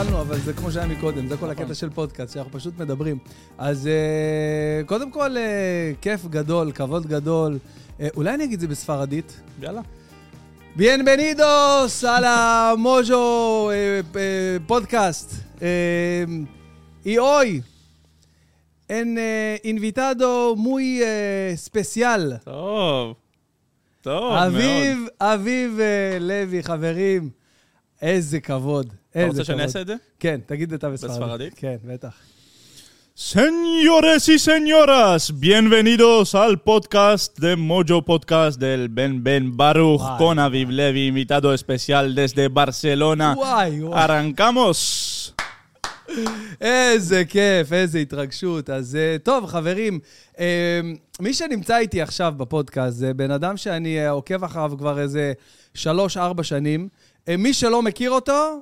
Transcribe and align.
התחלנו, 0.00 0.20
אבל 0.20 0.38
זה 0.38 0.52
כמו 0.52 0.72
שהיה 0.72 0.86
מקודם, 0.86 1.28
זה 1.28 1.36
כל 1.36 1.50
הקטע 1.50 1.74
של 1.74 1.90
פודקאסט, 1.90 2.34
שאנחנו 2.34 2.52
פשוט 2.52 2.78
מדברים. 2.78 3.18
אז 3.58 3.86
אה, 3.86 4.82
קודם 4.86 5.10
כל, 5.10 5.36
אה, 5.36 5.92
כיף 6.00 6.26
גדול, 6.26 6.72
כבוד 6.72 7.06
גדול. 7.06 7.58
אה, 8.00 8.08
אולי 8.16 8.34
אני 8.34 8.44
אגיד 8.44 8.54
את 8.54 8.60
זה 8.60 8.68
בספרדית? 8.68 9.40
יאללה. 9.60 9.80
Bienvenidos 10.76 12.04
a 12.04 12.20
la 12.20 12.74
Mojo 12.76 13.72
eh, 13.72 14.04
eh, 14.14 14.60
Podcast. 14.68 15.28
Eh, 15.60 16.26
y 17.04 17.16
hoy, 17.16 17.62
en 18.88 19.18
eh, 19.18 19.60
invitado 19.64 20.54
muy 20.56 21.02
eh, 21.02 21.56
especial, 21.58 22.38
טוב. 22.44 23.14
טוב, 24.02 24.32
מאוד. 24.32 24.42
אביב, 24.42 25.06
אביב 25.20 25.80
לוי, 26.20 26.62
חברים. 26.62 27.30
איזה 28.02 28.40
כבוד. 28.40 28.97
אתה 29.10 29.26
רוצה 29.26 29.44
שאני. 29.44 29.62
אעשה 29.62 29.80
את 29.80 29.86
זה? 29.86 29.94
כן, 30.20 30.40
תגיד 30.46 30.72
אתה 30.72 30.90
בספרדית. 30.90 31.20
בספרדית? 31.20 31.54
כן, 31.56 31.76
בטח. 31.84 32.14
Señores 33.34 34.28
y 34.28 34.38
señoras, 34.38 35.40
bienvenidos 35.40 36.36
al 36.36 36.60
podcast 36.60 37.36
de 37.36 37.56
Mojo 37.56 38.04
Podcast 38.04 38.60
del 38.60 38.88
Ben 38.88 39.24
Ben 39.24 39.56
Baruch 39.56 40.00
Guay. 40.00 40.18
con 40.18 40.38
Aviv 40.38 40.68
Levi, 40.70 41.08
invitado 41.08 41.52
especial 41.52 42.14
desde 42.14 42.46
Barcelona. 42.48 43.34
וואי, 43.36 43.82
וואי. 43.82 44.04
Arrancamos. 44.04 44.78
איזה 46.60 47.24
כיף, 47.24 47.72
איזה 47.72 47.98
התרגשות. 47.98 48.70
אז 48.70 48.96
אה, 48.96 49.16
טוב, 49.22 49.46
חברים, 49.46 50.00
אה, 50.38 50.80
מי 51.20 51.34
שנמצא 51.34 51.78
איתי 51.78 52.02
עכשיו 52.02 52.34
בפודקאסט 52.36 52.96
זה 52.96 53.14
בן 53.14 53.30
אדם 53.30 53.56
שאני 53.56 53.98
אה, 53.98 54.10
עוקב 54.10 54.44
אחריו 54.44 54.72
כבר 54.78 54.98
איזה 55.00 55.32
שלוש-ארבע 55.74 56.42
שנים. 56.42 56.88
מי 57.38 57.54
שלא 57.54 57.82
מכיר 57.82 58.10
אותו, 58.10 58.60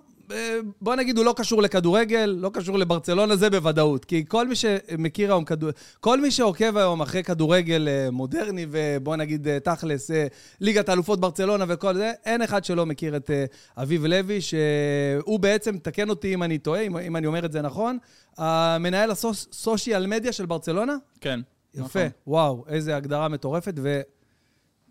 בוא 0.81 0.95
נגיד, 0.97 1.17
הוא 1.17 1.25
לא 1.25 1.35
קשור 1.37 1.63
לכדורגל, 1.63 2.37
לא 2.39 2.51
קשור 2.55 2.79
לברצלונה, 2.79 3.37
זה 3.37 3.51
בוודאות. 3.51 4.05
כי 4.05 4.25
כל 4.29 4.49
מי 4.49 4.55
שמכיר 4.57 5.33
היום 5.33 5.45
כדור... 5.45 5.71
כל 6.01 6.21
מי 6.21 6.31
שעוקב 6.31 6.77
היום 6.77 7.01
אחרי 7.01 7.23
כדורגל 7.23 7.89
אה, 7.89 8.11
מודרני, 8.11 8.67
ובוא 8.71 9.17
נגיד 9.17 9.49
אה, 9.49 9.61
תכלס, 9.61 10.11
אה, 10.11 10.27
ליגת 10.61 10.89
האלופות 10.89 11.21
ברצלונה 11.21 11.65
וכל 11.69 11.95
זה, 11.95 12.13
אין 12.25 12.43
אחד 12.43 12.65
שלא 12.65 12.87
מכיר 12.87 13.17
את 13.17 13.31
אביב 13.77 14.07
לוי, 14.07 14.41
שהוא 14.41 15.41
בעצם, 15.41 15.79
תקן 15.79 16.11
אותי 16.11 16.35
אם 16.35 16.43
אני 16.43 16.59
טועה, 16.59 16.81
אם, 16.81 16.97
אם 16.97 17.17
אני 17.17 17.27
אומר 17.27 17.45
את 17.45 17.53
זה 17.53 17.63
נכון, 17.63 17.99
המנהל 18.37 19.11
הסושיאל 19.11 20.07
מדיה 20.07 20.33
של 20.33 20.47
ברצלונה? 20.47 20.97
כן. 21.21 21.41
יפה, 21.75 21.85
נכון. 21.85 22.03
וואו, 22.27 22.65
איזה 22.69 22.97
הגדרה 22.97 23.29
מטורפת, 23.29 23.75
ו... 23.77 24.01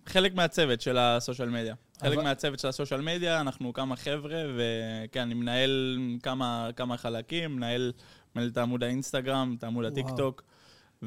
חלק 0.05 0.36
מהצוות 0.36 0.81
של 0.81 0.97
הסושיאל 0.97 1.49
מדיה. 1.49 1.75
חלק 2.02 2.14
אבל- 2.14 2.24
מהצוות 2.24 2.60
של 2.60 2.68
הסושיאל 2.68 3.02
מדיה, 3.02 3.42
אנחנו 3.42 3.74
כמה 3.74 3.96
חבר'ה, 3.96 4.44
וכן, 4.58 5.22
אני 5.22 5.34
מנהל 5.34 6.00
כמה, 6.24 6.70
כמה 6.76 6.98
חלקים, 6.98 7.56
מנהל, 7.56 7.92
מנהל 8.36 8.50
את 8.50 8.58
עמוד 8.58 8.84
האינסטגרם, 8.84 9.56
את 9.58 9.64
עמוד. 9.64 9.86
הטיקטוק. 9.86 10.44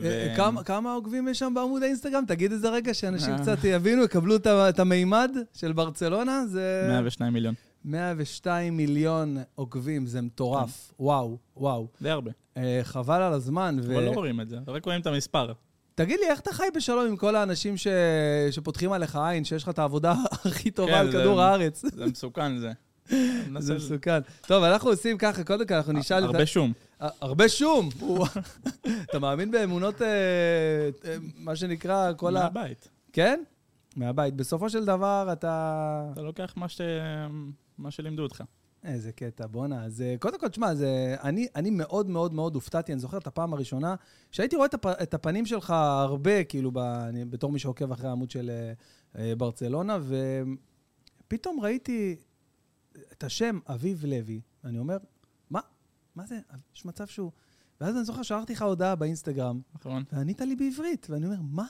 אה, 0.05 0.34
כמה, 0.36 0.64
כמה 0.64 0.92
עוקבים 0.92 1.28
יש 1.28 1.39
שם 1.39 1.53
בעמוד 1.55 1.83
האינסטגרם? 1.83 2.25
תגיד 2.28 2.53
את 2.53 2.61
זה 2.61 2.70
רגע, 2.70 2.94
שאנשים 2.94 3.33
אה. 3.33 3.39
קצת 3.39 3.59
יבינו, 3.64 4.05
יקבלו 4.05 4.36
את, 4.69 4.78
המימד 4.78 5.31
של 5.53 5.72
ברצלונה. 5.72 6.47
זה 6.47 6.86
102 6.89 7.33
מיליון. 7.33 7.55
102 7.84 8.77
מיליון 8.77 9.36
עוקבים, 9.55 10.06
זה 10.06 10.22
מטורף. 10.22 10.92
וואו, 11.00 11.39
וואו. 11.56 11.89
די 12.03 12.11
הרבה. 12.11 12.31
אה, 12.56 12.81
חבל 12.83 13.22
על 13.22 13.33
הזמן. 13.33 13.77
ו... 13.83 13.94
אבל 13.94 14.05
לא 14.05 14.11
רואים 14.11 14.41
את 14.41 14.48
זה, 14.48 14.59
רק 14.66 14.84
רואים 14.84 15.00
את 15.00 15.06
המספר. 15.06 15.53
תגיד 15.98 16.20
לי, 16.20 16.27
איך 16.30 16.41
אתה 16.41 16.52
חי 16.52 16.64
בשלום 16.74 17.06
עם 17.06 17.16
כל 17.16 17.36
האנשים 17.36 17.76
ש... 17.76 17.86
שפותחים 18.50 18.92
עליך 18.92 19.16
עין, 19.16 19.44
שיש 19.44 19.62
לך 19.62 19.69
את 19.69 19.78
העבודה 19.78 20.14
הכי 20.44 20.70
טובה 20.70 20.92
כן, 20.92 20.98
על 20.98 21.10
זה- 21.12 21.19
כדור 21.19 21.42
הארץ? 21.42 21.84
זה 21.92 22.06
מסוכן 22.06 22.59
זה. 22.59 22.72
זה 23.59 23.75
מסוכן. 23.75 24.20
טוב, 24.47 24.64
אנחנו 24.64 24.91
עושים 24.91 25.19
ככה, 25.19 25.44
קודם 25.44 25.66
כל 25.66 25.75
אנחנו 25.75 25.92
נשאל... 25.92 26.19
את 26.19 26.22
ה- 26.22 26.26
הרבה 26.26 26.47
שום. 26.47 26.72
ה- 27.00 27.09
הרבה 27.20 27.48
שום. 27.48 27.88
אתה 29.10 29.19
מאמין 29.19 29.50
באמונות, 29.50 30.03
אה, 30.03 30.09
אה, 31.04 31.16
מה 31.38 31.56
שנקרא, 31.56 32.12
כל 32.16 32.36
ה... 32.36 32.41
מהבית. 32.42 32.88
כן? 33.12 33.41
מהבית. 33.97 34.34
בסופו 34.34 34.70
של 34.70 34.84
דבר 34.84 35.28
אתה... 35.32 36.03
אתה 36.12 36.22
לוקח 36.22 36.53
מה 36.56 36.69
ש- 36.69 36.80
מה 37.78 37.91
שלימדו 37.91 38.22
אותך. 38.22 38.42
איזה 38.84 39.12
קטע, 39.12 39.47
בואנה. 39.47 39.84
אז 39.84 40.00
אה, 40.00 40.15
קודם 40.21 40.39
כל, 40.41 40.49
תשמע, 40.49 40.75
זה... 40.75 41.16
אני, 41.22 41.49
אני 41.55 41.71
מאוד 41.71 42.09
מאוד 42.09 42.34
מאוד 42.34 42.55
הופתעתי, 42.55 42.93
אני 42.93 43.00
זוכר 43.00 43.19
את 43.19 43.27
הפעם 43.27 43.53
הראשונה, 43.53 43.94
שהייתי 44.31 44.56
רואה 44.56 44.66
את, 44.66 44.75
הפ... 44.75 44.87
את 44.87 45.15
הפנים 45.15 45.47
שלך 45.47 45.71
הרבה, 45.71 46.44
כאילו, 46.44 46.71
ב... 46.72 46.78
אני, 46.78 47.25
בתור 47.25 47.53
מי 47.53 47.59
שעוקב 47.59 47.93
אחרי 47.93 48.09
העמוד 48.09 48.31
של 48.31 48.50
אה, 48.50 48.72
אה, 49.22 49.37
ברצלונה, 49.37 49.99
ופתאום 51.27 51.61
ראיתי 51.61 52.16
את 53.12 53.25
השם 53.25 53.59
אביב 53.66 54.05
לוי, 54.05 54.41
ואני 54.65 54.78
אומר, 54.78 54.97
מה? 55.50 55.60
מה 56.15 56.27
זה? 56.27 56.39
יש 56.75 56.84
מצב 56.84 57.06
שהוא... 57.06 57.31
ואז 57.81 57.97
אני 57.97 58.05
זוכר, 58.05 58.22
שלחתי 58.22 58.53
לך 58.53 58.62
הודעה 58.62 58.95
באינסטגרם, 58.95 59.60
נכון? 59.75 60.05
וענית 60.12 60.41
לי 60.41 60.56
בעברית, 60.56 61.06
ואני 61.10 61.27
אומר, 61.27 61.41
מה? 61.43 61.66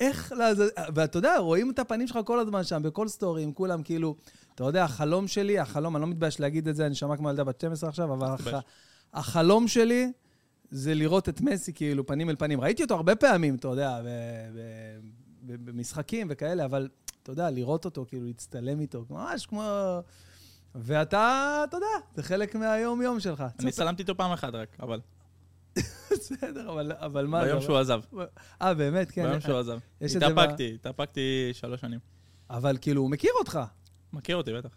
איך 0.00 0.32
לעז... 0.32 0.62
ואתה 0.94 1.18
יודע, 1.18 1.38
רואים 1.38 1.70
את 1.70 1.78
הפנים 1.78 2.06
שלך 2.06 2.18
כל 2.24 2.38
הזמן 2.38 2.64
שם, 2.64 2.82
בכל 2.82 3.08
סטורי, 3.08 3.42
עם 3.42 3.52
כולם, 3.52 3.82
כאילו, 3.82 4.16
אתה 4.54 4.64
יודע, 4.64 4.84
החלום 4.84 5.28
שלי, 5.28 5.58
החלום, 5.58 5.96
אני 5.96 6.00
לא 6.00 6.08
מתבייש 6.08 6.40
להגיד 6.40 6.68
את 6.68 6.76
זה, 6.76 6.86
אני 6.86 6.94
שמע 6.94 7.16
כמו 7.16 7.30
ילדה 7.30 7.44
בת 7.44 7.60
12 7.60 7.88
עכשיו, 7.88 8.14
אבל 8.14 8.26
הח... 8.26 8.46
החלום 9.14 9.68
שלי 9.68 10.12
זה 10.70 10.94
לראות 10.94 11.28
את 11.28 11.40
מסי, 11.40 11.72
כאילו, 11.72 12.06
פנים 12.06 12.30
אל 12.30 12.36
פנים. 12.36 12.60
ראיתי 12.60 12.82
אותו 12.82 12.94
הרבה 12.94 13.16
פעמים, 13.16 13.54
אתה 13.54 13.68
יודע, 13.68 14.00
ב... 14.02 14.06
ב... 14.56 14.58
ב... 15.46 15.70
במשחקים 15.70 16.26
וכאלה, 16.30 16.64
אבל, 16.64 16.88
אתה 17.22 17.32
יודע, 17.32 17.50
לראות 17.50 17.84
אותו, 17.84 18.04
כאילו, 18.08 18.26
להצטלם 18.26 18.80
איתו, 18.80 19.04
ממש 19.10 19.46
כמו... 19.46 19.62
ואתה, 20.74 21.64
אתה 21.68 21.76
יודע, 21.76 21.86
זה 22.14 22.22
חלק 22.22 22.54
מהיום-יום 22.54 23.20
שלך. 23.20 23.44
אני 23.60 23.70
צלמתי 23.70 24.02
איתו 24.02 24.16
פעם 24.16 24.32
אחת 24.32 24.54
רק, 24.54 24.76
אבל. 24.80 25.00
בסדר, 26.18 26.70
אבל, 26.72 26.92
אבל 26.92 27.26
מה... 27.26 27.44
ביום 27.44 27.60
שהוא 27.62 27.76
עזב. 27.78 28.00
אה, 28.62 28.74
באמת, 28.74 29.10
כן. 29.10 29.28
ביום 29.28 29.40
שהוא 29.40 29.58
עזב. 29.58 29.78
התאפקתי, 30.00 30.74
התאפקתי 30.74 31.20
שלוש 31.52 31.80
שנים. 31.80 31.98
אבל 32.50 32.76
כאילו, 32.80 33.02
הוא 33.02 33.10
מכיר 33.10 33.30
אותך. 33.38 33.58
מכיר 34.12 34.36
אותי, 34.36 34.52
בטח. 34.52 34.76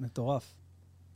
מטורף. 0.00 0.54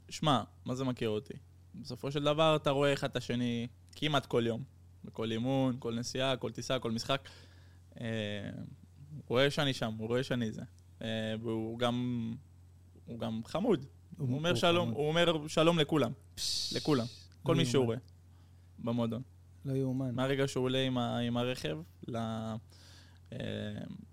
שמע, 0.09 0.43
מה 0.65 0.75
זה 0.75 0.85
מכיר 0.85 1.09
אותי? 1.09 1.35
בסופו 1.75 2.11
של 2.13 2.23
דבר 2.23 2.57
אתה 2.57 2.71
רואה 2.71 2.93
אחד 2.93 3.11
את 3.11 3.17
השני 3.17 3.67
כמעט 3.97 4.27
כל 4.27 4.45
יום. 4.47 4.63
בכל 5.05 5.31
אימון, 5.33 5.77
כל 5.79 5.95
נסיעה, 5.95 6.37
כל 6.37 6.51
טיסה, 6.53 6.79
כל 6.79 6.91
משחק. 6.91 7.29
אה, 8.01 8.07
הוא 9.11 9.23
רואה 9.29 9.51
שאני 9.51 9.73
שם, 9.73 9.93
הוא 9.99 10.09
רואה 10.09 10.23
שאני 10.23 10.53
זה. 10.53 10.63
אה, 11.03 11.09
והוא 11.43 11.79
גם... 11.79 12.35
הוא 13.07 13.19
גם 13.19 13.41
חמוד. 13.45 13.87
הוא- 14.19 14.29
הוא 14.29 14.37
אומר 14.37 14.51
הוא 14.51 14.57
שלום, 14.57 14.87
חמוד. 14.87 14.97
הוא 14.99 15.09
אומר 15.09 15.49
שלום 15.49 15.79
לכולם. 15.79 16.13
לכולם. 16.75 17.05
כל 17.43 17.55
מי 17.55 17.65
שהוא. 17.67 17.85
רואה. 17.85 17.97
במועדון. 18.79 19.23
לא 19.65 19.73
יאומן. 19.73 20.15
מהרגע 20.15 20.49
שהוא 20.49 20.65
עולה 20.65 20.79
עם, 20.79 20.99
ה, 20.99 21.19
עם 21.19 21.37
הרכב 21.37 21.79
ל, 22.09 22.17
אה, 22.17 23.39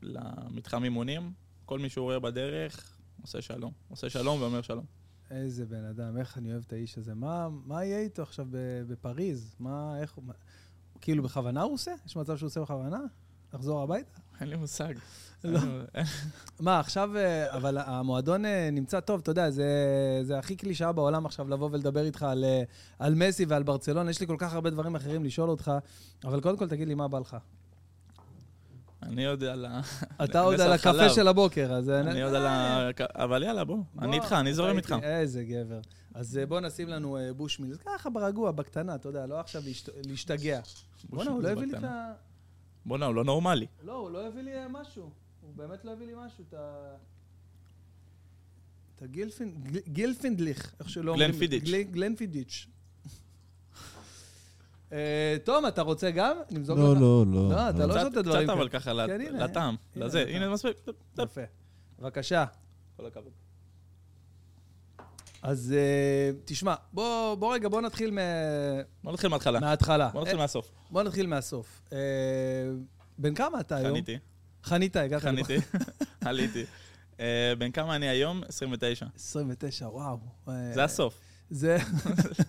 למתחם 0.01 0.83
אימונים, 0.83 1.31
כל 1.65 1.79
מי 1.79 1.89
שהוא 1.89 2.03
רואה 2.03 2.19
בדרך 2.19 2.97
עושה 3.21 3.41
שלום. 3.41 3.71
עושה 3.89 4.09
שלום 4.09 4.41
ואומר 4.41 4.61
שלום. 4.61 4.85
איזה 5.31 5.65
בן 5.65 5.85
אדם, 5.85 6.17
איך 6.17 6.37
אני 6.37 6.51
אוהב 6.51 6.63
את 6.67 6.73
האיש 6.73 6.97
הזה. 6.97 7.13
מה, 7.13 7.47
מה 7.65 7.85
יהיה 7.85 7.99
איתו 7.99 8.21
עכשיו 8.21 8.47
בפריז? 8.87 9.55
מה, 9.59 9.97
איך. 10.01 10.19
מה- 10.25 10.33
כאילו, 11.01 11.23
בכוונה 11.23 11.61
הוא 11.61 11.73
עושה? 11.73 11.91
יש 12.05 12.15
מצב 12.15 12.37
שהוא 12.37 12.47
עושה 12.47 12.61
בכוונה? 12.61 12.99
לחזור 13.53 13.81
הביתה? 13.81 14.19
אין 14.41 14.49
לי 14.49 14.55
מושג. 14.55 14.93
לא. 15.43 15.59
מה, 16.59 16.79
עכשיו, 16.79 17.17
אה, 17.17 17.55
אבל 17.55 17.77
המועדון 17.77 18.45
אה, 18.45 18.69
נמצא 18.71 18.99
טוב, 18.99 19.19
אתה 19.21 19.31
יודע, 19.31 19.49
זה, 19.49 20.37
הכי 20.37 20.55
קלישאה 20.55 20.91
בעולם 20.91 21.25
עכשיו 21.25 21.49
לבוא 21.49 21.69
ולדבר 21.71 22.05
איתך 22.05 22.23
על, 22.23 22.43
אה, 22.43 22.63
על 22.99 23.15
מסי 23.15 23.45
ועל 23.45 23.63
ברצלונה. 23.63 24.09
יש 24.09 24.19
לי 24.19 24.27
כל 24.27 24.35
כך 24.39 24.53
הרבה 24.53 24.69
דברים 24.69 24.95
אחרים 24.95 25.23
לשאול 25.23 25.49
אותך, 25.49 25.71
אבל 26.23 26.41
קודם 26.41 26.57
כל 26.57 26.67
תגיד 26.67 26.87
לי 26.87 26.95
מה 26.95 27.07
בא 27.07 27.19
לך. 27.19 27.37
אני 29.03 29.25
עוד 29.25 29.43
על 29.43 29.65
ה... 29.65 29.81
אתה 30.23 30.41
עוד 30.45 30.61
על 30.61 30.71
הקפה. 30.71 31.09
של 31.09 31.27
הבוקר, 31.27 31.73
אז... 31.73 31.89
אני 31.89 32.21
עוד 32.23 32.33
על 32.33 32.45
ה... 32.45 32.89
אבל 32.99 33.43
יאללה, 33.43 33.63
בוא. 33.63 33.77
אני 33.99 34.15
איתך, 34.15 34.33
אני 34.33 34.53
זורם 34.53 34.77
איתך. 34.77 34.95
איזה 35.03 35.43
גבר. 35.43 35.79
אז 36.13 36.39
בוא 36.47 36.59
נשים 36.59 36.87
לנו 36.87 37.17
אה, 37.17 37.33
בושמיל. 37.33 37.75
ככה 37.85 38.09
ברגוע, 38.09 38.51
בקטנה, 38.51 38.95
אתה 38.95 39.09
יודע, 39.09 39.25
לא 39.25 39.39
עכשיו 39.39 39.61
להשת- 39.65 40.07
להשתגע. 40.07 40.59
בואנה, 41.09 41.31
הוא 41.31 41.43
לא 41.43 41.47
הביא 41.49 41.65
לי 41.65 41.77
את. 41.77 41.83
ה... 41.83 42.11
בואנה, 42.85 43.05
הוא 43.05 43.15
לא 43.15 43.23
נורמלי. 43.23 43.67
לא, 43.83 43.93
הוא 43.93 44.11
לא 44.11 44.27
הביא 44.27 44.41
לי 44.41 44.51
משהו. 44.69 45.09
הוא 45.51 45.57
באמת 45.57 45.85
לא 45.85 45.91
הביא 45.91 46.07
לי 46.07 46.13
משהו, 46.25 46.43
את 46.49 46.53
ה... 46.53 46.95
את 48.95 49.01
הגילפין... 49.01 49.63
גל- 49.63 49.79
גילפינדליך, 49.87 50.75
איך 50.79 50.89
שלא 50.89 51.11
אומרים. 51.11 51.29
גלנפידיץ'. 51.31 51.63
גל- 51.63 51.81
גלנפידיץ'. 51.81 52.67
אה, 54.91 55.37
תום, 55.43 55.67
אתה 55.67 55.81
רוצה 55.81 56.11
גם? 56.11 56.37
נמזוג 56.51 56.77
לא, 56.79 56.93
לך? 56.95 57.01
לא, 57.01 57.25
לא. 57.27 57.49
לא, 57.49 57.69
אתה 57.69 57.85
לא 57.85 57.93
קצת- 57.93 58.01
שותה 58.09 58.21
דברים 58.21 58.47
קצת. 58.47 58.53
אבל 58.57 58.69
ככה 58.69 59.07
כן, 59.07 59.21
לטעם, 59.35 59.75
לזה. 59.95 60.25
הנה, 60.27 60.49
מספיק. 60.49 60.77
יפה. 61.19 61.41
בבקשה. 61.99 62.45
כל 62.97 63.05
הכבוד. 63.05 63.31
אז 65.41 65.73
אה, 65.77 66.31
תשמע, 66.45 66.75
בוא, 66.93 67.35
בוא 67.35 67.53
רגע, 67.53 67.69
בוא 67.69 67.81
נתחיל 67.81 68.11
מ... 68.11 68.17
בוא 69.03 69.13
נתחיל 69.13 69.29
מההתחלה. 69.29 69.59
מההתחלה. 69.59 70.09
בוא 70.09 70.21
נתחיל 70.21 70.35
אה, 70.37 70.41
מהסוף. 70.41 70.71
בוא 70.91 71.03
נתחיל 71.03 71.27
מהסוף. 71.27 71.81
אה, 71.93 71.97
בן 73.17 73.33
כמה 73.35 73.59
אתה 73.59 73.75
היום? 73.75 73.89
חניתי. 73.91 74.17
חנית, 74.63 74.95
הגעת. 74.95 75.21
חניתי. 75.21 75.57
עליתי. 76.25 76.63
אה, 77.19 77.53
בן 77.57 77.71
כמה 77.71 77.95
אני 77.95 78.09
היום? 78.09 78.41
29. 78.47 79.05
29, 79.15 79.87
וואו. 79.87 80.17
אה, 80.47 80.71
זה 80.73 80.83
הסוף. 80.83 81.19
זה... 81.49 81.77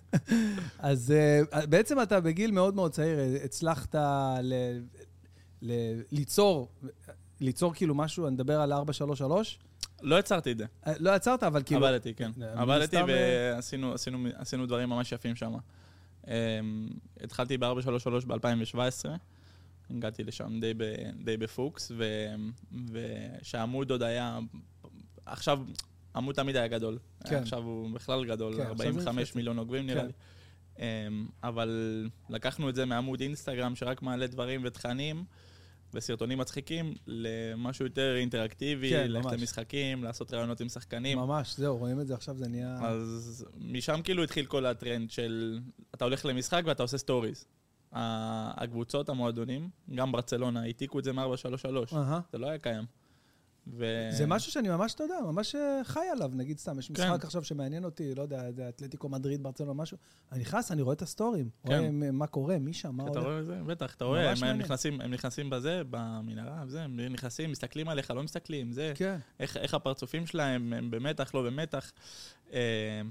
אז 0.79 1.11
אה, 1.13 1.67
בעצם 1.67 2.03
אתה 2.03 2.21
בגיל 2.21 2.51
מאוד 2.51 2.75
מאוד 2.75 2.93
צעיר, 2.93 3.19
הצלחת 3.45 3.95
ל... 4.43 4.55
ל... 5.63 5.73
ליצור, 6.13 6.69
ליצור 7.41 7.75
כאילו 7.75 7.95
משהו, 7.95 8.27
אני 8.27 8.35
מדבר 8.35 8.61
על 8.61 8.73
433? 8.73 9.59
לא 10.03 10.19
יצרתי 10.19 10.53
את 10.53 10.59
זה. 10.59 10.65
לא 10.99 11.17
יצרת, 11.17 11.43
אבל 11.43 11.63
כאילו... 11.63 11.87
עבדתי, 11.87 12.15
כן. 12.15 12.31
עבדתי 12.55 12.97
ועשינו 13.07 13.93
עשינו- 13.93 14.29
עשינו 14.35 14.67
דברים 14.67 14.89
ממש 14.89 15.13
יפים 15.13 15.37
שם. 15.37 15.53
התחלתי 17.21 17.59
ב-433 17.59 18.27
ב-2017, 18.27 19.09
הגעתי 19.97 20.25
לשם 20.25 20.61
די 20.61 20.75
ב- 20.77 20.95
די 21.25 21.37
בפוקס, 21.37 21.93
ו- 21.97 22.35
ושהעמוד 22.93 23.91
עוד 23.91 24.03
היה... 24.03 24.39
עכשיו, 25.27 25.61
עמוד 26.17 26.35
תמיד 26.35 26.57
היה 26.57 26.69
גדול. 26.69 26.99
כן. 27.27 27.37
עכשיו 27.43 27.63
הוא 27.63 27.91
בכלל 27.95 28.25
גדול, 28.25 28.55
כן, 28.57 28.63
עכשיו 28.63 28.77
זה 28.77 28.85
45 28.85 29.29
חצי. 29.29 29.39
מיליון 29.39 29.59
עוקבים 29.59 29.87
נראה 29.87 30.01
כן. 30.01 30.07
לי. 30.07 30.13
אמ, 30.79 31.27
אבל 31.43 31.71
לקחנו 32.31 32.69
את 32.69 32.75
זה 32.75 32.85
מעמוד 32.85 33.21
אינסטגרם 33.21 33.75
שרק 33.77 34.03
מעלה 34.03 34.27
דברים 34.27 34.61
ותכנים 34.65 35.25
וסרטונים 35.95 36.39
מצחיקים 36.39 36.95
למשהו 37.07 37.85
יותר 37.85 38.17
אינטראקטיבי, 38.17 38.91
כן, 38.91 39.11
ללכת 39.11 39.27
ממש. 39.27 39.41
למשחקים, 39.41 40.05
לעשות 40.05 40.35
רעיונות 40.35 40.61
עם 40.61 40.69
שחקנים. 40.69 41.19
ממש, 41.19 41.57
זהו, 41.57 41.77
רואים 41.79 42.01
את 42.01 42.07
זה 42.07 42.15
עכשיו, 42.15 42.37
זה 42.37 42.49
נהיה... 42.49 42.79
אז 42.83 43.47
משם 43.61 44.01
כאילו 44.05 44.23
התחיל 44.25 44.47
כל 44.47 44.67
הטרנד 44.67 45.11
של 45.11 45.61
אתה 45.95 46.05
הולך 46.05 46.25
למשחק 46.27 46.63
ואתה 46.67 46.83
עושה 46.83 46.99
סטוריז. 46.99 47.45
הקבוצות, 47.93 49.09
המועדונים, 49.09 49.69
גם 49.95 50.13
ברצלונה, 50.13 50.63
העתיקו 50.63 50.99
את 50.99 51.05
זה 51.05 51.13
מ-433. 51.13 51.97
אהה. 51.97 52.21
זה 52.33 52.39
לא 52.39 52.47
היה 52.47 52.59
קיים. 52.59 52.85
ו... 53.67 54.09
זה 54.11 54.27
משהו 54.27 54.53
שאני 54.53 54.69
ממש, 54.69 54.95
אתה 54.95 55.05
יודע, 55.05 55.15
ממש 55.25 55.55
אה, 55.55 55.81
חי 55.85 56.07
עליו, 56.13 56.31
נגיד 56.35 56.59
סתם, 56.59 56.79
יש 56.79 56.89
כן. 56.89 56.93
משחק 56.93 57.25
עכשיו 57.25 57.45
שמעניין 57.45 57.85
אותי, 57.85 58.15
לא 58.15 58.23
יודע, 58.23 58.53
זה 58.53 58.69
אתלטיקו 58.69 59.09
מדריד, 59.09 59.43
ברצלונה, 59.43 59.73
משהו, 59.73 59.97
אני 60.33 60.41
נכנס, 60.41 60.73
אני 60.73 60.83
רואה 60.83 60.95
את 60.95 61.03
הסטורים, 61.03 61.49
כן. 61.67 61.79
רואה 61.79 61.91
מה 61.91 62.27
קורה, 62.27 62.59
מי 62.59 62.73
שם, 62.73 62.97
מה 62.97 63.03
אתה 63.03 63.11
הולך. 63.11 63.25
רואה 63.25 63.41
את 63.41 63.47
זה? 63.47 63.55
בטח, 63.67 63.95
אתה 63.95 64.05
רואה, 64.05 64.31
הם, 64.31 64.45
הם. 64.45 64.59
נכנסים, 64.59 65.01
הם 65.01 65.11
נכנסים 65.11 65.51
בזה, 65.51 65.83
במנהרה, 65.91 66.63
וזה, 66.67 66.83
הם 66.83 67.01
נכנסים, 67.01 67.51
מסתכלים 67.51 67.89
עליך, 67.89 68.11
לא 68.11 68.23
מסתכלים, 68.23 68.73
זה, 68.73 68.93
כן, 68.97 69.17
איך, 69.41 69.57
איך 69.57 69.75
הפרצופים 69.75 70.27
שלהם, 70.27 70.73
הם 70.73 70.91
במתח, 70.91 71.35
לא 71.35 71.43
במתח. 71.43 71.93
אה, 72.53 73.03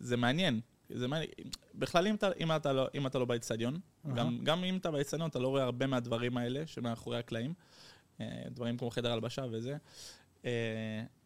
זה 0.00 0.16
מעניין. 0.16 0.60
זה 0.94 1.08
מעניין. 1.08 1.30
בכלל, 1.74 2.06
אם 2.06 2.14
אתה, 2.14 2.28
אם 2.40 2.56
אתה, 2.56 2.72
לא, 2.72 2.88
אם 2.94 3.06
אתה 3.06 3.18
לא 3.18 3.24
באצטדיון, 3.24 3.74
אהה. 4.06 4.14
גם, 4.14 4.38
גם 4.44 4.64
אם 4.64 4.76
אתה 4.76 4.90
באצטדיון, 4.90 5.30
אתה 5.30 5.38
לא 5.38 5.48
רואה 5.48 5.62
הרבה 5.62 5.86
מהדברים 5.86 6.36
האלה 6.36 6.66
שמאחורי 6.66 7.18
הקלעים. 7.18 7.54
אה, 8.20 8.42
דברים 8.50 8.76
כמו 8.76 8.90
חדר 8.90 9.12
הלבשה 9.12 9.44
וזה. 9.50 9.76
אה, 10.44 10.50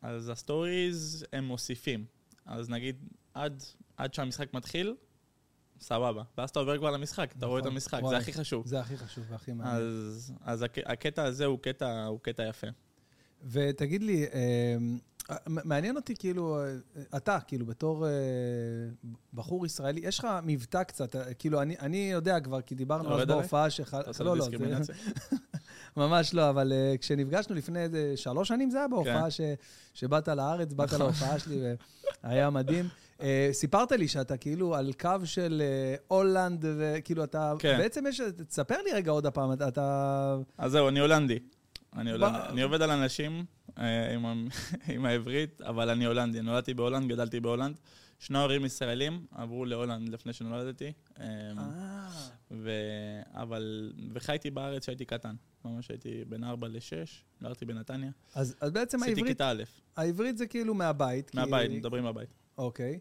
אז 0.02 0.28
הסטוריז 0.28 1.26
הם 1.32 1.44
מוסיפים. 1.44 2.04
אז 2.46 2.70
נגיד, 2.70 2.96
עד, 3.34 3.62
עד 3.96 4.14
שהמשחק 4.14 4.54
מתחיל, 4.54 4.94
סבבה. 5.80 6.22
ואז 6.38 6.50
אתה 6.50 6.58
עובר 6.58 6.78
כבר 6.78 6.90
למשחק, 6.90 7.34
אתה 7.38 7.46
רואה 7.46 7.58
את 7.58 7.64
נכון. 7.64 7.74
המשחק, 7.74 7.98
וואי. 8.02 8.10
זה 8.10 8.16
הכי 8.16 8.32
חשוב. 8.32 8.66
זה 8.66 8.80
הכי 8.80 8.96
חשוב 8.96 9.24
והכי 9.30 9.52
מעניין. 9.52 9.76
אז, 9.76 10.32
אז 10.40 10.62
הק, 10.62 10.78
הקטע 10.86 11.24
הזה 11.24 11.44
הוא 11.44 11.58
קטע, 11.58 12.04
הוא 12.04 12.20
קטע 12.22 12.48
יפה. 12.48 12.66
ותגיד 13.44 14.02
לי, 14.02 14.26
אה, 14.26 14.76
מעניין 15.46 15.96
אותי 15.96 16.14
כאילו, 16.16 16.58
אה, 16.60 17.02
אתה, 17.16 17.38
כאילו, 17.46 17.66
בתור 17.66 18.06
אה, 18.06 18.10
בחור 19.34 19.66
ישראלי, 19.66 20.00
יש 20.04 20.18
לך 20.18 20.28
מבטא 20.42 20.82
קצת, 20.82 21.16
אה, 21.16 21.34
כאילו, 21.34 21.62
אני, 21.62 21.76
אני 21.80 22.10
יודע 22.12 22.40
כבר, 22.40 22.60
כי 22.60 22.74
דיברנו 22.74 23.20
אז? 23.20 23.26
בהופעה 23.26 23.70
שלך, 23.70 23.96
אתה 24.00 24.10
עושה 24.10 24.24
לא, 24.24 24.36
לא, 24.36 24.44
זה- 24.44 24.50
דיסקרימינציה? 24.50 24.94
ממש 25.96 26.34
לא, 26.34 26.50
אבל 26.50 26.72
uh, 26.72 26.98
כשנפגשנו 26.98 27.54
לפני 27.54 27.82
איזה 27.82 28.16
שלוש 28.16 28.48
שנים, 28.48 28.70
זה 28.70 28.78
היה 28.78 28.88
בהופעה 28.88 29.22
כן. 29.22 29.30
ש, 29.30 29.40
שבאת 29.94 30.28
לארץ, 30.28 30.72
באת 30.72 30.88
נכון. 30.88 31.00
להופעה 31.00 31.38
שלי, 31.38 31.60
והיה 32.24 32.50
מדהים. 32.50 32.88
אה, 33.18 33.22
סיפרת 33.52 33.92
לי 33.92 34.08
שאתה 34.08 34.36
כאילו 34.36 34.74
על 34.74 34.92
קו 35.00 35.10
של 35.24 35.62
אה, 35.62 36.00
הולנד, 36.08 36.64
וכאילו 36.78 37.24
אתה... 37.24 37.52
כן. 37.58 37.78
בעצם 37.78 38.06
יש... 38.06 38.20
תספר 38.48 38.82
לי 38.84 38.92
רגע 38.92 39.10
עוד 39.10 39.26
הפעם, 39.26 39.52
אתה-. 39.52 40.36
אז 40.58 40.72
זהו, 40.72 40.88
אני 40.88 41.00
הולנדי. 41.00 41.38
אני 41.96 42.10
הולנדי. 42.10 42.38
מה? 42.38 42.48
אני 42.48 42.62
עובד 42.62 42.82
על 42.82 42.90
אנשים 42.90 43.44
עם, 43.76 44.26
ה- 44.26 44.34
עם 44.94 45.04
העברית, 45.04 45.60
אבל 45.62 45.90
אני 45.90 46.04
הולנדי. 46.04 46.40
נולדתי 46.42 46.74
בהולנד, 46.74 47.08
גדלתי 47.12 47.40
בהולנד. 47.40 47.76
שני 48.18 48.38
הורים 48.38 48.64
ישראלים 48.64 49.26
עברו 49.30 49.64
להולנד 49.64 50.08
לפני 50.08 50.32
שנולדתי. 50.32 50.92
אה, 51.20 51.24
אה, 51.58 52.08
ו... 52.50 52.70
אבל... 53.32 53.92
וחייתי 54.14 54.50
בארץ 54.50 54.82
כשהייתי 54.82 55.04
קטן. 55.04 55.34
ממש 55.64 55.88
הייתי 55.88 56.24
בין 56.28 56.44
4 56.44 56.68
ל-6, 56.68 56.80
גרתי 57.42 57.64
בנתניה. 57.64 58.10
אז, 58.34 58.56
אז 58.60 58.70
בעצם 58.70 58.96
עשיתי 58.98 59.10
העברית, 59.12 59.26
כיתה 59.32 59.50
א', 59.50 59.62
העברית 59.96 60.38
זה 60.38 60.46
כאילו 60.46 60.74
מהבית. 60.74 61.30
כי- 61.30 61.36
מהבית, 61.36 61.70
מדברים 61.70 62.04
מהבית. 62.04 62.28
אוקיי. 62.58 62.98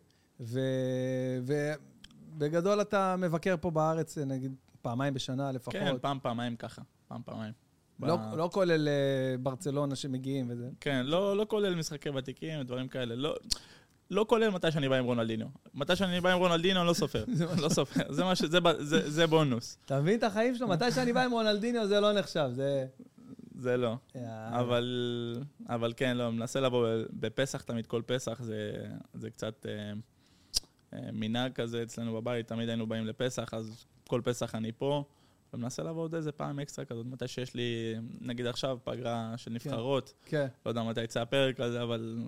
ובגדול 2.35 2.81
אתה 2.81 3.15
מבקר 3.19 3.55
פה 3.61 3.71
בארץ, 3.71 4.17
נגיד, 4.17 4.55
פעמיים 4.81 5.13
בשנה 5.13 5.51
לפחות. 5.51 5.73
כן, 5.73 5.95
פעם, 6.01 6.19
פעמיים 6.21 6.55
ככה. 6.55 6.81
פעם, 7.07 7.21
פעמיים. 7.25 7.53
לא, 7.99 8.15
ב- 8.15 8.35
לא 8.35 8.49
כולל 8.53 8.87
אה, 8.87 9.37
ברצלונה 9.37 9.95
שמגיעים 9.95 10.45
וזה. 10.49 10.69
כן, 10.79 11.05
לא, 11.05 11.37
לא 11.37 11.45
כולל 11.49 11.75
משחקי 11.75 12.09
ותיקים 12.09 12.59
ודברים 12.59 12.87
כאלה. 12.87 13.15
לא, 13.15 13.35
לא 14.11 14.25
כולל 14.29 14.49
מתי 14.49 14.71
שאני 14.71 14.89
בא 14.89 14.95
עם 14.95 15.05
רונלדינו. 15.05 15.45
מתי 15.73 15.95
שאני 15.95 16.21
בא 16.21 16.31
עם 16.31 16.39
רונלדינו, 16.39 16.79
אני 16.79 16.87
לא 16.87 16.93
סופר. 16.93 17.25
לא 17.63 17.69
סופר. 17.69 18.13
זה, 18.13 18.23
מה 18.23 18.35
ש... 18.35 18.41
זה, 18.43 18.59
זה, 18.79 19.09
זה 19.09 19.27
בונוס. 19.27 19.77
אתה 19.85 20.01
מבין 20.01 20.17
את 20.17 20.23
החיים 20.23 20.55
שלו? 20.55 20.67
מתי 20.67 20.91
שאני 20.91 21.13
בא 21.13 21.21
עם 21.23 21.31
רונלדיניו 21.31 21.87
זה 21.87 21.99
לא 21.99 22.13
נחשב, 22.13 22.49
זה... 22.53 22.85
זה 23.59 23.77
לא. 23.77 23.95
יאללה. 24.15 24.59
אבל, 24.59 25.37
אבל 25.69 25.93
כן, 25.97 26.17
לא, 26.17 26.31
מנסה 26.31 26.59
לבוא 26.59 26.87
בפסח 27.13 27.61
תמיד, 27.61 27.85
כל 27.85 28.01
פסח 28.05 28.41
זה, 28.41 28.71
זה 29.13 29.29
קצת 29.29 29.65
אה, 29.65 29.91
אה, 30.93 31.09
מנהג 31.13 31.53
כזה 31.53 31.83
אצלנו 31.83 32.13
בבית, 32.13 32.47
תמיד 32.47 32.69
היינו 32.69 32.87
באים 32.87 33.05
לפסח, 33.05 33.53
אז 33.53 33.85
כל 34.07 34.21
פסח 34.23 34.55
אני 34.55 34.71
פה, 34.71 35.03
ומנסה 35.53 35.83
עוד 35.89 36.15
איזה 36.15 36.31
פעם 36.31 36.59
אקסטרה 36.59 36.85
כזאת, 36.85 37.05
מתי 37.05 37.27
שיש 37.27 37.53
לי, 37.53 37.95
נגיד 38.21 38.45
עכשיו, 38.45 38.79
פגרה 38.83 39.33
של 39.37 39.51
נבחרות, 39.51 40.13
כן. 40.25 40.47
לא 40.65 40.71
יודע 40.71 40.83
מתי 40.83 41.03
יצא 41.03 41.21
הפרק 41.21 41.59
הזה, 41.59 41.83
אבל 41.83 42.23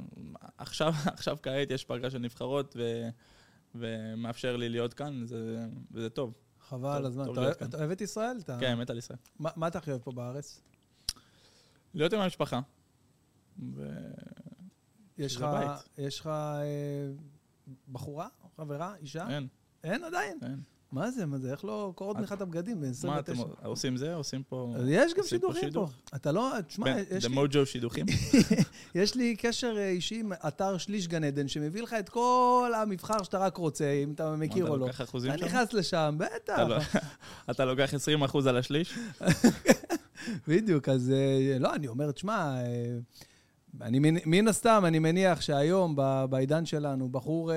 עכשיו, 0.58 0.94
עכשיו 1.14 1.38
כעת 1.44 1.72
יש 1.72 1.86
פגרה 1.86 2.10
של 2.10 2.18
נבחרות, 2.18 2.76
ו, 2.80 3.10
ומאפשר 3.76 4.58
לי 4.58 4.70
להיות 4.70 4.94
כאן, 4.94 5.26
זה, 5.26 5.66
וזה 5.92 6.10
טוב. 6.10 6.34
חבל 6.62 6.90
על 6.90 7.06
הזמן. 7.06 7.24
אתה 7.32 7.54
כאן. 7.54 7.68
אתה 7.70 7.78
אוהב 7.78 7.92
את 7.92 8.02
ישראל? 8.02 8.38
אתה- 8.40 8.58
כן, 8.60 8.80
מת 8.80 8.90
על 8.90 8.98
ישראל. 8.98 9.20
מה 9.40 9.50
מה 9.56 9.68
אתה 9.68 9.78
הכי 9.78 9.92
אוהב 9.92 10.02
פה 10.02 10.12
בארץ? 10.12 10.62
להיות 11.94 12.14
עם 12.14 12.20
המשפחה. 12.20 12.60
ו... 13.74 13.92
לך-. 15.18 15.84
יש 15.98 16.20
לך 16.20 16.28
אה, 16.28 16.62
בחורה? 17.92 18.28
חברה? 18.58 18.96
אישה? 18.96 19.30
אין, 19.30 19.48
אין 19.84 20.04
עדיין? 20.04 20.40
אין. 20.42 20.60
מה 20.92 21.12
זה? 21.12 21.26
מה 21.26 21.38
זה? 21.38 21.52
איך 21.52 21.66
לא 21.66 21.92
קוראות 21.96 22.18
לך 22.20 22.34
את 22.34 22.42
הבגדים 22.42 22.82
ב-29? 22.82 23.08
מה 23.08 23.20
אתם 23.20 23.34
עושים 23.64 23.98
זה? 23.98 24.16
עושים 24.16 24.44
פה... 24.50 24.76
יש 24.88 25.14
גם 25.14 25.24
שידוכים 25.24 25.72
פה. 25.74 25.88
אתה 26.16 26.32
לא... 26.32 26.52
תשמע, 26.68 26.90
יש 27.12 27.26
The 27.26 27.30
לי- 27.30 27.36
Mojo 27.36 27.66
שידוכים? 27.66 28.06
יש 28.96 29.16
לי 29.16 29.36
קשר 29.36 29.74
אה, 29.78 29.90
אישי 29.90 30.20
עם 30.20 30.32
אתר 30.48 30.78
שליש 30.78 31.08
גן 31.08 31.24
עדן, 31.24 31.48
שמביא 31.48 31.82
לך 31.84 31.94
את 32.00 32.10
כל 32.10 32.72
המבחר 32.82 33.24
שאתה 33.24 33.38
רק 33.38 33.58
רוצה, 33.58 33.92
אם 34.04 34.12
אתה 34.12 34.36
מכיר 34.36 34.64
או 34.68 34.74
אתה 34.74 34.80
לא. 34.80 34.88
לוקח 34.88 35.02
אחוזים 35.02 35.32
אתה 35.32 35.40
שם? 35.40 35.46
נכנס 35.46 35.74
לשם, 35.74 36.16
בטח. 36.20 36.54
אתה 36.54 36.68
לא- 36.68 36.78
אתה 37.52 37.66
לוקח 37.66 37.90
20% 38.34 38.50
על 38.50 38.58
השליש? 38.58 38.94
בדיוק, 40.48 40.90
אז 40.90 41.12
אה, 41.12 41.60
לא, 41.60 41.74
אני 41.76 41.88
אומר, 41.88 42.12
תשמע, 42.12 42.56
אה, 42.62 42.98
אני, 43.82 44.00
מן 44.26 44.48
הסתם, 44.48 44.84
אני 44.88 45.00
מניח 45.00 45.42
שהיום, 45.42 45.96
בעידן 46.30 46.66
שלנו, 46.66 47.10
בחור 47.10 47.52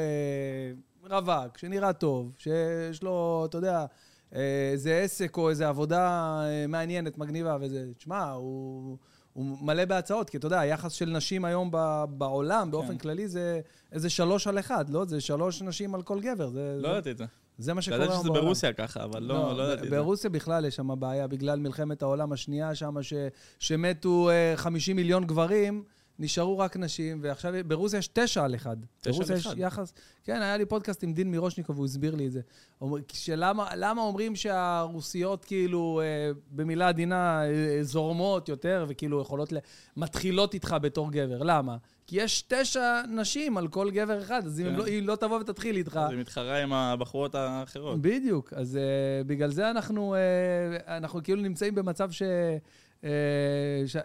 רווק, 1.11 1.59
שנראה 1.59 1.93
טוב, 1.93 2.33
שיש 2.38 3.02
לו, 3.02 3.47
אתה 3.49 3.59
יודע, 3.59 3.87
אה, 4.35 4.71
איזה 4.73 4.99
עסק 4.99 5.37
או 5.37 5.50
איזה 5.50 5.69
עבודה 5.69 6.00
אה, 6.45 6.67
מעניינת, 6.69 7.19
מגניבה 7.19 7.57
וזה, 7.61 7.87
תשמע, 7.99 8.31
הוא... 8.31 8.97
הוא 9.33 9.59
מלא 9.61 9.85
בהצעות, 9.85 10.31
כי 10.31 10.37
אתה 10.37 10.47
יודע, 10.47 10.61
היחס 10.61 10.93
של 10.93 11.11
נשים 11.11 11.45
היום 11.45 11.69
ב- 11.73 12.05
בעולם, 12.09 12.71
באופן 12.71 12.93
כן. 12.93 12.99
כללי, 12.99 13.29
זה 13.29 13.61
איזה 13.93 14.11
שלוש 14.11 14.47
על 14.47 14.59
אחד, 14.59 14.90
לא? 14.90 15.05
זה 15.05 15.21
שלוש 15.21 15.62
נשים 15.62 15.95
על 15.95 16.02
כל 16.02 16.21
גבר. 16.21 16.50
זה, 16.50 16.76
לא 16.81 16.88
ידעתי 16.88 17.11
את 17.11 17.19
זה. 17.19 17.25
זה 17.59 17.75
מה 17.75 17.83
שקורה 17.83 17.97
ידעתי 17.99 18.12
היום 18.12 18.23
שזה 18.23 18.29
בעולם. 18.29 18.45
ברוסיה 18.45 18.73
ככה, 18.73 19.05
אבל 19.05 19.23
לא 19.23 19.57
לא 19.57 19.62
ידעתי 19.62 19.85
את 19.85 19.90
זה. 19.90 19.97
ברוסיה 19.97 20.31
בכלל 20.31 20.64
יש 20.64 20.76
שם 20.76 21.00
בעיה, 21.00 21.26
בגלל 21.26 21.59
מלחמת 21.59 22.02
העולם 22.02 22.33
השנייה 22.33 22.75
שם, 22.75 23.02
ש, 23.02 23.14
שמתו 23.59 24.31
אה, 24.31 24.52
50 24.57 24.97
מיליון 24.97 25.26
גברים, 25.26 25.83
נשארו 26.21 26.59
רק 26.59 26.77
נשים, 26.77 27.19
ועכשיו 27.23 27.55
ברוסיה 27.67 27.99
יש 27.99 28.09
תשע 28.12 28.45
על 28.45 28.55
אחד. 28.55 28.77
תשע 29.00 29.11
ברוסיה 29.12 29.35
על 29.35 29.41
יש 29.41 29.47
אחד. 29.47 29.59
יחס... 29.59 29.93
כן, 30.25 30.43
היה 30.43 30.57
לי 30.57 30.65
פודקאסט 30.67 31.05
עם 31.05 31.12
דין 31.12 31.31
מירושניקוב, 31.31 31.77
והוא 31.77 31.87
הסביר 31.87 32.15
לי 32.15 32.27
את 32.27 32.33
זה. 32.33 32.41
למה 33.77 34.03
אומרים 34.03 34.37
שהרוסיות 34.37 35.45
כאילו, 35.45 36.00
אה, 36.05 36.31
במילה 36.50 36.89
עדינה, 36.89 37.45
אה, 37.45 37.79
זורמות 37.83 38.49
יותר, 38.49 38.87
וכאילו 38.89 39.21
יכולות, 39.21 39.53
ל... 39.53 39.59
מתחילות 39.97 40.55
איתך 40.55 40.77
בתור 40.83 41.12
גבר. 41.12 41.43
למה? 41.43 41.77
כי 42.07 42.23
יש 42.23 42.43
תשע 42.49 43.03
נשים 43.09 43.57
על 43.57 43.69
כל 43.69 43.91
גבר 43.91 44.23
אחד, 44.23 44.47
אז 44.47 44.61
אם 44.61 44.65
כן. 44.65 44.75
לא, 44.75 44.85
היא 44.85 45.03
לא 45.03 45.17
תבוא 45.17 45.41
ותתחיל 45.41 45.77
איתך... 45.77 45.97
אז 45.97 46.11
היא 46.11 46.19
מתחרה 46.19 46.62
עם 46.62 46.73
הבחורות 46.73 47.35
האחרות. 47.35 48.03
בדיוק, 48.03 48.53
אז 48.53 48.79
uh, 48.79 49.27
בגלל 49.27 49.50
זה 49.50 49.71
אנחנו, 49.71 50.15
uh, 50.15 50.89
אנחנו 50.89 51.23
כאילו 51.23 51.43
נמצאים 51.43 51.75
במצב 51.75 52.11
ש... 52.11 52.23
Uh, 53.03 53.07
ש... 53.87 53.97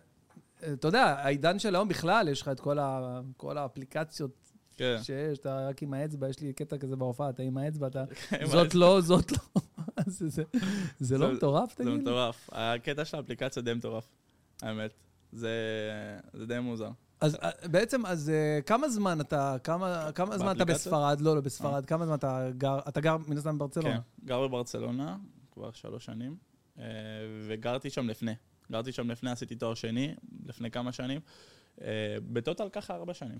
אתה 0.73 0.87
יודע, 0.87 1.03
העידן 1.05 1.59
של 1.59 1.75
היום 1.75 1.87
בכלל, 1.87 2.27
יש 2.27 2.41
לך 2.41 2.47
את 2.47 2.59
כל, 2.59 2.79
ה, 2.79 3.21
כל 3.37 3.57
האפליקציות 3.57 4.31
כן. 4.77 4.97
שיש, 5.03 5.39
אתה 5.39 5.67
רק 5.69 5.83
עם 5.83 5.93
האצבע, 5.93 6.29
יש 6.29 6.39
לי 6.39 6.53
קטע 6.53 6.77
כזה 6.77 6.95
בהופעה, 6.95 7.29
אתה 7.29 7.43
עם 7.43 7.57
האצבע, 7.57 7.87
אתה... 7.87 8.03
זאת. 8.51 8.75
לא, 8.75 9.01
זאת 9.01 9.31
לא. 9.31 9.37
זה, 10.07 10.29
זה, 10.29 10.43
זה 10.99 11.17
לא 11.17 11.27
זה- 11.27 11.33
מטורף, 11.33 11.69
זה 11.69 11.75
תגיד 11.75 11.87
לי? 11.87 11.97
מטורף. 11.97 12.49
הקטע 12.51 13.05
של 13.05 13.17
האפליקציה 13.17 13.61
די 13.61 13.73
מטורף, 13.73 14.07
האמת. 14.61 14.91
זה 15.31 15.49
זה 16.33 16.45
די 16.45 16.59
מוזר. 16.59 16.89
אז 17.21 17.35
אה, 17.35 17.67
בעצם, 17.67 18.05
אז 18.05 18.29
אה, 18.29 18.59
כמה 18.61 18.89
זמן 18.89 19.21
אתה, 19.21 19.55
כמה, 19.63 20.09
כמה 20.15 20.37
זמן 20.37 20.55
אתה? 20.55 20.65
בספרד? 20.65 21.21
לא, 21.21 21.35
לא 21.35 21.41
בספרד. 21.41 21.85
כמה 21.85 22.05
זמן 22.05 22.15
אתה 22.15 22.49
גר, 22.57 22.79
אתה 22.87 23.01
גר 23.01 23.17
מן 23.27 23.37
הסתם 23.37 23.49
כן, 23.49 23.57
בברצלונה? 23.57 23.99
גר 24.25 24.47
בברצלונה 24.47 25.17
כבר 25.51 25.71
שלוש 25.71 26.05
שנים, 26.05 26.35
אה, 26.79 26.83
וגרתי 27.47 27.89
שם 27.89 28.09
לפני. 28.09 28.33
גרתי 28.71 28.91
שם 28.91 29.11
לפני, 29.11 29.31
עשיתי 29.31 29.55
תואר 29.55 29.73
שני, 29.73 30.15
לפני 30.45 30.71
כמה 30.71 30.91
שנים. 30.91 31.21
אה, 31.81 32.17
בטוטל 32.33 32.69
ככה 32.69 32.95
ארבע 32.95 33.13
שנים. 33.13 33.39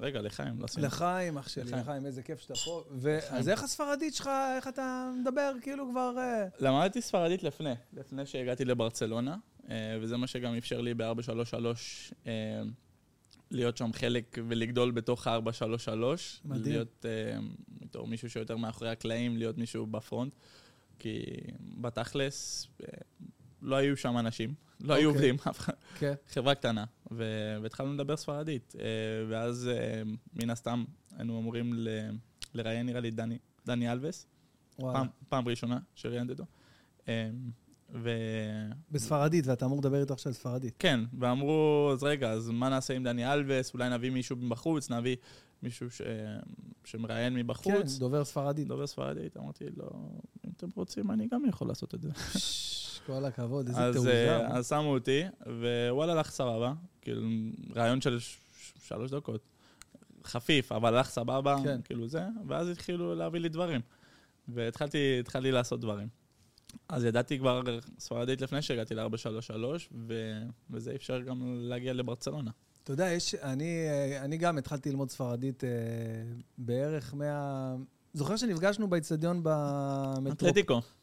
רגע, 0.00 0.20
לחיים, 0.20 0.60
לא 0.60 0.64
עשינו. 0.64 0.86
לחיים, 0.86 1.38
אח 1.38 1.48
שלי, 1.48 1.64
לחיים. 1.64 1.80
לחיים, 1.80 2.06
איזה 2.06 2.22
כיף 2.22 2.40
שאתה 2.40 2.54
פה. 2.54 2.84
אז 3.30 3.48
איך 3.48 3.62
הספרדית 3.62 4.14
שלך, 4.14 4.30
איך 4.56 4.68
אתה 4.68 5.10
מדבר, 5.20 5.52
כאילו 5.62 5.90
כבר... 5.90 6.14
אה, 6.18 6.46
למדתי 6.60 7.00
ספרדית 7.00 7.42
לפני, 7.42 7.72
לפני 7.92 8.26
שהגעתי 8.26 8.64
לברצלונה, 8.64 9.36
אה, 9.70 9.98
וזה 10.00 10.16
מה 10.16 10.26
שגם 10.26 10.54
אפשר 10.54 10.80
לי 10.80 10.94
ב-433 10.94 11.54
אה, 12.26 12.32
להיות 13.50 13.76
שם 13.76 13.92
חלק 13.92 14.38
ולגדול 14.48 14.90
בתוך 14.90 15.26
ה-433. 15.26 15.90
מדהים. 16.44 16.72
להיות 16.72 17.04
בתור 17.80 18.06
מישהו 18.06 18.30
שיותר 18.30 18.56
מאחורי 18.56 18.90
הקלעים, 18.90 19.36
להיות 19.36 19.58
מישהו 19.58 19.86
בפרונט. 19.86 20.32
כי 20.98 21.22
בתכלס, 21.60 22.68
לא 23.62 23.76
היו 23.76 23.96
שם 23.96 24.18
אנשים, 24.18 24.54
לא 24.80 24.94
היו 24.94 25.08
אוקיי. 25.10 25.30
עובדים, 25.30 25.34
אחד- 25.52 25.74
כן. 25.98 26.14
חברה 26.28 26.54
קטנה, 26.54 26.84
ו- 27.10 27.56
והתחלנו 27.62 27.94
לדבר 27.94 28.16
ספרדית. 28.16 28.74
אה, 28.80 28.84
ואז 29.28 29.68
אה, 29.72 30.02
מן 30.34 30.50
הסתם 30.50 30.84
היינו 31.16 31.38
אמורים 31.40 31.74
ל- 31.74 32.10
לראיין 32.54 32.86
נראה 32.86 33.00
לי 33.00 33.10
דני, 33.10 33.38
דני 33.66 33.92
אלווס. 33.92 34.26
וואלה. 34.78 34.98
פעם, 34.98 35.06
פעם 35.28 35.48
ראשונה 35.48 35.78
שראיינתי 35.94 36.32
אותו. 36.32 36.44
אמ, 37.08 37.12
ו... 37.94 38.10
בספרדית, 38.90 39.46
ואתה 39.46 39.64
אמור 39.64 39.78
לדבר 39.78 40.00
איתו 40.00 40.14
עכשיו 40.14 40.34
ספרדית. 40.34 40.74
כן, 40.78 41.00
ואמרו, 41.18 41.90
אז 41.92 42.02
רגע, 42.02 42.30
אז 42.30 42.50
מה 42.50 42.68
נעשה 42.68 42.94
עם 42.94 43.04
דני 43.04 43.32
אלווס? 43.32 43.74
אולי 43.74 43.90
נביא 43.90 44.10
מישהו 44.10 44.36
מבחוץ, 44.36 44.90
נביא 44.90 45.16
מישהו 45.62 45.90
ש... 45.90 46.02
שמראיין 46.84 47.32
כן, 47.32 47.38
מבחוץ. 47.38 47.98
דובר 47.98 48.24
ספרדית. 48.24 48.68
דובר 48.68 48.86
ספרדית, 48.86 49.36
אמרתי, 49.36 49.64
לא, 49.76 49.90
אם 50.46 50.50
אתם 50.56 50.66
רוצים, 50.76 51.10
אני 51.10 51.28
גם 51.32 51.42
יכול 51.48 51.68
לעשות 51.68 51.94
את 51.94 52.02
זה. 52.02 52.08
כל 53.06 53.24
הכבוד, 53.24 53.68
איזה 53.68 53.80
אז, 53.80 53.94
תעוזה. 53.94 54.28
אה, 54.30 54.56
אז 54.56 54.68
שמו 54.68 54.94
אותי, 54.94 55.22
ווואלה, 55.46 56.12
הלך 56.12 56.30
סבבה. 56.30 56.72
כאילו, 57.02 57.28
רעיון 57.76 58.00
של 58.00 58.18
שלוש 58.82 59.10
דקות. 59.10 59.40
חפיף, 60.24 60.72
אבל 60.72 60.94
הלך 60.94 61.08
סבבה, 61.08 61.56
כן. 61.64 61.80
כאילו 61.84 62.08
זה, 62.08 62.22
ואז 62.46 62.68
התחילו 62.68 63.14
להביא 63.14 63.40
לי 63.40 63.48
דברים. 63.48 63.80
והתחלתי 64.48 65.16
התחלתי 65.20 65.50
לעשות 65.50 65.80
דברים. 65.80 66.08
אז 66.88 67.04
ידעתי 67.04 67.38
כבר 67.38 67.62
ספרדית 67.98 68.40
לפני 68.40 68.62
שהגעתי 68.62 68.94
ל-433, 68.94 69.64
ו... 69.92 70.32
וזה 70.70 70.94
אפשר 70.94 71.20
גם 71.20 71.58
להגיע 71.60 71.92
לברצלונה. 71.92 72.50
אתה 72.84 72.92
יודע, 72.92 73.10
יש, 73.12 73.34
אני, 73.34 73.86
אה, 73.88 74.24
אני 74.24 74.36
גם 74.36 74.58
התחלתי 74.58 74.90
ללמוד 74.90 75.10
ספרדית 75.10 75.64
אה, 75.64 75.68
בערך 76.58 77.14
מה... 77.14 77.74
זוכר 78.12 78.36
שנפגשנו 78.36 78.90
באיצטדיון. 78.90 79.42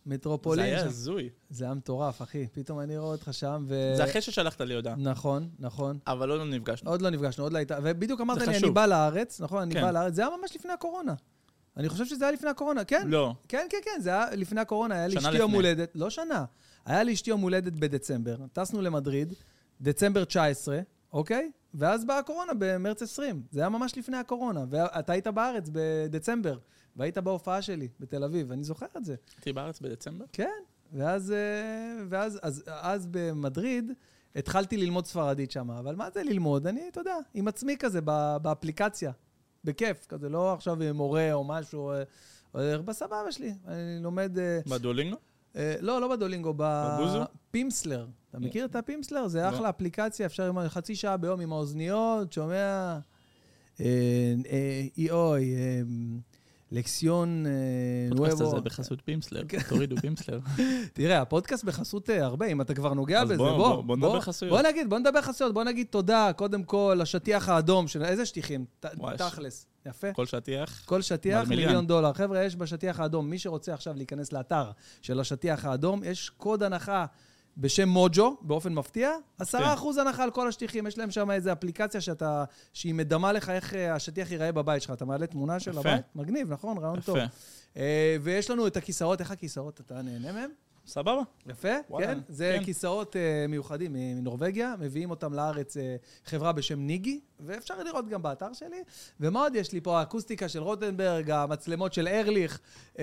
במטרופולין? 0.06 0.66
זה 0.66 0.76
היה? 0.76 0.86
הזוי. 0.86 1.30
זה 1.50 1.66
היה 1.66 1.74
מטורף, 1.74 2.22
אחי. 2.22 2.48
פתאום 2.52 2.80
אני 2.80 2.98
רואה 2.98 3.12
אותך 3.12 3.30
שם, 3.32 3.66
ו... 3.68 3.94
זה 3.98 4.04
אחרי 4.04 4.22
ששלחת 4.22 4.62
לי 4.62 4.76
הודעה, 4.76 4.96
נכון, 4.96 5.50
נכון. 5.60 6.00
אבל 6.08 6.30
לא 6.30 6.46
נפגשנו. 6.46 6.92
עוד 6.92 7.02
לא 7.02 7.10
נפגשנו, 7.10 7.44
עוד 7.44 7.54
לא 7.54 7.58
הייתה... 7.58 7.78
ובדיוק 7.84 8.22
אמרת 8.22 8.42
לי, 8.42 8.58
אני. 8.58 8.72
בא 8.72 8.86
לארץ, 8.86 9.42
נכון? 9.42 9.62
אני 9.62 9.74
כן. 9.74 9.82
בא 9.82 9.92
לארץ. 9.92 10.14
זה 10.14 10.22
היה 10.22 10.32
ממש 10.42 10.56
לפני 10.56 10.72
הקורונה. 10.74 11.14
אני 11.78 11.90
חושב 11.90 12.06
שזה 12.06 12.26
היה 12.26 12.32
לפני 12.32 12.50
הקורונה, 12.50 12.84
כן? 12.84 13.08
לא. 13.08 13.34
כן, 13.48 13.68
כן, 13.70 13.78
כן, 13.84 14.02
זה 14.02 14.10
היה 14.10 14.36
לפני 14.36 14.62
הקורונה, 14.62 14.96
היה 14.96 15.08
לי 15.08 15.18
אשתי 15.18 15.38
יום. 15.38 15.52
הולדת, 15.52 15.92
לא 15.96 16.10
שנה, 16.10 16.46
היה 16.86 17.04
לי 17.04 17.14
אשתי 17.14 17.30
יום 17.30 17.42
הולדת 17.42 17.74
בדצמבר, 17.74 18.38
טסנו 18.54 18.82
למדריד, 18.82 19.34
דצמבר 19.82 20.24
19, 20.24 20.80
אוקיי? 21.14 21.52
ואז 21.74 22.06
באה 22.06 22.18
הקורונה 22.18 22.52
במרץ 22.60 23.02
20, 23.02 23.42
זה 23.52 23.60
היה 23.60 23.70
ממש 23.70 23.98
לפני 23.98 24.18
הקורונה, 24.18 24.66
ואתה 24.70 25.14
היית 25.14 25.28
בארץ 25.28 25.70
בדצמבר, 25.72 26.58
והיית 26.98 27.18
בהופעה 27.18 27.62
שלי 27.62 27.88
בתל 28.00 28.24
אביב, 28.24 28.52
אני 28.52 28.64
זוכר 28.64 28.86
את 28.98 29.06
זה. 29.06 29.16
הייתי 29.36 29.54
בארץ 29.54 29.80
בדצמבר? 29.80 30.26
כן, 30.34 30.60
ואז, 30.94 31.32
אה, 31.32 32.04
ואז 32.10 32.40
אז, 32.42 32.64
אז 32.68 33.08
במדריד 33.12 33.92
התחלתי 34.36 34.78
ללמוד 34.78 35.06
ספרדית 35.06 35.52
שם, 35.52 35.72
אבל 35.72 35.96
מה 35.96 36.10
זה 36.10 36.24
ללמוד? 36.24 36.68
אני, 36.68 36.82
אתה 36.92 37.00
יודע, 37.00 37.16
עם 37.34 37.48
עצמי 37.48 37.78
כזה, 37.78 38.02
באפליקציה, 38.42 39.12
בכיף, 39.64 40.06
כזה, 40.10 40.30
לא 40.30 40.54
עכשיו 40.54 40.84
עם 40.84 40.96
מורה 40.96 41.34
או 41.34 41.44
משהו, 41.44 41.92
אה, 41.92 42.04
הולך 42.52 42.82
בסבבה 42.82 43.32
שלי, 43.32 43.54
אני 43.68 44.00
לומד... 44.04 44.40
אה, 44.40 44.60
בדולינגו? 44.68 45.18
אה, 45.56 45.76
לא, 45.80 46.02
לא 46.02 46.08
בדולינגו? 46.08 46.54
בפימסלר. 46.58 48.08
אתה 48.30 48.40
מכיר 48.40 48.66
את 48.66 48.76
הפימסלר? 48.76 49.28
זה 49.28 49.42
לא. 49.42 49.50
אחלה 49.50 49.70
אפליקציה, 49.70 50.26
אפשר 50.26 50.50
עם 50.50 50.70
חצי 50.70 50.96
שעה 50.96 51.18
ביום 51.18 51.40
עם 51.42 51.54
האוזניות, 51.54 52.34
שומע... 52.34 53.00
אה, 53.80 54.34
אה, 54.52 54.84
אי 54.98 55.12
אוי, 55.12 55.56
אה, 55.56 55.82
lección 56.72 57.46
אה, 57.46 57.52
הפודקאסט. 58.12 58.42
הזה 58.42 58.62
בחסות 58.62 59.00
פימסלר, 59.06 59.44
תורידו 59.70 59.96
פימסלר. 60.02 60.40
תראה, 60.94 61.22
הפודקאסט 61.22 61.64
בחסות 61.64 62.10
אה, 62.10 62.26
הרבה, 62.26 62.46
אם 62.46 62.62
אתה 62.62 62.74
כבר 62.74 62.94
נוגע 62.94 63.24
בזה, 63.24 63.38
בוא, 63.38 63.58
בוא. 63.58 63.76
בוא, 63.76 63.84
בוא 63.84 63.96
נדבר 63.96 64.22
חסויות. 64.22 64.54
בוא 64.54 64.70
נגיד, 64.70 64.90
בוא 64.90 65.00
נדבר 65.00 65.22
חסויות, 65.22 65.54
בוא 65.54 65.64
נגיד 65.64 65.88
תודה, 65.90 66.32
קודם 66.36 66.64
כל, 66.64 66.98
לשטיח 67.02 67.50
האדום, 67.50 67.86
איזה 68.02 68.26
שטיחים? 68.26 68.66
תכלס, 69.18 69.66
יפה. 69.86 70.14
כל 70.14 70.26
שטיח. 70.26 70.84
כל 70.86 71.02
שטיח. 71.02 71.48
מיליון 71.48 71.88
דולר. 71.88 72.14
חבר'ה, 72.14 72.44
יש 72.44 72.56
בשטיח 72.56 73.00
האדום, 73.00 73.30
מי 73.30 73.40
שרוצה 73.40 73.74
עכשיו 73.74 73.94
להיכנס 73.98 74.34
לאתר 74.34 74.72
של 75.02 75.20
השטיח 75.20 75.66
האדום, 75.66 76.02
יש 76.04 76.30
קוד 76.30 76.64
הנחה 76.64 77.06
בשם 77.58 77.90
מוג'ו, 77.90 78.38
באופן 78.42 78.74
מפתיע, 78.74 79.12
10% 79.42 79.46
הנחה 80.02 80.24
על 80.24 80.32
כל 80.32 80.48
השטיחים. 80.48 80.88
יש 80.88 80.98
להם 80.98 81.12
שם 81.12 81.32
איזו 81.32 81.52
אפליקציה 81.52 82.02
שאתה, 82.02 82.44
שהיא 82.74 82.94
מדמה 82.94 83.32
לך 83.32 83.50
איך 83.50 83.74
אה, 83.74 83.96
השטיח 83.96 84.32
ייראה 84.32 84.52
בבית 84.52 84.82
שלך. 84.82 84.92
אתה 84.92 85.06
מעלה 85.06 85.28
תמונה 85.28 85.60
של 85.60 85.72
יפה. 85.72 85.80
הבית? 85.80 86.06
מגניב, 86.16 86.54
נכון? 86.54 86.78
רעיון 86.78 87.02
טוב. 87.02 87.18
אה, 87.78 88.18
ויש 88.22 88.50
לנו 88.50 88.68
את 88.68 88.78
הכיסאות, 88.78 89.20
איך 89.20 89.32
הכיסאות? 89.32 89.82
אתה 89.82 90.02
נהנה 90.02 90.32
מהם? 90.32 90.50
סבבה. 90.88 91.22
יפה, 91.48 91.68
וואלה, 91.90 92.08
כן. 92.08 92.20
זה 92.28 92.56
כן. 92.60 92.66
כיסאות 92.66 93.16
uh, 93.16 93.50
מיוחדים 93.50 93.94
מנורבגיה, 93.94 94.76
מביאים 94.80 95.10
אותם 95.10 95.34
לארץ 95.34 95.78
uh, 95.78 95.80
חברה 96.26 96.52
בשם 96.52 96.80
ניגי, 96.80 97.20
ואפשר 97.46 97.84
לראות 97.84 98.10
גם 98.10 98.22
באתר 98.22 98.54
שלי. 98.54 98.84
ומה 99.20 99.40
עוד 99.40 99.56
יש 99.56 99.72
לי 99.72 99.82
פה? 99.82 100.00
האקוסטיקה 100.00 100.50
של 100.50 100.60
רוטנברג, 100.60 101.32
המצלמות 101.32 101.94
של 101.94 102.08
ארליך, 102.08 102.60
uh, 102.94 102.98
uh, 102.98 103.00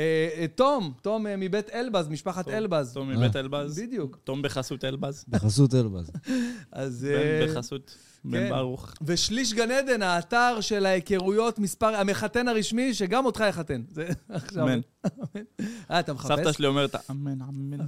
תום, 0.55 0.93
תום 1.03 1.27
uh, 1.27 1.31
מבית 1.39 1.71
אלבז, 1.71 2.09
משפחת 2.09 2.45
תום. 2.45 2.55
אלבז. 2.55 2.93
תום 2.93 3.09
מבית 3.09 3.37
אלבז. 3.37 3.79
בדיוק. 3.79 4.19
תום 4.25 4.43
בחסות 4.43 4.85
אלבז. 4.85 5.25
בחסות 5.29 5.75
אלבז. 5.75 6.11
אז... 6.73 7.07
בן 7.11 7.47
בחסות 7.49 7.97
כן. 8.25 8.31
בן 8.31 8.49
ברוך. 8.49 8.95
ושליש 9.03 9.53
גן 9.53 9.71
עדן, 9.71 10.03
האתר 10.03 10.61
של 10.61 10.87
ההיכרויות, 10.87 11.59
מספר, 11.59 11.97
המחתן 11.97 12.49
הרשמי, 12.49 12.95
שגם 12.95 13.27
אותך 13.27 13.45
יחתן. 13.49 13.83
זה 13.89 14.09
עכשיו... 14.29 14.65
אמן. 14.69 14.81
אה, 15.91 16.01
אתה 16.01 16.13
מחפש? 16.13 16.37
סבתא 16.37 16.53
שלי 16.53 16.67
אומרת, 16.67 17.11
אמן, 17.11 17.43
אמן. 17.43 17.87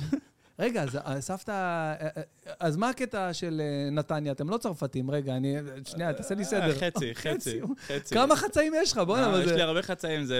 רגע, 0.58 0.82
אז 0.82 0.96
אה, 0.96 1.20
סבתא... 1.20 1.50
אה, 1.52 2.08
אה, 2.16 2.22
אז 2.60 2.76
מה 2.76 2.88
הקטע 2.88 3.32
של 3.32 3.60
נתניה? 3.92 4.32
אתם 4.32 4.50
לא 4.50 4.56
צרפתים. 4.58 5.10
רגע, 5.10 5.36
אני... 5.36 5.56
שנייה, 5.84 6.12
תעשה 6.12 6.34
לי 6.34 6.44
סדר. 6.44 6.74
חצי, 6.86 7.14
חצי, 7.14 7.60
חצי. 7.86 8.14
כמה 8.14 8.36
חצאים 8.36 8.72
יש 8.76 8.92
לך? 8.92 8.98
בוא'נה, 8.98 9.26
אה, 9.26 9.30
מה 9.32 9.38
יש 9.38 9.46
לי 9.46 9.54
זה... 9.54 9.64
הרבה 9.64 9.82
חצאים, 9.82 10.24
זה... 10.24 10.36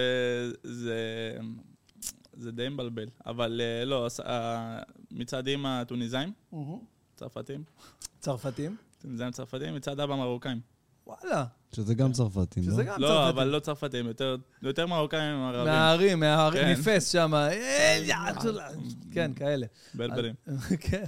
זה... 0.62 0.99
זה 2.38 2.52
די 2.52 2.68
מבלבל. 2.68 3.06
אבל 3.26 3.61
לא, 3.85 4.06
הס- 4.06 4.20
המצעדים 4.25 5.66
הטוניסאים. 5.66 6.32
צרפתים, 7.16 7.64
צרפתים? 8.18 8.76
טוניסאים 9.02 9.30
צרפתים, 9.30 9.75
מצעד 9.75 10.00
אבא 10.00 10.14
מרוקאים. 10.16 10.61
וואלה. 11.07 11.45
שזה 11.73 11.95
גם 11.95 12.13
צרפתים, 12.13 12.63
לא? 12.67 12.73
שזה 12.73 12.85
גם 12.85 13.01
לא. 13.01 13.29
אבל 13.29 13.45
לא 13.49 13.59
צרפתים, 13.59 14.07
יותר- 14.07 14.37
יותר 14.63 14.87
מרוקאים 14.87 15.37
מערבים. 15.37 15.65
מהערים, 15.73 16.21
מהערים, 16.21 16.63
כן. 16.63 16.81
מפס 16.81 17.13
שם. 17.13 17.33
כן, 19.13 19.33
כאלה. 19.37 19.67
בלבלים. 19.95 20.35
כן. 20.91 21.05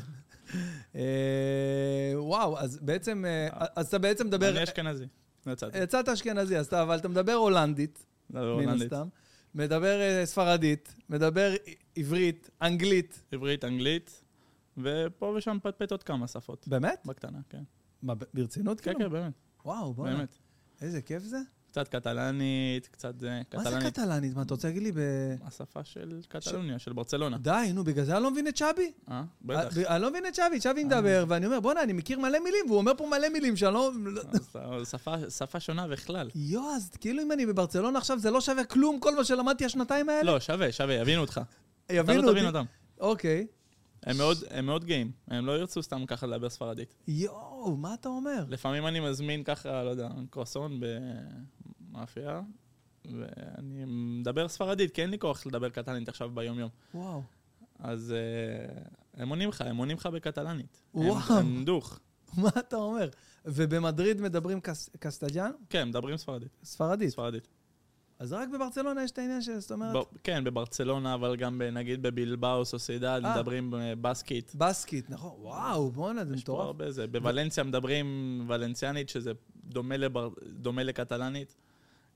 אה, 0.94 2.12
וואו, 2.14 2.58
אז 2.58 2.78
בעצם... 2.82 3.24
אה, 3.26 3.66
אז 3.76 3.86
אתה 3.86 3.98
בעצם 3.98 4.26
מדבר... 4.26 4.50
אני 4.50 4.64
אשכנזי. 4.64 5.04
יצאתי. 5.46 5.78
יצאת 5.78 6.08
אשכנזי, 6.08 6.56
אז 6.58 6.66
אתה, 6.66 6.82
אבל 6.82 6.96
אתה 6.96 7.08
מדבר 7.08 7.32
הולנדית, 7.32 8.06
לא, 8.30 8.58
מן. 8.60 8.68
הסתם. 8.68 9.08
מדבר 9.54 10.00
אה, 10.00 10.26
ספרדית, 10.26 10.94
מדבר 11.08 11.54
עברית, 11.96 12.50
אנגלית. 12.62 13.22
עברית, 13.32 13.64
אנגלית, 13.64 14.24
ופה 14.78 15.34
ושם 15.36 15.58
פטפט 15.62 15.90
עוד 15.90 16.02
כמה 16.02 16.26
שפות. 16.26 16.68
באמת? 16.68 17.02
בקטנה, 17.06 17.38
כן. 17.48 17.62
מה, 18.02 18.14
ברצינות 18.34 18.80
כן, 18.80 18.92
כאילו? 18.94 19.10
כן, 19.10 19.12
באמת. 19.16 19.32
וואו, 19.64 19.94
בוא'נה. 19.94 20.16
באמת. 20.16 20.36
איזה 20.82 21.02
כיף 21.02 21.22
זה. 21.22 21.38
קצת 21.70 21.88
קטלנית, 21.88 22.86
קצת 22.86 23.20
זה, 23.20 23.40
מה 23.54 23.62
זה 23.64 23.68
קטלנית. 23.70 23.92
קטלנית? 23.94 24.34
מה, 24.36 24.42
אתה 24.42 24.54
רוצה 24.54 24.68
להגיד 24.68 24.82
לי 24.82 24.92
ב... 24.92 24.98
השפה 25.44 25.84
של 25.84 26.20
קטלוניה, 26.28 26.78
של 26.78 26.92
ברצלונה. 26.92 27.38
די, 27.38 27.70
נו, 27.74 27.84
בגלל 27.84 28.04
זה 28.04 28.14
אני 28.16 28.22
לא 28.22 28.30
מבין 28.30 28.48
את 28.48 28.56
שבי? 28.56 28.92
אה? 29.10 29.22
בטח. 29.42 29.78
אני 29.78 30.02
לא 30.02 30.10
מבין 30.10 30.26
את 30.26 30.34
שבי, 30.34 30.60
שבי 30.60 30.84
מדבר, 30.84 31.24
ואני 31.28 31.46
אומר, 31.46 31.60
בואנה, 31.60 31.82
אני 31.82 31.92
מכיר 31.92 32.18
מלא 32.18 32.38
מילים, 32.44 32.64
והוא 32.66 32.78
אומר 32.78 32.92
פה 32.96 33.06
מלא 33.06 33.28
מילים 33.28 33.56
שאני 33.56 33.74
לא... 33.74 33.92
לא- 34.54 34.84
שפה- 35.30 35.60
שונה 35.60 35.88
בכלל. 35.88 36.30
יואו, 36.34 36.74
אז 36.74 36.90
כאילו 37.00 37.22
אם 37.22 37.32
אני 37.32 37.46
בברצלונה 37.46 37.98
עכשיו, 37.98 38.18
זה 38.18 38.30
לא 38.30 38.40
שווה 38.40 38.64
כלום, 38.64 39.00
כל 39.00 39.16
מה 39.16 39.24
שלמדתי 39.24 39.64
השנתיים 39.64 40.08
האלה? 40.08 40.22
לא, 40.32 40.40
שווה, 40.40 40.72
שווה, 40.72 40.94
יבינו 40.94 41.20
אותך. 41.20 41.40
אתה 41.86 41.94
יבינו 41.94 42.22
לא 42.22 42.28
אותי. 42.28 42.40
תבין 42.40 42.46
אותם. 42.46 42.64
אוקיי. 43.00 43.46
הם 44.02 44.16
מאוד, 44.16 44.36
הם 44.50 44.66
מאוד 44.66 44.84
גאים, 44.84 45.12
הם 45.28 45.46
לא 45.46 45.58
ירצו 45.58 45.82
סתם 45.82 46.06
ככה 46.06 46.26
לדבר 46.26 46.48
ספרדית. 46.50 46.94
יואו, 47.08 47.76
מה 47.76 47.94
אתה 47.94 48.08
אומר? 48.08 48.44
לפעמים 48.48 48.86
אני 48.86 49.00
מזמין 49.00 49.44
ככה, 49.44 49.82
לא 49.84 49.90
יודע, 49.90 50.08
קרואסון 50.30 50.80
במאפייה, 51.90 52.40
ואני 53.04 53.84
מדבר 53.86 54.48
ספרדית, 54.48 54.90
כי 54.94 55.02
אין 55.02 55.10
לי 55.10 55.18
כוח 55.18 55.46
לדבר 55.46 55.68
קטלנית 55.68 56.08
עכשיו 56.08 56.30
ביום-יום. 56.30 56.70
וואו. 56.94 57.22
אז 57.78 58.12
אה, 58.16 58.82
הם 59.22 59.28
עונים 59.28 59.48
לך, 59.48 59.60
הם 59.60 59.76
עונים 59.76 59.96
לך 59.96 60.06
בקטלנית. 60.06 60.82
הם- 60.94 61.00
וואו. 61.00 61.38
הם 61.38 61.64
דוך. 61.64 61.98
מה 62.42 62.48
אתה 62.58 62.76
אומר? 62.76 63.08
ובמדריד 63.44 64.20
מדברים 64.20 64.60
קס- 64.60 64.90
קסטג'אן? 64.98 65.50
כן, 65.70 65.88
מדברים 65.88 66.16
ספרדית. 66.16 66.56
ספרדית. 66.64 67.10
ספרדית. 67.10 67.48
אז 68.18 68.32
רק 68.32 68.48
בברצלונה 68.54 69.04
יש 69.04 69.10
את 69.10 69.18
העניין 69.18 69.42
של, 69.42 69.58
זאת 69.58 69.72
אומרת, 69.72 69.96
ב- 69.96 70.16
כן, 70.24 70.44
בברצלונה, 70.44 71.14
אבל 71.14 71.36
גם 71.36 71.58
ב- 71.58 71.62
נגיד 71.62 72.02
בבלבאו, 72.02 72.64
סוסידד, 72.64 73.20
אה. 73.24 73.34
מדברים 73.34 73.74
בסקית. 74.00 74.52
בסקית, 74.58 75.10
נכון? 75.10 75.32
וואו, 75.40 75.90
בואנה, 75.90 76.24
זה 76.24 76.34
יש 76.34 76.44
פה 76.44 76.52
מטורף. 76.52 76.66
הרבה 76.66 76.90
זה. 76.90 77.06
בוולנסיה 77.06 77.64
מדברים 77.64 78.06
ולנציאנית, 78.48 79.08
שזה 79.08 79.32
דומה, 79.64 79.96
לבר... 79.96 80.28
דומה 80.52 80.82
לקטלנית. 80.82 81.56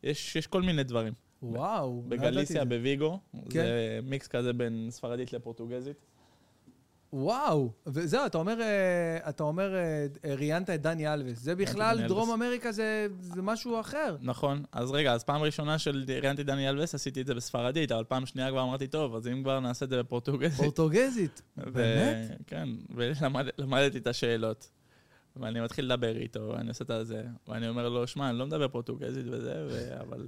יש, 0.03 0.37
יש 0.37 0.47
כל 0.47 0.63
מיני 0.63 0.85
דברים. 0.85 1.13
וואו, 1.43 2.03
לא 2.11 2.17
בגליסיה. 2.17 2.65
בוויגו, 2.65 3.19
כן. 3.33 3.41
זה 3.51 4.01
מיקס 4.03 4.29
כזה 4.29 4.53
בין 4.53 4.87
ספרדית 4.91 5.33
לפורטוגזית. 5.33 5.97
וואו, 7.13 7.73
וזהו, 7.87 8.27
אתה 8.27 8.39
אומר, 8.39 8.61
אה, 8.61 9.29
אתה 9.29 9.43
אומר, 9.43 9.75
אה, 9.75 10.07
ראיינת 10.37 10.71
את 10.71 10.83
דני 10.83 11.13
אלווס. 11.13 11.39
זה 11.39 11.55
בכלל, 11.55 12.07
דרום 12.09 12.29
אלווס. 12.29 12.35
אמריקה 12.35 12.73
זה 12.73 13.07
זה 13.21 13.43
משהו 13.43 13.81
אחר. 13.81 14.17
נכון. 14.21 14.65
אז 14.73 14.91
רגע, 14.91 15.13
אז 15.13 15.25
פעם 15.25 15.43
ראשונה 15.43 15.79
של 15.79 16.05
ראיינתי 16.09 16.43
דני 16.43 16.69
אלווס, 16.69 16.95
עשיתי 16.95 17.21
את 17.21 17.27
זה 17.27 17.35
בספרדית, 17.35 17.93
אבל 17.93 18.05
פעם 18.05 18.27
שנייה 18.27 18.51
כבר 18.51 18.63
אמרתי, 18.63 18.87
טוב, 18.87 19.17
אז 19.17 19.29
אם 19.29 19.43
כבר 19.43 19.61
נעשה 19.61 19.85
את 19.85 19.91
זה 19.91 19.99
בפורטוגזית. 20.03 20.61
פורטוגזית. 20.61 21.43
ו- 21.59 21.73
באמת? 21.73 22.39
כן, 22.47 22.69
ולמדתי 22.95 23.99
את 23.99 24.07
השאלות. 24.07 24.71
ואני 25.37 25.61
מתחיל 25.61 25.85
לדבר 25.85 26.17
איתו, 26.17 26.53
ואני 26.57 26.69
עושה 26.69 26.85
את 27.01 27.07
זה, 27.07 27.23
ואני 27.49 27.69
אומר 27.69 27.89
לו, 27.89 28.07
שמע, 28.07 28.31
אני 28.31 28.39
לא 28.39 28.47
מדבר 28.47 28.69
פורטוגזית 28.69 29.27
וזה, 29.31 29.67
ו... 29.71 30.01
אבל 30.01 30.27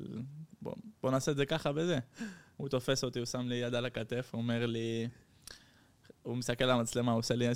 בוא, 0.63 0.75
בוא 1.03 1.11
נעשה 1.11 1.33
את 1.33 1.37
זה 1.37 1.47
ככה 1.47 1.71
וזה. 1.75 1.99
הוא 2.57 2.69
תופס 2.69 3.05
אותי, 3.05 3.19
הוא 3.19 3.27
שם 3.27 3.49
לי 3.49 3.55
יד 3.55 3.75
על 3.75 3.85
הכתף, 3.87 4.29
הוא 4.33 4.43
אומר 4.43 4.67
לי, 4.67 5.09
הוא 6.25 6.37
מסתכל 6.37 6.65
על 6.65 6.71
המצלמה, 6.71 7.13
הוא 7.13 7.19
עושה 7.19 7.35
לי, 7.35 7.47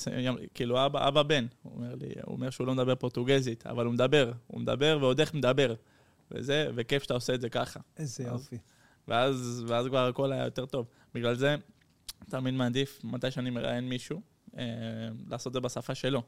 כאילו, 0.55 0.87
אבא, 0.87 1.09
אבא 1.09 1.23
בן, 1.23 1.47
הוא 1.63 1.73
אומר 1.75 1.95
לי, 1.95 2.07
הוא 2.25 2.35
אומר 2.35 2.51
שהוא 2.51 2.67
לא 2.67 2.75
מדבר 2.75 2.95
פורטוגזית, 2.95 3.67
אבל 3.67 3.85
הוא 3.87 3.95
מדבר, 3.95 4.33
הוא 4.47 4.61
מדבר 4.61 4.99
ועוד 5.01 5.21
איך 5.21 5.35
מדבר. 5.35 5.75
וזה, 6.31 6.71
וכיף 6.75 7.03
שאתה 7.03 7.15
עושה 7.15 7.35
את 7.35 7.41
זה 7.41 7.49
ככה. 7.49 7.81
איזה 7.97 8.25
יופי. 8.25 8.59
ואז, 9.09 9.65
ואז 9.69 9.87
כבר 9.87 10.07
הכל 10.07 10.33
היה 10.33 10.45
יותר 10.45 10.67
טוב. 10.67 10.87
בגלל 11.15 11.35
זה, 11.35 11.57
תמיד 12.29 12.55
מעדיף, 12.55 13.01
מתי 13.05 13.31
שאני 13.31 13.51
מראיין 13.51 13.89
מישהו, 13.89 14.21
אה, 14.59 14.65
לעשות 15.29 15.51
את 15.51 15.53
זה 15.53 15.61
בשפה 15.61 15.95
שלו. 15.95 16.23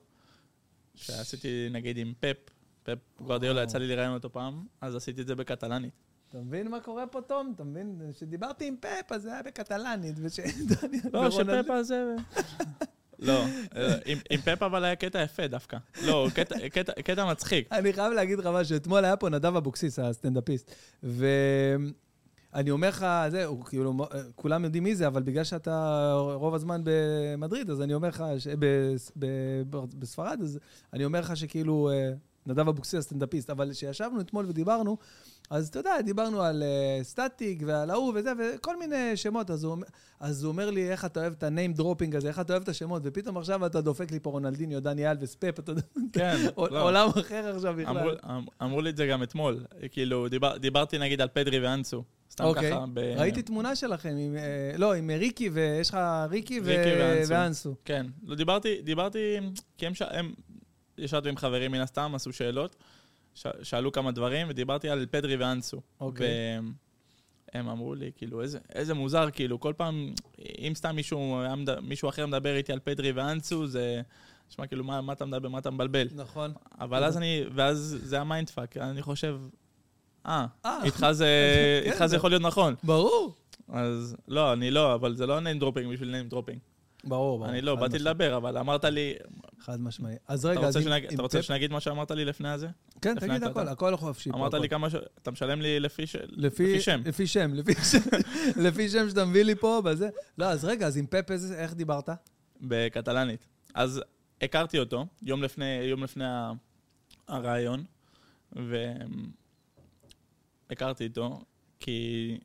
שעשיתי 0.94 1.68
נגיד 1.70 1.98
עם 1.98 2.12
פפ, 2.20 2.36
פפ 2.82 2.98
גוורדיולה, 3.18 3.62
יצא 3.62 3.78
לי 3.78 3.86
לראיין 3.86 4.12
אותו 4.12 4.32
פעם, 4.32 4.66
אז 4.80 4.96
עשיתי 4.96 5.20
את 5.20 5.26
זה 5.26 5.34
בקטלנית. 5.34 5.94
אתה 6.30 6.38
מבין 6.38 6.68
מה 6.68 6.80
קורה 6.80 7.06
פה, 7.06 7.20
תום? 7.20 7.52
אתה 7.54 7.64
מבין? 7.64 8.00
כשדיברתי 8.12 8.68
עם 8.68 8.76
פאפ, 8.80 9.12
אז 9.12 9.22
זה 9.22 9.32
היה 9.32 9.42
בקטלנית, 9.42 10.16
וש... 10.22 10.40
לא, 11.12 11.30
שפפ 11.30 11.70
הזה... 11.70 12.14
לא, 13.18 13.44
אה, 13.76 13.94
עם, 14.30 14.40
פפ 14.44 14.62
אבל 14.62 14.84
היה 14.84 14.96
קטע 14.96 15.22
יפה 15.22 15.46
דווקא. 15.46 15.76
לא, 16.06 16.28
קטע, 17.04 17.32
מצחיק. 17.32 17.68
אני 17.72 17.92
חייב 17.92 18.12
להגיד 18.12 18.38
לך 18.38 18.46
משהו, 18.46 18.76
אתמול 18.76 19.04
היה 19.04 19.16
פה 19.16 19.28
נדב 19.28 19.56
אבוקסיס, 19.56 19.98
הסטנדאפיסט, 19.98 20.74
ואני 21.02 22.70
אומר 22.70 22.88
לך, 22.88 23.06
זה, 23.28 23.44
הוא 23.44 23.64
כאילו, 23.64 24.06
כולם 24.34 24.64
יודעים 24.64 24.84
מי 24.84 24.94
זה, 24.94 25.06
אבל 25.06 25.22
בגלל 25.22 25.44
שאתה 25.44 26.12
רוב 26.34 26.54
הזמן 26.54 26.80
במדריד, 26.84 27.70
אז 27.70 27.82
אני 27.82 27.94
אומר 27.94 28.08
לך, 28.08 28.24
ש... 28.38 28.48
ב... 28.58 28.94
ב... 29.18 29.26
בספרד, 29.98 30.38
אז 30.42 30.58
אני 30.92 31.04
אומר 31.04 31.20
לך 31.20 31.36
שכאילו, 31.36 31.90
אה, 31.90 32.12
נדב 32.46 32.68
אבוקסיס 32.68 32.94
הסטנדאפיסט, 32.94 33.50
אבל 33.50 33.72
כשישבנו 33.72 34.20
אתמול 34.20 34.46
ודיברנו, 34.48 34.96
אז 35.50 35.68
אתה 35.68 35.78
יודע, 35.78 36.00
דיברנו 36.00 36.42
על 36.42 36.62
אה, 36.62 37.04
סטטיק 37.04 37.62
ועל 37.66 37.90
ההוא 37.90 38.12
וזה, 38.16 38.32
וכל 38.38 38.78
מיני 38.78 39.16
שמות, 39.16 39.50
אז 39.50 39.64
הוא, 39.64 39.76
אז 40.20 40.44
הוא 40.44 40.52
אומר 40.52 40.70
לי, 40.70 40.90
איך 40.90 41.04
אתה 41.04 41.20
אוהב 41.20 41.32
את 41.32 41.42
ה-name 41.42 41.80
dropping 41.80 42.16
הזה, 42.16 42.28
איך 42.28 42.40
אתה 42.40 42.52
אוהב 42.52 42.62
את 42.62 42.68
השמות, 42.68 43.02
ופתאום 43.04 43.38
עכשיו 43.38 43.66
אתה 43.66 43.80
דופק 43.80 44.10
לי 44.10 44.20
פה 44.20 44.30
רונלדיניו, 44.30 44.82
דני 44.82 45.10
אלווס, 45.10 45.34
פפ, 45.34 45.58
אתה 45.58 45.72
יודע, 45.72 45.82
כן, 46.12 46.36
לא. 46.56 46.82
עולם 46.82 47.08
אחר 47.08 47.54
עכשיו 47.54 47.74
בכלל. 47.74 47.98
אמרו, 47.98 48.10
אמ- 48.10 48.46
אמרו 48.62 48.80
לי 48.80 48.90
את 48.90 48.96
זה 48.96 49.06
גם 49.06 49.22
אתמול. 49.22 49.64
כאילו, 49.90 50.28
דיבר, 50.28 50.56
דיברתי 50.56 50.98
נגיד 50.98 51.20
על 51.20 51.28
פדרי 51.32 51.60
ואנסו. 51.60 52.04
סתם 52.30 52.44
אוקיי. 52.44 52.70
ככה. 52.70 52.84
ב... 52.94 52.98
ראיתי 52.98 53.42
תמונה 53.42 53.76
שלכם, 53.76 54.16
עם, 54.18 54.36
אה, 54.36 54.72
לא, 54.78 54.94
עם 54.94 55.10
ריקי, 55.10 55.48
ויש 55.52 55.88
לך 55.88 55.98
ריקי, 56.30 56.60
ו- 56.60 56.64
ריקי 56.64 56.90
ואנסו. 57.00 57.34
ואנסו. 57.34 57.74
כן. 57.84 58.06
לא, 58.26 58.34
דיברתי, 58.34 58.82
דיברתי, 58.82 59.38
כי 59.78 59.86
הם, 59.86 59.94
ש... 59.94 60.02
הם 60.02 60.32
ישבתי 60.98 61.28
עם 61.28 61.36
חברים 61.36 61.72
מן 61.72 61.80
הסתם, 61.80 62.12
עשו 62.14 62.32
שאלות, 62.32 62.76
ש... 63.34 63.46
שאלו 63.62 63.92
כמה 63.92 64.12
דברים, 64.12 64.46
ודיברתי 64.50 64.88
על 64.88 65.06
פדרי 65.10 65.36
ואנסו. 65.36 65.80
אוקיי. 66.00 66.26
והם 66.26 66.72
הם 67.52 67.68
אמרו 67.68 67.94
לי, 67.94 68.10
כאילו, 68.16 68.42
איזה, 68.42 68.58
איזה 68.74 68.94
מוזר, 68.94 69.30
כאילו, 69.32 69.60
כל 69.60 69.72
פעם, 69.76 70.14
אם 70.38 70.72
סתם 70.74 70.96
מישהו, 70.96 71.42
מישהו 71.82 72.08
אחר 72.08 72.26
מדבר 72.26 72.56
איתי 72.56 72.72
על 72.72 72.78
פדרי 72.84 73.12
ואנסו, 73.12 73.66
זה... 73.66 74.02
נשמע 74.50 74.66
כאילו, 74.66 74.84
מה, 74.84 75.00
מה 75.00 75.12
אתה 75.12 75.24
מדבר, 75.24 75.48
מה 75.48 75.58
אתה 75.58 75.70
מבלבל? 75.70 76.06
נכון. 76.14 76.52
אבל 76.80 77.04
אז 77.04 77.16
אני, 77.16 77.44
ואז 77.54 77.98
זה 78.02 78.20
ה-mind 78.20 78.50
fuck, 78.50 78.76
אני 78.76 79.02
חושב, 79.02 79.38
אה, 80.26 80.46
אה, 80.66 80.84
איתך 80.84 81.06
זה, 81.10 81.26
כן, 81.84 81.90
איתך 81.90 82.06
זה 82.06 82.16
יכול 82.16 82.30
להיות 82.30 82.42
נכון. 82.42 82.74
ברור. 82.84 83.34
אז 83.68 84.16
לא, 84.28 84.52
אני 84.52 84.70
לא, 84.70 84.94
אבל 84.94 85.16
זה 85.16 85.26
לא 85.26 85.38
name 85.38 85.62
dropping 85.62 85.92
בשביל 85.92 86.14
name 86.14 86.32
dropping. 86.34 86.58
ברור, 87.04 87.38
ברור. 87.38 87.50
אני 87.50 87.60
לא, 87.60 87.74
באתי. 87.74 87.98
לדבר, 87.98 88.36
אבל 88.36 88.58
אמרת 88.58 88.84
לי, 88.84 89.14
חד 89.60 89.80
משמעי. 89.80 90.14
אז 90.28 90.44
רגע, 90.44 90.60
אז 90.60 90.76
עם 90.76 90.92
אתה 91.14 91.22
רוצה 91.22 91.42
שנגיד 91.42 91.72
מה 91.72 91.80
שאמרת 91.80 92.10
לי 92.10 92.24
לפני 92.24 92.48
הזה? 92.48 92.68
כן, 93.02 93.18
תגיד? 93.18 93.44
הכל, 93.44 93.68
הכל 93.68 93.96
חופשי. 93.96 94.30
אמרת. 94.30 94.54
לי 94.54 94.68
כמה 94.68 94.90
ש... 94.90 94.94
אתה 95.22 95.30
משלם 95.30 95.60
לי 95.60 95.80
לפי 95.80 96.06
שם. 96.06 96.18
לפי 96.36 97.26
שם, 97.26 97.52
לפי 98.64 98.88
שם, 98.88 99.08
שאתה 99.08 99.24
מביא 99.24 99.42
לי 99.42 99.54
פה, 99.54 99.82
בזה. 99.84 100.08
לא, 100.38 100.44
אז 100.44 100.64
רגע, 100.64 100.86
אז 100.86 100.96
עם 100.96 101.06
פפ, 101.06 101.30
איזה- 101.30 101.58
איך 101.58 101.74
דיברת? 101.74 102.08
בקטלנית. 102.60 103.46
אז 103.74 104.02
הכרתי 104.42 104.78
אותו 104.78 105.06
יום 105.22 105.42
לפני, 105.42 105.80
יום 105.84 106.02
לפני 106.04 106.24
הרעיון, 107.28 107.84
והכרתי 110.68 111.04
איתו, 111.04 111.40
כי... 111.80 112.38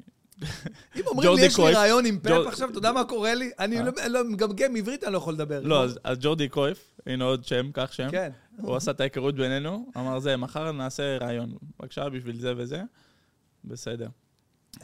אם 0.95 1.01
אומרים 1.07 1.29
לי, 1.35 1.45
יש 1.45 1.59
לי 1.59 1.73
רעיון 1.73 2.05
עם 2.05 2.19
ג'ור- 2.27 2.47
עכשיו, 2.47 2.69
אתה 2.69 2.77
יודע 2.77 2.91
מה 2.91 3.03
קורה 3.03 3.33
לי? 3.33 3.51
אני 3.59 3.77
אה? 3.79 3.83
לא- 3.83 3.91
לא 4.07 4.23
מגמגם 4.29 4.75
עברית, 4.75 5.03
אני 5.03 5.13
לא 5.13 5.17
יכול 5.17 5.33
לדבר. 5.33 5.61
לא, 5.63 5.83
אז, 6.03 6.17
ג'ורדי 6.21 6.49
קרויף, 6.49 6.99
הנה 7.05 7.23
עוד 7.23 7.45
שם, 7.45 7.71
קח 7.71 7.91
שם. 7.91 8.07
כן. 8.11 8.31
הוא 8.57 8.75
עשה 8.75 8.91
את 8.91 8.99
ההיכרות 8.99 9.35
בינינו, 9.35 9.91
אמר 9.97 10.19
זה, 10.19 10.37
מחר 10.37 10.71
נעשה 10.71 11.17
רעיון. 11.17 11.53
בבקשה, 11.79 12.09
בשביל 12.09 12.39
זה 12.39 12.53
וזה. 12.57 12.81
בסדר. 13.65 14.07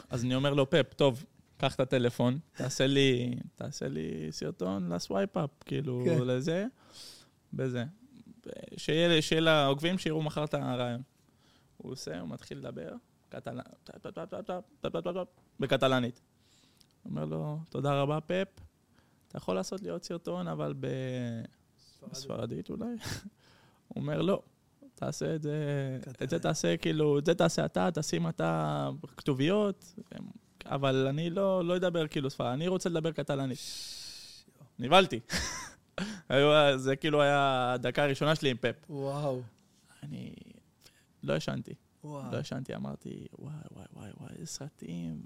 אז 0.10 0.24
אני 0.24 0.36
אומר 0.36 0.54
לו, 0.54 0.70
פפ, 0.70 0.94
טוב, 0.96 1.24
קח 1.58 1.76
את 1.76 1.80
הטלפון, 1.80 2.40
תעשה 2.56 2.88
לי, 2.88 3.36
תעשה 3.56 3.88
לי 3.88 4.28
סרטון 4.32 4.94
לסווייפ 4.94 5.38
אפ, 5.38 5.50
כאילו, 5.66 6.04
כן. 6.06 6.18
לזה, 6.28 6.66
בזה. 7.54 7.84
שיהיה 8.78 9.20
לעוקבים 9.42 9.98
שיראו 9.98 10.22
מחר 10.22 10.44
את 10.44 10.54
הרעיון. 10.54 11.02
הוא 11.78 11.92
עושה, 11.92 12.20
הוא 12.20 12.30
מתחיל 12.30 12.58
לדבר, 12.58 12.90
בקטלנית. 15.60 16.22
אומר 17.06 17.26
לו, 17.26 17.60
תודה 17.70 18.02
רבה, 18.02 18.22
פפ, 18.22 18.48
אתה 19.28 19.38
יכול 19.38 19.56
לעשות 19.56 19.82
לי 19.82 19.90
עוד 19.90 20.04
סרטון, 20.04 20.48
אבל. 20.48 20.74
בספרדית 22.12 22.70
אולי? 22.70 22.86
הוא 23.88 23.96
אומר, 24.02 24.22
לא, 24.22 24.42
תעשה 24.96 25.36
את 25.36 25.42
זה, 25.42 25.56
את 26.24 26.30
זה 26.30 26.40
תעשה 26.40 26.78
כאילו, 26.78 27.20
את 27.20 27.26
זה 27.26 27.34
תעשה 27.34 27.66
אתה, 27.66 27.90
תשים 27.94 28.28
אתה 28.28 28.90
כתוביות, 29.18 29.94
אבל 30.66 31.08
אני 31.08 31.30
לא, 31.30 31.66
לא 31.66 31.76
אדבר 31.76 32.08
כאילו 32.08 32.30
ספרד, 32.30 32.48
אני 32.48 32.68
רוצה 32.68 32.90
לדבר 32.90 33.12
קטלנית. 33.12 33.58
נבהלתי. 34.80 35.20
זה 36.76 36.96
כאילו 36.96 37.22
היה 37.22 37.72
הדקה 37.74 38.04
הראשונה 38.04 38.36
שלי 38.36 38.50
עם 38.50 38.58
פפ. 38.58 38.76
וואו, 38.90 39.42
אני 40.04 40.34
לא 41.24 41.34
ישנתי, 41.34 41.74
וואו. 42.04 42.32
לא 42.32 42.38
ישנתי, 42.38 42.76
אמרתי, 42.76 43.28
וואי, 43.40 43.54
וואי, 43.72 43.86
וואי, 43.94 44.10
וואי, 44.18 44.32
איזה 44.36 44.46
סרטים. 44.46 45.22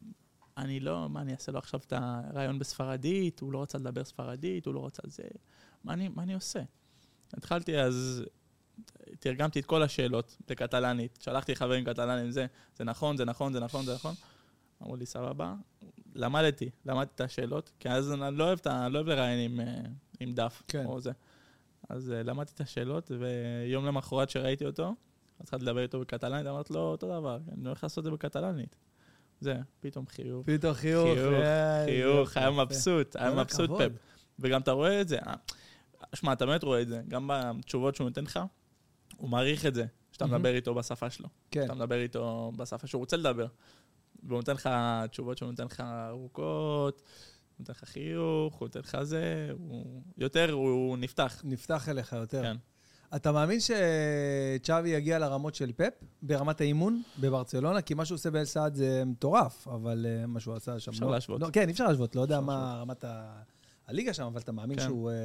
אני 0.58 0.80
לא, 0.80 1.10
מה, 1.10 1.22
אני 1.22 1.32
אעשה 1.32 1.52
לו 1.52 1.60
עכשיו 1.60 1.80
את 1.88 1.94
הרעיון 1.96 2.60
בספרדית, 2.60 3.40
הוא 3.40 3.54
לא 3.54 3.62
רצה 3.62 3.78
לדבר 3.78 4.04
ספרדית, 4.04 4.66
הוא 4.66 4.74
לא 4.74 4.86
רצה 4.86 5.02
זה. 5.08 5.24
מה 5.84 5.94
אני, 5.94 6.08
מה 6.08 6.24
אני 6.24 6.34
עושה? 6.34 6.62
התחלתי 7.34 7.80
אז 7.80 8.24
תרגמתי 9.20 9.60
את 9.60 9.66
כל 9.66 9.84
השאלות 9.84 10.38
לקטלנית, 10.50 11.20
שלחתי 11.22 11.52
לחברים 11.52 11.86
קטלנים, 11.86 12.32
זה, 12.32 12.46
זה 12.76 12.84
נכון, 12.84 13.18
זה 13.18 13.26
נכון, 13.26 13.54
זה 13.54 13.60
נכון, 13.60 13.86
זה 13.86 13.96
נכון. 13.96 14.16
אמרו 14.82 14.96
לי, 14.96 15.06
סבבה. 15.06 15.56
למדתי, 16.16 16.70
למדתי 16.86 17.12
את 17.16 17.22
השאלות, 17.22 17.72
כי 17.80 17.90
אז 17.90 18.14
אני 18.14 18.38
לא 18.38 18.44
אוהב, 18.44 18.60
לא 18.66 18.98
אוהב 18.98 19.08
לראיין 19.08 19.52
עם, 19.52 19.60
אה, 19.60 19.82
עם 20.20 20.34
דף 20.34 20.64
כן. 20.68 20.86
או 20.86 21.02
זה. 21.02 21.12
אז 21.90 22.12
אה, 22.12 22.24
למדתי 22.24 22.52
את 22.56 22.62
השאלות, 22.62 23.12
ויום 23.20 23.86
למחרת 23.86 24.30
שראיתי 24.30 24.66
אותו, 24.66 24.96
אז 25.40 25.42
התחלתי 25.44 25.66
לדבר 25.66 25.82
איתו 25.82 26.00
בקטלנית, 26.00 26.48
אמרתי 26.48 26.74
לו, 26.74 26.80
אותו 26.80 27.20
דבר, 27.20 27.40
אני 27.52 27.68
הולך 27.68 27.84
לעשות 27.84 27.98
את 27.98 28.04
זה 28.04 28.12
בקטלנית. 28.12 28.76
זה, 29.40 29.56
פתאום 29.80 30.08
חיוך. 30.08 30.46
פתאום 30.46 30.74
חיוך. 30.74 31.04
חיוך, 31.04 31.34
אה, 31.34 31.86
חיוך, 31.86 32.38
היה. 32.38 32.52
מבסוט, 32.52 33.16
היה 33.16 33.32
מבסוט. 33.32 33.70
פפ. 33.70 33.92
וגם 34.40 34.62
אתה 34.62 34.72
רואה 34.72 35.02
את 35.02 35.08
זה. 35.08 35.18
אה, 35.18 35.34
שמע, 36.14 36.34
אתה 36.34 36.46
באמת 36.46 36.64
רואה 36.64 36.82
את 36.82 36.88
זה, 36.88 37.02
גם 37.08 37.30
בתשובות 37.34 37.96
שהוא 37.96 38.08
נותן 38.08 38.24
לך, 38.24 38.40
הוא 39.18 39.30
מעריך 39.30 39.66
את 39.66 39.74
זה, 39.74 39.86
שאתה. 40.12 40.26
מדבר 40.26 40.56
איתו 40.56 40.76
בשפה 40.76 41.10
שלו. 41.10 41.28
כן, 41.52 41.62
שאתה 41.62 41.74
מדבר 41.76 42.02
איתו 42.02 42.52
בשפה 42.58 42.88
שהוא 42.88 43.00
רוצה 43.00 43.18
לדבר. 43.18 43.48
והוא 44.24 44.38
נותן 44.38 44.54
לך 44.54 44.70
תשובות 45.12 45.38
שהוא 45.38 45.50
נותן 45.50 45.66
לך 45.66 45.84
ארוכות, 46.10 47.02
הוא 47.02 47.60
נותן 47.60 47.72
לך 47.74 47.84
חיוך, 47.84 48.56
הוא 48.56 48.66
נותן 48.66 48.80
לך 48.80 48.98
זה, 49.04 49.50
הוא... 49.58 50.02
יותר 50.18 50.52
הוא 50.52 50.98
נפתח. 50.98 51.42
נפתח 51.44 51.90
אליך 51.90 52.14
יותר. 52.14 52.42
כן. 52.42 52.58
אתה 53.16 53.32
מאמין 53.32 53.60
שצ'אבי 53.60 54.90
יגיע 54.90 55.20
לרמות 55.20 55.56
של 55.56 55.72
פפ, 55.74 55.94
ברמת 56.22 56.62
האימון 56.62 57.02
בברצלונה? 57.20 57.82
כי 57.82 57.94
מה 57.94 58.06
שהוא 58.06 58.16
עושה 58.16 58.32
באל 58.32 58.46
סעד 58.46 58.76
זה 58.76 59.04
מטורף, 59.06 59.68
אבל 59.68 60.06
אה, 60.10 60.28
מה 60.28 60.40
שהוא 60.40 60.56
עשה 60.56 60.80
שם... 60.80 60.92
אפשר 60.92 61.06
לא- 61.06 61.12
להשוות. 61.12 61.42
לא, 61.42 61.48
כן, 61.54 61.70
אפשר 61.70 61.88
להשוות, 61.88 62.16
לא 62.16 62.22
יודע 62.22 62.40
מה 62.40 62.78
רמת 62.82 63.04
ה- 63.04 63.42
הליגה 63.88 64.14
שם, 64.14 64.24
אבל 64.24 64.40
אתה 64.42 64.52
מאמין 64.52 64.78
כן. 64.80 64.84
שהוא... 64.86 65.10
אה, 65.12 65.16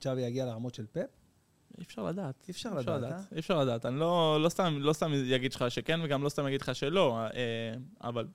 צ'אבי 0.00 0.20
יגיע 0.20 0.44
לרמות 0.46 0.74
של 0.74 0.86
פפ? 0.92 1.00
אי 1.78 1.84
אפשר 1.84 2.02
לדעת. 2.04 2.44
אי 2.48 2.52
אפשר 2.52 2.74
לדעת, 2.74 3.02
אה? 3.12 3.18
אי 3.32 3.38
אפשר 3.38 3.60
לדעת. 3.60 3.86
אני 3.86 3.98
לא, 3.98 4.38
לא, 4.42 4.48
סתם, 4.48 4.76
לא 4.80 4.92
סתם 4.92 5.12
אגיד 5.34 5.54
לך 5.54 5.64
שכן, 5.68 6.00
וגם 6.04 6.22
לא 6.22 6.28
סתם 6.28 6.46
אגיד 6.46 6.60
לך 6.62 6.74
שלא, 6.74 7.18
אה, 7.20 7.28
אבל 8.04 8.26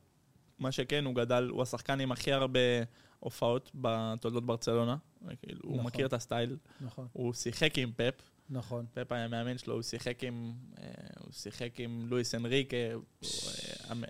מה 0.59 0.71
שכן, 0.71 1.05
הוא 1.05 1.15
גדל, 1.15 1.49
הוא 1.51 1.61
השחקן 1.61 1.99
עם 1.99 2.11
הכי 2.11 2.33
הרבה 2.33 2.59
הופעות 3.19 3.71
בתולדות 3.75 4.45
ברצלונה. 4.45 4.95
כאילו, 5.41 5.59
הוא 5.63 5.73
נכון. 5.73 5.85
מכיר 5.85 6.05
את 6.05 6.13
הסטייל, 6.13 6.57
נכון, 6.81 7.07
הוא 7.13 7.33
שיחק 7.33 7.77
עם 7.77 7.91
פפ, 7.95 8.13
נכון. 8.49 8.86
פפ 8.93 9.12
היה 9.12 9.27
מאמן 9.27 9.58
שלו, 9.58 9.73
הוא 9.73 9.81
שיחק 9.81 10.23
עם, 10.23 10.53
אה, 10.79 10.84
הוא 11.19 11.31
שיחק 11.34 11.79
עם 11.79 12.05
לואיס 12.10 12.36
אנריקה, 12.36 12.77
אה, 12.77 12.95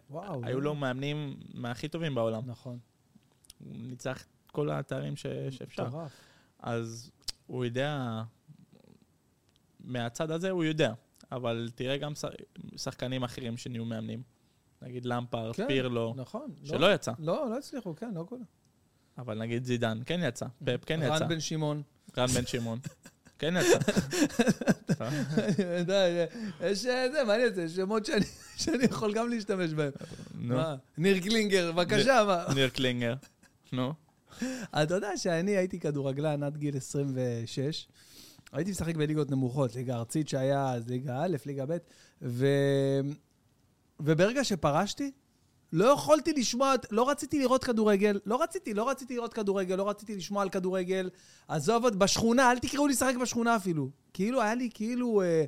וואו. 0.09 0.45
היו 0.45 0.57
זה- 0.57 0.63
לו 0.63 0.75
מאמנים 0.75 1.39
מהכי 1.53 1.87
טובים 1.87 2.15
בעולם. 2.15 2.41
נכון. 2.45 2.79
הוא 3.59 3.73
ניצח 3.77 4.21
את 4.45 4.51
כל 4.51 4.69
התארים 4.71 5.15
ש- 5.15 5.25
שאפשר. 5.49 5.87
מטורף. 5.87 6.11
אז 6.59 7.11
הוא 7.47 7.65
יודע, 7.65 8.21
מהצד 9.79 10.31
הזה 10.31 10.49
הוא 10.49 10.63
יודע, 10.63 10.93
אבל 11.31 11.69
תראה 11.75 11.97
גם 11.97 12.13
שחקנים 12.77 13.23
אחרים 13.23 13.57
שנהיו 13.57 13.85
מאמנים. 13.85 14.23
נגיד 14.81 15.05
למפרד, 15.05 15.55
כן, 15.55 15.67
פירלו, 15.67 16.13
נכון. 16.17 16.51
שלא 16.63 16.93
יצא, 16.93 17.11
לא, 17.19 17.49
לא 17.49 17.57
הצליחו, 17.57 17.95
כן, 17.95 18.13
לא 18.13 18.25
כולם. 18.29 18.43
אבל 19.17 19.39
נגיד 19.39 19.63
זידן 19.63 19.99
כן 20.05 20.19
יצא, 20.23 20.45
פפ 20.65 20.85
כן 20.85 20.99
יצא, 21.03 21.23
רן 21.23 21.27
בן 21.29 21.39
שמעון. 21.39 21.81
רן 22.17 22.27
בן 22.27 22.45
שמעון, 22.45 22.79
כן 23.39 23.53
יצא. 23.59 23.79
די, 25.85 26.25
יש 26.63 26.85
אה, 26.85 27.11
זה, 27.11 27.23
מעניין, 27.27 27.53
זה 27.53 27.69
שמות 27.69 28.05
שאני- 28.05 28.25
יכול 28.91 29.13
גם 29.13 29.29
להשתמש 29.29 29.73
בהם. 29.73 29.91
נו, 30.35 30.55
מה? 30.55 30.75
ניר 30.97 31.19
קלינגר, 31.19 31.71
בבקשה, 31.71 32.23
מה? 32.27 32.53
ניר 32.53 32.69
קלינגר, 32.69 33.13
נו. 33.71 33.93
אתה 34.83 34.93
יודע 34.95 35.17
שאני 35.17 35.51
הייתי 35.57 35.79
כדורגלן 35.79 36.43
עד 36.43 36.57
גיל 36.57 36.77
26. 36.77 37.87
הייתי 38.53 38.71
משחק 38.71 38.95
בליגות 38.95 39.31
נמוכות, 39.31 39.75
ליגה 39.75 39.95
ארצית 39.95 40.29
שהיה 40.29 40.69
אז 40.73 40.89
ליגה 40.89 41.23
א', 41.23 41.35
ליגה 41.45 41.65
ב', 41.65 41.77
ו... 42.21 42.47
וברגע 43.99 44.43
שפרשתי, 44.43 45.11
לא 45.73 45.85
יכולתי 45.85 46.33
לשמוע, 46.33 46.73
לא 46.91 47.09
רציתי 47.09 47.39
לראות 47.39 47.63
כדורגל, 47.63 48.19
לא 48.25 48.41
רציתי, 48.41 48.73
לא 48.73 48.89
רציתי 48.89 49.15
לראות 49.15 49.33
כדורגל, 49.33 49.75
לא 49.75 49.89
רציתי 49.89 50.15
לשמוע 50.15 50.41
על 50.41 50.49
כדורגל. 50.49 51.09
עזוב 51.47 51.89
בשכונה, 51.89 52.51
אל 52.51 52.59
תקראו 52.59 52.87
לי 52.87 52.93
לשחק 52.93 53.15
בשכונה 53.21 53.55
אפילו. 53.55 53.89
כאילו, 54.13 54.41
היה 54.41 54.55
לי 54.55 54.69
כאילו 54.73 55.21
אה, 55.21 55.45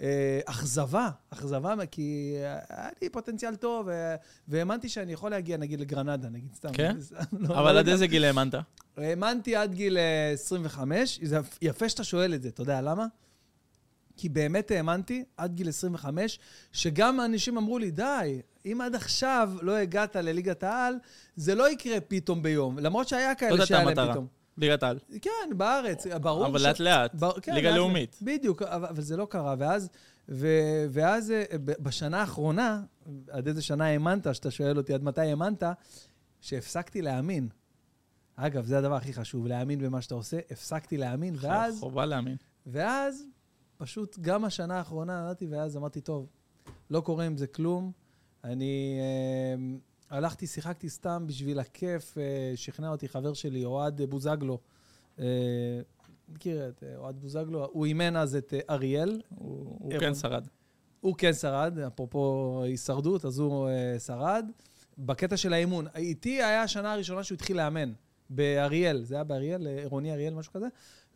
אה, 0.00 0.40
אכזבה, 0.44 1.10
אכזבה, 1.30 1.86
כי 1.90 2.34
היה 2.68 2.88
לי 3.02 3.08
פוטנציאל 3.08 3.56
טוב, 3.56 3.86
ו- 3.86 4.14
והאמנתי 4.48 4.88
שאני 4.88 5.12
יכול 5.12 5.30
להגיע, 5.30 5.56
נגיד, 5.56 5.80
לגרנדה, 5.80 6.28
נגיד, 6.28 6.54
סתם. 6.54 6.72
כן? 6.72 6.96
לא, 7.32 7.54
אבל 7.58 7.62
לא 7.62 7.68
עד 7.68 7.76
יודע. 7.76 7.92
איזה 7.92 8.06
גיל 8.06 8.24
האמנת? 8.24 8.54
האמנתי 8.96 9.56
עד 9.56 9.74
גיל 9.74 9.98
אה, 9.98 10.30
25, 10.32 11.20
זה 11.22 11.38
יפה 11.62 11.88
שאתה 11.88 12.04
שואל 12.04 12.34
את 12.34 12.42
זה, 12.42 12.48
אתה 12.48 12.62
יודע 12.62 12.80
למה? 12.80 13.06
כי 14.16 14.28
באמת 14.28 14.70
האמנתי 14.70 15.24
עד 15.36 15.54
גיל 15.54 15.68
25, 15.68 16.38
שגם 16.72 17.20
אנשים 17.20 17.56
אמרו 17.56 17.78
לי, 17.78 17.90
די, 17.90 18.40
אם 18.66 18.80
עד 18.80 18.94
עכשיו 18.94 19.52
לא 19.62 19.76
הגעת 19.76 20.16
לליגת 20.16 20.62
העל, 20.62 20.94
זה 21.36 21.54
לא 21.54 21.70
יקרה 21.70 22.00
פתאום 22.00 22.42
ביום. 22.42 22.78
למרות 22.78 23.08
שהיה 23.08 23.34
כאלה 23.34 23.66
שהיה 23.66 23.84
להם. 23.84 24.10
פתאום. 24.10 24.26
ליגת 24.58 24.82
העל. 24.82 24.98
כן, 25.22 25.30
בארץ, 25.56 26.06
ברור 26.06 26.46
אבל 26.46 26.58
ש- 26.58 26.62
לאט 26.62 26.80
לאט, 26.80 27.14
בר- 27.14 27.40
כן, 27.42 27.54
ליגה 27.54 27.68
לאט- 27.70 27.76
לאומית. 27.76 28.18
בדיוק, 28.22 28.62
אבל, 28.62 28.86
אבל 28.88 29.02
זה 29.02 29.16
לא 29.16 29.26
קרה. 29.30 29.54
ואז, 29.58 29.88
ו, 30.28 30.48
ואז 30.90 31.30
אה, 31.30 31.44
בשנה 31.58 32.20
האחרונה, 32.20 32.82
עד 33.30 33.48
איזה 33.48 33.62
שנה 33.62 33.84
האמנת, 33.86 34.34
שאתה 34.34 34.50
שואל 34.50 34.78
אותי 34.78 34.94
עד 34.94 35.02
מתי 35.02 35.20
האמנת, 35.20 35.62
שהפסקתי 36.40 37.02
להאמין. 37.02 37.48
אגב, 38.36 38.64
זה 38.64 38.78
הדבר 38.78 38.94
הכי 38.94 39.12
חשוב, 39.12 39.46
להאמין 39.46 39.78
במה 39.78 40.02
שאתה 40.02 40.14
עושה. 40.14 40.38
הפסקתי 40.50 40.96
להאמין, 40.96 41.34
ואז, 41.40 41.80
חובה 41.80 42.06
להאמין. 42.06 42.36
ואז 42.66 43.26
פשוט 43.76 44.18
גם 44.20 44.44
השנה 44.44 44.78
האחרונה 44.78 45.30
נתתי, 45.30 45.46
ואז 45.46 45.76
אמרתי, 45.76 46.00
טוב, 46.00 46.26
לא 46.90 47.00
קורה 47.00 47.24
עם 47.24 47.36
זה 47.36 47.46
כלום. 47.46 47.92
אני 48.44 48.98
אה, 49.00 50.16
הלכתי, 50.16 50.46
שיחקתי 50.46 50.88
סתם 50.88 51.24
בשביל 51.26 51.58
הכיף, 51.58 52.18
אה, 52.18 52.52
שכנע 52.56 52.88
אותי 52.88 53.08
חבר 53.08 53.34
שלי, 53.34 53.64
אוהד 53.64 54.02
בוזגלו. 54.02 54.58
אה, 55.18 55.24
מכיר 56.28 56.68
את 56.68 56.82
אה, 56.82 56.96
אוהד 56.96 57.20
בוזגלו? 57.20 57.68
הוא 57.72 57.86
אימן 57.86 58.16
אז 58.16 58.36
את 58.36 58.54
אה, 58.54 58.74
אריאל. 58.74 59.22
הוא 59.28 59.76
הוא 59.80 59.92
איך 59.92 60.00
כן 60.00 60.14
שרד. 60.14 60.46
הוא 61.00 61.14
כן 61.18 61.32
שרד, 61.32 61.78
אפרופו 61.78 62.60
הישרדות, 62.64 63.24
אז 63.24 63.38
הוא 63.38 63.68
אה, 63.68 63.98
שרד. 63.98 64.50
בקטע 64.98 65.36
של 65.36 65.52
האימון, 65.52 65.86
איתי 65.96 66.42
היה 66.42 66.62
השנה 66.62 66.92
הראשונה 66.92 67.24
שהוא 67.24 67.36
התחיל 67.36 67.56
לאמן, 67.56 67.92
באריאל, 68.30 69.04
זה 69.04 69.14
היה 69.14 69.24
באריאל, 69.24 69.66
אה, 69.66 69.78
עירוני 69.78 70.12
אריאל, 70.12 70.34
משהו 70.34 70.52
כזה, 70.52 70.66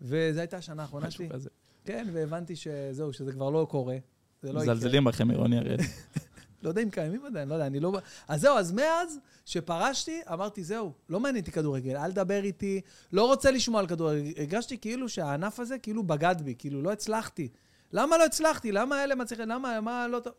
וזו 0.00 0.40
הייתה 0.40 0.56
השנה 0.56 0.82
האחרונה 0.82 1.10
שלי. 1.10 1.26
משהו 1.26 1.38
כזה. 1.38 1.50
כן, 1.84 2.08
והבנתי 2.12 2.56
שזהו, 2.56 3.12
שזה 3.12 3.32
כבר 3.32 3.50
לא 3.50 3.66
קורה. 3.70 3.96
זה 4.42 4.52
לא 4.52 4.60
יקרה. 4.60 4.74
מזלזלים 4.74 5.04
בכם, 5.04 5.30
עירוני 5.30 5.58
אריאל. 5.58 5.80
לא 6.62 6.68
יודע 6.68 6.82
אם 6.82 6.90
קיימים 6.90 7.24
עדיין, 7.24 7.48
לא 7.48 7.54
יודע, 7.54 7.66
אני 7.66 7.80
לא... 7.80 7.92
אז 8.28 8.40
זהו, 8.40 8.58
אז 8.58 8.72
מאז 8.72 9.18
שפרשתי, 9.46 10.20
אמרתי, 10.32 10.64
זהו, 10.64 10.92
לא 11.08 11.20
מעניין 11.20 11.42
אותי 11.42 11.52
כדורגל, 11.52 11.96
אל 11.96 12.12
תדבר 12.12 12.44
איתי, 12.44 12.80
לא 13.12 13.26
רוצה 13.26 13.50
לשמוע 13.50 13.80
על 13.80 13.86
כדורגל. 13.86 14.32
הרגשתי 14.36 14.78
כאילו 14.78 15.08
שהענף 15.08 15.60
הזה 15.60 15.78
כאילו 15.78 16.02
בגד 16.02 16.36
בי, 16.44 16.54
כאילו 16.58 16.82
לא 16.82 16.92
הצלחתי. 16.92 17.48
למה 17.92 18.18
לא 18.18 18.24
הצלחתי? 18.24 18.72
למה 18.72 19.04
אלה 19.04 19.14
מצליחים? 19.14 19.48
למה, 19.48 19.80
מה 19.80 20.08
לא 20.08 20.20
טוב? 20.20 20.32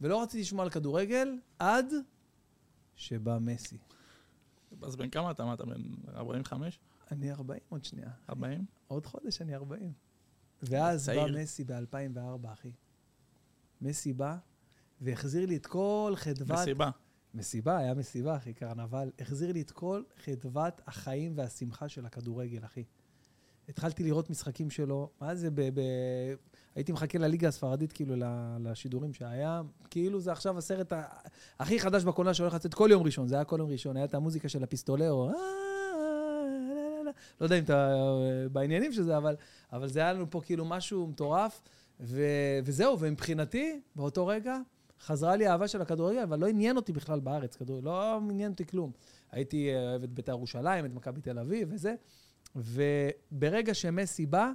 ולא 0.00 0.22
רציתי 0.22 0.40
לשמוע 0.40 0.64
על 0.64 0.70
כדורגל 0.70 1.38
עד 1.58 1.92
שבא 2.96 3.38
מסי. 3.40 3.76
אז 4.82 4.96
בן 4.96 5.10
כמה 5.10 5.30
אתה? 5.30 5.44
מה, 5.44 5.54
אתה 5.54 5.64
בן 5.64 5.82
45? 6.16 6.78
אני 7.10 7.32
40 7.32 7.60
עוד 7.68 7.84
שנייה. 7.84 8.10
40? 8.30 8.64
עוד 8.88 9.06
חודש 9.06 9.42
אני 9.42 9.54
40. 9.54 9.92
ואז 10.62 11.08
בא 11.08 11.14
צעיר. 11.14 11.42
מסי 11.42 11.64
ב-2004, 11.64 12.52
אחי. 12.52 12.70
מסי 13.80 14.12
בא 14.12 14.36
והחזיר 15.00 15.46
לי 15.46 15.56
את 15.56 15.66
כל 15.66 16.12
חדוות... 16.16 16.58
מסיבה. 16.58 16.90
מסיבה, 17.34 17.78
היה 17.78 17.94
מסיבה, 17.94 18.36
אחי, 18.36 18.52
קרנבל. 18.52 19.10
החזיר 19.18 19.52
לי 19.52 19.60
את 19.60 19.70
כל 19.70 20.02
חדוות 20.24 20.80
החיים 20.86 21.32
והשמחה 21.36 21.88
של 21.88 22.06
הכדורגל, 22.06 22.64
אחי. 22.64 22.84
התחלתי 23.68 24.02
לראות 24.04 24.30
משחקים 24.30 24.70
שלו, 24.70 25.10
מה 25.20 25.34
זה, 25.34 25.50
ב... 25.50 25.60
ב... 25.60 25.80
הייתי 26.74 26.92
מחכה 26.92 27.18
לליגה 27.18 27.48
הספרדית, 27.48 27.92
כאילו, 27.92 28.14
לשידורים 28.60 29.12
שהיה, 29.12 29.62
כאילו 29.90 30.20
זה 30.20 30.32
עכשיו 30.32 30.58
הסרט 30.58 30.92
ה... 30.92 31.02
הכי 31.60 31.80
חדש 31.80 32.04
בקולנוע 32.04 32.34
שהולך 32.34 32.54
לצאת 32.54 32.74
כל 32.74 32.88
יום 32.92 33.02
ראשון, 33.02 33.28
זה 33.28 33.34
היה 33.34 33.44
כל 33.44 33.56
יום 33.58 33.70
ראשון, 33.70 33.96
היה 33.96 34.04
את 34.04 34.14
המוזיקה 34.14 34.48
של 34.48 34.62
הפיסטולרו, 34.62 35.28
"אה, 35.28 35.32
לה, 35.32 35.38
לה, 35.38 35.44
לה". 35.44 35.75
לא 37.40 37.46
יודע 37.46 37.58
אם 37.58 37.64
אתה 37.64 37.92
אה, 37.92 38.48
בעניינים 38.48 38.92
של 38.92 39.02
זה, 39.02 39.16
אבל, 39.16 39.36
אבל 39.72 39.88
זה 39.88 40.00
היה 40.00 40.12
לנו 40.12 40.30
פה 40.30 40.40
כאילו 40.44 40.64
משהו 40.64 41.06
מטורף, 41.06 41.62
ו... 42.00 42.22
וזהו, 42.64 43.00
ומבחינתי, 43.00 43.80
באותו 43.96 44.26
רגע, 44.26 44.58
חזרה 45.00 45.36
לי 45.36 45.46
האהבה 45.46 45.68
של 45.68 45.82
הכדורגל, 45.82 46.20
אבל 46.20 46.38
לא 46.38 46.46
עניין 46.46 46.76
אותי 46.76 46.92
בכלל 46.92 47.20
בארץ, 47.20 47.56
כדורגל, 47.56 47.86
לא 47.86 48.16
עניין 48.16 48.50
אותי 48.52 48.66
כלום. 48.66 48.92
הייתי 49.32 49.74
אה, 49.74 49.90
אוהב 49.90 50.02
את 50.02 50.10
בית"ר 50.12 50.32
ירושלים, 50.32 50.84
את 50.84 50.94
מכבי 50.94 51.20
תל 51.20 51.38
אביב 51.38 51.68
וזה, 51.72 51.94
וברגע 52.56 53.74
שמסי 53.74 54.26
בא, 54.26 54.52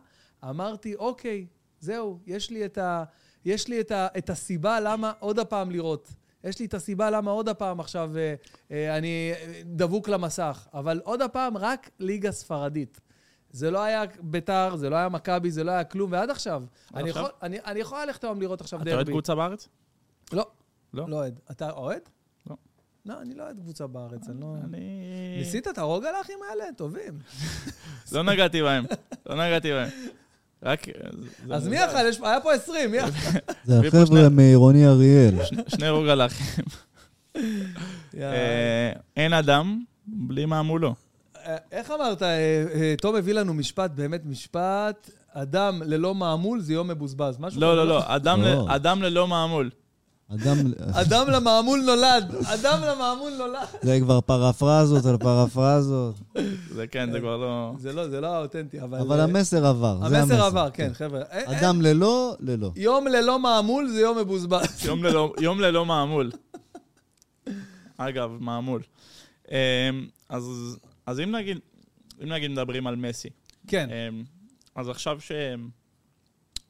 אמרתי, 0.49 0.95
אוקיי, 0.95 1.47
זהו, 1.79 2.19
יש 2.25 2.49
לי 2.49 2.65
את, 2.65 2.77
ה, 2.77 3.03
יש 3.45 3.67
לי 3.67 3.81
את, 3.81 3.91
ה, 3.91 4.07
את 4.17 4.29
הסיבה 4.29 4.79
למה 4.79 5.11
עוד 5.19 5.39
הפעם 5.39 5.71
לראות. 5.71 6.13
יש 6.43 6.59
לי 6.59 6.65
את 6.65 6.73
הסיבה 6.73 7.09
למה 7.09 7.31
עוד 7.31 7.49
הפעם 7.49 7.79
עכשיו 7.79 8.11
אה, 8.17 8.33
אה, 8.71 8.97
אני 8.97 9.31
אה, 9.35 9.61
דבוק 9.65 10.09
למסך, 10.09 10.67
אבל 10.73 11.01
עוד 11.03 11.21
הפעם 11.21 11.57
רק 11.57 11.89
ליגה 11.99 12.31
ספרדית. 12.31 12.99
זה 13.51 13.71
לא 13.71 13.83
היה 13.83 14.03
ביתר, 14.21 14.75
זה 14.75 14.89
לא 14.89 14.95
היה 14.95 15.09
מכבי, 15.09 15.51
זה 15.51 15.63
לא 15.63 15.71
היה 15.71 15.83
כלום, 15.83 16.11
ועד 16.11 16.29
עכשיו. 16.29 16.63
אני 16.95 17.09
עכשיו? 17.09 17.23
יכול- 17.23 17.35
אני 17.41 17.57
אני 17.65 17.79
יכול 17.79 18.03
ללכת 18.05 18.23
היום 18.23 18.41
לראות 18.41 18.61
עכשיו 18.61 18.81
אתה 18.81 18.89
אוהד 18.89 18.99
דרבי. 18.99 19.11
קבוצה 19.11 19.35
בארץ? 19.35 19.67
לא. 20.33 20.45
לא? 20.93 21.05
לא 21.09 21.15
אוהד. 21.15 21.39
אתה 21.51 21.71
אוהד? 21.71 22.01
לא. 22.49 22.55
לא, 23.05 23.21
אני 23.21 23.35
לא 23.35 23.43
אוהד 23.43 23.59
קבוצה 23.59 23.87
בארץ, 23.87 24.29
אני 24.29 24.41
לא... 24.41 24.55
אני... 24.63 24.79
ניסית 25.37 25.67
את 25.67 25.77
הרוגע 25.77 26.11
לאחים 26.11 26.39
האלה? 26.49 26.63
טובים. 26.77 27.19
לא 28.13 28.23
נגעתי 28.23 28.61
בהם. 28.61 28.85
לא 29.25 29.35
נגעתי 29.35 29.71
בהם. 29.71 29.89
רק... 30.63 30.87
זה 31.47 31.55
אז 31.55 31.67
מי. 31.67 31.85
אכל? 31.85 32.07
יש- 32.09 32.19
היה 32.23 32.41
פה 32.41 32.53
20, 32.53 32.91
מי 32.91 32.99
אכל? 32.99 33.09
זה 33.65 33.79
החבר'ה 33.87 34.29
מעירוני 34.29 34.87
אריאל. 34.87 35.35
שני 35.75 35.89
רוגלחים. 35.89 36.65
אה, 38.17 38.91
אין 39.17 39.33
אדם 39.33 39.83
בלי 40.07 40.45
מה 40.45 40.61
מולו. 40.61 40.95
אה, 41.45 41.57
איך 41.71 41.91
אמרת? 41.91 42.21
אה, 42.23 42.27
אה, 42.73 42.93
תום 43.01 43.15
הביא 43.15 43.33
לנו 43.33 43.53
משפט, 43.53 43.91
באמת 43.91 44.21
משפט, 44.25 45.09
אדם 45.33 45.81
ללא 45.85 46.15
מעמול 46.15 46.59
זה 46.61 46.73
יום 46.73 46.87
מבוזבז. 46.87 47.37
משהו 47.39 47.61
לא, 47.61 47.67
כזה, 47.67 47.75
לא, 47.75 47.87
לא. 47.87 48.03
אדם 48.15 48.41
לא. 48.41 48.65
אדם 48.75 49.01
ללא 49.01 49.27
מעמול. 49.27 49.69
אדם, 50.33 50.57
אדם 50.93 51.29
למעמול 51.29 51.79
נולד. 51.85 52.35
אדם 52.45 52.81
למעמול 52.83 53.31
נולד. 53.37 53.67
זה 53.81 53.99
כבר 54.01 54.21
פרפרזות 54.21 55.05
על 55.05 55.17
פרפרזות. 55.17 56.15
זה 56.73 56.87
כן, 56.87 57.11
זה 57.11 57.19
כבר 57.19 57.37
לא... 57.37 57.73
זה 57.79 57.93
לא, 57.93 58.07
זה 58.09 58.21
לא 58.21 58.27
האותנטי, 58.27 58.81
אבל... 58.81 58.99
אבל 58.99 59.19
המסר 59.19 59.65
עבר, 59.65 59.97
זה 59.99 60.05
המסר. 60.05 60.33
המסר 60.33 60.43
עבר, 60.45 60.69
כן, 60.73 60.93
חבר'ה. 60.93 61.21
אה, 61.21 61.37
אה, 61.47 61.59
אדם 61.59 61.81
ללא, 61.81 62.35
ללא. 62.39 62.71
יום 62.75 63.07
ללא 63.07 63.39
מעמול 63.39 63.87
זה 63.87 64.01
יום 64.01 64.17
מבוזבז. 64.17 64.85
יום 64.85 65.03
ללא- 65.03 65.33
יום 65.41 65.59
ללא 65.59 65.85
מעמול. 65.85 66.31
אגב, 67.97 68.31
מעמול. 68.39 68.81
אמ, 69.51 69.55
אז 70.29 70.43
אז 71.05 71.19
אם 71.19 71.35
נגיד, 71.35 71.57
אם 72.23 72.29
נגיד 72.29 72.51
מדברים 72.51 72.87
על 72.87 72.95
מסי, 72.95 73.29
כן, 73.67 73.89
אמ, 73.89 74.23
אז 74.75 74.89
עכשיו 74.89 75.21
ש... 75.21 75.31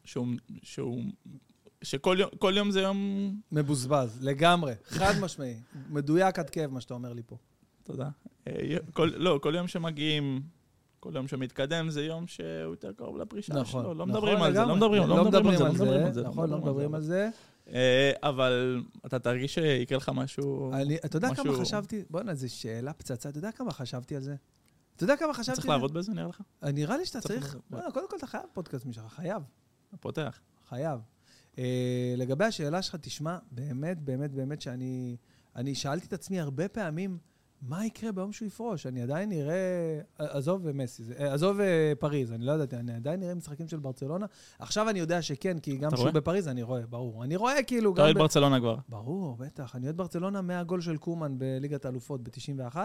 שהוא... 0.06 0.28
שהוא... 0.64 1.02
שכל 1.84 2.18
יום, 2.20 2.30
כל 2.40 2.54
יום 2.58 2.72
זה 2.72 2.82
יום... 2.82 3.32
מבוזבז, 3.52 4.18
לגמרי. 4.22 4.74
חד 4.86 5.14
משמעי. 5.22 5.60
מדויק 5.90 6.40
עד 6.40 6.50
כאב, 6.50 6.72
מה 6.72 6.82
שאתה 6.82 6.94
אומר 6.94 7.14
לי 7.14 7.22
פה. 7.26 7.38
תודה. 7.84 8.10
אה, 8.48 8.54
כל, 8.94 9.12
לא, 9.16 9.40
כל 9.44 9.54
יום 9.58 9.68
שמגיעים, 9.68 10.42
כל 11.00 11.12
יום 11.16 11.28
שמתקדם 11.28 11.90
זה 11.90 12.04
יום 12.06 12.28
שהוא 12.28 12.46
יותר 12.72 12.92
קרוב 12.94 13.18
לפרישה 13.18 13.54
נכון. 13.54 13.84
שלו. 13.84 13.94
לא 13.94 14.06
נכון 14.06 14.10
מדברים 14.22 14.42
על 14.42 14.54
זה, 14.54 14.60
לא. 14.62 14.76
מדברים 14.76 15.04
לא 15.08 15.26
מדברים 15.26 15.48
על 15.48 15.58
זה, 15.58 15.64
לא 15.64 15.72
מדברים 15.74 16.06
על 16.06 16.14
זה. 16.14 16.22
נכון, 16.24 16.50
לא 16.50 16.58
מדברים 16.58 16.96
על 16.96 17.02
זה. 17.02 17.30
אה, 17.74 18.12
אבל 18.24 18.84
אתה 19.06 19.20
תרגיש 19.20 19.54
שיקרה 19.54 19.98
לך 19.98 20.12
משהו... 20.16 20.74
אני- 20.74 20.98
אתה 21.06 21.18
יודע 21.18 21.36
כמה 21.36 21.52
משהו- 21.52 21.62
חשבתי? 21.62 22.04
בוא'נה, 22.10 22.36
זו 22.36 22.56
שאלה 22.56 22.94
פצצה. 22.94 23.30
אתה 23.30 23.38
יודע 23.38 23.52
כמה 23.52 23.72
חשבתי 23.72 24.16
על 24.16 24.22
זה? 24.22 24.36
אתה 24.96 25.04
יודע 25.04 25.16
כמה 25.18 25.34
חשבתי 25.34 25.56
צריך? 25.56 25.68
לעבוד 25.70 25.94
בזה, 25.94 26.12
נראה 26.14 26.28
לך? 26.28 26.42
אה, 26.64 26.72
נראה 26.72 26.98
לי 26.98 27.06
שאתה 27.06 27.22
צריך 27.22 27.58
קודם 27.94 28.10
כל 28.10 28.16
אתה 28.18 28.28
חייב 28.28 28.44
פודקאסט 28.54 28.86
משלך, 28.86 29.14
חייב. 29.14 29.44
פותח. 30.00 30.40
חייב. 30.70 31.00
אה, 31.58 32.14
לגבי 32.18 32.46
השאלה 32.46 32.82
שלך, 32.82 32.96
תשמע, 32.96 33.38
באמת, 33.52 34.02
באמת, 34.02 34.32
באמת 34.32 34.62
שאני... 34.62 35.18
אני 35.56 35.76
שאלתי 35.76 36.06
את 36.08 36.14
עצמי 36.14 36.40
הרבה 36.40 36.68
פעמים, 36.68 37.18
מה 37.62 37.86
יקרה 37.86 38.12
ביום 38.12 38.32
שהוא 38.32 38.48
יפרוש? 38.48 38.86
אני 38.86 39.02
עדיין 39.02 39.32
אראה... 39.32 40.00
עזוב 40.18 40.72
מסי, 40.72 41.04
אה, 41.20 41.34
עזוב 41.34 41.60
אה, 41.60 41.94
פריז, 42.00 42.32
אני 42.32 42.46
לא 42.46 42.52
ידעתי, 42.52 42.76
אני 42.76 42.94
עדיין 42.94 43.20
נראה 43.20 43.36
משחקים 43.36 43.68
של 43.68 43.80
ברצלונה. 43.80 44.26
עכשיו 44.60 44.90
אני 44.90 45.00
יודע 45.00 45.22
שכן, 45.22 45.60
כי 45.60 45.78
גם 45.78 45.92
כשהוא 45.92 46.02
רואה? 46.02 46.12
בפריז 46.12 46.48
אני 46.48 46.64
רואה, 46.64 46.82
ברור. 46.88 47.24
אני 47.24 47.36
רואה 47.36 47.64
כאילו 47.64 47.94
אתה. 47.94 48.02
אוהד 48.02 48.16
ב- 48.16 48.20
ברצלונה 48.20 48.60
כבר. 48.60 48.76
ברור, 48.90 49.38
בטח. 49.38 49.76
אני 49.76 49.86
אוהד 49.86 49.98
ברצלונה 49.98 50.42
מהגול 50.42 50.82
של 50.82 50.98
קומן 50.98 51.38
בליגת 51.38 51.86
האלופות 51.86 52.22
ב-91. 52.24 52.78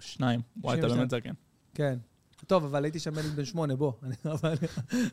שניים. 0.00 0.40
וואי, 0.56 0.78
אתה 0.78 0.86
92. 0.86 0.98
באמת 0.98 1.10
זקן. 1.10 1.32
כן. 1.74 1.98
טוב, 2.46 2.64
אבל 2.64 2.84
הייתי 2.84 2.98
שם 2.98 3.18
ילד 3.18 3.36
בן 3.36 3.44
שמונה, 3.44 3.76
בוא. 3.76 3.92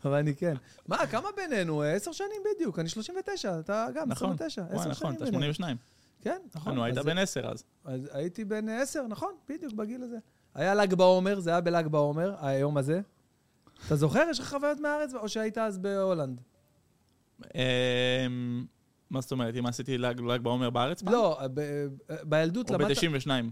אבל, 0.03 0.17
אני 0.17 0.35
כן. 0.35 0.55
מה, 0.87 1.07
כמה 1.07 1.29
בינינו? 1.35 1.83
אה, 1.83 1.93
עשר 1.93 2.11
שנים 2.11 2.41
בדיוק. 2.55 2.79
אני 2.79 2.89
39, 2.89 3.59
אתה 3.59 3.87
גם 3.95 4.09
נכון. 4.09 4.31
29. 4.33 4.61
וואי, 4.61 4.79
עשר 4.79 4.89
נכון, 4.89 4.95
שנים 4.95 5.15
אתה 5.15 5.25
בינינו. 5.25 5.53
82. 5.53 5.77
כן, 6.21 6.41
נכון. 6.55 6.75
נו, 6.75 6.83
היית 6.83 6.97
בן 6.97 7.17
10 7.17 7.51
אז. 7.51 7.63
אז 7.85 8.09
הייתי 8.11 8.45
בן 8.45 8.69
עשר, 8.69 9.07
נכון, 9.07 9.33
בדיוק 9.49 9.73
בגיל 9.73 10.03
הזה. 10.03 10.17
היה 10.55 10.75
ל"ג 10.75 10.93
בעומר, 10.93 11.39
זה 11.39 11.49
היה 11.49 11.61
בל"ג 11.61 11.87
בעומר, 11.87 12.35
היום 12.39 12.77
הזה. 12.77 13.01
אתה 13.87 13.95
זוכר? 13.95 14.27
יש 14.31 14.39
לך 14.39 14.49
חוויות 14.49 14.79
מהארץ, 14.79 15.13
או 15.13 15.29
שהיית 15.29 15.57
אז 15.57 15.77
בהולנד? 15.77 16.41
אמ, 17.55 18.65
מה 19.09 19.21
זאת 19.21 19.31
אומרת, 19.31 19.55
אם 19.59 19.65
עשיתי 19.65 19.97
ל"ג 19.97 20.19
ל"ג 20.21 20.41
בעומר 20.41 20.69
בארץ? 20.69 21.03
לא, 21.03 21.39
בילדות 22.23 22.69
או 22.71 22.75
למדת... 22.75 22.97
ב-92 22.97 23.27
ב- 23.29 23.49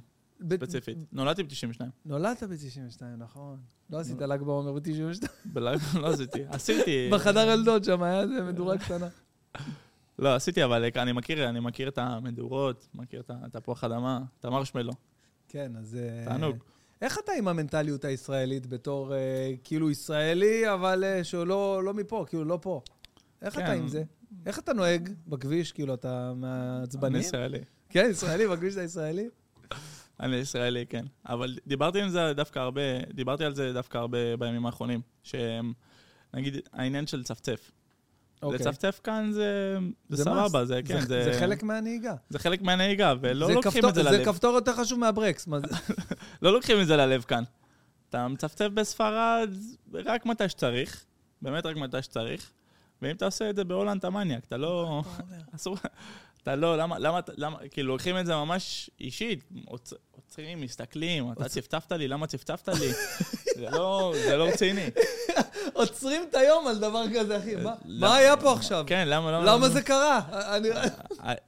ספציפית. 0.54 0.98
נולדתי 1.12 1.44
ב-92. 1.44 1.82
נולדת 2.06 2.44
ב-92, 2.44 3.04
נכון. 3.18 3.58
לא 3.90 4.00
עשית 4.00 4.22
ל"ג 4.22 4.42
בעומר 4.42 4.72
ב-92. 4.72 5.28
בל"ג 5.46 5.80
לא 6.02 6.08
עשיתי. 6.08 6.40
עשיתי. 6.50 7.10
בחדר 7.12 7.50
ילדות 7.50 7.84
שם 7.84 8.04
היה 8.04 8.22
איזה 8.22 8.42
מדורה 8.42 8.78
קטנה. 8.78 9.08
לא, 10.20 10.36
עשיתי, 10.36 10.64
אבל 10.64 10.90
אני 10.96 11.12
מכיר, 11.12 11.50
אני 11.50 11.60
מכיר 11.60 11.88
את 11.88 11.98
המדורות, 11.98 12.88
מכיר 12.94 13.20
את 13.20 13.32
התפוח 13.56 13.84
אדמה, 13.84 14.20
את 14.40 14.46
המרשמלו. 14.46 14.92
כן, 15.48 15.72
אז... 15.76 15.98
אה, 16.02 16.26
תענוג. 16.26 16.58
איך 17.02 17.20
אתה 17.20 17.32
עם 17.32 17.48
המנטליות 17.48 18.06
הישראלית 18.06 18.68
בתור 18.68 19.16
אה, 19.16 19.54
כאילו 19.64 19.92
ישראלי, 19.92 20.74
אבל 20.74 21.04
אה, 21.04 21.24
שהוא 21.24 21.46
לא, 21.46 21.94
מפה, 21.96 22.26
כאילו 22.28 22.46
לא 22.46 22.60
פה? 22.62 22.82
איך 23.42 23.56
כן. 23.56 23.64
אתה 23.64 23.72
עם 23.72 23.88
זה? 23.88 24.04
איך 24.46 24.60
אתה 24.60 24.74
נוהג 24.74 25.10
בכביש? 25.28 25.72
כאילו, 25.72 25.94
אתה 25.94 26.32
אני 26.32 26.40
מעצבני? 26.40 27.18
ישראלי. 27.18 27.60
כן, 27.90 28.08
ישראלי, 28.12 28.48
בכביש 28.48 28.74
אתה 28.74 28.84
ישראלי? 28.84 29.30
אני 30.20 30.36
ישראלי, 30.36 30.86
כן. 30.86 31.06
אבל 31.26 31.58
דיברתי 31.68 32.02
עם 32.02 32.10
זה 32.10 32.34
דווקא 32.36 32.60
הרבה, 32.60 32.82
דיברתי 33.14 33.46
על 33.46 33.56
זה 33.56 33.74
דווקא 33.74 33.98
הרבה 33.98 34.38
בימים 34.38 34.66
האחרונים. 34.66 35.02
שנגיד, 35.24 36.58
העניין 36.74 37.08
של 37.08 37.24
צפצף. 37.24 37.72
אוקיי. 38.42 38.60
לצפצף 38.60 39.00
כאן 39.04 39.32
זה, 39.32 39.78
זה, 40.10 40.16
זה 40.16 40.24
סבבה. 40.24 40.66
זה 40.66 40.82
כן, 40.86 41.00
זה, 41.00 41.24
זה 41.24 41.40
חלק 41.40 41.64
מהנהיגה. 41.64 42.14
זה 42.30 42.40
חלק 42.40 42.62
מהנהיגה, 42.62 43.14
ולא 43.22 43.48
זה 43.48 43.54
לוקחים 43.54 43.72
כפתור- 43.72 43.90
את 43.90 43.96
זה 43.96 44.04
זה 44.04 44.10
ללב. 44.12 44.26
כפתור 44.26 44.56
יותר 44.56 44.74
חשוב 44.74 45.00
מהברקס. 45.00 45.48
מה 45.48 45.60
זה? 45.60 45.68
לא 46.42 46.54
לוקחים 46.54 46.82
את 46.82 46.88
זה 46.88 46.96
ללב 46.96 47.22
כאן. 47.22 47.44
אתה 48.10 48.28
מצפצף 48.28 48.68
בספרד 48.74 49.50
רק 49.94 50.26
מתי 50.26 50.50
שצריך, 50.50 51.06
באמת 51.42 51.66
רק 51.66 51.76
מתי 51.78 52.02
שצריך, 52.02 52.52
ואם 53.02 53.16
אתה 53.16 53.26
עושה 53.26 53.50
את 53.50 53.56
זה 53.56 53.64
בהולנד 53.64 53.98
אתה 53.98 54.10
מניאק, 54.10 54.46
אתה 54.46 54.58
לא... 54.58 55.04
אסור... 55.56 55.78
אתה 56.44 56.56
לא, 56.56 56.78
למה, 56.78 57.00
למה, 57.00 57.20
למה, 57.38 57.58
כאילו 57.72 57.88
לוקחים 57.94 58.18
את 58.20 58.26
זה 58.26 58.36
ממש 58.36 58.90
אישית, 59.00 59.44
עוצ- 59.68 59.94
עוצרים, 60.12 60.62
מסתכלים, 60.62 61.32
אתה 61.32 61.50
צפצפת 61.50 61.92
לי, 61.92 62.08
למה 62.08 62.28
צפצפת 62.28 62.68
לי? 62.70 62.92
זה 63.60 63.70
לא, 63.72 64.14
זה 64.28 64.38
לא 64.38 64.44
רציני. 64.44 64.90
עוצרים 65.74 66.22
את 66.30 66.36
היום 66.36 66.68
על 66.68 66.78
דבר 66.80 67.04
כזה, 67.20 67.38
אחי. 67.38 67.56
מה- 67.56 67.74
מה 67.86 68.16
היה 68.16 68.38
פה 68.38 68.54
עכשיו? 68.54 68.84
כן, 68.88 69.08
למה, 69.08 69.32
למה? 69.32 69.46
למה 69.46 69.70
זה 69.70 69.82
קרה? 69.82 70.20
אני- 70.32 70.70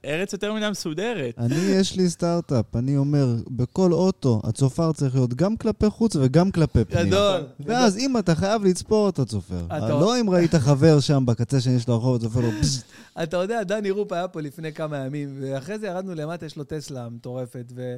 הארץ 0.04 0.32
יותר 0.32 0.52
מדי 0.52 0.70
מסודרת. 0.70 1.34
אני, 1.38 1.54
יש 1.54 1.96
לי 1.96 2.10
סטארט-אפ, 2.10 2.76
אני 2.76 2.96
אומר, 2.96 3.26
בכל 3.48 3.92
אוטו, 3.92 4.40
הצופר 4.44 4.92
צריך 4.92 5.14
להיות 5.14 5.34
גם 5.34 5.56
כלפי 5.56 5.90
חוץ 5.90 6.16
וגם 6.16 6.50
כלפי 6.50 6.84
פנים. 6.84 7.06
גדול. 7.06 7.40
ואז 7.66 7.98
אם 7.98 8.18
אתה 8.18 8.34
חייב 8.34 8.64
לצפור, 8.64 9.08
אתה 9.08 9.24
צופר. 9.24 9.60
אתה- 9.66 9.88
לא 9.88 10.20
אם 10.20 10.30
ראית 10.30 10.54
חבר 10.54 11.00
שם 11.00 11.26
בקצה 11.26 11.56
השני 11.56 11.80
של 11.80 11.92
הרחוב, 11.92 12.14
אתה 12.16 12.24
צופר 12.24 12.40
לו, 12.40 12.50
פסט. 12.60 12.84
אתה 13.22 13.36
יודע, 13.36 13.62
דני 13.62 13.90
רופ 13.90 14.12
היה 14.12 14.28
פה 14.28 14.40
לפני 14.40 14.72
כמה 14.72 14.96
ימים, 14.96 15.38
ואחרי 15.40 15.78
זה 15.78 15.86
ירדנו 15.86 16.14
למטה, 16.14 16.46
יש 16.46 16.56
לו 16.56 16.64
טסלה 16.64 17.08
מטורפת, 17.08 17.64
ו... 17.74 17.96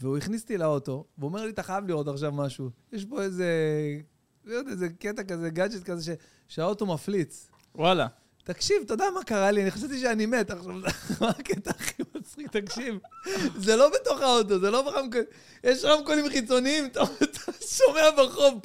והוא 0.00 0.16
הכניס 0.16 0.42
אותי 0.42 0.58
לאוטו, 0.58 1.04
והוא 1.18 1.28
אומר 1.28 1.44
לי, 1.44 1.50
אתה 1.50 1.62
חייב 1.62 1.88
לראות 1.88 2.08
עכשיו 2.08 2.32
משהו. 2.32 2.70
יש 2.92 3.04
פה 3.04 3.22
איזה, 3.22 3.48
לא 4.44 4.54
יודע, 4.54 4.70
איזה 4.70 4.88
קטע 4.88 5.22
כזה, 5.22 5.50
גאדג'ט 5.50 5.82
כזה, 5.82 6.02
ש... 6.02 6.16
שהאוטו 6.48 6.86
מפליץ. 6.86 7.50
וואלה. 7.74 8.06
תקשיב, 8.44 8.76
אתה 8.84 8.94
יודע 8.94 9.04
מה 9.14 9.24
קרה 9.24 9.50
לי? 9.50 9.62
אני 9.62 9.70
חשבתי 9.70 10.00
שאני 10.00 10.26
מת 10.26 10.50
עכשיו. 10.50 10.72
מה 11.20 11.28
הקטע 11.28 11.70
הכי 11.70 12.02
מצחיק? 12.14 12.50
תקשיב, 12.50 12.98
זה 13.66 13.76
לא 13.76 13.90
בתוך 13.94 14.20
האוטו, 14.20 14.58
זה 14.60 14.70
לא 14.70 14.82
ברמקולים. 14.82 15.26
יש 15.64 15.84
רמקולים 15.84 16.28
חיצוניים, 16.28 16.86
אתה 16.86 17.00
שומע 17.60 18.10
ברחוב. 18.16 18.60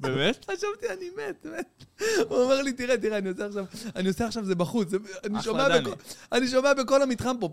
באמת? 0.00 0.44
חשבתי, 0.44 0.92
אני 0.98 1.10
מת, 1.10 1.46
מת. 1.46 1.84
הוא 2.28 2.38
אומר 2.42 2.62
לי, 2.62 2.72
תראה, 2.72 2.98
תראה, 2.98 3.18
אני 3.18 3.28
עושה 3.28 3.46
עכשיו, 3.46 3.64
אני 3.96 4.08
עושה 4.08 4.26
עכשיו 4.26 4.44
זה 4.44 4.54
בחוץ. 4.54 4.88
אני 5.24 5.42
שומע. 5.42 5.80
בכל- 5.80 5.92
אני 6.32 6.48
שומע 6.48 6.74
בכל 6.74 7.02
המתחם 7.02 7.36
פה. 7.40 7.48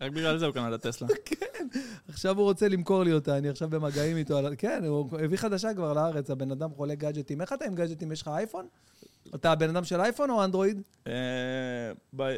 רק 0.00 0.12
בגלל 0.12 0.38
זה 0.38 0.46
הוא 0.46 0.54
קנה 0.54 0.68
את 0.68 0.86
הטסלה. 0.86 1.08
כן. 1.24 1.66
עכשיו 2.08 2.36
הוא 2.38 2.44
רוצה 2.44 2.68
למכור 2.68 3.02
לי 3.04 3.12
אותה, 3.12 3.38
אני 3.38 3.48
עכשיו 3.48 3.68
במגעים 3.70 4.16
איתו. 4.16 4.38
כן, 4.58 4.84
הוא 4.84 5.18
הביא 5.24 5.38
חדשה 5.38 5.74
כבר 5.74 5.92
לארץ, 5.92 6.30
הבן 6.30 6.50
אדם 6.50 6.70
חולה 6.70 6.94
גאדג'טים. 6.94 7.40
איך 7.40 7.52
אתה 7.52 7.64
עם 7.64 7.74
גאדג'טים? 7.74 8.12
יש 8.12 8.22
לך 8.22 8.28
אייפון? 8.28 8.66
אתה 9.34 9.52
הבן 9.52 9.68
אדם 9.70 9.84
של 9.84 10.00
אייפון 10.00 10.30
או 10.30 10.44
אנדרואיד? 10.44 10.82
אה, 11.06 11.12
ב- 12.16 12.36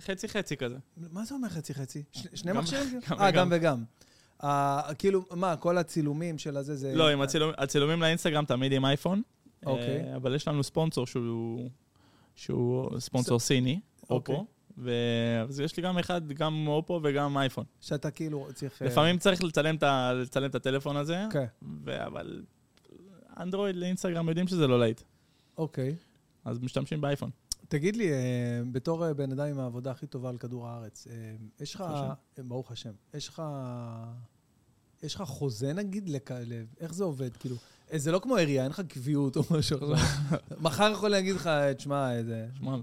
חצי 0.00 0.28
חצי 0.28 0.56
כזה. 0.56 0.76
מה 1.12 1.24
זה 1.24 1.34
אומר 1.34 1.48
חצי 1.48 1.74
חצי? 1.74 2.02
שני 2.34 2.52
מכשירים? 2.52 3.00
אה, 3.20 3.30
גם 3.30 3.48
וגם. 3.52 3.84
כאילו, 4.98 5.24
מה, 5.34 5.56
כל 5.56 5.78
הצילומים 5.78 6.38
של 6.38 6.56
הזה 6.56 6.76
זה... 6.76 6.94
לא, 6.94 7.08
עם 7.08 7.20
הצילומים- 7.58 8.02
לאינסטגרם 8.02 8.44
תמיד 8.44 8.72
עם 8.72 8.84
אייפון. 8.84 9.22
אוקיי. 9.66 10.00
אה, 10.00 10.16
אבל 10.16 10.34
יש 10.34 10.48
לנו 10.48 10.62
ספונסור 10.62 11.06
שהוא 12.36 12.98
ספונסור 12.98 13.40
סיני, 13.40 13.80
אוקיי. 14.10 14.34
אופו, 14.34 14.46
אז 15.48 15.60
יש 15.60 15.76
לי 15.76 15.82
גם 15.82 15.98
אחד, 15.98 16.32
גם 16.32 16.66
אופו 16.66 17.00
וגם 17.04 17.38
אייפון. 17.38 17.64
שאתה 17.80 18.10
כאילו 18.10 18.46
צריך... 18.54 18.82
אה, 18.82 18.86
לפעמים 18.86 19.18
צריך 19.18 19.44
לצלם 19.44 19.76
את 20.46 20.54
הטלפון 20.54 20.96
הזה, 20.96 21.24
כן, 21.32 21.44
אבל 22.06 22.42
אנדרואיד 23.40 23.76
לאינסטגרם 23.76 24.28
יודעים 24.28 24.48
שזה 24.48 24.66
לא 24.66 24.80
להיט, 24.80 25.00
אוקיי. 25.58 25.96
אז 26.44 26.58
משתמשים 26.58 27.00
באייפון. 27.00 27.30
תגיד 27.68 27.96
לי, 27.96 28.12
אה, 28.12 28.16
בתור 28.72 29.12
בן 29.12 29.32
אדם 29.32 29.46
עם 29.46 29.60
העבודה 29.60 29.90
הכי 29.90 30.06
טובה 30.06 30.28
על 30.28 30.38
כדור 30.38 30.68
הארץ, 30.68 31.06
יש 31.60 31.74
לך... 31.74 31.84
ברוך 32.38 32.72
השם. 32.72 32.92
יש 33.14 33.28
לך... 33.28 33.42
יש 35.02 35.14
לך 35.14 35.22
חוזה 35.22 35.72
נגיד? 35.72 36.08
לכ... 36.08 36.30
ל- 36.30 36.64
איך 36.80 36.94
זה 36.94 37.04
עובד? 37.04 37.36
כאילו, 37.36 37.56
אה, 37.92 37.98
זה 37.98 38.12
לא 38.12 38.18
כמו 38.18 38.36
עירייה, 38.36 38.62
אין 38.62 38.70
לך 38.70 38.80
קביעות 38.80 39.36
או 39.36 39.42
משהו 39.50 39.92
עכשיו. 39.92 39.98
מחר 40.62 40.90
יכול 40.92 41.08
להגיד 41.08 41.34
לך, 41.34 41.46
אה, 41.46 41.74
תשמע, 41.74 42.12
איזה... 42.12 42.46
שמע, 42.58 42.76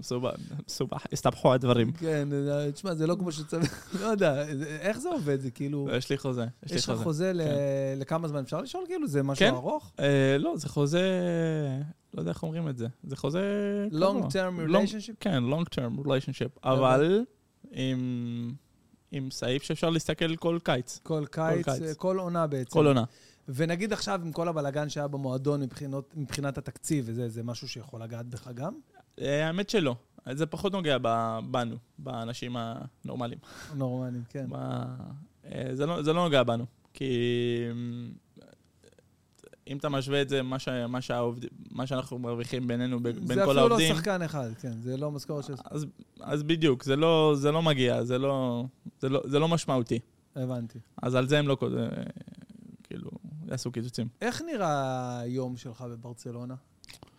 מסובך, 0.66 1.06
הסתבכו 1.12 1.52
הדברים. 1.52 1.92
כן, 1.92 2.28
אה, 2.32 2.72
תשמע, 2.72 2.94
זה 2.94 3.06
לא 3.06 3.16
כמו 3.18 3.32
שצריך, 3.32 3.96
לא 4.00 4.06
יודע, 4.06 4.48
איך 4.80 4.98
זה 4.98 5.08
עובד? 5.08 5.40
זה 5.40 5.50
כאילו... 5.50 5.88
יש 5.96 6.10
לי 6.10 6.18
חוזה, 6.18 6.46
יש 6.66 6.70
לי 6.70 6.76
יש 6.76 6.84
לך 6.84 6.90
חוזה. 6.90 7.04
חוזה 7.04 7.32
כן. 7.36 8.00
לכמה 8.00 8.28
זמן? 8.28 8.40
אפשר 8.40 8.60
לשאול 8.60 8.84
כאילו? 8.86 9.06
זה 9.06 9.22
משהו 9.22 9.46
כן. 9.46 9.54
ארוך? 9.54 9.92
לא, 10.38 10.56
זה 10.56 10.68
חוזה, 10.68 11.10
לא 12.14 12.20
יודע 12.20 12.30
איך 12.30 12.42
אומרים 12.42 12.68
את 12.68 12.78
זה. 12.78 12.86
זה 13.04 13.16
חוזה... 13.16 13.42
long 13.92 14.32
term 14.32 14.70
relationship? 14.70 15.14
כן, 15.20 15.42
long 15.50 15.64
term 15.64 16.06
relationship, 16.06 16.58
אבל 16.64 17.24
עם, 17.72 18.52
עם 19.12 19.30
סעיף 19.30 19.62
שאפשר 19.62 19.90
להסתכל 19.90 20.36
כל 20.36 20.58
קיץ, 20.64 21.00
כל 21.02 21.24
קיץ, 21.30 21.64
קיץ. 21.64 21.82
אה, 21.82 21.94
כל 21.94 22.18
עונה 22.18 22.46
בעצם. 22.46 22.70
כל 22.70 22.86
עונה. 22.86 23.04
ונגיד 23.48 23.92
עכשיו, 23.92 24.20
עם 24.24 24.32
כל 24.32 24.48
הבלגן 24.48 24.88
שהיה 24.88 25.08
במועדון 25.08 25.60
מבחינות, 25.60 26.12
מבחינת 26.16 26.58
התקציב 26.58 27.04
וזה, 27.08 27.28
זה 27.28 27.42
משהו 27.42 27.68
שיכול 27.68 28.02
לגעת 28.02 28.26
בך 28.26 28.48
גם? 28.54 28.72
אה, 29.20 29.46
האמת 29.46 29.70
שלא. 29.70 29.94
זה 30.32 30.46
פחות 30.46 30.72
נוגע 30.72 30.96
בנו, 31.50 31.76
באנשים 31.98 32.56
הנורמליים. 32.58 33.38
נורמלי, 33.74 34.18
כן. 34.28 34.46
ב- 34.50 34.86
אה, 35.44 35.68
זה 35.74 35.86
לא, 35.86 36.02
זה 36.02 36.12
לא 36.12 36.24
נוגע 36.24 36.42
בנו, 36.42 36.64
כי 36.94 37.14
אם 39.68 39.76
אתה 39.76 39.88
משווה 39.88 40.22
את 40.22 40.28
זה, 40.28 40.42
מה, 40.42 40.58
ש, 40.58 40.68
מה, 40.88 41.00
שהעובד, 41.00 41.40
מה 41.70 41.86
שאנחנו 41.86 42.18
מרוויחים 42.18 42.66
בינינו, 42.66 43.00
ב- 43.00 43.02
בין 43.02 43.14
זה 43.26 43.34
כל 43.34 43.40
אפילו 43.40 43.52
לא 43.54 43.60
העובדים, 43.60 43.94
שחקן 43.94 44.22
אחד, 44.22 44.50
כן, 44.60 44.72
זה 44.82 44.96
לא 44.96 45.10
משכורת 45.10 45.44
של... 45.44 45.54
אז, 45.64 45.86
אז 46.20 46.42
בדיוק, 46.42 46.82
זה 46.84 46.96
לא, 46.96 47.32
זה 47.36 47.52
לא 47.52 47.62
מגיע, 47.62 48.04
זה 48.04 48.18
לא, 48.18 48.64
זה, 49.00 49.08
לא, 49.08 49.22
זה 49.24 49.38
לא 49.38 49.48
משמעותי. 49.48 49.98
הבנתי. 50.36 50.78
אז 51.02 51.14
על 51.14 51.28
זה 51.28 51.38
הם 51.38 51.48
לא, 51.48 51.56
כ- 51.60 51.62
אה, 51.62 52.02
כאילו, 52.82 53.10
יעשו 53.50 53.72
קיצוצים. 53.72 54.08
איך 54.22 54.42
נראה 54.52 55.18
היום 55.20 55.56
שלך 55.56 55.80
בברצלונה? 55.82 56.54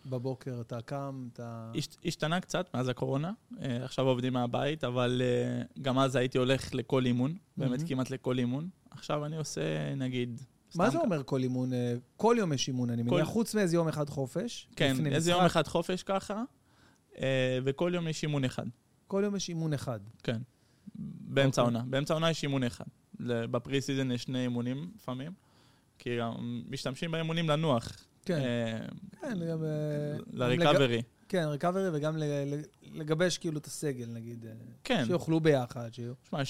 בבוקר 0.06 0.60
אתה 0.60 0.80
קם, 0.80 1.28
אתה... 1.32 1.72
הש- 1.78 1.88
השתנה 2.04 2.40
קצת 2.40 2.66
מאז 2.74 2.88
הקורונה, 2.88 3.32
אה, 3.62 3.84
עכשיו 3.84 4.06
עובדים 4.08 4.32
מהבית, 4.32 4.84
אבל 4.84 5.22
אה, 5.24 5.62
גם 5.82 5.98
אז 5.98 6.16
הייתי 6.16 6.38
הולך 6.38 6.74
לכל 6.74 7.06
אימון, 7.06 7.34
באמת 7.56 7.70
מהמם. 7.70 7.86
כמעט 7.88 8.10
לכל 8.10 8.38
אימון. 8.38 8.68
עכשיו 8.90 9.24
אני 9.26 9.36
עושה, 9.36 9.60
נגיד... 9.94 10.40
מה 10.74 10.90
זה 10.90 10.98
כ- 10.98 11.00
אומר 11.00 11.22
כל 11.22 11.42
אימון? 11.42 11.72
אה, 11.72 11.94
כל 12.16 12.36
יום 12.38 12.52
יש 12.52 12.68
אימון, 12.68 12.90
אני 12.90 13.02
כל- 13.08 13.14
מניח, 13.16 13.28
חוץ 13.28 13.54
מאיזה 13.54 13.76
יום 13.76 13.88
אחד 13.88 14.08
חופש. 14.10 14.68
כן, 14.76 15.06
איזה 15.06 15.30
יום 15.30 15.40
משחק. 15.44 15.50
אחד 15.50 15.66
חופש 15.66 16.02
ככה, 16.02 16.42
אה, 17.20 17.58
וכל 17.64 17.92
יום 17.94 18.08
יש 18.08 18.22
אימון 18.22 18.44
אחד, 18.44 18.66
כל 19.06 19.22
יום 19.24 19.36
יש 19.36 19.48
אימון 19.48 19.72
אחד. 19.72 20.00
כן. 20.22 20.38
באמצע 20.94 21.62
אוקיי. 21.62 21.76
העונה. 21.76 21.90
באמצע 21.90 22.14
העונה 22.14 22.30
יש 22.30 22.42
אימון 22.42 22.62
אחד. 22.64 22.84
ב-pre 23.20 23.80
season 23.80 24.10
יש 24.12 24.22
שני 24.22 24.42
אימונים 24.42 24.90
לפעמים, 24.96 25.32
כי 25.98 26.18
גם 26.18 26.32
משתמשים 26.68 27.10
באימונים 27.10 27.48
לנוח. 27.48 27.92
כן, 28.24 28.38
אה, 28.38 28.78
כן, 29.20 29.46
גם... 29.50 29.64
לריקאברי. 30.32 31.02
כן, 31.28 31.44
ריקאברי 31.48 31.88
וגם 31.92 32.16
לגבש 32.92 33.38
כאילו 33.38 33.58
את 33.58 33.66
הסגל, 33.66 34.06
נגיד. 34.06 34.46
כן. 34.84 35.04
שיאכלו 35.06 35.40
ביחד, 35.40 35.88
שיהיו. 35.94 36.12
תשמע, 36.22 36.40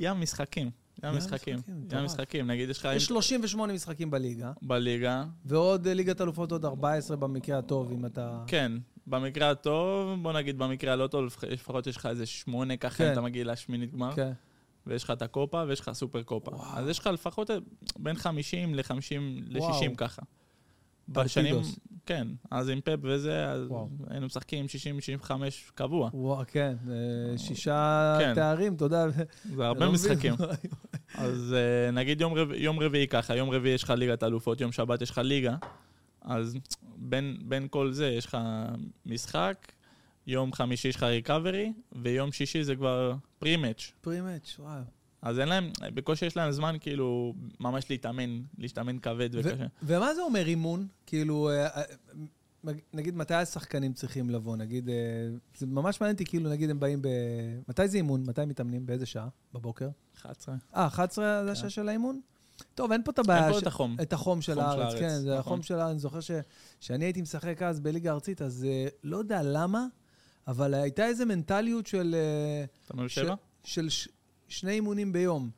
ים 0.00 0.20
משחקים. 0.20 0.70
ים 1.04 1.10
ים 1.10 1.16
משחקים. 1.16 1.58
ים. 1.92 2.04
משחקים. 2.04 2.46
נגיד, 2.50 2.68
יש 2.70 2.78
לך 2.78 2.88
יש 2.96 3.06
38 3.06 3.72
משחקים 3.72 4.10
בליגה, 4.10 4.52
בליגה, 4.62 5.24
ועוד 5.44 5.86
אה, 5.86 5.94
ליגת 5.94 6.20
אלופות 6.20 6.52
עוד 6.52 6.64
14 6.64 7.16
במקרה 7.16 7.58
הטוב, 7.58 7.92
אם 7.92 8.06
אתה... 8.06 8.44
כן, 8.46 8.72
במקרה 9.06 9.50
הטוב, 9.50 10.22
בוא 10.22 10.32
נגיד 10.32 10.58
במקרה 10.58 10.92
הלא 10.92 11.06
טוב, 11.06 11.24
לפח- 11.26 11.44
לפחות 11.44 11.86
יש 11.86 11.96
לך 11.96 12.06
איזה 12.06 12.26
שמונה 12.26 12.76
ככה, 12.76 12.96
כן. 12.96 13.06
אם 13.06 13.12
אתה 13.12 13.20
מגיע 13.20 13.44
לשמינית 13.44 13.92
גמר, 13.92 14.12
כן. 14.16 14.32
ויש 14.86 15.04
לך 15.04 15.10
את 15.10 15.22
הקופה 15.22 15.64
ויש 15.68 15.80
לך 15.80 15.90
סופר 15.92 16.22
קופה. 16.22 16.50
וואו. 16.50 16.76
אז 16.78 16.88
יש 16.88 16.98
לך 16.98 17.06
לפחות 17.06 17.50
בין 17.98 18.16
50 18.16 18.74
ל-50 18.74 18.90
וואו. 19.58 19.70
ל-60 19.80 19.94
ככה. 19.96 20.22
בשנים, 21.08 21.54
פרטידוס. 21.54 21.78
כן, 22.06 22.28
אז 22.50 22.68
עם 22.68 22.80
פפ 22.80 22.96
וזה, 23.02 23.50
אז 23.50 23.66
וואו. 23.68 23.88
היינו 24.10 24.26
משחקים 24.26 24.66
60-65 25.24 25.30
קבוע. 25.74 26.10
וואו, 26.14 26.44
כן, 26.48 26.76
אה, 26.90 27.38
שישה 27.38 28.16
כן. 28.20 28.34
תארים, 28.34 28.74
אתה 28.74 28.84
יודע. 28.84 29.06
זה 29.56 29.66
הרבה 29.66 29.86
לא. 29.86 29.92
משחקים. 29.92 30.34
אז 31.14 31.54
אה, 31.56 31.90
נגיד 31.90 32.20
יום 32.20 32.34
רב- 32.34 32.52
יום 32.52 32.80
רביעי 32.80 33.06
ככה, 33.08 33.36
יום 33.36 33.50
רביעי 33.50 33.74
יש 33.74 33.82
לך 33.82 33.90
ליגת 33.90 34.22
אלופות, 34.22 34.60
יום 34.60 34.72
שבת 34.72 35.02
יש 35.02 35.10
לך 35.10 35.18
ליגה, 35.18 35.56
אז 36.22 36.56
בין, 36.96 37.36
בין 37.44 37.66
כל 37.70 37.92
זה 37.92 38.08
יש 38.08 38.26
לך 38.26 38.38
משחק, 39.06 39.72
יום 40.26 40.52
חמישי 40.52 40.88
יש 40.88 40.96
לך 40.96 41.02
ריקאברי, 41.02 41.72
ויום 41.92 42.32
שישי 42.32 42.64
זה 42.64 42.76
כבר 42.76 43.14
פרי-מאץ'. 43.38 43.92
פרימץ', 44.00 44.56
וואו. 44.58 44.80
אז 45.22 45.38
אין 45.38 45.48
להם, 45.48 45.70
בקושי 45.94 46.26
יש 46.26 46.36
להם 46.36 46.50
זמן 46.52 46.76
כאילו 46.80 47.34
ממש 47.60 47.90
להתאמן, 47.90 48.40
להשתאמן 48.58 48.98
כבד 48.98 49.30
וקשה. 49.32 49.66
ומה 49.82 50.14
זה 50.14 50.22
אומר 50.22 50.46
אימון? 50.46 50.86
כאילו, 51.06 51.50
אה, 51.50 51.66
אה, 51.66 51.82
נגיד, 52.94 53.16
מתי 53.16 53.34
השחקנים 53.34 53.92
צריכים 53.92 54.30
לבוא? 54.30 54.56
נגיד, 54.56 54.88
אה, 54.88 54.94
זה 55.58 55.66
ממש 55.66 56.00
מעניין 56.00 56.14
אותי, 56.14 56.24
כאילו, 56.24 56.50
נגיד, 56.50 56.70
הם 56.70 56.80
באים 56.80 57.02
ב... 57.02 57.08
מתי 57.68 57.88
זה 57.88 57.96
אימון? 57.96 58.22
מתי 58.26 58.44
מתאמנים? 58.44 58.86
באיזה 58.86 59.06
שעה? 59.06 59.28
בבוקר? 59.54 59.88
11. 60.20 60.54
אה, 60.76 60.86
11 60.86 61.44
זה 61.44 61.52
השעה 61.52 61.70
של 61.70 61.88
האימון? 61.88 62.20
טוב, 62.74 62.92
אין 62.92 63.02
פה 63.02 63.10
את 63.10 63.18
הבעיה. 63.18 63.44
אין 63.44 63.52
פה 63.52 63.58
ש- 63.58 63.62
את 63.62 63.66
החום. 63.66 63.96
את 64.02 64.12
החום 64.12 64.40
של 64.42 64.58
הארץ, 64.60 64.94
כן, 64.98 65.08
זה 65.08 65.28
נכון. 65.28 65.38
החום 65.38 65.62
של 65.62 65.74
הארץ. 65.78 65.90
אני 65.90 65.98
זוכר 65.98 66.20
ש- 66.20 66.30
שאני 66.80 67.04
הייתי 67.04 67.22
משחק 67.22 67.62
אז 67.62 67.80
בליגה 67.80 68.10
הארצית, 68.10 68.42
אז 68.42 68.66
לא 69.04 69.16
יודע 69.16 69.40
למה, 69.42 69.86
אבל 70.48 70.74
הייתה 70.74 71.06
איזו 71.06 71.26
מנטליות 71.26 71.86
של... 71.86 72.14
אתה 72.84 72.94
אומר 72.94 73.08
שבע? 73.08 73.34
של 73.64 73.88
שני 74.48 74.72
אימונים 74.72 75.12
ביום. 75.12 75.50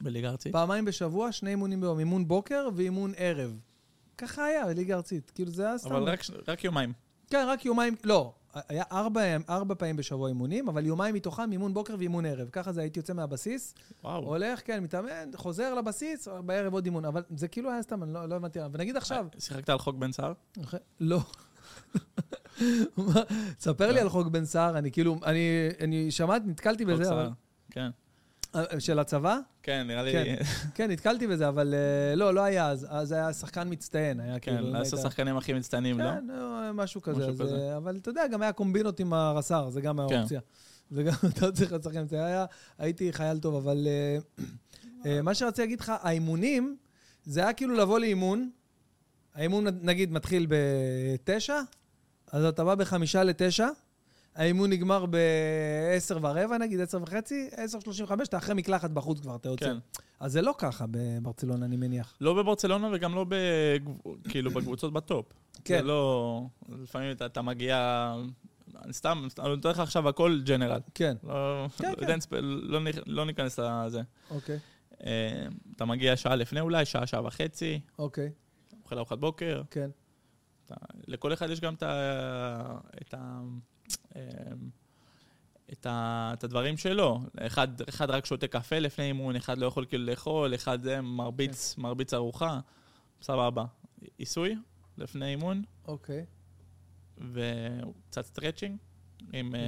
בליגה 0.00 0.28
ארצית? 0.28 0.52
פעמיים 0.52 0.84
בשבוע, 0.84 1.32
שני 1.32 1.50
אימונים 1.50 1.80
ביום. 1.80 1.98
אימון 1.98 2.28
בוקר 2.28 2.68
ואימון 2.74 3.12
ערב. 3.16 3.58
ככה 4.18 4.44
היה 4.44 4.66
בליגה 4.66 4.94
הארצית. 4.94 5.32
כאילו, 5.34 5.50
זה 5.50 5.66
היה 5.66 5.78
סתם... 5.78 5.92
אבל 5.92 6.02
רק- 6.02 6.20
רק 6.48 6.64
יומיים. 6.64 6.92
כן, 7.30 7.46
רק 7.48 7.64
יומיים... 7.64 7.94
לא, 8.04 8.32
היה 8.68 8.84
ארבע, 8.92 9.20
ארבע 9.48 9.74
פעמים 9.74 9.96
בשבוע 9.96 10.28
אימונים, 10.28 10.68
אבל 10.68 10.86
יומיים 10.86 11.14
מתוכם 11.14 11.52
אימון 11.52 11.74
בוקר 11.74 11.94
ואימון 11.98 12.26
ערב. 12.26 12.48
ככה 12.52 12.72
זה, 12.72 12.80
הייתי 12.80 12.98
יוצא 12.98 13.12
מהבסיס, 13.12 13.74
וואו. 14.04 14.22
הולך, 14.24 14.60
כן, 14.66 14.82
מתאמן, 14.82 15.30
חוזר 15.34 15.74
לבסיס, 15.74 16.28
בערב 16.46 16.72
עוד 16.72 16.84
אימון. 16.84 17.04
אבל 17.04 17.22
זה 17.36 17.48
כאילו 17.48 17.70
היה 17.70 17.82
סתם, 17.82 18.02
אני 18.02 18.12
לא, 18.12 18.28
לא 18.28 18.34
הבנתי. 18.34 18.58
ונגיד 18.72 18.96
עכשיו... 18.96 19.26
שיחקת 19.38 19.68
על 19.68 19.78
חוק 19.78 19.96
בן 19.96 20.12
סער? 20.12 20.32
לא. 21.00 21.20
מה? 22.96 23.22
ספר 23.58 23.92
לי 23.92 24.00
על 24.00 24.08
חוק 24.08 24.26
בן 24.26 24.44
סער, 24.44 24.78
אני 24.78 24.92
כאילו, 24.92 25.18
אני, 25.24 25.38
אני 25.80 26.10
שמעתי, 26.10 26.46
נתקלתי 26.46 26.84
בזה, 26.84 27.12
אבל... 27.12 27.28
כן. 27.74 27.88
אה, 28.54 28.80
של 28.80 28.98
הצבא? 28.98 29.38
כן, 29.62 29.86
נראה 29.86 30.02
לי... 30.02 30.12
כן. 30.12 30.34
כן, 30.74 30.90
נתקלתי 30.90 31.26
בזה, 31.26 31.48
אבל 31.48 31.74
אה, 31.74 32.14
לא, 32.16 32.34
לא 32.34 32.40
היה 32.40 32.68
אז. 32.70 32.86
אז 32.90 33.12
היה 33.12 33.32
שחקן 33.32 33.68
מצטיין, 33.72 34.20
היה 34.20 34.38
כן, 34.38 34.56
כאילו... 34.56 34.68
אם 34.68 34.72
לעשר 34.74 34.96
היית- 34.96 35.06
השחקנים 35.06 35.36
הכי 35.36 35.52
מצטיינים, 35.52 35.98
לא? 36.00 36.04
כן, 36.04 36.30
אה, 36.30 36.72
משהו 36.72 37.02
כזה. 37.02 37.18
משהו 37.18 37.30
אז, 37.32 37.40
כזה. 37.40 37.56
אה, 37.56 37.76
אבל 37.76 37.96
אתה 37.96 38.10
יודע, 38.10 38.26
גם 38.26 38.42
היה 38.42 38.52
קומבינות 38.52 39.00
עם 39.00 39.12
הרס"ר, 39.12 39.70
זה 39.70 39.80
גם 39.80 40.00
היה 40.00 40.08
כן. 40.08 40.20
אופציה. 40.20 40.40
זה 40.90 41.02
גם, 41.02 41.12
אתה 41.32 41.52
צריך 41.52 41.72
להיות 41.72 41.82
שחקן 41.84 42.02
מצטיין. 42.02 42.44
הייתי 42.78 43.12
חייל 43.12 43.38
טוב, 43.38 43.54
אבל 43.54 43.86
אה, 45.06 45.22
מה 45.22 45.34
שרציתי 45.34 45.62
להגיד 45.62 45.80
לך, 45.80 45.92
האימונים, 46.02 46.76
זה 47.24 47.40
היה 47.40 47.52
כאילו 47.52 47.74
לבוא 47.74 47.98
לאימון, 47.98 48.50
האימון 49.34 49.66
נגיד 49.82 50.12
מתחיל 50.12 50.46
בתשע, 50.48 51.60
אז 52.32 52.44
אתה 52.44 52.64
בא 52.64 52.74
בחמישה 52.74 53.24
לתשע, 53.24 53.68
האימון 54.34 54.70
נגמר 54.70 55.06
ב-10 55.06 56.16
ורבע, 56.22 56.58
נגיד, 56.58 56.80
10 56.80 57.02
וחצי, 57.02 57.48
10.35, 58.06 58.12
אתה 58.22 58.38
אחרי 58.38 58.54
מקלחת 58.54 58.90
בחוץ 58.90 59.20
כבר, 59.20 59.36
אתה 59.36 59.48
יוצא. 59.48 59.66
כן. 59.66 59.76
אז 60.20 60.32
זה 60.32 60.42
לא 60.42 60.54
ככה 60.58 60.84
בברצלונה, 60.90 61.66
אני 61.66 61.76
מניח. 61.76 62.16
לא 62.20 62.34
בברצלונה 62.34 62.88
וגם 62.92 63.14
לא 63.14 63.26
כאילו 64.28 64.50
בקבוצות 64.50 64.92
בטופ. 64.92 65.26
כן. 65.64 65.76
זה 65.76 65.82
לא... 65.82 66.42
לפעמים 66.82 67.10
אתה, 67.10 67.26
אתה 67.26 67.42
מגיע... 67.42 68.14
סתם, 68.92 69.28
אני 69.38 69.48
נותן 69.48 69.68
לך 69.68 69.78
עכשיו 69.78 70.08
הכל 70.08 70.40
ג'נרל. 70.44 70.80
כן, 70.94 71.16
לא, 71.24 71.66
כן, 71.78 71.90
לא, 71.90 71.94
כן. 71.94 72.02
יודע, 72.02 72.16
לא, 72.40 72.80
לא 73.06 73.26
ניכנס 73.26 73.58
לזה. 73.58 74.02
אוקיי, 74.30 74.58
אה, 75.06 75.46
אתה 75.76 75.84
מגיע 75.84 76.16
שעה 76.16 76.36
לפני 76.36 76.60
אולי, 76.60 76.84
שעה, 76.84 77.06
שעה 77.06 77.26
וחצי, 77.26 77.80
אוקיי, 77.98 78.30
אוכל 78.82 78.96
ארוחת 78.96 79.18
בוקר. 79.18 79.62
כן. 79.70 79.90
אתה, 80.66 80.74
לכל 81.06 81.32
אחד 81.32 81.50
יש 81.50 81.60
גם 81.60 81.74
את 81.74 81.82
ה... 81.82 82.78
את 83.02 83.14
ה... 83.14 83.40
אה, 84.16 84.22
את, 85.72 85.86
ה, 85.86 86.30
את 86.34 86.44
הדברים 86.44 86.76
שלו. 86.76 87.20
אחד, 87.38 87.68
אחד 87.88 88.10
רק 88.10 88.26
שותה 88.26 88.46
קפה 88.46 88.78
לפני 88.78 89.04
אימון, 89.04 89.36
אחד 89.36 89.58
לא 89.58 89.66
יכול 89.66 89.84
כאילו 89.88 90.04
לאכול, 90.04 90.54
אחד 90.54 90.82
זה 90.82 91.00
מרביץ, 91.00 91.74
מרביץ 91.78 92.14
ארוחה. 92.14 92.60
סבבה. 93.22 93.64
עיסוי 94.18 94.54
לפני 94.98 95.26
אימון, 95.30 95.62
אוקיי. 95.88 96.24
וקצת 97.18 98.24
stretching, 98.24 98.76
עם 99.32 99.54
אה, 99.54 99.60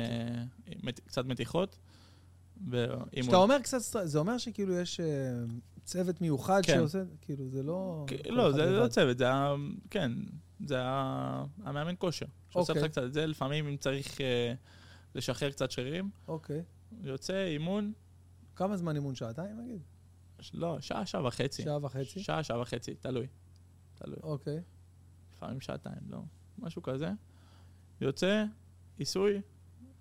עם 0.66 0.78
מת- 0.82 1.00
קצת 1.00 1.24
מתיחות. 1.24 1.78
כשאתה 3.12 3.36
אומר 3.36 3.58
קצת, 3.62 3.78
סטר- 3.78 4.04
זה 4.06 4.18
אומר 4.18 4.38
שכאילו 4.38 4.74
יש 4.78 5.00
אה, 5.00 5.06
צוות 5.84 6.20
מיוחד 6.20 6.60
כן. 6.66 6.74
שעושה, 6.74 7.02
כאילו 7.20 7.48
זה 7.48 7.62
לא... 7.62 8.04
כן, 8.06 8.16
לא, 8.34 8.52
זה. 8.52 8.66
לא 8.70 8.88
צוות, 8.88 9.18
זה 9.18 9.30
ה... 9.32 9.54
כן, 9.90 10.12
זה 10.66 10.76
המאמן 10.82 11.94
כושר. 11.98 12.26
שעושה 12.56 12.72
אוקיי. 12.72 12.84
לך 12.84 12.90
קצת 12.90 13.02
את 13.02 13.12
זה, 13.12 13.26
לפעמים 13.26 13.68
אם 13.68 13.76
צריך 13.76 14.20
אה, 14.20 14.54
לשחרר 15.14 15.50
קצת 15.50 15.70
שרירים, 15.70 16.10
אוקיי. 16.28 16.62
יוצא 17.02 17.44
אימון, 17.46 17.92
כמה 18.56 18.76
זמן 18.76 18.96
אימון? 18.96 19.14
שעתיים 19.14 19.60
נגיד? 19.60 19.80
ש- 20.40 20.50
לא, 20.54 20.80
שעה, 20.80 21.06
שעה 21.06 21.26
וחצי. 21.26 21.62
שעה 21.62 21.78
וחצי? 21.84 22.20
שעה, 22.20 22.42
שעה 22.42 22.60
וחצי, 22.60 22.94
תלוי. 22.94 23.26
תלוי. 23.94 24.18
אוקיי. 24.22 24.60
לפעמים 25.32 25.60
שעתיים, 25.60 26.00
לא. 26.08 26.22
משהו 26.58 26.82
כזה. 26.82 27.10
יוצא, 28.00 28.44
עיסוי, 28.98 29.40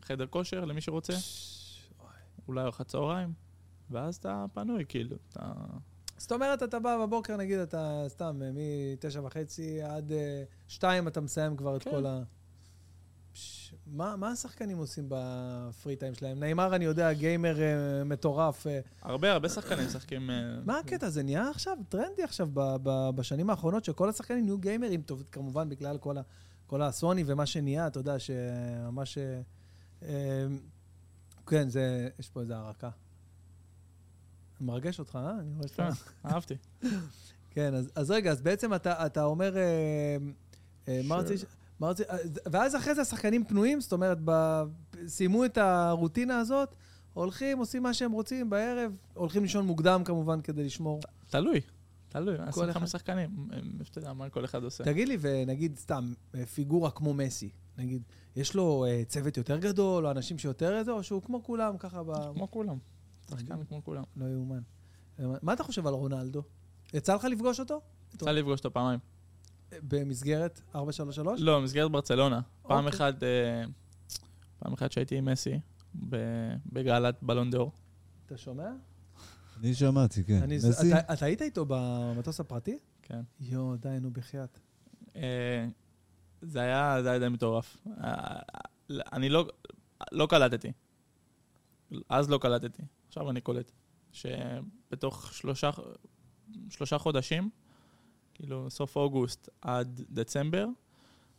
חדר 0.01 0.27
כושר 0.27 0.65
למי 0.65 0.81
שרוצה, 0.81 1.13
אולי 2.47 2.63
ארוחת 2.63 2.87
צהריים, 2.87 3.33
ואז 3.89 4.15
אתה 4.15 4.45
פנוי, 4.53 4.85
כאילו. 4.87 5.17
אתה... 5.29 5.53
זאת 6.17 6.31
אומרת, 6.31 6.63
אתה 6.63 6.79
בא 6.79 7.05
בבוקר, 7.05 7.37
נגיד, 7.37 7.59
אתה 7.59 8.03
סתם, 8.07 8.41
אה, 8.43 8.49
מתשע 8.53 9.21
וחצי 9.23 9.81
עד 9.81 10.11
אה, 10.11 10.43
שתיים, 10.67 11.07
אתה 11.07 11.21
מסיים 11.21 11.57
כבר 11.57 11.75
את 11.75 11.83
כן. 11.83 11.91
כל 11.91 12.05
ה... 12.05 12.23
פש, 13.35 13.73
מה, 13.87 14.15
מה 14.15 14.27
השחקנים 14.27 14.77
עושים 14.77 15.05
בפרי 15.09 15.95
טיים 15.95 16.13
שלהם? 16.13 16.39
נעימר, 16.39 16.75
אני 16.75 16.85
יודע, 16.85 17.13
גיימר 17.13 17.61
אה, 17.61 18.03
מטורף. 18.03 18.67
אה, 18.67 18.79
הרבה, 19.01 19.31
הרבה 19.31 19.49
שחקנים 19.49 19.85
משחקים... 19.85 20.29
אה, 20.29 20.35
מה 20.65 20.79
הקטע? 20.79 21.09
זה 21.09 21.23
נהיה 21.23 21.49
עכשיו 21.49 21.77
טרנדי 21.89 22.23
עכשיו, 22.23 22.47
ב, 22.53 22.75
ב, 22.83 23.09
בשנים 23.15 23.49
האחרונות, 23.49 23.85
שכל 23.85 24.09
השחקנים 24.09 24.45
נהיו 24.45 24.57
גיימרים, 24.57 25.01
טוב, 25.01 25.23
כמובן 25.31 25.69
בגלל 25.69 25.97
כל, 25.97 26.17
ה, 26.17 26.21
כל 26.67 26.81
הסוני 26.81 27.23
ומה 27.25 27.45
שנהיה, 27.45 27.87
אתה 27.87 27.99
יודע, 27.99 28.19
שממש... 28.19 29.17
אה, 30.03 30.45
כן, 31.47 31.69
זה, 31.69 32.09
יש 32.19 32.29
פה 32.29 32.41
איזו 32.41 32.53
הערקה. 32.53 32.89
מרגש 34.61 34.99
אותך, 34.99 35.19
אה? 35.21 35.31
אני 35.39 35.53
רואה 35.55 35.67
שאתה... 35.67 35.89
כן, 35.91 36.29
אהבתי. 36.29 36.55
כן, 37.53 37.73
אז, 37.73 37.91
אז 37.95 38.11
רגע, 38.11 38.31
אז 38.31 38.41
בעצם 38.41 38.73
אתה, 38.73 39.05
אתה 39.05 39.23
אומר, 39.23 39.55
מה 40.87 41.15
רציתי... 41.15 41.45
אה, 41.83 42.17
ואז 42.45 42.75
אחרי 42.75 42.95
זה 42.95 43.01
השחקנים 43.01 43.45
פנויים, 43.45 43.81
זאת 43.81 43.93
אומרת, 43.93 44.17
ב... 44.25 44.63
סיימו 45.07 45.45
את 45.45 45.57
הרוטינה 45.57 46.39
הזאת, 46.39 46.75
הולכים, 47.13 47.57
עושים 47.57 47.83
מה 47.83 47.93
שהם 47.93 48.11
רוצים 48.11 48.49
בערב, 48.49 48.91
הולכים 49.13 49.41
לישון 49.41 49.65
מוקדם 49.65 50.01
כמובן 50.05 50.41
כדי 50.41 50.63
לשמור. 50.63 50.99
תלוי, 51.29 51.61
תלוי, 52.09 52.35
אחד. 52.35 52.47
25 52.47 52.91
שחקנים, 52.91 53.49
אתה 53.89 53.99
יודע 53.99 54.13
מה 54.13 54.29
כל 54.29 54.45
אחד 54.45 54.63
עושה. 54.63 54.83
תגיד 54.83 55.07
לי, 55.07 55.17
ונגיד 55.19 55.77
סתם, 55.77 56.13
אה, 56.35 56.45
פיגורה 56.45 56.91
כמו 56.91 57.13
מסי, 57.13 57.49
נגיד, 57.77 58.03
יש 58.35 58.55
לו 58.55 58.85
אה, 58.87 59.03
צוות 59.07 59.37
יותר 59.37 59.57
גדול, 59.57 60.05
או 60.05 60.11
אנשים 60.11 60.37
שיותר 60.37 60.77
איזה, 60.77 60.91
או 60.91 61.03
שהוא 61.03 61.21
כמו 61.21 61.43
כולם, 61.43 61.77
ככה 61.77 62.03
ב... 62.03 62.33
כמו 62.33 62.51
כולם, 62.51 62.77
שחקן 63.29 63.63
כמו 63.63 63.83
כולם. 63.83 64.03
לא 64.15 64.25
יאומן. 64.25 64.61
מה 65.41 65.53
אתה 65.53 65.63
חושב 65.63 65.87
על 65.87 65.93
רונלדו? 65.93 66.43
יצא 66.93 67.15
לך 67.15 67.23
לפגוש 67.23 67.59
אותו? 67.59 67.81
יצא 68.13 68.31
לי 68.31 68.39
לפגוש 68.39 68.59
אותו 68.59 68.73
פעמיים. 68.73 68.99
במסגרת 69.83 70.61
433? 70.75 71.41
לא, 71.41 71.59
במסגרת 71.59 71.91
ברצלונה. 71.91 72.41
פעם 72.61 72.85
אוקיי. 72.85 72.97
אחת, 72.97 73.23
אה, 73.23 73.63
פעם 74.59 74.73
אחת 74.73 74.91
שהייתי 74.91 75.15
עם 75.17 75.25
מסי, 75.25 75.59
ב- 76.09 76.55
בגאלת 76.65 77.15
בלון 77.21 77.51
דאור. 77.51 77.71
אתה 78.25 78.37
שומע? 78.37 78.69
אני 79.59 79.73
שמעתי, 79.73 80.23
כן. 80.23 80.41
אני, 80.41 80.57
מסי? 80.57 80.93
אתה, 80.93 81.13
אתה 81.13 81.25
היית 81.25 81.41
איתו 81.41 81.65
במטוס 81.67 82.39
הפרטי? 82.39 82.77
כן. 83.01 83.21
יואו, 83.39 83.75
די, 83.75 83.97
נו, 84.01 84.11
בחייאת. 84.11 84.59
אה, 85.15 85.67
זה 86.41 86.59
היה, 86.59 86.97
זה 87.03 87.09
היה 87.09 87.19
די 87.19 87.29
מטורף. 87.29 87.77
אה, 88.03 88.39
אני 88.89 89.29
לא, 89.29 89.47
לא 90.11 90.27
קלטתי. 90.29 90.71
אז 92.09 92.29
לא 92.29 92.37
קלטתי, 92.37 92.83
עכשיו 93.07 93.29
אני 93.29 93.41
קולט. 93.41 93.71
שבתוך 94.11 95.33
שלושה, 95.33 95.69
שלושה 96.69 96.97
חודשים, 96.97 97.49
כאילו 98.35 98.69
סוף 98.69 98.95
אוגוסט 98.95 99.49
עד 99.61 100.01
דצמבר, 100.09 100.65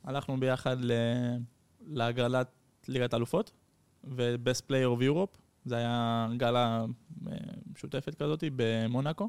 הלכנו 0.05 0.41
ביחד 0.41 0.77
ל, 0.81 0.93
להגרלת 1.87 2.49
ליגת 2.89 3.15
אלופות 3.15 3.53
ו-Best 4.05 4.61
Player 4.61 4.99
of 4.99 5.03
Europe. 5.03 5.39
זה 5.65 5.77
היה 5.77 6.29
גלה 6.37 6.85
אה, 7.27 7.37
משותפת 7.73 8.15
כזאת 8.15 8.45
במונאקו. 8.57 9.29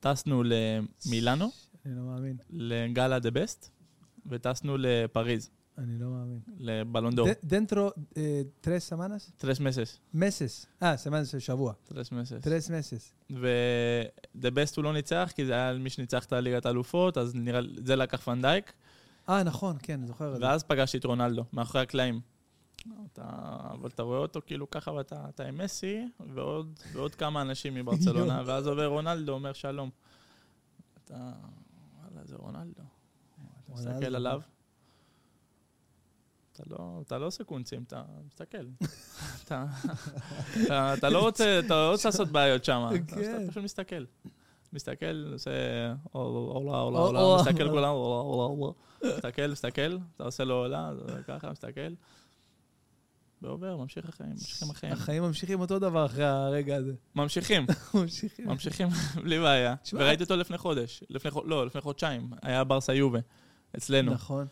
טסנו 0.00 0.42
למילאנו. 0.42 1.50
אני 1.86 1.94
לא 1.96 2.02
מאמין. 2.02 2.36
לגאלה 2.50 3.18
The 3.18 3.30
Best, 3.30 3.70
וטסנו 4.26 4.76
לפריז, 4.78 5.50
אני 5.78 5.98
לא 5.98 6.06
מאמין. 6.06 6.40
ל-Ballon 6.58 7.14
d'Or. 7.14 7.28
Dentro, 7.44 7.90
אה, 8.16 8.42
tres 8.60 8.88
semanas? 8.88 9.32
Tres 9.36 9.60
meses. 9.60 9.98
Meses. 10.14 10.66
אה, 10.82 10.96
semanas 10.96 11.28
של 11.28 11.38
שבוע. 11.38 11.72
טרס 11.84 12.12
מסס. 12.12 12.40
טרס 12.40 12.70
מסס. 12.70 13.12
ו-The 13.30 14.50
Best 14.50 14.76
הוא 14.76 14.84
לא 14.84 14.92
ניצח, 14.92 15.32
כי 15.34 15.46
זה 15.46 15.52
היה 15.52 15.72
מי 15.72 15.90
שניצח 15.90 16.24
את 16.24 16.32
הליגת 16.32 16.66
האלופות, 16.66 17.18
אז 17.18 17.34
נראה 17.34 17.60
זה 17.84 17.96
לקח 17.96 18.20
פנדייק, 18.20 18.72
אה, 19.28 19.42
נכון, 19.42 19.76
כן, 19.82 20.06
זוכר. 20.06 20.34
ואז 20.40 20.62
פגשתי 20.62 20.98
את 20.98 21.04
רונלדו, 21.04 21.44
מאחורי 21.52 21.82
הקלעים. 21.82 22.20
אתה, 23.12 23.22
אבל 23.70 23.88
אתה 23.88 24.02
רואה 24.02 24.18
אותו 24.18 24.40
כאילו 24.46 24.70
ככה, 24.70 24.92
ואתה 24.92 25.28
אתה 25.28 25.46
עם 25.46 25.58
מסי, 25.58 26.08
ועוד, 26.34 26.80
ועוד 26.92 27.14
כמה 27.14 27.42
אנשים 27.42 27.74
מברצלונה, 27.74 28.42
ואז 28.46 28.66
עובר 28.66 28.86
רונלדו, 28.86 29.32
אומר 29.32 29.52
שלום. 29.52 29.90
אתה, 31.04 31.32
וואלה, 32.02 32.24
זה 32.24 32.36
רונלדו. 32.36 32.82
אתה 33.64 33.72
מסתכל. 33.72 34.16
עליו, 34.16 34.40
אתה 36.66 36.74
לא, 36.78 37.00
אתה 37.06 37.18
לא 37.18 37.26
עושה 37.26 37.44
קונצים, 37.44 37.82
אתה 37.82 38.02
מסתכל. 38.26 38.66
אתה, 39.44 39.64
אתה, 40.66 40.94
אתה 40.94 41.08
לא 41.10 41.18
רוצה, 41.20 41.58
אתה 41.58 41.74
לא 41.74 41.90
רוצה 41.92 42.08
לעשות 42.08 42.28
בעיות 42.28 42.64
שם, 42.64 42.88
אתה, 43.06 43.14
כן. 43.16 43.46
פשוט 43.50 43.64
מסתכל. 43.64 44.04
מסתכל, 44.72 45.32
עושה 45.32 45.50
עולה, 46.12 46.28
עולה, 46.38 46.98
או- 46.98 47.06
עולה, 47.06 47.20
או- 47.20 47.36
מסתכל 47.40 47.68
כולם, 47.70 47.88
עולה, 47.88 48.20
עולה, 48.20 48.42
עולה. 48.44 48.72
מסתכל, 49.16 49.46
מסתכל, 49.46 49.98
אתה 50.16 50.24
עושה 50.24 50.44
לו 50.44 50.54
עולה, 50.54 50.90
ככה, 51.28 51.50
מסתכל. 51.50 51.94
ועובר, 53.42 53.76
ממשיך 53.76 54.08
החיים, 54.08 54.30
ממשיכים 54.30 54.70
החיים. 54.70 54.92
החיים 54.92 55.22
ממשיכים 55.22 55.60
אותו 55.60 55.78
דבר 55.78 56.06
אחרי 56.06 56.24
הרגע 56.24 56.76
הזה. 56.76 56.92
ממשיכים, 57.14 57.66
ממשיכים. 57.94 58.46
ממשיכים, 58.48 58.88
בלי 59.24 59.38
בעיה. 59.40 59.74
וראיתי 59.92 60.22
אותו 60.22 60.36
לפני 60.36 60.58
חודש, 60.58 61.04
לא, 61.44 61.66
לפני 61.66 61.80
חודשיים, 61.80 62.30
היה 62.42 62.64
ברסה 62.64 62.94
יובה, 62.94 63.18
אצלנו. 63.76 64.12
נכון. 64.12 64.46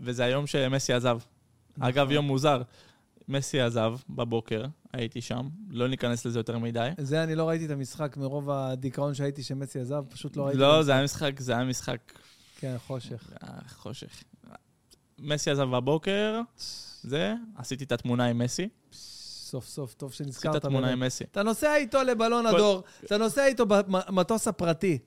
וזה 0.00 0.24
היום 0.24 0.46
שמסי 0.46 0.92
עזב. 0.92 1.18
אגב, 1.80 2.04
נכון. 2.04 2.14
יום 2.14 2.24
מוזר. 2.24 2.62
מסי 3.28 3.60
עזב 3.60 3.94
בבוקר, 4.10 4.64
הייתי 4.92 5.20
שם, 5.20 5.48
לא 5.70 5.88
ניכנס 5.88 6.24
לזה 6.24 6.38
יותר 6.38 6.58
מדי. 6.58 6.90
זה, 6.98 7.22
אני 7.22 7.34
לא 7.34 7.48
ראיתי 7.48 7.66
את 7.66 7.70
המשחק 7.70 8.16
מרוב 8.16 8.50
הדיכאון 8.50 9.14
שהייתי 9.14 9.42
שמסי 9.42 9.80
עזב, 9.80 10.04
פשוט 10.08 10.36
לא 10.36 10.42
ראיתי. 10.46 10.58
לא, 10.58 10.82
זה 10.82 10.92
היה 10.92 11.04
משחק, 11.04 11.40
זה 11.40 11.52
היה 11.52 11.64
משחק 11.64 11.98
כן, 12.58 12.76
חושך. 12.86 13.32
אה, 13.42 13.48
חושך. 13.68 14.22
מסי 15.18 15.50
עזב 15.50 15.64
בבוקר, 15.64 16.40
זה, 17.02 17.34
עשיתי 17.56 17.84
את 17.84 17.92
התמונה 17.92 18.24
עם 18.24 18.38
מסי. 18.38 18.68
סוף 18.92 19.66
סוף, 19.66 19.94
טוב 19.94 20.10
עשיתי 20.10 20.24
שנזכרת. 20.24 20.56
את 20.56 20.64
התמונה. 20.64 20.92
עם 20.92 21.00
מסי. 21.00 21.24
אתה 21.24 21.42
נוסע 21.42 21.76
איתו 21.76 22.02
ל-Ballon 22.02 22.46
d'Or, 22.46 22.82
אתה 23.04 23.18
נוסע 23.18 23.46
איתו 23.46 23.66
במטוס 23.66 24.48
הפרטי. 24.48 24.98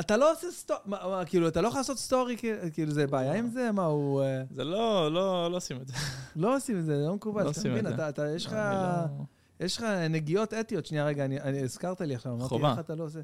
אתה 0.00 0.16
לא 0.16 0.32
עושה 0.32 0.46
סטורי, 0.50 0.80
כאילו, 1.26 1.48
אתה 1.48 1.60
לא 1.60 1.68
יכול 1.68 1.80
לעשות 1.80 1.98
סטורי, 1.98 2.36
כאילו- 2.72 2.90
זה 2.90 3.06
בעיה 3.06 3.34
עם 3.34 3.48
זה? 3.48 3.72
מה, 3.72 3.84
הוא... 3.84 4.22
אה, 4.22 4.42
זה 4.50 4.64
לא, 4.64 5.12
לא, 5.12 5.50
לא 5.50 5.56
עושים 5.56 5.80
את 5.80 5.88
זה. 5.88 5.94
לא 6.36 6.56
עושים 6.56 6.78
את 6.78 6.84
זה, 6.84 6.98
זה 7.02 7.06
לא 7.08 7.14
מקובל. 7.14 7.44
לא 7.44 7.48
עושים 7.50 7.66
את 7.66 7.76
מבין, 7.76 7.88
זה. 7.88 7.94
אתה- 7.94 8.08
אתה, 8.08 8.28
יש 8.28 8.46
לך... 8.46 8.52
לא- 8.52 9.24
יש 9.60 9.76
לך 9.76 9.82
נגיעות 10.10 10.54
אתיות. 10.54 10.86
שנייה, 10.86 11.04
רגע, 11.06 11.24
אני, 11.24 11.62
הזכרת 11.62 12.00
לי 12.00 12.14
עכשיו, 12.14 12.32
אמרתי. 12.32 12.54
איך 12.54 12.78
אתה 12.78 12.94
לא 12.94 13.04
עושה... 13.04 13.20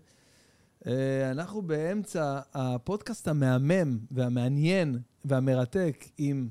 Uh, 0.83 0.87
אנחנו 1.31 1.63
באמצע 1.63 2.41
הפודקאסט 2.55 3.29
המהמם 3.29 3.99
והמעניין 4.11 4.99
והמרתק 5.25 6.05
עם 6.19 6.49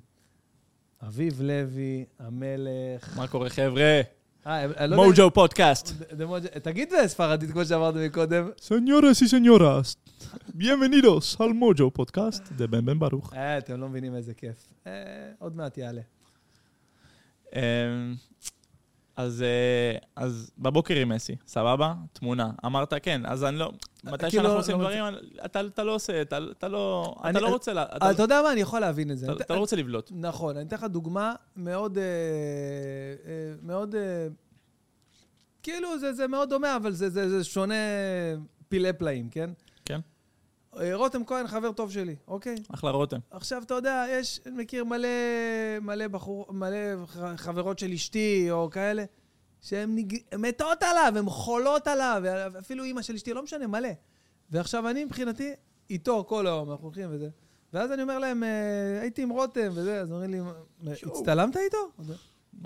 אביב 1.07 1.41
לוי, 1.41 2.05
המלך. 2.19 3.17
מה 3.17 3.28
קורה, 3.28 3.49
חבר'ה? 3.49 4.01
אה, 4.47 4.63
אני 4.63 4.91
לא 4.91 5.05
מוג'ו 5.05 5.31
פודקאסט. 5.31 5.91
תגיד 6.63 6.93
בספרדית, 7.03 7.51
כמו 7.51 7.65
שאמרת 7.65 7.95
מקודם. 7.95 8.49
Señores 8.61 9.21
y 9.21 9.27
señoras, 9.27 9.97
bienvenidos 10.57 11.37
al 11.39 11.53
מוג'ו 11.53 11.91
פודקאסט, 11.91 12.43
זה 12.57 12.67
בן 12.67 12.85
בן 12.85 12.99
ברוך. 12.99 13.33
אה, 13.33 13.57
אתם 13.57 13.81
לא 13.81 13.89
מבינים 13.89 14.15
איזה 14.15 14.33
כיף. 14.33 14.67
אה, 14.87 14.91
עוד 15.39 15.55
מעט 15.55 15.77
יעלה. 15.77 16.01
אז, 19.16 19.41
אה, 19.41 19.97
אז 20.16 20.51
בבוקר 20.57 20.95
עם 20.95 21.09
מסי, 21.09 21.36
סבבה? 21.47 21.93
תמונה. 22.14 22.51
אמרת 22.66 22.93
כן, 23.03 23.22
אז 23.26 23.43
אני 23.43 23.57
לא... 23.57 23.72
מתי 24.03 24.18
כאילו, 24.18 24.32
שאנחנו 24.32 24.49
לא- 24.53 24.59
עושים 24.59 24.82
לא 24.82 24.88
דברים, 24.88 25.03
אתה 25.45 25.61
אתה 25.61 25.84
לא 25.84 25.95
עושה, 25.95 26.22
אתה 26.22 26.38
אתה 26.57 26.68
לא 26.68 27.16
אני- 27.24 27.32
אתה 27.32 27.45
לא 27.45 27.49
רוצה... 27.49 27.72
אתה 27.84 28.11
אתה 28.11 28.22
יודע 28.24 28.41
מה? 28.41 28.51
אני 28.51 28.61
יכול 28.61 28.80
להבין 28.80 29.11
את 29.11 29.18
זה. 29.18 29.26
אתה- 29.26 29.34
אני- 29.34 29.41
אתה 29.41 29.53
לא 29.55 29.59
רוצה 29.59 29.76
לבלוט. 29.76 30.11
נכון, 30.16 30.57
אני 30.57 30.68
אתן 30.68 30.76
לך 30.76 30.84
דוגמה 30.84 31.34
מאוד... 31.55 31.97
אה, 31.97 32.03
אה, 32.03 33.53
מאוד... 33.61 33.95
כאילו, 35.64 35.99
זה, 35.99 36.14
זה 36.14 36.28
מאוד 36.28 36.49
דומה, 36.49 36.76
אבל 36.76 36.91
זה, 36.91 37.09
זה, 37.09 37.30
זה 37.30 37.43
שונה 37.43 37.74
פילי 38.70 38.93
פלאים, 38.93 39.30
כן? 39.30 39.49
אה, 40.80 40.95
רותם 40.95 41.26
כהן, 41.26 41.47
חבר 41.47 41.71
טוב 41.71 41.91
שלי, 41.91 42.15
אוקיי? 42.28 42.55
אחלה 42.74 42.91
רותם. 42.91 43.17
עכשיו, 43.32 43.63
אתה 43.63 43.74
יודע, 43.74 44.05
יש, 44.09 44.39
אני 44.45 44.63
מכיר 44.63 44.84
מלא, 44.86 45.07
מלא 45.82 46.07
בחור, 46.07 46.45
מלא 46.49 46.78
חברות 47.38 47.80
של 47.80 47.91
אשתי, 47.91 48.47
או 48.51 48.69
כאלה, 48.71 49.03
שהן 49.61 49.95
נג... 49.95 50.17
מתות 50.38 50.84
עליו, 50.84 51.13
הן 51.17 51.30
חולות 51.30 51.88
עליו, 51.88 52.24
אפילו 52.59 52.84
אימא 52.84 53.01
של 53.01 53.13
אשתי, 53.15 53.34
לא 53.34 53.43
משנה, 53.43 53.67
מלא. 53.67 53.89
ועכשיו 54.51 54.89
אני, 54.89 55.05
מבחינתי, 55.05 55.51
איתו 55.89 56.26
כל 56.28 56.47
היום, 56.47 56.71
אנחנו 56.71 56.86
הולכים 56.86 57.09
וזה. 57.11 57.30
ואז 57.74 57.91
אני 57.91 58.01
אומר 58.01 58.19
להם, 58.19 58.43
אה, 58.43 59.01
הייתי 59.01 59.21
עם 59.21 59.30
רותם 59.30 59.69
וזה, 59.74 60.01
אז 60.01 60.11
אומרים 60.11 60.32
לי, 60.32 60.39
"מה, 60.82 60.95
שוב. 60.95 61.11
הצטלמת 61.11 61.57
איתו? 61.57 61.78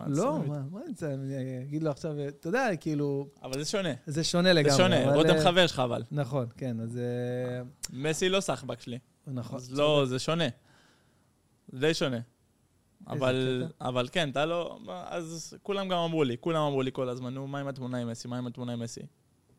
לא? 0.08 0.40
מה, 0.48 0.80
אני 0.86 0.94
אצטלם? 0.94 1.22
אני 1.22 1.64
אגיד 1.64 1.84
לו 1.84 1.92
עכשיו, 1.92 2.28
אתה 2.28 2.48
יודע, 2.48 2.70
כאילו, 2.80 3.28
אבל 3.44 3.64
זה 3.64 3.70
שונה. 3.70 3.94
זה 4.06 4.24
שונה 4.24 4.54
לגמרי. 4.54 4.72
זה 4.72 4.78
שונה, 4.78 5.16
רותם 5.16 5.30
אה, 5.30 5.44
חבר 5.44 5.68
שלך 5.68 5.80
אבל. 5.80 6.04
נכון, 6.12 6.48
כן, 6.58 6.80
אז... 6.80 6.98
אה, 6.98 7.62
מסי 7.94 8.30
לא 8.30 8.40
סחבק 8.40 8.82
שלי. 8.82 9.00
נכון. 9.28 9.58
אז 9.58 9.72
לא, 9.72 10.06
זה 10.06 10.20
שונה. 10.20 10.48
זה 11.72 11.80
די 11.80 11.94
שונה. 11.94 12.20
אבל. 13.08 13.68
אבל 13.82 14.08
כן, 14.12 14.30
אתה 14.30 14.46
לא... 14.46 14.80
אז 14.88 15.58
כולם 15.64 15.88
גם 15.88 15.98
אמרו 15.98 16.24
לי, 16.24 16.38
כולם 16.40 16.62
אמרו 16.62 16.82
לי 16.82 16.92
כל 16.94 17.10
הזמן, 17.10 17.34
נו, 17.34 17.48
מה 17.48 17.60
עם 17.60 17.68
התמונה 17.68 17.98
עם 17.98 18.08
מסי? 18.08 18.28
מה 18.28 18.38
עם 18.38 18.48
התמונה 18.48 18.74
עם 18.74 18.80
מסי? 18.80 19.02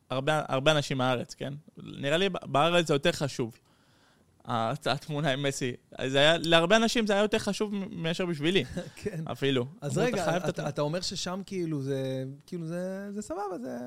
הרבה, 0.09 0.41
הרבה 0.47 0.71
אנשים 0.71 0.97
מהארץ, 0.97 1.33
כן? 1.33 1.53
נראה 1.77 2.17
לי 2.17 2.29
בארץ 2.29 2.87
זה 2.87 2.93
יותר 2.93 3.11
חשוב. 3.11 3.59
התמונה 4.49 5.31
עם 5.33 5.43
מסי. 5.43 5.73
אז 5.91 6.11
זה 6.11 6.17
היה, 6.17 6.37
להרבה 6.37 6.75
אנשים 6.75 7.07
זה 7.07 7.13
היה 7.13 7.21
יותר 7.21 7.39
חשוב 7.39 7.71
מאשר 7.91 8.25
בשבילי, 8.25 8.63
כן. 8.95 9.23
אפילו. 9.31 9.65
אז 9.81 9.91
"אתה 9.91 10.01
רגע, 10.01 10.23
את 10.37 10.43
אתה, 10.43 10.47
התמונה." 10.49 10.69
אתה 10.69 10.81
אומר 10.81 11.01
ששם 11.01 11.41
כאילו 11.45 11.81
זה, 11.81 12.23
כאילו 12.45 12.67
זה, 12.67 13.11
זה 13.11 13.21
סבבה, 13.21 13.59
זה... 13.61 13.77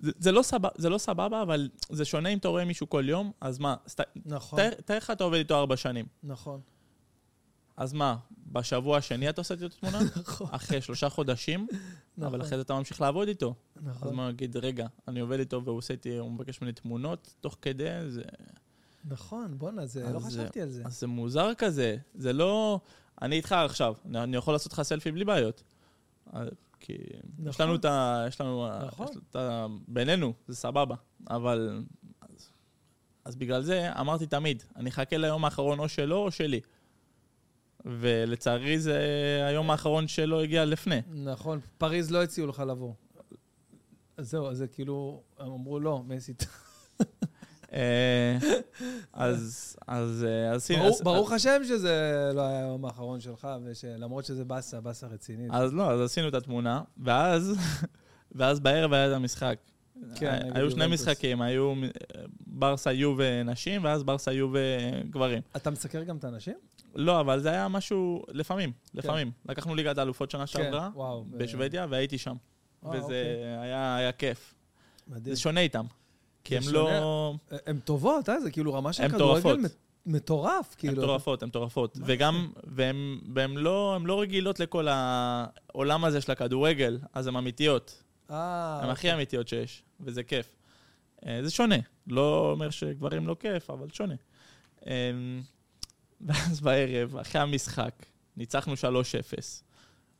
זה, 0.00 0.12
זה, 0.18 0.32
לא 0.32 0.42
סבבה, 0.42 0.68
זה 0.76 0.88
לא 0.88 0.98
סבבה, 0.98 1.42
אבל 1.42 1.68
זה 1.90 2.04
שונה 2.04 2.28
אם 2.28 2.38
אתה 2.38 2.48
רואה 2.48 2.64
מישהו 2.64 2.88
כל 2.88 3.04
יום, 3.08 3.32
אז 3.40 3.58
מה? 3.58 3.76
אז 3.86 3.94
ת- 3.94 4.00
נכון, 4.26 4.58
תאר 4.84 4.96
לך 4.96 5.10
אתה 5.10 5.24
עובד 5.24 5.36
איתו 5.38 5.54
ארבע 5.58 5.76
שנים. 5.76 6.06
נכון, 6.22 6.60
אז 7.76 7.92
מה, 7.92 8.16
בשבוע 8.46 8.96
השני 8.98 9.28
אתה 9.28 9.40
עושה 9.40 9.54
איתו 9.54 9.68
תמונה? 9.68 9.98
נכון, 10.22 10.46
אחרי 10.50 10.80
שלושה 10.80 11.08
חודשים, 11.08 11.66
אבל 12.18 12.26
נכון, 12.26 12.40
אחרי 12.40 12.56
זה 12.58 12.62
אתה 12.62 12.74
ממשיך 12.74 13.00
לעבוד 13.00 13.28
איתו. 13.28 13.54
אז 13.76 13.82
נכון, 13.84 14.14
מה, 14.14 14.28
נגיד, 14.28 14.56
רגע, 14.56 14.86
אני 15.08 15.20
עובד 15.20 15.38
איתו 15.38 15.64
והוא 15.64 15.78
עושה 15.78 15.94
איתי, 15.94 16.16
הוא 16.16 16.30
מבקש 16.30 16.60
ממני 16.60 16.72
תמונות 16.72 17.34
תוך 17.40 17.56
כדי, 17.62 17.88
זה, 18.10 18.22
נכון, 19.04 19.58
בואנה, 19.58 19.86
זה, 19.86 20.12
לא 20.12 20.18
חשבתי 20.20 20.60
על 20.60 20.68
זה. 20.68 20.82
אז 20.86 21.00
זה 21.00 21.06
מוזר 21.06 21.54
כזה. 21.54 21.96
זה 22.14 22.32
לא... 22.32 22.80
אני 23.22 23.36
איתך 23.36 23.52
עכשיו, 23.52 23.94
אני 24.14 24.36
יכול 24.36 24.54
לעשות 24.54 24.72
לך 24.72 24.82
סלפי 24.82 25.12
בלי 25.12 25.24
בעיות. 25.24 25.62
אה, 26.34 26.42
כי 26.80 26.92
יש 26.92 27.00
נכון. 27.38 27.66
לנו 27.66 27.74
את 27.76 27.84
ה... 27.84 28.24
יש 28.28 28.40
לנו... 28.40 28.68
נכון. 28.86 29.06
יש 29.10 29.16
את 29.30 29.36
ה... 29.36 29.66
בינינו, 29.88 30.32
זה 30.48 30.56
סבבה. 30.56 30.96
אבל... 31.30 31.84
אז, 32.20 32.50
אז 33.24 33.36
בגלל 33.36 33.62
זה 33.62 33.92
אמרתי 34.00 34.26
תמיד, 34.26 34.62
אני 34.76 34.90
אחכה 34.90 35.16
ליום 35.16 35.44
האחרון 35.44 35.78
או 35.78 35.88
שלו 35.88 36.16
או 36.16 36.30
שלי. 36.30 36.60
ולצערי 37.84 38.78
זה 38.78 38.98
היום 39.48 39.70
האחרון 39.70 40.08
שלו 40.08 40.40
הגיע 40.40 40.64
לפני. 40.64 41.00
נכון, 41.10 41.60
פריז 41.78 42.10
לא 42.10 42.22
הציעו 42.22 42.46
לך 42.46 42.60
לבוא. 42.60 42.92
אז 44.16 44.30
זהו, 44.30 44.46
אז 44.46 44.58
זה 44.58 44.66
כאילו, 44.66 45.22
הם 45.38 45.52
אמרו 45.52 45.80
לא, 45.80 46.02
מסי. 46.06 46.34
אה, 47.72 48.38
אז... 49.12 49.76
אז... 49.88 50.26
אה, 50.28 50.52
אז... 50.52 50.70
ברוך 51.02 51.32
השם 51.32 51.62
שזה 51.64 52.30
לא 52.34 52.40
היה 52.40 52.58
היום 52.58 52.84
האחרון 52.84 53.20
שלך, 53.20 53.48
למרות 53.98 54.24
שזה 54.24 54.44
באסה, 54.44 54.80
באסה 54.80 55.06
רצינית. 55.06 55.50
אז 55.52 55.74
לא, 55.74 55.90
אז 55.90 56.00
עשינו 56.00 56.28
את 56.28 56.34
התמונה, 56.34 56.82
ואז, 56.98 57.58
ואז 58.36 58.60
בערב 58.60 58.92
היה 58.92 59.08
את 59.08 59.12
המשחק. 59.12 59.58
כן, 60.14 60.48
היו 60.54 60.70
שני. 60.70 60.86
משחקים, 60.86 61.42
היו 61.42 61.74
ברסה 62.46 62.92
יובה 62.92 63.42
נשים, 63.42 63.84
ואז 63.84 64.02
ברסה 64.02 64.32
יובה 64.32 64.58
גברים. 65.10 65.42
אתה 65.56 65.70
מסקר 65.70 66.02
גם 66.02 66.16
את 66.16 66.24
האנשים? 66.24 66.54
לא, 66.94 67.20
אבל 67.20 67.40
זה 67.40 67.50
היה 67.50 67.68
משהו, 67.68 68.24
לפעמים, 68.28 68.72
לפעמים. 68.94 69.30
לקחנו 69.48 69.74
ליגת 69.74 69.98
האלופות 69.98 70.30
שנה 70.30 70.46
שעברה, 70.46 70.90
כן, 70.92 70.98
וואו. 70.98 71.24
בשוודיה, 71.30 71.86
והייתי 71.90 72.18
שם. 72.18 72.36
וזה 72.82 72.98
אוקיי. 72.98 73.58
היה 73.58 73.96
היה 73.96 74.12
כיף. 74.12 74.54
מדהים. 75.08 75.34
זה 75.34 75.40
שונה 75.40 75.60
איתם. 75.60 75.84
כי 76.44 76.56
הם 76.56 76.62
לא... 76.72 77.34
הן 77.66 77.78
טובות, 77.78 78.28
אה? 78.28 78.40
זה 78.40 78.50
כאילו 78.50 78.74
רמה 78.74 78.92
של 78.92 79.02
הן 79.02 79.10
כדורגל 79.10 79.56
מטורף, 80.06 80.68
הן 80.72 80.78
כאילו. 80.78 81.02
מטורפות, 81.02 81.42
הן 81.42 81.48
מטורפות. 81.48 81.98
וגם, 82.06 82.52
והן 83.34 83.54
לא 83.56 83.94
הן 83.96 84.06
לא 84.06 84.20
רגילות 84.20 84.60
לכל 84.60 84.88
העולם 84.90 86.04
הזה 86.04 86.20
של 86.20 86.32
הכדורגל, 86.32 86.98
אז 87.12 87.26
הן 87.26 87.36
אמיתיות. 87.36 88.02
אה, 88.30 88.80
הן 88.82 88.90
הכי 88.90 89.14
אמיתיות 89.14 89.48
שיש, 89.48 89.82
וזה 90.00 90.22
כיף. 90.22 90.56
אה, 91.26 91.40
זה 91.42 91.50
שונה, 91.50 91.76
לא 92.06 92.50
אומר 92.50 92.70
שגברים 92.70 93.26
לא 93.26 93.36
כיף, 93.40 93.70
אבל 93.70 93.90
שונה. 93.92 94.14
אה, 94.86 94.92
ואז 96.26 96.60
בערב, 96.60 97.16
אחרי 97.16 97.40
המשחק, 97.40 98.06
ניצחנו 98.36 98.74
3-0. 98.74 98.76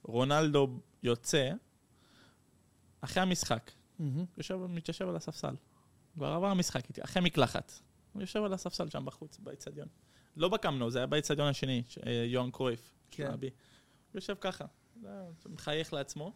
רונלדו 0.02 0.68
יוצא, 1.02 1.50
אחרי 3.00 3.22
המשחק, 3.22 3.70
מהמם. 3.98 4.24
יושב, 4.38 4.58
מתיישב 4.68 5.08
על 5.08 5.16
הספסל. 5.16 5.54
כבר 6.14 6.26
עבר 6.26 6.46
המשחק 6.46 6.98
אחרי 7.00 7.22
מקלחת. 7.22 7.72
הוא 8.12 8.22
יושב 8.22 8.42
על 8.44 8.52
הספסל 8.52 8.88
שם 8.88 9.04
בחוץ, 9.04 9.38
באיצטדיון. 9.38 9.88
לא 10.36 10.48
בקמנו, 10.48 10.90
זה 10.90 10.98
היה 10.98 11.06
באיצטדיון 11.06 11.48
השני, 11.48 11.82
ש- 11.88 11.98
אה, 11.98 12.12
יוהאן 12.26 12.50
קרויף. 12.50 12.94
כן. 13.10 13.30
הוא 13.40 13.50
יושב 14.14 14.34
ככה, 14.40 14.64
היה- 15.04 15.24
מחייך 15.48 15.92
לעצמו. 15.92 16.32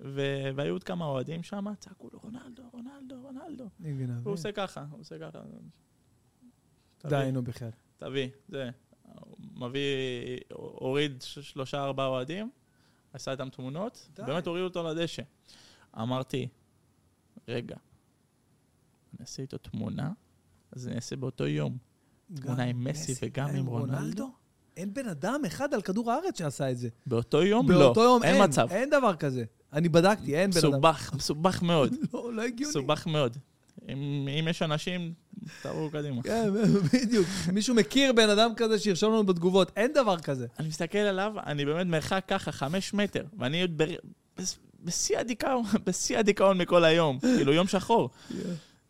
ו- 0.00 0.48
והיו 0.56 0.72
עוד 0.72 0.84
כמה 0.84 1.04
אוהדים 1.04 1.42
שם, 1.42 1.64
צעקו 1.78 2.08
לו, 2.12 2.18
רונלדו, 2.22 2.62
רונלדו, 2.72 3.20
רונלדו. 3.22 3.68
והוא 4.22 4.34
עושה 4.34 4.52
ככה, 4.52 4.84
הוא 4.90 5.00
עושה 5.00 5.18
ככה. 5.18 5.38
די, 7.06 7.30
נו 7.32 7.42
בכלל. 7.44 7.70
תביא, 7.96 8.28
זה. 8.48 8.70
הוא 9.02 9.36
מביא, 9.54 9.86
הוריד 10.52 11.22
שלושה, 11.22 11.84
ארבעה 11.84 12.06
אוהדים, 12.06 12.50
עשה 13.12 13.32
איתם 13.32 13.48
תמונות, 13.48 14.08
די. 14.14 14.22
באמת 14.22 14.46
הורידו 14.46 14.64
אותו 14.66 14.82
לדשא. 14.82 15.22
אמרתי, 15.98 16.48
רגע, 17.48 17.76
אעשה 19.22 19.42
איתו 19.42 19.58
תמונה, 19.58 20.10
אז 20.72 20.88
אני 20.88 20.96
אעשה 20.96 21.16
באותו 21.16 21.46
יום. 21.46 21.76
תמונה 22.34 22.62
עם 22.62 22.84
מסי 22.84 23.14
וגם 23.22 23.48
עם 23.56 23.66
רונלדו? 23.66 24.30
אין 24.76 24.94
בן 24.94 25.08
אדם 25.08 25.40
אחד 25.46 25.74
על 25.74 25.82
כדור 25.82 26.10
הארץ 26.10 26.38
שעשה 26.38 26.70
את 26.70 26.78
זה. 26.78 26.88
באותו 27.06 27.42
יום? 27.42 27.70
לא. 27.70 27.78
באותו 27.78 28.00
יום 28.02 28.22
אין 28.22 28.34
אין, 28.34 28.44
מצב. 28.44 28.68
אין 28.70 28.90
דבר 28.90 29.16
כזה. 29.16 29.44
אני 29.72 29.88
בדקתי, 29.88 30.36
אין 30.36 30.50
בן 30.50 30.58
אדם. 30.58 30.68
מסובך, 30.68 31.12
מסובך 31.14 31.62
מאוד. 31.62 31.94
לא, 32.14 32.32
לא 32.32 32.42
הגיוני. 32.42 32.70
מסובך 32.70 33.06
מאוד. 33.06 33.36
אם, 33.88 34.28
אם 34.40 34.48
יש 34.50 34.62
אנשים, 34.62 35.12
תראו 35.62 35.90
קדימה. 35.90 36.22
כן, 36.22 36.50
בדיוק. 36.92 37.26
מישהו 37.52 37.74
מכיר 37.74 38.12
בן 38.12 38.30
אדם 38.30 38.50
כזה 38.56 38.78
שירשום 38.78 39.12
לנו 39.12 39.26
בתגובות, 39.26 39.72
אין 39.76 39.92
דבר 39.92 40.18
כזה. 40.18 40.46
אני 40.58 40.68
מסתכל 40.68 40.98
עליו, 40.98 41.32
אני 41.46 41.64
באמת 41.64 41.86
מרחק 41.86 42.24
ככה, 42.28 42.52
חמש 42.52 42.94
מטר, 42.94 43.24
ואני 43.38 43.62
עוד 43.62 43.82
בשיא 44.82 45.18
הדיכאון, 45.18 45.64
בשיא 45.86 46.18
הדיכאון 46.18 46.58
מכל 46.58 46.84
היום, 46.84 47.18
כאילו 47.18 47.52
יום 47.52 47.66
שחור. 47.66 48.10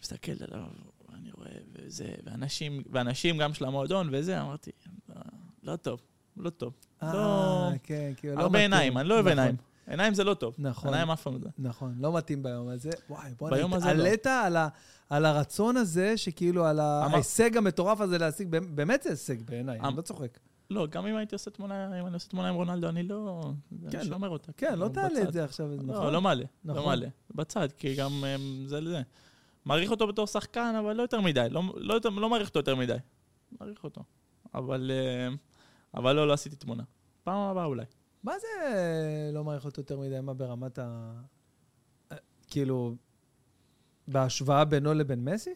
מסתכל 0.03 0.33
עליו, 0.51 0.67
אני 1.15 1.31
רואה, 1.39 1.49
וזה, 1.73 2.05
ואנשים, 2.25 2.83
ואנשים 2.91 3.39
גם 3.39 3.55
של 3.55 3.65
המועדון 3.65 4.09
וזה, 4.13 4.41
אמרתי, 4.41 4.71
לא, 5.09 5.15
לא 5.63 5.77
טוב, 5.77 6.01
לא 6.37 6.51
טוב. 6.51 6.73
לא, 7.03 7.09
אה, 7.09 7.73
כן, 7.83 8.13
כאילו, 8.17 8.35
לא 8.35 8.41
הרבה 8.41 8.49
מתאים. 8.59 8.73
עיניים, 8.73 8.99
אני 8.99 9.09
לא 9.09 9.15
אוהב 9.15 9.27
נכון, 9.27 9.39
עיניים. 9.39 9.57
עיניים 9.87 10.15
זה 10.15 10.25
לא 10.25 10.35
טוב. 10.35 10.55
נכון. 10.59 10.89
עיניים 10.91 11.11
אף 11.11 11.23
פעם 11.23 11.35
לא. 11.43 11.49
נכון, 11.59 11.95
לא 11.99 12.13
מתאים 12.17 12.43
ביום 12.43 12.69
הזה. 12.69 12.91
וואי, 13.11 13.31
בוא 13.39 13.51
ביום 13.51 13.75
הזה 13.75 13.93
לא. 13.95 14.09
על 14.47 14.57
ה- 14.57 14.69
על 15.11 15.25
הרצון 15.25 15.77
הזה, 15.77 16.17
שכאילו, 16.17 16.67
על 16.67 16.81
ההישג 16.81 17.57
המטורף 17.57 18.01
הזה 18.01 18.19
להשיג, 18.19 18.49
באמת 18.75 19.03
זה 19.03 19.11
הישג 19.11 19.43
בעיניי, 19.43 19.81
אמ- 19.81 19.85
אני 19.85 19.97
לא 19.97 20.03
צוחק. 20.03 20.39
לא, 20.71 20.87
גם 20.87 21.07
אם 21.07 21.17
הייתי 21.17 21.35
עושה 21.35 21.51
תמונה, 21.51 22.01
אם 22.01 22.07
אני 22.07 22.15
עושה 22.15 22.29
תמונה 22.29 22.49
עם 22.49 22.55
רונלדו, 22.55 22.89
אני 22.89 23.03
לא... 23.03 23.51
כן, 23.91 23.99
אני 23.99 24.09
שומר 24.09 24.29
אותה. 24.29 24.53
כן, 24.57 24.79
לא 24.79 24.89
תעלה. 24.89 25.23
את 25.23 25.33
זה 25.33 25.45
עכשיו, 25.45 25.67
נכון? 25.67 25.87
לא, 26.07 26.13
לא 26.13 26.21
מעלה, 26.21 26.45
לא 26.65 26.75
נכון. 26.75 26.87
מעלה. 26.87 27.09
בצד, 27.35 27.69
כי 27.79 27.95
גם 27.95 28.13
אמ, 28.25 28.65
זה 28.67 28.81
לזה. 28.81 29.03
מעריך 29.65 29.91
אותו 29.91 30.07
בתור 30.07 30.27
שחקן, 30.27 30.75
אבל 30.79 30.93
לא 30.97 31.03
יותר 31.03 31.21
מדי. 31.21 31.47
לא, 31.51 31.63
לא, 31.77 31.95
יותר- 31.95 32.09
לא 32.09 32.31
מעריך 32.31 32.49
אותו 32.49 32.59
יותר 32.59 32.77
מדי. 32.77 32.97
מעריך 33.61 33.85
אותו. 33.85 34.03
אבל, 34.55 34.91
אמ, 35.29 35.37
אבל 35.95 36.13
לא, 36.17 36.29
לא 36.29 36.33
עשיתי 36.33 36.57
תמונה. 36.57 36.83
פעם 37.25 37.39
הבאה 37.39 37.65
אולי. 37.65 37.85
מה 38.25 38.33
זה 38.39 38.49
לא 39.33 39.45
מעריך 39.45 39.65
אותו 39.65 39.81
יותר 39.81 39.99
מדי? 39.99 40.21
מה 40.21 40.35
ברמת 40.35 40.79
ה... 40.79 41.13
כאילו, 42.47 42.95
בהשוואה 44.09 44.65
בינו 44.65 44.95
לבין 44.95 45.25
מסי? 45.25 45.55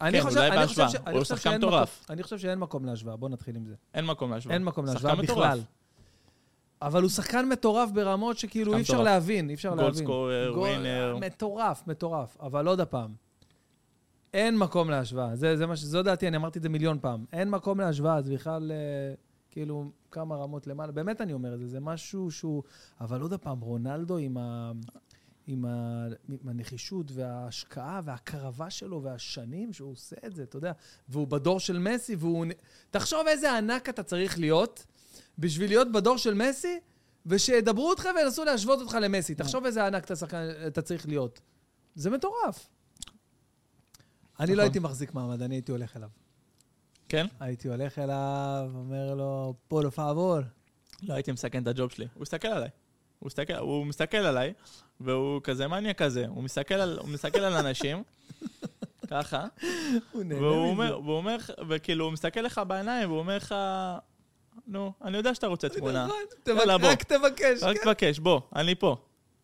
אני 0.00 0.18
כן, 0.18 0.24
חושב- 0.24 0.36
אולי 0.38 0.50
בהשוואה. 0.50 0.88
הוא 1.12 1.24
שחקן 1.24 1.56
מטורף. 1.58 2.04
אני 2.10 2.22
חושב 2.22 2.38
שאין 2.38 2.58
מקום 2.58 2.84
להשוואה, 2.84 3.16
בוא 3.16 3.28
נתחיל 3.28 3.56
עם 3.56 3.66
זה. 3.66 3.74
אין 3.94 4.04
מקום 4.06 4.30
להשוואה. 4.30 4.54
אין 4.54 4.64
מקום 4.64 4.86
להשוואה. 4.86 5.14
בכלל. 5.14 5.60
אבל 6.82 7.02
הוא 7.02 7.10
שחקן 7.10 7.48
מטורף 7.48 7.90
ברמות 7.90 8.38
שכאילו 8.38 8.76
אי 8.76 8.80
אפשר. 8.80 9.02
להבין, 9.02 9.48
אי 9.48 9.54
אפשר 9.54 9.70
להבין. 9.70 9.84
גולדסקורר, 9.84 10.50
גול- 10.54 10.58
ווינר. 10.58 11.16
מטורף, 11.20 11.82
מטורף. 11.86 12.36
אבל 12.40 12.66
עוד 12.66 12.80
הפעם, 12.80 13.14
אין 14.34 14.58
מקום 14.58 14.90
להשוואה. 14.90 15.36
זה, 15.36 15.56
זה 15.56 15.66
מה 15.66 15.76
ש... 15.76 15.82
זו 15.82 16.02
דעתי, 16.02 16.28
אני 16.28 16.36
אמרתי 16.36 16.58
את 16.58 16.62
זה 16.62 16.68
מיליון 16.68 16.98
פעם. 17.00 17.24
אין 17.32 17.50
מקום 17.50 17.80
להשוואה, 17.80 18.22
זה 18.22 18.34
בכלל 18.34 18.72
אה, 18.72 19.14
כאילו 19.50 19.90
כמה 20.10 20.36
רמות 20.36 20.66
למעלה. 20.66 20.92
באמת 20.92 21.20
אני 21.20 21.32
אומר 21.32 21.54
את 21.54 21.58
זה, 21.58 21.66
זה 21.66 21.80
משהו 21.80 22.30
שהוא... 22.30 22.62
אבל 23.00 23.20
עוד 23.20 23.32
הפעם, 23.32 23.60
רונלדו 23.60 24.16
עם 24.16 24.36
ה... 24.36 24.72
עם, 25.46 25.64
ה, 25.64 26.06
עם 26.28 26.48
הנחישות 26.48 27.06
וההשקעה 27.12 28.00
וההקרבה 28.04 28.70
שלו 28.70 29.02
והשנים 29.02 29.72
שהוא 29.72 29.92
עושה 29.92 30.16
את 30.26 30.34
זה, 30.34 30.42
אתה 30.42 30.56
יודע. 30.56 30.72
והוא 31.08 31.26
בדור 31.28 31.60
של 31.60 31.78
מסי, 31.78 32.14
והוא... 32.14 32.46
תחשוב 32.90 33.26
איזה 33.28 33.56
ענק 33.58 33.88
אתה 33.88 34.02
צריך 34.02 34.38
להיות 34.38 34.86
בשביל 35.38 35.70
להיות 35.70 35.92
בדור 35.92 36.18
של 36.18 36.34
מסי, 36.34 36.80
ושידברו 37.26 37.90
אותך 37.90 38.08
וינסו 38.16 38.44
להשוות 38.44 38.80
אותך 38.80 38.98
למסי. 39.00 39.34
תחשוב 39.34 39.64
איזה 39.64 39.86
ענק 39.86 40.04
אתה, 40.04 40.16
שחקן, 40.16 40.48
אתה 40.66 40.82
צריך 40.82 41.08
להיות. 41.08 41.40
זה 41.94 42.10
מטורף. 42.10 42.68
אני 44.40 44.48
לא 44.48 44.54
נכון. 44.54 44.60
הייתי 44.60 44.78
מחזיק 44.78 45.14
מעמד, 45.14 45.42
אני 45.42 45.54
הייתי 45.54 45.72
הולך 45.72 45.96
אליו. 45.96 46.08
כן? 47.08 47.26
הייתי 47.40 47.68
הולך 47.68 47.98
אליו, 47.98 48.70
אומר 48.74 49.14
לו, 49.14 49.54
פולו 49.68 49.90
פאבור. 49.90 50.38
לא 51.02 51.14
הייתי 51.14 51.32
מסכן 51.32 51.62
את 51.62 51.66
הג'וב 51.66 51.90
שלי. 51.90 52.06
הוא 52.14 52.22
הסתכל 52.22 52.48
עליי. 52.48 52.68
הוא 53.18 53.26
מסתכל, 53.26 53.54
הוא 53.54 53.86
מסתכל 53.86 54.16
עליי, 54.16 54.52
והוא 55.00 55.40
כזה 55.42 55.68
מניאק 55.68 56.02
כזה. 56.02 56.26
הוא 56.26 56.42
מסתכל 56.42 56.74
על, 56.74 56.98
הוא 56.98 57.08
מסתכל 57.08 57.38
על 57.38 57.66
אנשים, 57.66 58.02
ככה, 59.10 59.46
הוא 60.12 60.22
נהנה 60.22 60.40
מזה. 60.40 60.94
והוא 60.96 61.16
אומר, 61.16 61.36
וכאילו, 61.68 62.04
הוא 62.04 62.12
מסתכל 62.12 62.40
לך 62.40 62.60
בעיניים, 62.68 63.08
והוא 63.08 63.18
אומר 63.18 63.36
לך, 63.36 63.54
נו, 64.66 64.92
אני 65.04 65.16
יודע 65.16 65.34
שאתה 65.34 65.46
רוצה 65.46 65.68
תמונה. 65.68 66.06
נכון, 66.06 66.18
יאללה, 66.46 66.78
בוא. 66.78 66.88
רק 66.88 67.02
תבקש, 67.02 67.62
רק 67.62 67.76
כן. 67.76 67.84
תבקש, 67.84 68.18
בוא, 68.18 68.40
אני 68.56 68.74
פה. 68.74 68.96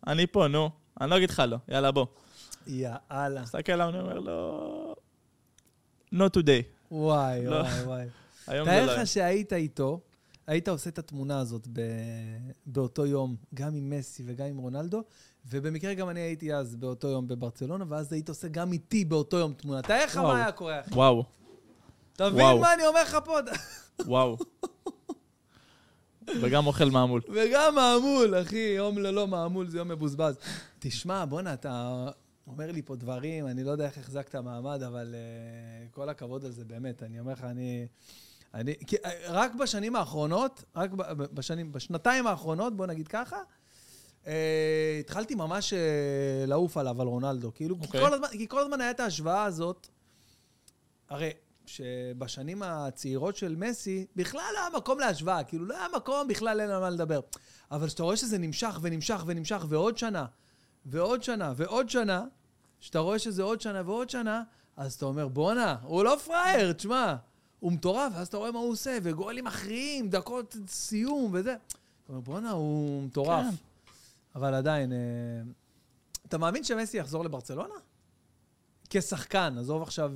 אני 0.07 0.27
פה, 0.27 0.47
נו. 0.49 0.71
אני 1.01 1.11
לא 1.11 1.17
אגיד 1.17 1.31
לך 1.31 1.43
לא, 1.49 1.57
יאללה, 1.69 1.91
בוא. 1.91 2.07
יאללה. 2.67 3.43
מסתכל 3.43 3.73
עליו, 3.73 3.89
אני 3.89 4.01
אומר 4.01 4.19
לו, 4.19 4.95
not 6.15 6.39
today. 6.39 6.63
וואי, 6.91 7.47
לא. 7.47 7.57
וואי, 7.57 7.83
וואי. 7.83 8.07
היום 8.47 8.69
זה 8.69 8.81
לא... 8.81 8.87
תאר 8.87 9.01
לך 9.01 9.07
שהיית 9.07 9.53
איתו, 9.53 10.01
היית 10.47 10.69
עושה 10.69 10.91
את 10.91 10.99
התמונה 10.99 11.41
הזאת. 11.41 11.69
באותו 12.67 13.07
יום, 13.07 13.37
גם 13.55 13.75
עם 13.75 13.91
מסי 13.91 14.23
וגם 14.27 14.47
עם 14.47 14.59
רונלדו, 14.59 15.03
ובמקרה 15.47 15.95
גם 15.95 16.09
אני 16.09 16.21
הייתי 16.21 16.55
אז 16.55 16.77
באותו 16.77 17.09
יום 17.09 17.29
בברצלונה, 17.29 17.85
ואז 17.89 18.13
היית 18.13 18.29
עושה 18.29 18.49
גם 18.49 18.73
איתי 18.73 19.05
באותו 19.05 19.37
יום 19.37 19.53
תמונה. 19.53 19.83
תאר 19.83 20.05
לך. 20.05 20.17
מה 20.17 20.37
היה 20.37 20.53
קורה, 20.53 20.81
אחי. 20.81 20.95
וואו, 20.95 21.25
אתה 22.13 22.31
מבין 22.31 22.45
וואו. 22.45 22.59
מה 22.59 22.75
אני 22.75 22.87
אומר 22.87 23.03
לך 23.03 23.19
פה? 23.25 23.39
וואו. 24.07 24.37
וגם 26.41 26.67
אוכל 26.67 26.85
מעמול. 26.85 27.21
וגם 27.29 27.75
מעמול, 27.75 28.41
אחי, 28.41 28.75
יום 28.77 28.99
ללא 28.99 29.27
מעמול 29.27 29.69
זה 29.69 29.79
יום 29.79 29.89
מבוזבז. 29.89 30.39
תשמע, 30.79 31.25
בואנה, 31.25 31.55
אתה 31.55 32.07
אומר 32.47 32.73
לי 32.73 32.83
פה 32.83 32.97
דברים, 32.97 33.47
אני 33.47 33.65
לא 33.65 33.71
יודע 33.71 33.87
איך 33.87 33.99
החזקת 33.99 34.37
מעמד, 34.37 34.83
אבל 34.83 35.15
uh, 35.15 35.95
כל 35.95 36.09
הכבוד 36.09 36.45
על 36.45 36.51
זה, 36.51 36.65
באמת. 36.65 37.03
אני 37.03 37.21
אומר 37.21 37.33
לך, 37.33 37.45
אני... 37.45 37.87
אני 38.55 38.75
כי, 38.87 38.97
uh, 38.97 39.09
רק 39.29 39.55
בשנים 39.55 39.97
האחרונות, 39.97 40.65
רק 40.77 40.91
ב, 40.91 41.03
בשנים, 41.13 41.73
בשנתיים 41.73 42.27
האחרונות, 42.27 42.77
בוא 42.77 42.87
נגיד 42.87 43.09
ככה, 43.09 43.37
uh, 44.25 44.29
התחלתי 45.01 45.35
ממש 45.35 45.73
uh, 45.73 45.77
לעוף 46.47 46.77
עליו, 46.77 47.03
על 47.03 47.07
רונלדו. 47.07 47.55
כאילו, 47.55 47.81
כי, 47.81 47.87
אוקיי. 47.87 48.01
כל 48.01 48.15
הזמן, 48.15 48.29
כי 48.29 48.49
כל 48.49 48.61
הזמן 48.61 48.81
הייתה 48.81 48.91
את 48.91 49.01
ההשוואה 49.01 49.45
הזאת. 49.45 49.87
הרי, 51.09 51.31
שבשנים 51.67 52.63
הצעירות 52.63 53.37
של 53.37 53.57
מסי, 53.57 54.07
בכלל 54.17 54.41
לא 54.55 54.59
היה 54.61 54.69
מקום 54.77 54.99
להשוואה, 54.99 55.45
כאילו 55.45 55.67
לא 55.67 55.75
היה 55.75 55.87
מקום, 55.97 56.29
בכלל 56.29 56.61
אין 56.61 56.71
על 56.71 56.81
מה 56.81 56.91
לדבר. 56.91 57.21
אבל 57.71 57.87
כשאתה 57.87 58.03
רואה 58.03 58.17
שזה 58.17 58.39
נמשך 58.39 58.79
ונמשך 58.83 59.23
ונמשך, 59.27 59.65
ועוד 59.69 59.99
שנה, 59.99 60.27
ועוד 60.87 61.23
שנה, 61.23 61.53
ועוד 61.57 61.91
שנה, 61.91 62.25
כשאתה 62.81 62.99
רואה 62.99 63.19
שזה 63.19 63.43
עוד 63.43 63.61
שנה 63.61 63.83
ועוד 63.87 64.11
שנה, 64.11 64.43
אז 64.77 64.95
אתה 64.95 65.05
אומר, 65.05 65.29
בואנה, 65.29 65.77
הוא 65.83 66.05
לא 66.05 66.17
פראייר, 66.25 66.73
תשמע, 66.73 67.17
הוא 67.61 67.73
מטורף, 67.73 68.13
ואז 68.15 68.27
אתה 68.27 68.37
רואה 68.37 68.53
מה 68.53 68.59
הוא 68.59 68.71
עושה, 68.71 68.99
וגולים 69.03 69.45
מכריעים, 69.45 70.11
דקות 70.11 70.57
סיום 70.67 71.31
וזה. 71.35 71.53
אתה 71.53 72.13
אומר, 72.13 72.21
בואנה, 72.21 72.51
הוא 72.51 73.03
מטורף. 73.03 73.45
כן. 73.51 73.55
אבל 74.35 74.55
עדיין, 74.55 74.93
אה, 74.93 74.99
אתה 76.29 76.39
מאמין 76.39 76.65
שמסי 76.65 76.99
יחזור 76.99 77.25
לברצלונה? 77.25 77.75
כשחקן, 78.91 79.55
עזוב 79.59 79.83
עכשיו... 79.83 80.13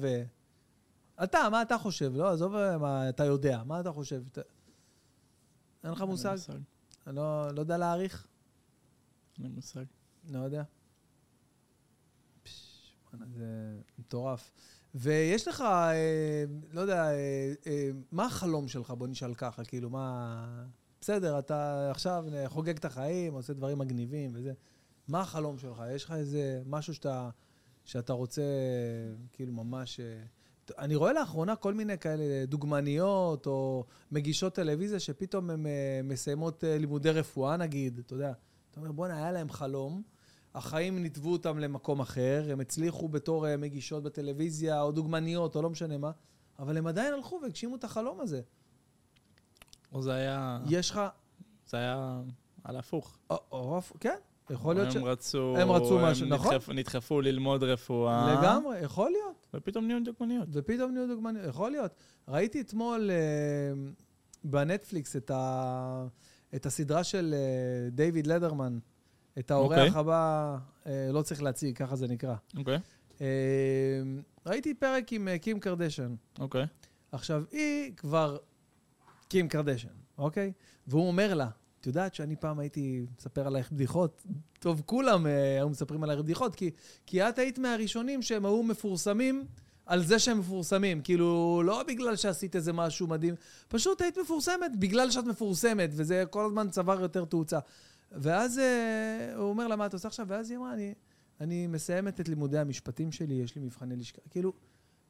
אתה, 1.24 1.48
מה 1.50 1.62
אתה 1.62 1.78
חושב? 1.78 2.12
לא, 2.14 2.30
עזוב 2.30 2.76
מה 2.76 3.08
אתה 3.08 3.24
יודע, 3.24 3.62
מה 3.64 3.80
אתה 3.80 3.92
חושב? 3.92 4.22
אתה... 4.32 4.40
אין 5.84 5.92
לך 5.92 6.02
מושג? 6.02 6.36
אני 7.06 7.16
לא, 7.16 7.50
לא 7.54 7.60
יודע 7.60 7.78
להעריך? 7.78 8.26
אין 9.38 9.46
לי 9.46 9.52
מושג. 9.52 9.84
לא 10.30 10.38
יודע. 10.38 10.62
פש, 12.42 12.92
זה 13.34 13.80
מטורף. 13.98 14.50
ויש 14.94 15.48
לך, 15.48 15.60
אה, 15.60 16.44
לא 16.72 16.80
יודע, 16.80 17.04
אה, 17.04 17.52
אה, 17.66 17.90
מה 18.12 18.26
החלום 18.26 18.68
שלך? 18.68 18.90
בוא 18.90 19.08
נשאל 19.08 19.34
ככה, 19.34 19.64
כאילו, 19.64 19.90
מה... 19.90 20.66
בסדר, 21.00 21.38
אתה 21.38 21.90
עכשיו 21.90 22.24
חוגג 22.46 22.76
את 22.76 22.84
החיים, 22.84 23.34
עושה 23.34 23.52
דברים 23.52 23.78
מגניבים 23.78 24.30
וזה. 24.34 24.52
מה 25.08 25.20
החלום 25.20 25.58
שלך? 25.58 25.82
יש 25.90 26.04
לך 26.04 26.12
איזה 26.12 26.62
משהו 26.66 26.94
שאתה, 26.94 27.30
שאתה 27.84 28.12
רוצה, 28.12 28.42
כאילו, 29.32 29.52
ממש... 29.52 30.00
אה, 30.00 30.22
אני 30.78 30.96
רואה 30.96 31.12
לאחרונה 31.12 31.56
כל 31.56 31.74
מיני 31.74 31.98
כאלה 31.98 32.46
דוגמניות 32.46 33.46
או 33.46 33.84
מגישות 34.12 34.54
טלוויזיה 34.54 35.00
שפתאום 35.00 35.50
הן 35.50 35.66
אה, 35.66 36.00
מסיימות 36.04 36.64
אה, 36.64 36.78
לימודי 36.78 37.10
רפואה, 37.10 37.56
נגיד, 37.56 37.98
אתה 37.98 38.14
יודע. 38.14 38.32
אתה 38.70 38.80
אומר, 38.80 38.92
בואנה, 38.92 39.16
היה 39.16 39.32
להם 39.32 39.50
חלום, 39.50 40.02
החיים 40.54 41.02
ניתבו 41.02 41.32
אותם 41.32 41.58
למקום 41.58 42.00
אחר, 42.00 42.48
הם 42.52 42.60
הצליחו 42.60 43.08
בתור 43.08 43.48
אה, 43.48 43.56
מגישות 43.56 44.02
בטלוויזיה, 44.02 44.82
או 44.82 44.92
דוגמניות, 44.92 45.56
או 45.56 45.62
לא 45.62 45.70
משנה 45.70 45.98
מה, 45.98 46.10
אבל 46.58 46.76
הם 46.76 46.86
עדיין 46.86 47.14
הלכו 47.14 47.40
והגשימו 47.42 47.76
את 47.76 47.84
החלום 47.84 48.20
הזה. 48.20 48.40
או 49.92 50.02
זה 50.02 50.12
היה... 50.12 50.58
יש 50.68 50.90
לך... 50.90 51.00
זה 51.66 51.76
היה 51.76 52.20
על 52.64 52.76
הפוך. 52.76 53.18
או, 53.30 53.36
או, 53.52 53.80
כן, 54.00 54.16
יכול 54.50 54.74
להיות 54.74 54.92
ש... 54.92 54.96
הם 54.96 55.04
רצו... 55.04 55.56
הם 55.58 55.70
רצו 55.70 55.98
משהו, 55.98 56.26
נכון? 56.26 56.54
נדחפ- 56.54 56.72
נדחפו 56.72 57.20
ללמוד 57.20 57.62
רפואה. 57.62 58.34
לגמרי, 58.34 58.78
יכול 58.78 59.10
להיות. 59.10 59.39
ופתאום 59.55 59.86
נהיו 59.86 60.05
דוגמניות. 60.05 60.48
ופתאום 60.53 60.92
נהיו 60.92 61.07
דוגמניות, 61.07 61.46
יכול 61.48 61.70
להיות. 61.70 61.94
ראיתי 62.28 62.61
אתמול 62.61 63.11
אה, 63.11 63.90
בנטפליקס 64.44 65.16
את, 65.16 65.30
ה, 65.30 66.07
את 66.55 66.66
הסדרה 66.66 67.05
של 67.05 67.34
אה, 67.34 67.90
דיוויד 67.90 68.26
לדרמן, 68.26 68.78
את 69.38 69.51
האורח 69.51 69.78
אוקיי. 69.78 70.01
הבא, 70.01 70.59
אה, 70.86 71.09
לא 71.12 71.22
צריך 71.22 71.42
להציג, 71.42 71.76
ככה 71.76 71.96
זה 71.96 72.09
נקרא. 72.09 72.34
אוקיי, 72.57 72.78
אה, 73.20 73.26
ראיתי 74.46 74.74
פרק 74.74 75.12
עם 75.12 75.28
קים 75.42 75.61
קרדשן. 75.61 76.14
אוקיי. 76.38 76.66
עכשיו, 77.12 77.44
היא 77.51 77.92
כבר 77.96 78.36
קים 79.28 79.48
קרדשן, 79.48 79.88
אוקיי? 80.18 80.53
והוא 80.86 81.09
אומר 81.09 81.34
לה, 81.34 81.48
את 81.81 81.87
יודעת 81.87 82.14
שאני 82.14 82.37
פעם 82.37 82.59
הייתי 82.59 83.07
מספר 83.18 83.47
עלייך 83.47 83.72
בדיחות? 83.72 84.26
טוב, 84.59 84.83
כולם 84.87 85.26
אה, 85.26 85.57
היו 85.57 85.68
מספרים 85.68 86.05
עלייך 86.05 86.20
בדיחות, 86.20 86.55
כי, 86.55 86.70
כי 87.07 87.22
את 87.22 87.39
היית 87.39 87.59
מהראשונים 87.59 88.22
שהם 88.22 88.47
היו 88.47 88.62
מפורסמים 88.62 89.47
על 89.87 90.05
זה 90.05 90.18
שהם 90.18 90.39
מפורסמים. 90.39 91.03
כאילו, 91.03 91.62
לא 91.64 91.83
בגלל 91.89 92.16
שעשית 92.16 92.57
איזה 92.57 92.72
משהו 92.72 93.07
מדהים, 93.07 93.35
פשוט 93.68 94.01
היית 94.01 94.18
מפורסמת 94.18 94.76
בגלל 94.78 95.11
שאת 95.11 95.24
מפורסמת, 95.24 95.91
וזה 95.93 96.24
כל 96.31 96.45
הזמן 96.45 96.70
צבר 96.70 97.01
יותר 97.01 97.24
תאוצה. 97.24 97.59
ואז 98.12 98.59
אה, 98.59 99.37
הוא 99.37 99.49
אומר 99.49 99.68
לה, 99.68 99.76
מה 99.76 99.87
את 99.87 99.93
עושה 99.93 100.09
עכשיו? 100.09 100.26
ואז 100.28 100.51
היא 100.51 100.59
אמרה, 100.59 100.74
אני, 100.74 100.95
אני 101.41 101.66
מסיימת 101.66 102.20
את 102.20 102.28
לימודי 102.28 102.59
המשפטים 102.59 103.12
שלי, 103.12 103.35
יש 103.35 103.55
לי 103.55 103.62
מבחני 103.62 103.97
לשכה. 103.97 104.20
כאילו, 104.31 104.53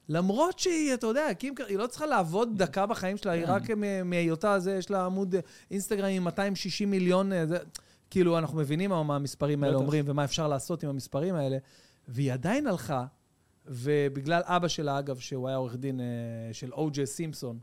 למרות 0.08 0.58
שהיא, 0.58 0.94
אתה 0.94 1.06
יודע, 1.06 1.34
קים, 1.34 1.54
היא 1.68 1.78
לא 1.78 1.86
צריכה 1.86 2.06
לעבוד 2.06 2.62
דקה 2.62 2.86
בחיים 2.86 3.16
שלה, 3.16 3.32
היא 3.32 3.46
כן. 3.46 3.50
רק 3.50 3.62
מהיותה 4.04 4.58
זה, 4.58 4.74
יש 4.74 4.90
לה 4.90 5.04
עמוד 5.04 5.34
אינסטגרם 5.70 6.08
עם 6.08 6.24
260 6.24 6.90
מיליון, 6.90 7.32
אה, 7.32 7.46
זה, 7.46 7.58
כאילו, 8.10 8.38
אנחנו 8.38 8.58
מבינים 8.58 8.90
מה 8.90 9.16
המספרים 9.16 9.64
האלה. 9.64 9.76
אומרים 9.76 10.04
ומה 10.08 10.24
אפשר 10.24 10.48
לעשות 10.48 10.82
עם 10.82 10.90
המספרים 10.90 11.34
האלה, 11.34 11.58
והיא 12.08 12.32
עדיין 12.32 12.66
הלכה, 12.66 13.04
ובגלל 13.66 14.42
אבא 14.44 14.68
שלה, 14.68 14.98
אגב, 14.98 15.18
שהוא 15.18 15.48
היה 15.48 15.56
עורך 15.56 15.76
דין 15.76 16.00
אה, 16.00 16.06
של 16.52 16.72
או.ג'יי 16.72 17.06
סימפסון, 17.06 17.58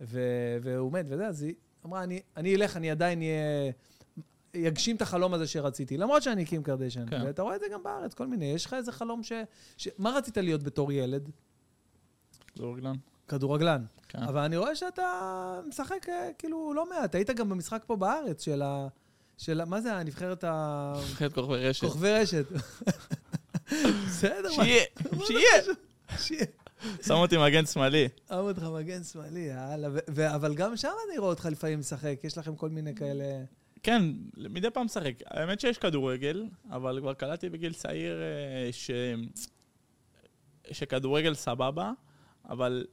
והוא 0.00 0.92
מת 0.92 1.06
וזה, 1.08 1.26
אז 1.26 1.42
היא 1.42 1.54
אמרה, 1.86 2.02
אני, 2.02 2.20
אני 2.36 2.54
אלך, 2.56 2.76
אני 2.76 2.90
עדיין 2.90 3.18
אהיה... 3.22 3.72
יגשים 4.54 4.96
את 4.96 5.02
החלום 5.02 5.34
הזה 5.34 5.46
שרציתי, 5.46 5.96
למרות 5.96 6.22
שאני 6.22 6.44
קים 6.44 6.62
קרדשן. 6.62 7.06
כן. 7.10 7.22
ואתה 7.26 7.42
רואה 7.42 7.56
את 7.56 7.60
זה 7.60 7.66
גם 7.72 7.82
בארץ, 7.82 8.14
כל 8.14 8.26
מיני. 8.26 8.44
יש 8.44 8.66
לך 8.66 8.74
איזה 8.74 8.92
חלום 8.92 9.22
ש... 9.22 9.32
ש... 9.76 9.88
מה 9.98 10.10
רצית 10.10 10.36
להיות 10.36 10.62
בתור 10.62 10.92
ילד? 10.92 11.30
כדורגלן. 12.54 12.94
כדורגלן. 13.28 13.84
כן. 14.08 14.22
אבל 14.22 14.40
אני 14.40 14.56
רואה 14.56 14.76
שאתה 14.76 15.60
משחק 15.68 16.08
אה, 16.08 16.30
כאילו 16.38 16.72
לא 16.74 16.90
מעט. 16.90 17.14
היית 17.14 17.30
גם 17.30 17.48
במשחק 17.48 17.82
פה 17.86 17.96
בארץ 17.96 18.44
של 18.44 18.62
ה... 18.62 18.88
של. 19.38 19.64
מה 19.64 19.80
זה 19.80 19.94
הנבחרת 19.94 20.44
ה... 20.44 20.92
נבחרת 21.10 21.32
כוכבי 21.32 21.56
רשת. 21.56 21.84
כוכבי 21.84 22.12
רשת. 22.12 22.46
בסדר, 24.06 24.48
מה? 24.56 24.64
שיהיה, 24.64 24.84
שיהיה. 25.26 25.62
שיהיה. 26.18 26.46
שם 27.02 27.14
אותי 27.14 27.36
מגן 27.36 27.66
שמאלי. 27.66 28.08
שם 28.28 28.34
אותך 28.34 28.62
מגן 28.62 29.04
שמאלי, 29.04 29.40
יאללה. 29.40 29.88
אבל 30.34 30.54
גם 30.54 30.76
שם 30.76 30.88
אני 31.08 31.18
רואה 31.18 31.30
אותך 31.30 31.46
לפעמים 31.46 31.78
משחק. 31.78 32.20
יש 32.24 32.38
לכם 32.38 32.56
כל 32.56 32.68
מיני 32.68 32.94
כאלה... 32.94 33.24
כן, 33.82 34.04
מדי 34.36 34.70
פעם 34.70 34.84
משחק. 34.84 35.14
האמת 35.26 35.60
שיש 35.60 35.78
כדורגל, 35.78 36.46
אבל 36.70 36.98
כבר 37.00 37.14
קלטתי 37.14 37.48
בגיל 37.48 37.72
צעיר 37.72 38.20
אה, 38.22 38.72
ש... 38.72 38.90
שכדורגל 40.70 41.34
סבבה, 41.34 41.92
אבל 42.48 42.86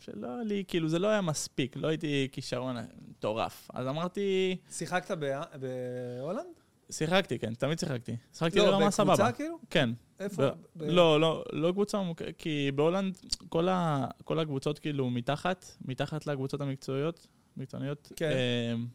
שלא 0.00 0.42
לי, 0.42 0.64
כאילו 0.68 0.88
זה 0.88 0.98
לא 0.98 1.08
היה 1.08 1.20
מספיק, 1.20 1.76
לא 1.76 1.88
הייתי 1.88 2.28
כישרון 2.32 2.76
מטורף. 3.08 3.68
אז 3.74 3.86
אמרתי, 3.86 4.56
שיחקת 4.70 5.16
ב- 5.20 5.40
בהולנד? 5.60 6.46
שיחקתי, 6.90 7.38
כן, 7.38 7.54
תמיד 7.54 7.78
שיחקתי. 7.78 8.16
שיחקתי 8.32 8.58
לא, 8.58 8.64
ברמה 8.64 8.76
בקבוצה 8.78 8.96
סבבה. 8.96 9.32
כאילו? 9.32 9.58
כן. 9.70 9.90
איפה? 10.20 10.42
ב- 10.50 10.54
ב- 10.76 10.82
לא, 10.82 11.20
לא, 11.20 11.44
לא 11.52 11.72
קבוצה 11.72 12.02
מוכרת, 12.02 12.34
כי 12.38 12.70
בהולנד 12.74 13.16
כל, 13.48 13.68
ה, 13.68 14.06
כל 14.24 14.38
הקבוצות 14.38 14.78
כאילו 14.78 15.10
מתחת, 15.10 15.64
מתחת 15.84 16.26
לקבוצות 16.26 16.60
המקצועיות, 16.60 17.26
מקצועניות, 17.56 18.12
כן. 18.16 18.30
הם, 18.72 18.86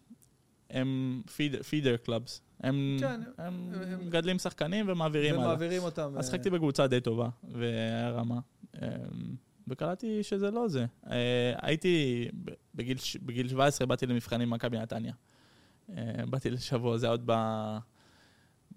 הם 0.69 1.21
feed, 1.35 1.61
feeder 1.63 1.97
clubs. 1.97 2.41
הם, 2.59 2.97
כן, 2.99 3.21
הם, 3.37 3.71
הם- 3.73 3.99
מגדלים 4.07 4.39
שחקנים 4.39 4.85
ומעבירים 4.89 5.33
הלאה. 5.35 5.45
ומעבירים 5.47 5.83
אותם. 5.83 6.11
אז 6.17 6.17
אה, 6.17 6.23
שיחקתי 6.23 6.49
בקבוצה 6.49 6.87
די 6.87 7.01
טובה, 7.01 7.29
והיה 7.43 8.09
רמה. 8.09 8.39
וקלטתי 9.71 10.23
שזה 10.23 10.51
לא 10.51 10.67
זה. 10.67 10.85
אה, 11.11 11.53
הייתי, 11.61 12.27
בגיל, 12.75 12.97
בגיל 13.25 13.47
17 13.47 13.87
באתי 13.87 14.05
למבחנים 14.05 14.49
במכבי 14.49 14.79
נתניה. 14.79 15.13
אה, 15.89 16.25
באתי 16.29 16.49
לשבוע, 16.49 16.97
זה 16.97 17.07
עוד 17.07 17.21
ב, 17.25 17.33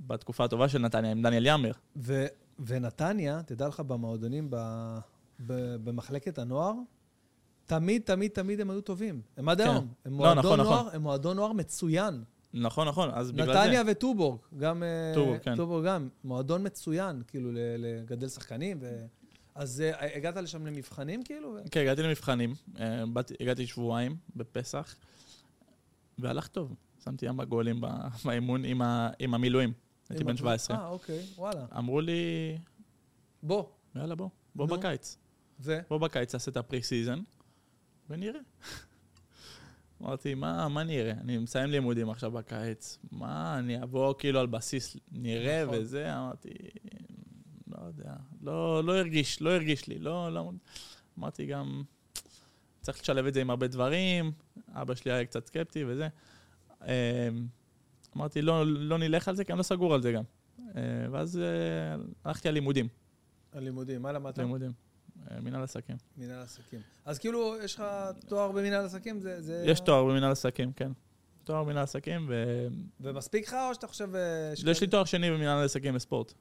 בתקופה 0.01 0.45
הטובה 0.45 0.69
של 0.69 0.79
נתניה, 0.79 1.11
עם 1.11 1.23
דניאל 1.23 1.47
יאמר. 1.47 1.73
ו- 1.97 2.27
ונתניה, 2.59 3.43
תדע 3.47 3.69
לך, 3.69 3.81
במועדונים, 3.81 4.47
ב- 4.51 4.99
ב- 5.47 5.77
במחלקת 5.85 6.39
הנוער, 6.39 6.75
תמיד, 7.67 8.03
תמיד, 8.03 8.31
תמיד 8.31 8.61
הם 8.61 8.71
היו 8.71 8.81
טובים. 8.81 9.21
הם 9.37 9.49
עד 9.49 9.61
כן. 9.61 9.69
היום. 9.71 9.89
הם 10.05 10.13
לא, 10.13 10.19
מועדון 10.19 10.39
נכון, 10.39 10.61
נוער, 10.61 10.81
נכון. 10.81 10.95
הם 10.95 11.03
מועדון 11.03 11.37
נוער 11.37 11.53
מצוין. 11.53 12.25
נכון, 12.55 12.89
נכון, 12.89 13.11
אז 13.13 13.33
בגלל 13.33 13.65
נתניה 13.65 13.85
זה. 13.85 13.91
וטובורג, 13.93 14.39
גם... 14.59 14.83
אה, 14.83 15.13
טובורג, 15.15 15.39
כן. 15.41 15.57
טובורג 15.57 15.87
גם, 15.87 16.09
מועדון 16.25 16.67
מצוין, 16.67 17.23
כאילו, 17.29 17.51
לגדל 17.79 18.29
שחקנים. 18.29 18.79
ו... 18.81 19.05
אז 19.55 19.81
אה, 19.81 20.17
הגעת 20.17 20.37
לשם 20.37 20.67
למבחנים, 20.67 21.23
כאילו? 21.25 21.57
כן, 21.71 21.81
הגעתי 21.81 22.03
למבחנים, 22.03 22.55
אה, 22.81 23.05
הגעתי 23.41 23.67
שבועיים 23.67 24.17
בפסח, 24.37 24.95
והלך 26.19 26.47
טוב. 26.49 26.75
שמתי 27.05 27.29
ארבע 27.29 27.45
גולים 27.45 27.81
באימון 28.25 28.65
עם 28.65 28.83
ה- 28.83 29.11
עם 29.19 29.35
המילואים. 29.35 29.73
הייתי 30.11 30.25
בן 30.25 30.31
הקבוצה. 30.35 30.59
17. 30.59 30.77
אה, 30.77 30.89
אוקיי, 30.89 31.21
וואלה. 31.37 31.67
אמרו 31.79 32.01
לי, 32.01 32.59
בוא. 33.43 33.65
יאללה, 33.97 34.15
בוא, 34.15 34.29
בוא 34.55 34.67
נו. 34.67 34.77
בקיץ. 34.79 35.17
ו? 35.61 35.79
בוא 35.89 35.99
בקיץ 35.99 36.35
נעשה 36.35 36.51
את 36.51 36.57
ה 36.57 36.83
pre-season, 36.83 37.21
ונראה. 38.11 38.41
אמרתי, 40.03 40.35
מה, 40.35 40.69
מה 40.69 40.85
נראה? 40.85 41.13
אני 41.13 41.39
מסיים 41.39 41.71
לימודים 41.71 42.11
עכשיו 42.11 42.31
בקיץ, 42.31 42.99
מה, 43.13 43.59
אני 43.59 43.83
אבוא 43.83 44.15
כאילו 44.19 44.41
על 44.41 44.47
בסיס 44.47 44.97
נראה 45.13 45.65
נכון. 45.65 45.79
וזה? 45.79 46.17
אמרתי, 46.17 46.49
לא 47.75 47.87
יודע, 47.87 48.15
לא, 48.43 48.85
לא 48.85 48.99
הרגיש, 48.99 49.43
לא 49.43 49.51
הרגיש 49.51 49.87
לי, 49.87 49.99
לא, 49.99 50.35
לא... 50.35 50.53
אמרתי 51.19 51.47
גם, 51.47 51.83
צריך 52.81 53.01
לשלב 53.01 53.27
את 53.27 53.35
זה 53.35 53.41
עם 53.41 53.51
הרבה 53.51 53.67
דברים, 53.67 54.33
אבא 54.73 54.95
שלי 54.95 55.13
היה 55.13 55.25
קצת 55.25 55.47
סקפטי 55.47 55.85
וזה. 55.85 56.09
אמ, 56.83 56.89
אמרתי, 58.17 58.43
לא, 58.43 58.67
לא 58.67 58.99
נלך 58.99 59.29
על 59.29 59.37
זה, 59.37 59.45
כי 59.45 59.53
אני 59.53 59.59
לא 59.59 59.63
סגור 59.63 59.95
על 59.95 60.03
זה 60.03 60.13
גם. 60.13 60.23
אה, 60.77 60.83
ואז 61.11 61.39
אה, 61.39 62.05
הלכתי 62.25 62.49
על 62.49 62.55
לימודים, 62.55 62.89
הלימודים, 63.53 64.03
מה 64.03 64.13
למדת? 64.13 64.39
לימודים, 64.39 64.73
אה, 65.31 65.41
מנהל 65.41 65.63
עסקים. 65.63 65.97
מנהל 66.17 66.43
עסקים. 66.43 66.81
אז 67.05 67.19
כאילו, 67.19 67.55
יש 67.65 67.75
לך 67.75 67.85
תואר 68.29 68.53
במנהל 68.53 68.85
עסקים? 68.85 69.21
זה... 69.21 69.41
זה... 69.41 69.65
יש 69.67 69.81
תואר 69.81 70.05
במנהל 70.05 70.33
עסקים, 70.33 70.73
כן. 70.73 70.93
תואר 71.45 71.65
במנהל 71.65 71.83
עסקים, 71.83 72.27
ו... 72.29 72.45
ומספיק 73.01 73.49
לך, 73.49 73.57
או 73.69 73.75
שאתה 73.75 73.87
חושב... 73.87 74.15
אה, 74.15 74.53
יש 74.71 74.81
לי 74.81 74.87
תואר 74.87 75.05
שני 75.05 75.31
במנהל 75.31 75.65
עסקים 75.65 75.95
בספורט. 75.95 76.35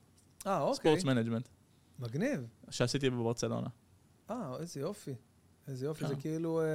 אה, 0.48 0.62
אוקיי. 0.62 0.76
sports 0.76 1.04
management, 1.04 1.48
מגניב. 2.00 2.48
שעשיתי 2.70 3.10
בברצלונה. 3.10 3.68
אה, 4.30 4.56
איזה 4.60 4.80
יופי. 4.80 5.14
איזה 5.68 5.86
יופי, 5.86 6.02
כן. 6.02 6.08
זה 6.08 6.16
כאילו... 6.16 6.62
אה, 6.62 6.66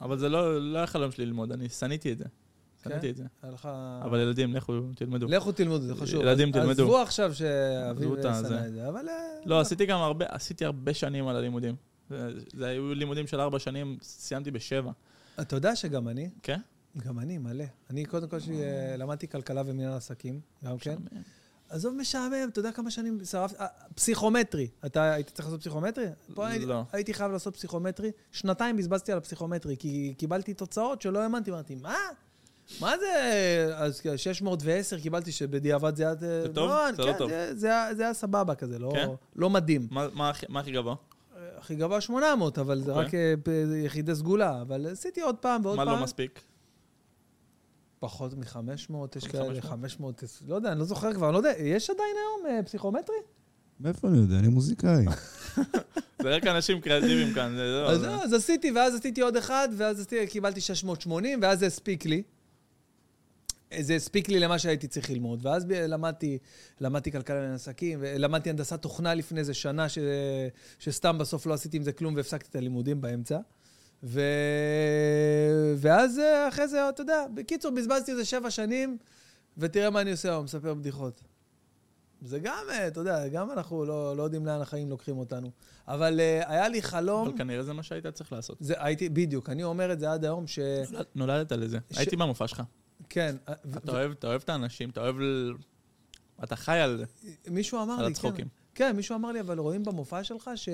אבל 0.00 0.18
זה 0.18 0.28
לא 0.28 0.72
לא 0.72 0.78
היה 0.78 0.86
חלום 0.86 1.10
שלי 1.10 1.26
ללמוד, 1.26 1.52
אני 1.52 1.68
שנאתי 1.68 2.12
את 2.12 2.18
זה. 2.18 2.24
כן? 2.24 2.90
שנאתי 2.90 3.10
את 3.10 3.16
זה. 3.16 3.24
אבל 4.02 4.20
ילדים, 4.20 4.54
לכו, 4.54 4.80
תלמדו. 4.96 5.26
לכו 5.26 5.52
תלמדו, 5.52 5.78
זה 5.80 5.94
חשוב. 5.94 6.22
ילדים, 6.22 6.52
תלמדו. 6.52 6.70
עזבו 6.70 6.98
עכשיו 6.98 7.34
שאביב. 7.34 8.22
שנא 8.22 8.38
את 8.38 8.72
זה, 8.72 8.88
אבל... 8.88 9.08
אה, 9.08 9.14
לא, 9.44 9.60
עשיתי 9.60 9.86
גם 9.86 9.98
הרבה, 9.98 10.24
עשיתי 10.28 10.64
הרבה 10.64 10.94
שנים 10.94 11.28
על 11.28 11.36
הלימודים. 11.36 11.76
זה 12.52 12.66
היו 12.66 12.94
לימודים 12.94 13.26
של 13.26 13.40
ארבע 13.40 13.58
שנים, 13.58 13.98
סיימתי 14.02 14.50
בשבע. 14.50 14.92
אתה 15.40 15.56
יודע 15.56 15.76
שגם 15.76 16.08
אני, 16.08 16.30
כן? 16.42 16.60
גם 16.98 17.18
אני, 17.18 17.38
מלא. 17.38 17.64
אני 17.90 18.04
קודם 18.04 18.28
כל 18.28 18.36
אה, 18.50 18.96
למדתי 18.96 19.28
כלכלה 19.28 19.62
ומנהל 19.66 19.92
עסקים, 19.92 20.40
גם 20.64 20.78
כן. 20.78 20.96
עזוב, 21.70 21.94
משעמם, 21.94 22.48
אתה 22.52 22.58
יודע 22.58 22.72
כמה 22.72 22.90
שנים 22.90 23.18
שרפתי... 23.24 23.58
אה, 23.60 23.66
פסיכומטרי. 23.94 24.68
אתה 24.86 25.12
היית 25.12 25.30
צריך 25.34 25.48
לעשות 25.48 25.60
פסיכומטרי? 25.60 26.06
פה 26.34 26.46
הייתי- 26.48 26.66
לא. 26.66 26.82
הייתי 26.92 27.14
חייב 27.14 27.32
לעשות 27.32 27.56
פסיכומטרי. 27.56 28.10
שנתיים 28.32 28.76
בזבזתי 28.76 29.12
על 29.12 29.18
הפסיכומטרי, 29.18 29.76
כי 29.78 30.14
קיבלתי 30.18 30.54
תוצאות 30.54 31.02
שלא 31.02 31.18
האמנתי. 31.18 31.50
אמרתי, 31.50 31.74
מה? 31.74 31.96
מה 32.80 32.94
זה? 32.98 33.70
אז 33.76 34.00
610 34.16 35.00
קיבלתי 35.00 35.32
שבדיעבד 35.32 35.96
זה 35.96 36.02
היה... 36.02 36.14
זה 36.14 36.46
טוב? 36.54 36.70
לא, 36.70 36.92
זה 36.96 37.02
לא 37.02 37.12
כן, 37.12 37.18
טוב. 37.18 37.30
זה- 37.30 37.54
זה 37.54 37.70
זה 37.96 38.02
היה 38.02 38.14
סבבה 38.14 38.54
כזה, 38.54 38.78
לא- 38.78 38.90
כן? 38.94 39.08
לא 39.36 39.50
מדהים. 39.50 39.88
מה- 39.90 40.08
מה 40.14 40.30
מה 40.48 40.60
הכי 40.60 40.72
גבוה? 40.72 40.94
הכי 41.58 41.74
גבוה 41.74 42.00
800, 42.00 42.58
אבל 42.58 42.80
זה 42.80 42.92
אוקיי. 42.92 43.32
רק 43.34 43.48
אה, 43.48 43.52
יחידי 43.84 44.14
סגולה. 44.14 44.62
אבל 44.62 44.86
עשיתי 44.92 45.20
עוד 45.20 45.36
פעם 45.36 45.64
ועוד 45.64 45.76
מה 45.76 45.84
פעם. 45.84 45.94
לא 45.98 46.02
מספיק? 46.04 46.40
פחות 47.98 48.34
מ-500, 48.34 48.56
יש 49.16 49.26
כאלה, 49.26 49.58
מ- 49.58 49.60
500, 49.60 50.22
לא 50.46 50.54
יודע, 50.54 50.72
אני 50.72 50.78
לא 50.78 50.84
זוכר 50.84 51.14
כבר, 51.14 51.26
אני 51.26 51.32
לא 51.32 51.38
יודע, 51.38 51.52
יש 51.58 51.90
עדיין 51.90 52.16
היום 52.16 52.56
אה, 52.56 52.62
פסיכומטרי? 52.62 53.16
מאיפה 53.80 54.08
אני 54.08 54.18
יודע? 54.18 54.38
אני 54.38 54.48
מוזיקאי. 54.48 55.04
זה 56.22 56.28
רק 56.28 56.46
אנשים 56.46 56.80
קריאטיביים 56.80 57.34
כאן. 57.34 57.54
זה 57.56 57.62
לא- 57.62 57.90
אז 57.90 58.00
זהו, 58.00 58.12
אז 58.22 58.32
עשיתי, 58.32 58.70
ואז 58.70 58.94
עשיתי 58.94 59.20
עוד 59.20 59.36
אחד, 59.36 59.68
ואז 59.76 60.06
קיבלתי 60.30 60.60
680, 60.60 61.38
ואז 61.42 61.58
זה 61.58 61.66
הספיק 61.66 62.04
לי. 62.06 62.22
זה 63.80 63.94
הספיק 63.94 64.28
לי 64.28 64.40
למה 64.40 64.58
שהייתי 64.58 64.88
צריך 64.88 65.10
ללמוד, 65.10 65.46
ואז 65.46 65.64
למדתי, 65.68 66.38
למדתי 66.80 67.12
כלכלה 67.12 67.50
לעסקים, 67.52 67.98
ולמדתי 68.02 68.50
הנדסת 68.50 68.82
תוכנה 68.82 69.14
לפני 69.14 69.40
איזה 69.40 69.54
שנה, 69.54 69.88
ש, 69.88 69.98
שסתם 70.78 71.18
בסוף 71.18 71.46
לא 71.46 71.54
עשיתי 71.54 71.76
עם 71.76 71.82
זה 71.82 71.92
כלום 71.92 72.14
והפסקתי 72.14 72.48
את 72.50 72.56
הלימודים 72.56 73.00
באמצע. 73.00 73.38
ו... 74.02 74.20
ואז 75.76 76.18
אה, 76.18 76.48
אחרי 76.48 76.68
זה, 76.68 76.88
אתה 76.88 77.02
יודע, 77.02 77.24
בקיצור, 77.34 77.70
בזבזתי 77.72 78.10
איזה 78.12 78.24
שבע 78.24 78.50
שנים, 78.50 78.98
ותראה 79.58 79.90
מה 79.90 80.00
אני 80.00 80.10
עושה 80.10 80.28
היום, 80.28 80.44
מספר 80.44 80.74
בדיחות. 80.74 81.22
זה 82.22 82.38
גם, 82.38 82.64
אה, 82.70 82.86
אתה 82.88 83.00
יודע, 83.00 83.28
גם 83.28 83.50
אנחנו 83.50 83.84
לא, 83.84 84.16
לא 84.16 84.22
יודעים 84.22 84.46
לאן 84.46 84.60
החיים 84.60 84.90
לוקחים 84.90 85.18
אותנו. 85.18 85.50
אבל 85.88 86.20
אה, 86.20 86.42
היה 86.52 86.68
לי 86.68 86.82
חלום... 86.82 87.28
אבל 87.28 87.38
כנראה 87.38 87.62
זה 87.62 87.72
מה 87.72 87.82
שהיית 87.82 88.06
צריך 88.06 88.32
לעשות. 88.32 88.56
זה, 88.60 88.74
הייתי, 88.78 89.08
בדיוק, 89.08 89.50
אני 89.50 89.64
אומר 89.64 89.92
את 89.92 90.00
זה 90.00 90.12
עד 90.12 90.24
היום 90.24 90.46
ש... 90.46 90.58
נולד- 90.90 91.06
נולדת 91.14 91.52
לזה. 91.52 91.78
ש- 91.92 91.98
הייתי 91.98 92.16
במופע 92.16 92.48
שלך. 92.48 92.62
כן. 93.08 93.36
אה, 93.48 93.54
ו- 93.64 93.78
אתה 93.78 93.92
אוהב, 93.92 94.10
אתה 94.10 94.26
אוהב 94.26 94.40
את 94.44 94.48
האנשים, 94.48 94.90
אתה 94.90 95.00
אוהב... 95.00 95.16
ל- 95.20 95.52
אתה 96.44 96.56
חי 96.56 96.78
על 96.78 96.96
זה, 96.98 97.04
מישהו 97.50 97.82
אמר 97.82 97.92
על 97.92 97.98
לי, 97.98 98.04
כן. 98.04 98.10
הצחוקים. 98.10 98.46
כן, 98.74 98.96
מישהו 98.96 99.14
אמר 99.16 99.32
לי, 99.32 99.40
אבל 99.40 99.58
רואים 99.58 99.84
במופע 99.84 100.24
שלך 100.24 100.50
ש... 100.54 100.68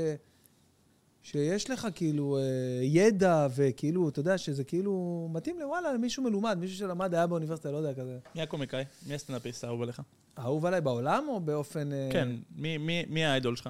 שיש 1.24 1.70
לך 1.70 1.88
כאילו 1.94 2.38
אה, 2.38 2.42
ידע, 2.82 3.46
וכאילו, 3.54 4.08
אתה 4.08 4.20
יודע, 4.20 4.38
שזה 4.38 4.64
כאילו 4.64 5.28
מתאים 5.32 5.60
לוואלה, 5.60 5.92
למישהו 5.92 6.22
מלומד, 6.22 6.58
מישהו 6.60 6.76
שלמד, 6.78 7.14
היה 7.14 7.26
באוניברסיטה, 7.26 7.70
לא 7.70 7.76
יודע, 7.76 7.94
כזה. 7.94 8.18
מי 8.34 8.42
הקומיקאי? 8.42 8.84
מי 9.06 9.14
הסטנדאפיסט 9.14 9.64
האהוב 9.64 9.82
עליך? 9.82 10.02
אהוב 10.38 10.66
עליי 10.66 10.80
בעולם 10.80 11.24
או 11.28 11.40
באופן... 11.40 11.92
אה, 11.92 12.08
כן, 12.12 12.28
מי- 12.56 12.78
מי 12.78 13.04
מי 13.08 13.24
האיידול 13.24 13.56
שלך? 13.56 13.68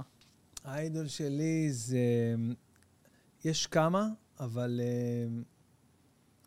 האיידול 0.65 1.07
שלי 1.09 1.73
זה... 1.73 1.99
יש 3.45 3.67
כמה, 3.67 4.09
אבל 4.41 4.81
אה, 4.83 5.43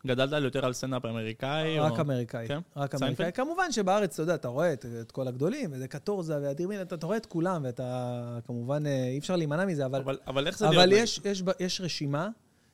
גדלת 0.06 0.32
על 0.32 0.44
יותר 0.44 0.66
על 0.66 0.72
סטנדאפ 0.72 1.04
אמריקאי? 1.04 1.78
רק 1.78 1.92
או- 1.92 2.00
אמריקאי. 2.00 2.48
כן? 2.48 2.58
רק 2.76 2.96
סיינפלד? 2.96 3.02
אמריקאי. 3.20 3.32
כמובן 3.44 3.72
שבארץ, 3.72 4.12
אתה 4.14 4.22
יודע, 4.22 4.34
אתה 4.34 4.48
רואה 4.48 4.72
את, 4.72 4.86
את 5.00 5.12
כל 5.12 5.28
הגדולים, 5.28 5.70
וזה 5.72 5.88
קטורזה 5.88 6.38
ואדיר 6.42 6.68
מילר, 6.68 6.82
אתה, 6.82 6.94
אתה 6.94 7.06
רואה 7.06 7.16
את 7.16 7.26
כולם, 7.26 7.62
ואתה 7.64 8.08
כמובן, 8.46 8.86
אה, 8.86 9.08
אי 9.08 9.18
אפשר 9.18 9.36
להימנע 9.36 9.64
מזה, 9.66 9.86
אבל... 9.86 10.00
אבל- 10.00 10.18
אבל 10.26 10.46
איך 10.46 10.58
זה 10.58 10.68
אבל. 10.68 10.92
יש, 10.92 11.20
יש, 11.24 11.42
ב- 11.42 11.50
יש 11.60 11.80
רשימה 11.80 12.28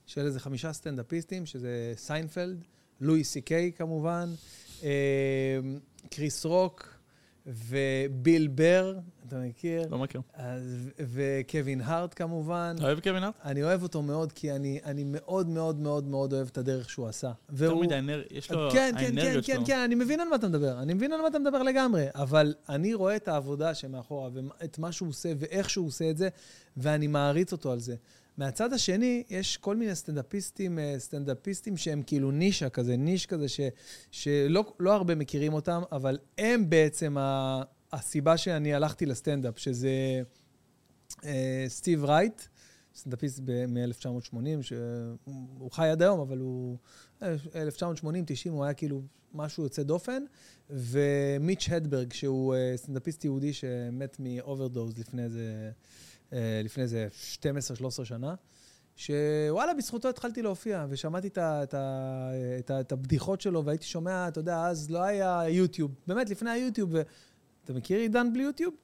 של 0.06 0.20
איזה 0.26 0.40
חמישה 0.40 0.72
סטנדאפיסטים, 0.72 1.46
שזה 1.46 1.68
סיינפלד, 1.96 2.64
לואי 3.00 3.24
סי 3.24 3.40
קיי 3.40 3.72
כמובן, 3.76 4.28
אה, 4.82 4.88
קריס 6.10 6.44
רוק 6.44 6.93
וביל 7.46 8.48
בר, 8.48 8.94
אתה 9.28 9.36
מכיר? 9.38 9.88
לא 9.90 9.98
מכיר. 9.98 10.20
אז, 10.34 10.90
וקווין 11.00 11.80
הארט 11.80 12.12
כמובן. 12.16 12.74
אתה 12.78 12.84
אוהב 12.86 13.00
קווין 13.00 13.22
הארט? 13.22 13.34
אני 13.44 13.62
אוהב 13.62 13.82
אותו 13.82 14.02
מאוד, 14.02 14.32
כי 14.32 14.52
אני, 14.52 14.80
אני 14.84 15.04
מאוד 15.06 15.48
מאוד 15.48 15.80
מאוד 15.80 16.04
מאוד 16.08 16.32
אוהב 16.32 16.46
את 16.52 16.58
הדרך 16.58 16.90
שהוא 16.90 17.08
עשה. 17.08 17.26
יותר 17.26 17.34
והוא- 17.50 17.84
מדי 17.84 17.98
אנרגיות, 17.98 18.32
יש 18.32 18.50
לו... 18.50 18.68
כן, 18.72 18.94
כן, 18.98 19.14
כן, 19.20 19.40
כן. 19.46 19.62
כן, 19.66 19.78
אני 19.78 19.94
מבין 19.94 20.20
על 20.20 20.28
מה 20.28 20.36
אתה 20.36 20.48
מדבר. 20.48 20.82
אני 20.82 20.94
מבין 20.94 21.12
על 21.12 21.20
מה 21.20 21.28
אתה 21.28 21.38
מדבר 21.38 21.62
לגמרי, 21.62 22.06
אבל 22.14 22.54
אני 22.68 22.94
רואה 22.94 23.16
את 23.16 23.28
העבודה 23.28 23.74
שמאחורה, 23.74 24.28
ואת 24.32 24.78
מה 24.78 24.92
שהוא 24.92 25.08
עושה, 25.08 25.32
ואיך 25.38 25.70
שהוא 25.70 25.86
עושה 25.86 26.10
את 26.10 26.16
זה, 26.16 26.28
ואני 26.76 27.06
מעריץ 27.06 27.52
אותו 27.52 27.72
על 27.72 27.78
זה. 27.80 27.96
מהצד 28.36 28.72
השני, 28.72 29.22
יש 29.30 29.56
כל 29.56 29.76
מיני 29.76 29.94
סטנדאפיסטים, 29.94 30.78
אה, 30.78 30.94
סטנדאפיסטים 30.98 31.76
שהם 31.76 32.02
כאילו 32.02 32.30
נישה 32.30 32.68
כזה, 32.68 32.96
ניש 32.96 33.26
כזה, 33.26 33.48
ש, 33.48 33.60
שלא 34.10 34.74
לא 34.80 34.94
הרבה 34.94 35.14
מכירים 35.14 35.54
אותם, 35.54 35.82
אבל 35.92 36.18
הם 36.38 36.70
בעצם 36.70 37.18
ה, 37.18 37.62
הסיבה 37.92 38.36
שאני 38.36 38.74
הלכתי 38.74 39.06
לסטנדאפ, 39.06 39.58
שזה 39.58 40.22
אה, 41.24 41.64
סטיב 41.68 42.04
רייט 42.04 42.42
סטנדאפיסט 42.96 43.40
מ-1980, 43.68 44.62
שהוא 44.62 45.70
חי 45.70 45.88
עד 45.88 46.02
היום, 46.02 46.20
אבל 46.20 46.38
הוא... 46.38 46.78
1980, 47.22 48.24
90, 48.26 48.54
הוא 48.54 48.64
היה 48.64 48.74
כאילו 48.74 49.02
משהו 49.34 49.62
יוצא 49.62 49.82
דופן. 49.82 50.22
ומיץ' 50.70 51.68
הדברג, 51.70 52.12
שהוא 52.12 52.54
אה, 52.54 52.72
סטנדאפיסט 52.76 53.24
יהודי 53.24 53.52
שמת 53.52 54.16
מאוברדוז 54.20 54.98
לפני 54.98 55.24
איזה, 55.24 55.70
לפני 56.64 56.82
איזה 56.82 57.08
12-13 58.00 58.04
שנה. 58.04 58.34
שוואלה, 58.96 59.74
בזכותו 59.74 60.08
התחלתי 60.08 60.42
להופיע, 60.42 60.86
ושמעתי 60.88 61.28
את, 61.28 61.38
ה, 61.38 61.62
את, 61.62 61.74
ה, 61.74 62.30
את, 62.58 62.70
ה, 62.70 62.80
את 62.80 62.92
הבדיחות 62.92 63.40
שלו, 63.40 63.64
והייתי 63.64 63.84
שומע, 63.84 64.28
אתה 64.28 64.38
יודע, 64.38 64.66
אז 64.66 64.90
לא 64.90 65.02
היה 65.02 65.42
יוטיוב, 65.48 65.94
באמת, 66.06 66.30
לפני 66.30 66.50
היוטיוב, 66.50 66.90
ואתה 66.92 67.72
מכיר 67.72 67.98
עידן 67.98 68.32
בלי 68.32 68.42
יוטיוב? 68.42 68.74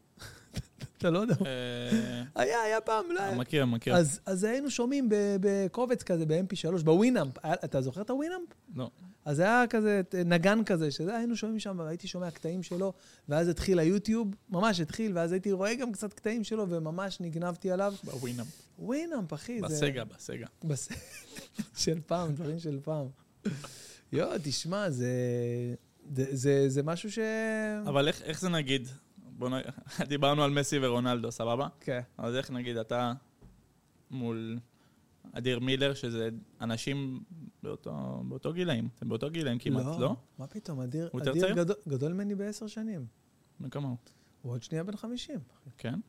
אתה 0.99 1.11
לא 1.11 1.19
יודע. 1.19 1.35
אה, 1.47 2.23
היה, 2.35 2.63
היה 2.63 2.81
פעם, 2.81 3.05
לא. 3.11 3.35
מכיר, 3.35 3.67
מכיר. 3.67 3.95
אז, 3.97 4.45
היינו 4.45 4.71
שומעים 4.71 5.09
בקובץ 5.41 6.03
כזה, 6.03 6.27
ב-MP3, 6.27 6.83
בווינאמפ. 6.85 7.35
אתה 7.45 7.81
זוכר 7.81 8.01
את 8.03 8.11
הווינאמפ? 8.11 8.49
לא. 8.75 8.91
אז 9.25 9.39
היה 9.39 9.65
כזה 9.71 10.01
ת- 10.09 10.15
נגן 10.15 10.65
כזה, 10.65 10.91
שזה 10.91 11.17
היינו 11.17 11.37
שומעים 11.37 11.59
שם, 11.59 11.81
והייתי 11.85 12.09
שומע 12.09 12.31
קטעים 12.31 12.63
שלו, 12.63 12.93
ואז 13.29 13.49
התחיל 13.49 13.79
היוטיוב, 13.79 14.35
ממש 14.51 14.81
התחיל, 14.81 15.13
ואז 15.15 15.33
הייתי 15.33 15.53
רואה 15.53 15.75
גם 15.75 15.93
קצת 15.93 16.13
קטעים 16.13 16.45
שלו, 16.45 16.69
וממש 16.69 17.21
נגנבתי 17.21 17.71
עליו. 17.71 17.95
בווינאם. 18.05 18.45
ווינאמפ, 18.79 19.33
אחי. 19.35 19.61
בסגה, 19.61 20.05
בסגה. 20.05 20.47
בס... 20.65 20.89
של 21.85 21.99
פעם, 22.07 22.33
דברים 22.33 22.59
של 22.59 22.79
פעם. 22.83 23.07
יואו, 24.13 24.31
תשמע, 24.43 24.91
זה, 24.91 25.07
זה, 26.15 26.25
זה, 26.33 26.65
זה 26.69 26.83
משהו 26.83 27.13
ש... 27.13 27.19
אבל 27.87 28.09
איך, 28.09 28.23
איך 28.23 28.41
זה 28.41 28.49
נגיד? 28.49 28.89
בוא 29.41 29.49
נ... 29.49 29.53
דיברנו 30.13 30.43
על 30.43 30.51
מסי 30.51 30.79
ורונלדו, 30.83 31.33
סבבה? 31.33 31.69
כן. 31.81 32.01
אז 32.19 32.35
איך 32.35 32.51
נגיד 32.51 32.77
אתה 32.77 33.13
מול 34.11 34.59
אדיר 35.33 35.61
מילר, 35.61 35.95
שזה 35.95 36.29
אנשים 36.61 37.23
באותו, 37.63 38.23
באותו 38.29 38.53
גילאים, 38.53 38.89
אתם 38.97 39.09
באותו 39.09 39.31
גילאים 39.31 39.59
כמעט, 39.59 39.99
לא? 39.99 40.17
מה 40.39 40.47
פתאום, 40.47 40.81
אדיר, 40.81 41.11
אדיר? 41.23 41.55
גדול, 41.55 41.77
גדול 41.89 42.13
ממני 42.13 42.35
בעשר 42.35 42.67
שנים. 42.67 43.07
כמה 43.71 43.89
הוא? 43.89 43.97
הוא 44.43 44.53
עוד 44.53 44.63
שנייה 44.63 44.85
בן 44.85 44.97
חמישים. 44.97 45.41
כן? 45.79 46.01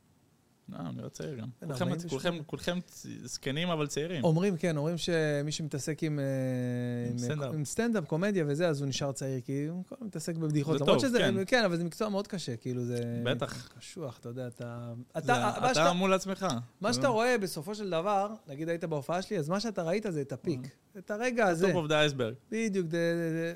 לא, 0.68 0.78
אני 0.78 1.02
לא 1.02 1.08
צעיר 1.08 1.34
גם. 1.34 1.48
כולכם, 1.66 1.72
48. 1.84 2.08
כולכם, 2.10 2.44
כולכם 2.46 2.78
צ- 2.86 3.06
זקנים 3.24 3.68
אבל 3.68 3.86
צעירים. 3.86 4.24
אומרים, 4.24 4.56
כן, 4.56 4.76
אומרים 4.76 4.98
שמי 4.98 5.52
שמתעסק 5.52 6.02
עם, 6.02 6.18
אה, 6.18 7.64
סטנדאפ. 7.64 8.04
קומדיה 8.04 8.44
וזה, 8.48 8.68
אז 8.68 8.80
הוא 8.80 8.88
נשאר 8.88 9.12
צעיר, 9.12 9.40
כי 9.40 9.66
הוא 9.66 9.84
מתעסק 10.00 10.36
בבדיחות. 10.36 10.78
זה 10.78 10.84
טוב, 10.84 11.02
כן. 11.18 11.34
כן, 11.46 11.64
אבל 11.64 11.76
זה 11.76 11.84
מקצוע 11.84 12.08
מאוד 12.08 12.26
קשה, 12.26 12.56
כאילו 12.56 12.84
זה... 12.84 13.20
בטח. 13.24 13.68
קשוח, 13.78 14.18
אתה 14.18 14.28
יודע, 14.28 14.46
אתה... 14.46 14.92
אתה, 15.18 15.92
מול 15.92 16.12
עצמך. 16.12 16.46
מה 16.80 16.92
שאתה 16.92 17.08
רואה 17.08 17.38
בסופו 17.38 17.74
של 17.74 17.90
דבר, 17.90 18.34
נגיד 18.48 18.68
היית 18.68 18.84
בהופעה 18.84 19.22
שלי, 19.22 19.38
אז 19.38 19.48
מה 19.48 19.60
שאתה 19.60 19.82
ראית 19.82 20.06
זה 20.10 20.20
את 20.20 20.32
ה 20.32 20.37
peak. 20.37 20.60
את 20.98 21.10
הרגע 21.10 21.46
הזה. 21.46 21.66
top 21.66 21.76
of 21.76 21.86
the 21.86 22.00
iceberg. 22.00 22.34
בדיוק, 22.50 22.86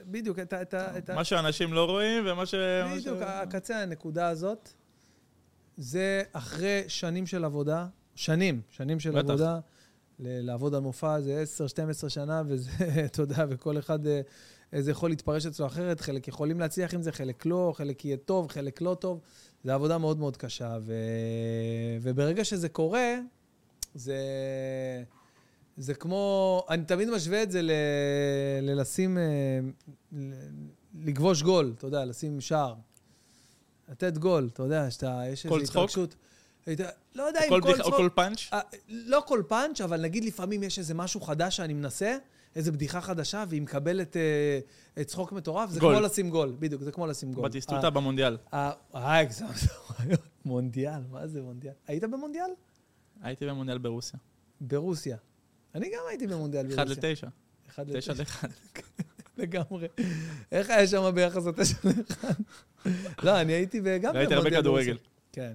בדיוק, 0.06 0.38
מה 1.14 1.24
שאנשים 1.24 1.72
לא 1.72 1.84
רואים 1.84 2.24
ומה 2.26 2.46
ש... 2.46 2.54
מה 2.54 2.94
ש- 2.96 3.00
בדיוק, 3.00 3.18
הקצה, 3.22 3.82
הנקודה 3.82 4.28
הזאת, 4.28 4.72
זה 5.76 6.22
אחרי 6.32 6.82
שנים 6.88 7.26
של 7.26 7.44
עבודה, 7.44 7.86
שנים, 8.14 8.60
שנים 8.70 9.00
של 9.00 9.10
בטח. 9.10 9.30
עבודה, 9.30 9.58
לעבוד 10.18 10.74
על 10.74 10.80
מופע 10.80 11.20
זה 11.20 11.44
10-12 12.04 12.08
שנה, 12.08 12.42
וזה, 12.46 12.70
אתה 13.06 13.22
יודע, 13.22 13.44
וכל 13.48 13.78
אחד, 13.78 14.06
אה, 14.06 14.20
זה 14.78 14.90
יכול 14.90 15.10
להתפרש 15.10 15.46
אצלו 15.46 15.66
אחרת, 15.66 16.00
חלק 16.00 16.28
יכולים 16.28 16.60
להצליח 16.60 16.94
עם 16.94 17.02
זה, 17.02 17.12
חלק 17.12 17.46
לא, 17.46 17.72
חלק 17.76 18.04
יהיה 18.04 18.16
טוב, 18.16 18.48
חלק 18.48 18.80
לא 18.80 18.96
טוב. 19.00 19.20
זו 19.64 19.72
עבודה 19.72 19.98
מאוד 19.98 20.18
מאוד 20.18 20.36
קשה, 20.36 20.78
ו... 20.80 20.94
וברגע 22.00 22.44
שזה 22.44 22.68
קורה, 22.68 23.14
זה... 23.94 24.16
זה 25.76 25.94
כמו, 25.94 26.62
אני 26.68 26.84
תמיד 26.84 27.10
משווה 27.10 27.42
את 27.42 27.50
זה 27.50 27.62
ל... 27.62 27.70
ללשים, 28.62 29.18
אה, 29.18 29.22
ל- 30.12 30.32
לגבוש 31.04 31.42
גול, 31.42 31.74
אתה 31.78 31.86
יודע, 31.86 32.04
לשים 32.04 32.40
שער. 32.40 32.74
לתת 33.88 34.18
גול, 34.18 34.48
אתה 34.52 34.62
יודע, 34.62 34.90
שאתה, 34.90 35.22
יש 35.32 35.46
כל 35.46 35.60
איזו 35.60 35.72
צחוק? 35.72 35.76
התרגשות. 35.84 36.16
היית- 36.66 36.80
לא 37.14 37.22
יודע 37.22 37.40
אם 37.44 37.48
כל 37.48 37.60
בדיחה- 37.60 37.82
או 37.82 37.90
צחוק... 37.90 37.94
כל 37.96 38.08
פאנץ'? 38.14 38.38
אה, 38.52 38.60
לא 38.88 39.22
כל 39.26 39.42
פאנץ', 39.48 39.80
אבל 39.80 40.00
נגיד 40.00 40.24
לפעמים 40.24 40.62
יש 40.62 40.78
איזה 40.78 40.94
משהו 40.94 41.20
חדש 41.20 41.56
שאני 41.56 41.74
מנסה, 41.74 42.16
איזה 42.56 42.72
בדיחה 42.72 43.00
חדשה, 43.00 43.44
והיא 43.48 43.62
מקבלת 43.62 44.16
אה, 44.16 44.22
אה, 44.98 45.04
צחוק 45.04 45.32
מטורף, 45.32 45.70
זה 45.70 45.80
גול. 45.80 45.94
כמו 45.96 46.04
לשים 46.06 46.30
גול, 46.30 46.56
בדיוק, 46.58 46.82
זה 46.82 46.92
כמו 46.92 47.06
לשים 47.06 47.32
גול. 47.32 47.44
בטיסטוטה 47.48 47.90
במונדיאל. 47.90 48.36
אה, 48.54 48.72
אה, 48.94 49.18
הגזמת, 49.18 49.48
מונדיאל, 50.44 51.00
מה 51.10 51.26
זה 51.26 51.42
מונדיאל? 51.42 51.72
היית 51.86 52.04
במונדיאל? 52.04 52.50
הייתי 53.22 53.46
במונדיאל 53.46 53.78
ברוסיה. 53.78 54.18
ברוסיה. 54.60 55.16
אני 55.74 55.86
גם 55.88 56.00
הייתי 56.08 56.26
במונדיאל 56.26 56.66
ברוסיה. 56.66 56.84
1 56.84 56.88
ל-9. 57.24 57.28
אחד 57.70 57.84
9 57.98 58.12
לתשע. 58.12 58.12
ל-1. 58.46 58.48
לגמרי. 59.36 59.88
איך 60.52 60.70
היה 60.70 60.86
שם 60.86 61.10
ביחס 61.14 61.46
לתשע 61.46 61.76
לאחד? 61.84 62.34
לא, 63.22 63.40
אני 63.40 63.52
הייתי 63.52 63.98
גם 63.98 64.16
ראיתי 64.16 64.34
הרבה 64.34 64.50
כדורגל. 64.50 64.96
כן. 65.32 65.52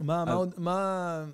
מה, 0.00 0.24
מה 0.24 0.32
עוד, 0.32 0.54
מה... 0.58 1.26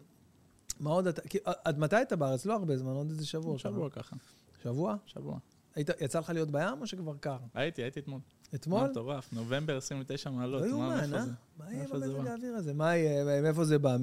מה 0.80 0.90
עוד 0.90 1.06
אתה... 1.06 1.22
עד 1.64 1.78
מתי 1.78 2.02
אתה 2.02 2.16
בארץ? 2.16 2.46
לא 2.46 2.52
הרבה 2.52 2.76
זמן, 2.76 2.92
עוד 2.92 3.10
איזה 3.10 3.26
שבוע. 3.26 3.58
שבוע 3.58 3.90
ככה. 3.90 4.16
שבוע? 4.62 4.96
שבוע. 5.06 5.38
היית, 5.74 5.90
יצא 6.00 6.18
לך 6.18 6.30
להיות 6.30 6.50
בים 6.50 6.80
או 6.80 6.86
שכבר 6.86 7.16
קר? 7.16 7.36
הייתי, 7.54 7.82
הייתי 7.82 8.00
אתמול. 8.00 8.20
אתמול? 8.54 8.90
מטורף, 8.90 9.32
נובמבר 9.32 9.76
29 9.76 10.30
מעלות. 10.30 10.62
לא 10.62 10.66
יאומן, 10.66 11.14
אה? 11.14 11.24
מה 11.58 11.72
יהיה 11.72 11.88
במזג? 11.88 12.26
האוויר 12.26 12.54
הזה? 12.54 12.74
מה 12.74 12.96
יהיה? 12.96 13.42
מאיפה 13.42 13.64
זה 13.64 13.78
בא? 13.78 13.96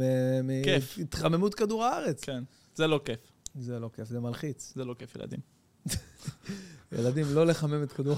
כיף. 0.63 0.97
מהתחממות 0.97 1.55
כדור 1.55 1.83
הארץ. 1.83 2.23
כן, 2.23 2.43
זה 2.75 2.87
לא 2.87 3.01
כיף. 3.05 3.32
זה 3.55 3.79
לא 3.79 3.89
כיף, 3.95 4.07
זה 4.07 4.19
מלחיץ. 4.19 4.73
זה 4.75 4.85
לא 4.85 4.93
כיף, 4.93 5.15
ילדים. 5.15 5.39
ילדים, 6.97 7.25
לא 7.33 7.45
לחמם 7.45 7.83
את 7.83 7.91
כדור. 7.91 8.15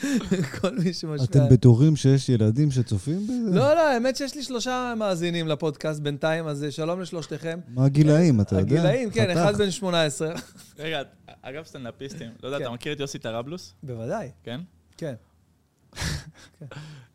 כל 0.60 0.78
מי 0.78 0.92
שמשפיע... 0.92 1.24
אתם 1.24 1.54
בטוחים 1.54 1.96
שיש 1.96 2.28
ילדים 2.28 2.70
שצופים 2.70 3.26
בזה? 3.26 3.58
לא, 3.58 3.74
לא, 3.74 3.88
האמת 3.88 4.16
שיש 4.16 4.34
לי 4.34 4.42
שלושה 4.42 4.94
מאזינים 4.96 5.48
לפודקאסט 5.48 6.00
בינתיים, 6.00 6.46
אז 6.46 6.64
אה, 6.64 6.70
שלום 6.70 7.00
לשלושתכם. 7.00 7.60
מה 7.68 7.84
הגילאים, 7.84 8.40
אתה 8.40 8.54
יודע? 8.54 8.62
הגילאים, 8.62 9.10
כן. 9.10 9.30
אחד 9.30 9.56
בן 9.56 9.70
18. 9.70 10.34
רגע, 10.78 11.02
אגב 11.42 11.64
סטנדאפיסטים, 11.64 12.30
לא 12.42 12.48
יודע, 12.48 12.58
כן. 12.58 12.64
אתה 12.64 12.72
מכיר 12.72 12.92
את 12.92 13.00
יוסי 13.00 13.18
טראבלוס? 13.18 13.74
בוודאי, 13.82 14.30
כן? 14.42 14.60
כן. 14.96 15.14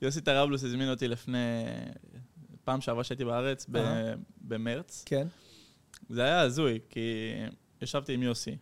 יוסי 0.02 0.22
טראבלוס 0.22 0.64
הזמין 0.64 0.90
אותי 0.90 1.08
לפני... 1.08 1.66
פעם 2.64 2.82
שעברה 2.82 3.04
שהייתי 3.04 3.26
בארץ. 3.26 3.66
במרץ. 4.42 5.04
כן. 5.06 5.28
זה 6.10 6.24
היה 6.24 6.42
הזוי, 6.42 6.80
כי 6.90 7.00
ישבתי 7.82 8.14
עם 8.14 8.24
יוסי, 8.24 8.58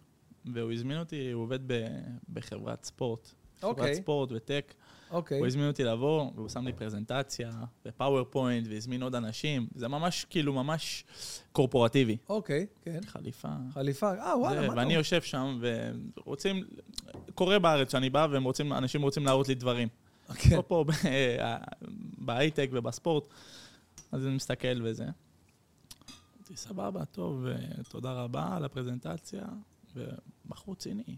והוא 0.46 0.72
הזמין 0.72 1.00
אותי, 1.00 1.32
הוא 1.32 1.44
עובד 1.44 1.60
ב- 1.68 1.88
בחברת 2.34 2.84
ספורט. 2.86 3.32
חברת 3.60 3.72
אוקיי, 3.80 3.96
ספורט 3.96 4.32
וטק. 4.32 4.74
אוקיי. 5.12 5.39
הוא 5.39 5.48
הזמין 5.48 5.68
אותי 5.68 5.84
לבוא, 5.84 6.32
והוא 6.36 6.50
שם 6.50 6.66
לי 6.66 6.74
פרזנטציה, 6.74 7.52
ופאורפוינט, 7.86 8.68
והזמין 8.70 9.04
עוד 9.04 9.16
אנשים. 9.16 9.68
זה 9.76 9.88
ממש, 9.88 10.26
כאילו, 10.30 10.54
ממש 10.54 11.04
קורפורטיבי. 11.52 12.18
אוקיי, 12.30 12.66
כן. 12.82 13.00
חליפה. 13.06 13.48
חליפה, 13.74 14.14
אה, 14.20 14.38
וואלה, 14.39 14.68
מה 14.68 14.74
ואני 14.76 14.84
טוב. 14.89 14.98
יושב 14.98 15.22
שם, 15.22 15.60
ורוצים... 15.62 16.64
קורה 17.36 17.60
בארץ 17.60 17.91
שאני 17.91 18.10
בא, 18.10 18.28
והם 18.32 18.44
רוצים, 18.44 18.74
אנשים 18.74 19.02
רוצים 19.02 19.26
להראות 19.26 19.48
לי 19.48 19.56
דברים. 19.56 19.88
לא 20.52 20.64
פה 20.68 20.86
ב- 20.88 20.91
בהייטק 22.18 22.70
ובספורט. 22.72 23.24
אז 24.12 24.26
אני 24.28 24.36
מסתכל 24.36 24.82
וזה. 24.84 25.06
אמרתי, 26.54 26.68
סבבה, 26.68 27.06
טוב, 27.06 27.45
אה, 27.45 27.56
תודה 27.89 28.14
רבה 28.14 28.56
על 28.56 28.66
הפרזנטציה. 28.66 29.45
ובחור 29.95 30.76
ציני. 30.76 31.18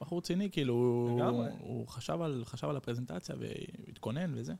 בחור 0.00 0.20
ציני, 0.20 0.50
כאילו, 0.50 0.74
הוא, 0.74 1.20
לגמרי. 1.20 1.48
הוא 1.58 1.88
חשב, 1.88 2.20
על, 2.22 2.42
חשב 2.44 2.68
על 2.68 2.76
הפרזנטציה 2.76 3.34
והתכונן 3.38 4.32
וזה. 4.34 4.54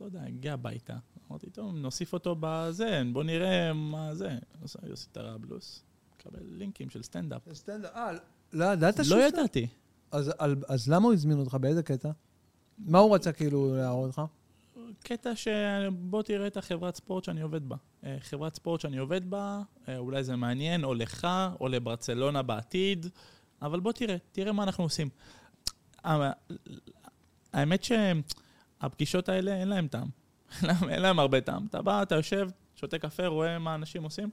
לא 0.00 0.06
יודע, 0.06 0.22
הגיע 0.22 0.52
הביתה. 0.52 0.96
אמרתי, 1.30 1.50
טוב, 1.50 1.74
נוסיף 1.74 2.12
אותו 2.12 2.36
בזה, 2.40 3.02
בוא 3.12 3.24
נראה 3.24 3.72
מה 3.72 4.14
זה. 4.14 4.38
עושה 4.62 4.78
יוסי 4.86 5.08
טראבלוס, 5.12 5.82
מקבל 6.16 6.40
לינקים 6.44 6.90
של 6.90 7.02
סטנדאפ. 7.02 7.42
סטנדאפ, 7.54 7.92
אה, 7.94 8.10
לא 8.52 8.64
ידעת 8.64 8.98
לא 8.98 9.04
שהוא 9.04 9.18
סטנדאפ? 9.20 9.38
ידעתי. 9.38 9.66
אז- 10.10 10.32
על- 10.38 10.56
אז 10.68 10.88
למה 10.88 11.04
הוא 11.04 11.12
הזמין 11.12 11.38
אותך? 11.38 11.54
באיזה 11.54 11.82
קטע? 11.82 12.10
מה 12.78 12.98
הוא 12.98 13.14
רצה 13.14 13.32
כאילו 13.32 13.76
להראות 13.76 14.10
לך? 14.10 14.22
קטע 15.00 15.30
שבוא 15.36 16.22
תראה 16.22 16.46
את 16.46 16.56
החברת 16.56 16.96
ספורט 16.96 17.24
שאני 17.24 17.40
עובד 17.40 17.68
בה. 17.68 17.76
אה, 18.04 18.16
חברת 18.20 18.54
ספורט 18.54 18.80
שאני 18.80 18.98
עובד 18.98 19.30
בה, 19.30 19.62
אה, 19.88 19.98
אולי 19.98 20.24
זה 20.24 20.36
מעניין, 20.36 20.84
או 20.84 20.94
לך, 20.94 21.28
או 21.60 21.68
לברצלונה 21.68 22.42
בעתיד, 22.42 23.06
אבל 23.62 23.80
בוא 23.80 23.92
תראה, 23.92 24.16
תראה 24.32 24.52
מה 24.52 24.62
אנחנו 24.62 24.84
עושים. 24.84 25.08
האמת 27.52 27.84
שהפגישות 27.84 29.28
האלה 29.28 29.56
אין 29.56 29.68
להם 29.68 29.88
טעם. 29.88 30.08
אין 30.90 31.02
להם 31.02 31.18
הרבה 31.18 31.40
טעם. 31.40 31.66
אתה 31.66 31.82
בא, 31.82 32.02
אתה 32.02 32.14
יושב, 32.14 32.48
שותה 32.76 32.98
קפה, 32.98 33.26
רואה 33.26 33.58
מה 33.58 33.74
אנשים 33.74 34.02
עושים, 34.02 34.30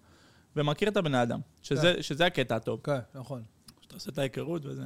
ומכיר 0.56 0.90
את 0.90 0.98
הבן 0.98 1.16
אדם, 1.16 1.40
שזה, 1.62 2.04
שזה 2.04 2.26
הקטע 2.26 2.56
הטוב. 2.56 2.80
כן, 2.84 3.00
נכון. 3.16 3.44
שאתה 3.82 3.96
עושה 3.96 4.12
את 4.12 4.18
ההיכרות 4.18 4.66
וזה. 4.66 4.84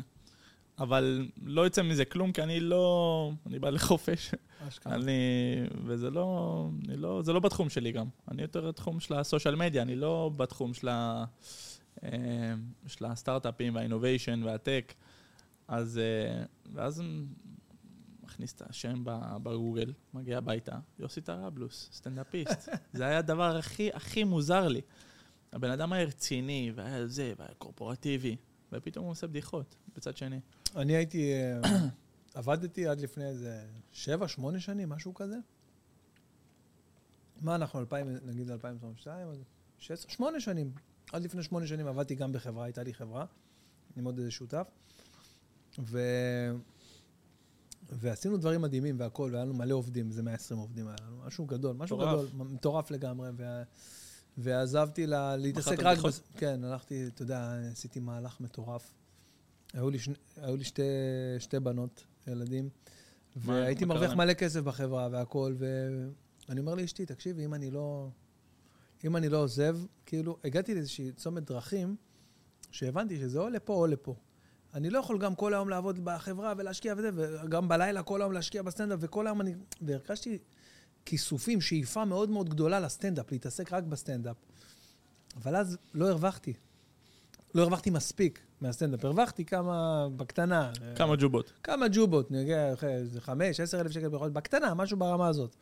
אבל 0.80 1.28
לא 1.44 1.62
יוצא 1.62 1.82
מזה 1.82 2.06
כלום, 2.06 2.32
כי 2.32 2.44
אני 2.44 2.60
לא... 2.60 3.32
אני 3.46 3.60
בא 3.60 3.70
לחופש. 3.70 4.32
אני... 4.86 5.14
וזה 5.86 6.10
לא... 6.10 6.70
אני 6.88 6.98
לא... 6.98 7.22
זה 7.24 7.34
לא 7.34 7.40
בתחום 7.40 7.70
שלי 7.70 7.92
גם. 7.92 8.08
אני 8.32 8.42
יותר 8.42 8.68
בתחום 8.68 9.00
של 9.00 9.14
הסושיאל 9.14 9.56
מדיה, 9.56 9.82
אני 9.82 9.96
לא 9.96 10.32
בתחום 10.38 10.74
של 10.74 10.88
ה... 10.88 11.26
אה, 12.04 12.10
של 12.88 13.06
הסטארט-אפים 13.06 13.76
והאינוביישן 13.76 14.44
והטק. 14.44 14.94
אז... 15.68 15.98
אה, 15.98 16.44
ואז 16.74 17.04
מכניס 18.24 18.54
את 18.54 18.62
השם 18.70 19.04
בגוגל, 19.44 19.94
מגיע 20.14 20.38
הביתה, 20.38 20.80
יוסי 21.00 21.22
טראבלוס, 21.22 21.90
סטנדאפיסט. 21.94 22.70
זה 22.94 23.06
היה 23.06 23.18
הדבר 23.18 23.58
הכי 23.58 23.90
הכי 23.94 24.24
מוזר 24.24 24.68
לי. 24.68 24.82
הבן 25.54 25.72
אדם 25.72 25.94
היה 25.94 26.06
רציני, 26.06 26.72
והיה 26.76 27.08
זה, 27.08 27.34
והיה 27.38 27.54
קורפורטיבי, 27.58 28.36
ופתאום 28.72 29.06
הוא 29.06 29.12
עושה 29.12 29.28
בדיחות, 29.28 29.76
בצד 29.96 30.18
שני. 30.18 30.40
אני 30.76 30.96
הייתי, 30.96 31.34
אה, 31.34 31.60
עבדתי 32.34 32.88
עד 32.88 33.00
לפני 33.00 33.26
איזה 33.26 33.66
שבע, 33.92 34.28
שמונה 34.28 34.60
שנים, 34.60 34.90
משהו 34.90 35.14
כזה. 35.14 35.36
מה 37.42 37.56
אנחנו, 37.56 37.80
2000, 37.80 38.08
נגיד 38.26 38.52
2022, 38.52 39.28
אז 39.28 39.38
16, 39.80 40.12
שמונה 40.12 40.40
שנים. 40.40 40.72
עד 41.12 41.24
לפני 41.24 41.44
שמונה 41.44 41.68
שנים 41.68 41.88
עבדתי 41.88 42.16
גם 42.16 42.34
בחברה, 42.34 42.66
הייתה 42.66 42.84
לי 42.84 42.94
חברה, 42.94 43.26
עם 43.98 44.06
עוד 44.06 44.18
איזה 44.18 44.32
שותף. 44.32 44.68
ו... 45.80 46.00
ועשינו 47.92 48.38
דברים 48.38 48.62
מדהימים 48.62 49.00
והכול, 49.00 49.32
והיה 49.32 49.46
לנו 49.46 49.54
מלא 49.54 49.74
עובדים, 49.74 50.08
איזה 50.08 50.24
120 50.24 50.60
עובדים 50.60 50.88
היה 50.88 50.96
לנו, 51.08 51.18
משהו 51.26 51.46
גדול, 51.46 51.76
משהו. 51.76 51.98
גדול, 51.98 52.28
מטורף 52.34 52.92
לגמרי. 52.92 53.30
ו... 53.38 53.62
ועזבתי 54.38 55.08
לה, 55.08 55.36
להתעסק 55.36 55.80
רק... 55.80 55.98
בס... 55.98 56.22
כן, 56.38 56.64
הלכתי, 56.64 57.08
אתה 57.08 57.22
יודע, 57.22 57.54
עשיתי 57.72 58.00
מהלך 58.00 58.42
מטורף. 58.42 58.94
היו 59.74 59.90
לי, 59.90 60.00
שני, 60.00 60.16
היו 60.38 60.56
לי 60.56 60.64
שתי, 60.64 60.82
שתי 61.40 61.60
בנות, 61.60 62.06
ילדים, 62.28 62.70
והייתי 63.36 63.86
מרוויח? 63.86 64.14
מלא 64.14 64.34
כסף 64.34 64.60
בחברה 64.60 65.08
והכול, 65.12 65.56
ואני 65.60 66.60
אומר 66.60 66.76
לאשתי, 66.76 67.06
תקשיבי, 67.06 67.46
אם 67.46 67.54
אני 67.54 67.72
לא... 67.72 68.10
אם 69.06 69.16
אני 69.16 69.30
לא 69.30 69.38
עוזב, 69.38 69.78
כאילו, 70.06 70.38
הגעתי 70.44 70.74
לאיזושהי 70.76 71.12
צומת 71.12 71.44
דרכים, 71.44 71.96
שהבנתי 72.72 73.20
שזה 73.20 73.40
או 73.40 73.50
לפה 73.50 73.74
או 73.74 73.88
לפה. 73.88 74.16
אני 74.74 74.90
לא 74.90 75.00
יכול 75.00 75.20
גם 75.20 75.36
כל 75.36 75.54
היום 75.54 75.70
לעבוד 75.70 76.06
בחברה 76.06 76.54
ולהשקיע 76.58 76.94
וזה, 76.98 77.10
וגם 77.14 77.68
בלילה 77.68 78.04
כל 78.04 78.22
היום 78.22 78.34
להשקיע 78.34 78.62
בסטנדאפ, 78.62 79.00
וכל 79.02 79.28
היום 79.28 79.42
אני... 79.42 79.56
והרגשתי 79.82 80.38
כיסופים, 81.06 81.62
שאיפה 81.62 82.06
מאוד 82.06 82.30
מאוד 82.30 82.50
גדולה 82.50 82.80
לסטנדאפ, 82.80 83.32
להתעסק 83.32 83.74
רק 83.74 83.84
בסטנדאפ. 83.84 84.36
אבל 85.36 85.56
אז 85.56 85.78
לא 85.94 86.10
הרווחתי. 86.10 86.54
לא 87.56 87.62
הרווחתי 87.62 87.90
מספיק 87.90 88.42
מהסטנדאפ. 88.62 89.06
הרווחתי 89.06 89.46
כמה, 89.46 90.08
בקטנה. 90.16 90.72
כמה 90.96 91.16
ג'ובות. 91.20 91.54
כמה 91.64 91.86
ג'ובות, 91.92 92.32
נגיע, 92.32 92.74
איזה 92.84 93.22
חמש, 93.22 93.60
עשר 93.60 93.82
אלף 93.82 93.92
שקל 93.92 94.10
בחודש, 94.10 94.34
בקטנה, 94.34 94.74
משהו 94.74 94.98
ברמה 94.98 95.28
הזאת. 95.28 95.56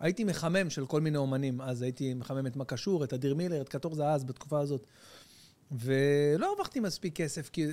הייתי 0.00 0.24
מחמם 0.24 0.70
של 0.70 0.86
כל 0.86 1.00
מיני 1.00 1.18
אומנים, 1.18 1.60
אז 1.60 1.82
הייתי 1.82 2.14
מחמם 2.14 2.46
את 2.46 2.56
מקשור, 2.56 3.04
את 3.04 3.12
אדיר 3.12 3.34
מילר, 3.34 3.60
את 3.60 3.68
קטורזה 3.68 4.08
אז, 4.08 4.24
בתקופה 4.24 4.60
הזאת. 4.60 4.86
ולא 5.72 6.52
הרווחתי 6.52 6.80
מספיק 6.80 7.16
כסף 7.16 7.48
כי, 7.48 7.66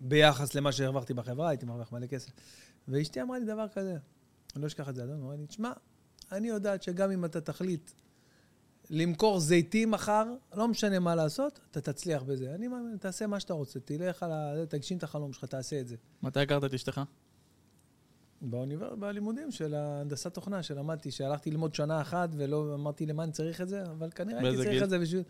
ביחס 0.00 0.54
למה 0.54 0.72
שהרווחתי 0.72 1.14
בחברה, 1.14 1.48
הייתי 1.48 1.66
מרוויח 1.66 1.92
מלא 1.92 2.06
כסף. 2.06 2.30
ואשתי 2.88 3.22
אמרה 3.22 3.38
לי 3.38 3.44
דבר 3.44 3.68
כזה, 3.68 3.96
אני 4.54 4.62
לא 4.62 4.66
אשכח 4.66 4.88
את 4.88 4.94
זה 4.94 5.02
היום, 5.02 5.22
אמרה 5.22 5.36
לי, 5.36 5.46
תשמע, 5.46 5.72
אני 6.32 6.48
יודעת 6.48 6.82
שגם 6.82 7.10
אם 7.10 7.24
אתה 7.24 7.40
תחליט 7.40 7.90
למכור 8.90 9.40
זיתים 9.40 9.90
מחר, 9.90 10.24
לא 10.54 10.68
משנה 10.68 10.98
מה 10.98 11.14
לעשות, 11.14 11.60
אתה 11.70 11.80
תצליח 11.80 12.22
בזה. 12.22 12.54
אני 12.54 12.68
מאמין, 12.68 12.96
תעשה 12.96 13.26
מה 13.26 13.40
שאתה 13.40 13.54
רוצה, 13.54 13.80
תלך 13.80 14.22
על 14.22 14.32
ה... 14.32 14.66
תגשים 14.68 14.98
את 14.98 15.02
החלום 15.02 15.32
שלך, 15.32 15.44
תעשה 15.44 15.80
את 15.80 15.88
זה. 15.88 15.96
מתי 16.22 16.40
הכרת 16.40 16.64
את 16.64 16.74
אשתך? 16.74 17.00
באוניבר... 18.42 18.94
בלימודים 18.94 19.50
של 19.50 19.74
ההנדסת 19.74 20.34
תוכנה, 20.34 20.62
שלמדתי, 20.62 21.10
שהלכתי 21.10 21.50
ללמוד 21.50 21.74
שנה 21.74 22.00
אחת 22.00 22.28
ולא 22.36 22.74
אמרתי 22.74 23.06
למה 23.06 23.24
אני 23.24 23.32
צריך 23.32 23.60
את 23.60 23.68
זה, 23.68 23.82
אבל 23.82 24.10
כנראה 24.10 24.40
הייתי 24.40 24.56
צריך 24.56 24.70
גיל? 24.70 24.84
את 24.84 24.90
זה 24.90 24.98
בשביל... 24.98 25.22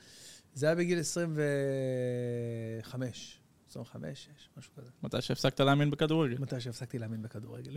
זה 0.54 0.66
היה 0.66 0.74
בגיל 0.74 1.00
25, 1.00 3.40
25, 3.70 4.24
6, 4.24 4.30
משהו 4.58 4.72
כזה. 4.76 4.90
מתי 5.02 5.20
שהפסקת 5.20 5.60
להאמין 5.60 5.90
בכדורגל. 5.90 6.38
מתי 6.38 6.60
שהפסקתי 6.60 6.98
להאמין 6.98 7.22
בכדורגל. 7.22 7.74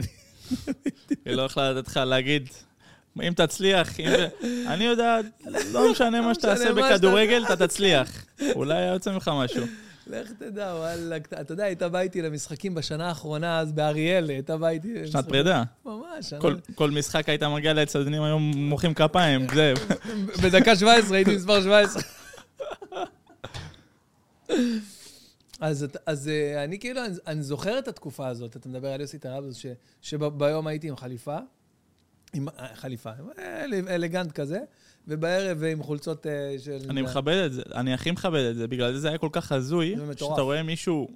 היא 1.26 1.34
לא 1.34 1.42
יכלה 1.42 1.72
לתת 1.72 1.88
לך 1.88 1.98
להגיד, 1.98 2.50
אם 3.22 3.34
תצליח, 3.34 4.00
אם. 4.00 4.10
אני 4.68 4.84
יודעת, 4.84 5.26
לא 5.72 5.92
משנה 5.92 6.22
מה 6.22 6.34
שתעשה 6.34 6.72
משנה 6.72 6.82
מה 6.82 6.90
בכדורגל, 6.94 7.44
אתה 7.54 7.68
תצליח. 7.68 8.26
אולי 8.56 8.74
היה 8.78 8.94
יוצא 8.94 9.12
ממך 9.12 9.32
משהו. 9.34 9.66
לך 10.08 10.32
תדע, 10.40 10.74
וואלה, 10.78 11.18
אתה 11.42 11.54
יודע, 11.54 11.64
הייתה 11.64 11.90
בא 11.90 12.00
איתי 12.00 12.22
למשחקים 12.22 12.76
בשנה 12.76 13.08
האחרונה, 13.08 13.60
אז 13.60 13.72
באריאל, 13.72 14.30
הייתה 14.30 14.58
בא 14.58 14.68
איתי... 14.68 15.08
שנת. 15.08 15.28
פרידה. 15.30 15.64
ממש, 15.86 16.34
כל- 16.76 16.92
משחק 16.92 17.30
היית 17.30 17.44
מגיע 17.44 17.74
לאצטדיונים, 17.74 18.24
היום 18.24 18.42
מוחאים 18.56 18.94
כפיים, 18.94 19.48
זה. 19.56 19.74
בדקה 20.44 20.76
17 20.76 21.18
הייתי 21.18 21.36
מספר 21.36 21.62
17. 21.62 22.02
אז, 25.60 25.86
אז 26.06 26.28
אה, 26.30 26.64
אני 26.64 26.80
כאילו, 26.80 27.06
אני, 27.06 27.14
אני 27.28 27.42
זוכר 27.44 27.80
את 27.80 27.88
התקופה 27.88 28.28
הזאת, 28.28 28.56
אתה 28.56 28.70
מדבר 28.70 28.88
על 28.88 29.02
יוסי 29.02 29.20
טראבלוס, 29.20 29.58
ש- 29.58 29.66
שביום 30.02 30.68
הייתי 30.68 30.90
עם 30.90 30.96
חליפה, 30.98 31.38
עם 32.34 32.50
אה, 32.50 32.76
חליפה, 32.76 33.10
אל, 33.40 33.74
אלגנט 33.90 34.32
כזה, 34.32 34.60
ובערב 35.08 35.64
עם 35.64 35.84
חולצות 35.84 36.28
אה, 36.28 36.56
של... 36.60 36.78
אני 36.90 37.02
מכבד 37.02 37.44
את 37.46 37.54
זה, 37.54 37.62
אני 37.76 37.94
הכי 37.94 38.12
מכבד 38.12 38.50
את 38.50 38.56
זה, 38.56 38.68
בגלל 38.68 38.94
זה 38.94 39.00
זה 39.00 39.08
היה 39.10 39.18
כל 39.18 39.30
כך 39.32 39.52
הזוי, 39.52 39.96
זה. 39.98 40.14
שאתה 40.14 40.42
רואה 40.42 40.64
מישהו 40.64 41.08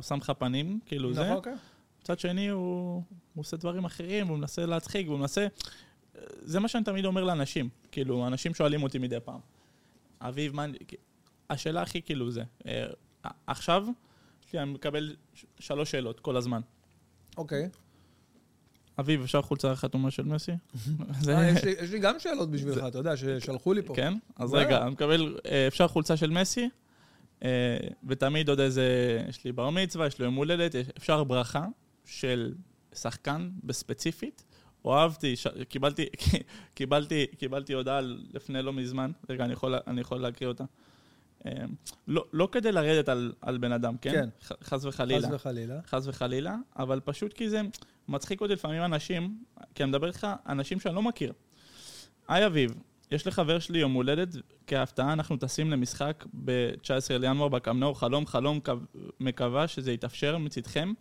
שם 0.00 0.18
לך 0.18 0.32
פנים, 0.38 0.80
כאילו 0.86 1.14
זה, 1.14 1.30
נכון, 1.30 1.42
כן. 1.44 1.54
מצד 2.02 2.18
שני 2.18 2.48
הוא 2.48 3.02
עושה 3.36 3.56
דברים 3.56 3.84
אחרים, 3.84 4.28
הוא 4.28 4.38
מנסה 4.38 4.66
להצחיק, 4.66 5.06
הוא 5.06 5.18
מנסה... 5.18 5.46
זה 6.42 6.60
מה 6.60 6.68
שאני 6.68 6.84
תמיד 6.84 7.04
אומר 7.04 7.24
לאנשים, 7.24 7.68
כאילו, 7.92 8.26
אנשים 8.26 8.54
שואלים 8.54 8.82
אותי 8.82 8.98
מדי 8.98 9.20
פעם. 9.24 9.40
אביב, 10.20 10.54
מה... 10.54 10.64
אני-" 10.64 10.78
השאלה 11.50 11.82
הכי 11.82 12.02
כאילו 12.02 12.30
זה, 12.30 12.42
אה, 12.66 12.86
עכשיו, 13.46 13.86
אני 14.54 14.72
מקבל 14.72 15.16
שלוש 15.58 15.90
שאלות 15.90 16.20
כל 16.20 16.36
הזמן. 16.36 16.60
אוקיי. 17.36 17.68
אביב, 18.98 19.22
אפשר 19.22 19.42
חולצה 19.42 19.76
חתומה 19.76 20.10
של 20.10 20.22
מסי? 20.22 20.52
אה, 21.28 21.48
יש 21.82 21.90
לי- 21.92 21.98
גם 21.98 22.18
שאלות 22.18 22.50
בשבילך, 22.50 22.84
אתה 22.88 22.98
יודע, 22.98 23.16
ששלחו 23.16 23.72
לי 23.72 23.82
פה. 23.82 23.94
כן? 23.94 24.14
אז. 24.36 24.54
רגע, 24.54 24.82
אני 24.82 24.90
מקבל, 24.90 25.38
אה, 25.46 25.66
אפשר 25.66 25.88
חולצה 25.88 26.16
של 26.16 26.30
מסי, 26.30 26.68
אה, 27.44 27.76
ותמיד 28.08 28.48
עוד 28.48 28.60
איזה, 28.60 28.84
יש 29.28 29.44
לי 29.44 29.52
בר 29.52 29.70
מצווה, 29.70 30.06
יש 30.06 30.18
לי 30.18 30.24
יום 30.24 30.34
הולדת, 30.34 30.74
אפשר 30.98 31.24
ברכה 31.24 31.66
של 32.04 32.54
שחקן 32.94 33.50
בספציפית. 33.64 34.44
אהבתי, 34.86 35.36
ש... 35.36 35.46
קיבלתי, 35.68 36.06
קיבלתי, 36.74 37.26
קיבלתי 37.38 37.72
הודעה 37.72 38.00
לפני 38.34 38.62
לא 38.62 38.72
מזמן, 38.72 39.10
רגע, 39.30 39.44
אני 39.44 39.52
יכול, 39.52 39.74
אני 39.86 40.00
יכול 40.00 40.18
להקריא 40.20 40.48
אותה. 40.48 40.64
אה, 41.46 41.52
לא, 42.08 42.24
לא 42.32 42.48
כדי 42.52 42.72
לרדת 42.72 43.08
על, 43.08 43.32
על 43.40 43.58
בן 43.58 43.72
אדם, 43.72 43.96
כן? 43.96 44.10
כן. 44.10 44.28
חס 44.62 44.84
וחלילה. 44.84 45.28
חס 45.28 45.34
וחלילה. 45.34 45.74
חס 45.86 46.06
וחלילה, 46.06 46.56
אבל 46.78 47.00
פשוט 47.04 47.32
כי 47.32 47.48
זה 47.50 47.60
מצחיק 48.08 48.40
אותי 48.40 48.52
לפעמים 48.52 48.84
אנשים, 48.84 49.36
כי 49.74 49.82
אני 49.82 49.90
מדבר 49.90 50.06
איתך, 50.06 50.26
אנשים 50.48 50.80
שאני 50.80 50.94
לא 50.94 51.02
מכיר. 51.02 51.32
היי 52.28 52.46
אביב, 52.46 52.74
יש 53.10 53.26
לחבר 53.26 53.58
שלי 53.58 53.78
יום 53.78 53.92
הולדת, 53.92 54.28
כהפתעה 54.66 55.12
אנחנו 55.12 55.36
טסים 55.36 55.70
למשחק 55.70 56.24
ב-19 56.44 57.18
לינואר 57.18 57.48
בקמנור, 57.48 57.98
חלום 57.98 58.26
חלום, 58.26 58.60
קו- 58.60 58.72
מקווה 59.20 59.68
שזה 59.68 59.92
יתאפשר 59.92 60.38
מצדכם, 60.38 60.92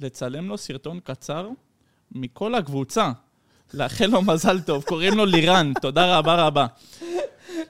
לצלם 0.00 0.48
לו 0.48 0.58
סרטון 0.58 1.00
קצר 1.00 1.48
מכל 2.12 2.54
הקבוצה. 2.54 3.12
לאחל 3.74 4.06
לו 4.06 4.22
מזל 4.22 4.60
טוב, 4.60 4.84
קוראים 4.84 5.16
לו 5.16 5.26
לירן, 5.26 5.72
תודה 5.82 6.18
רבה 6.18 6.46
רבה. 6.46 6.66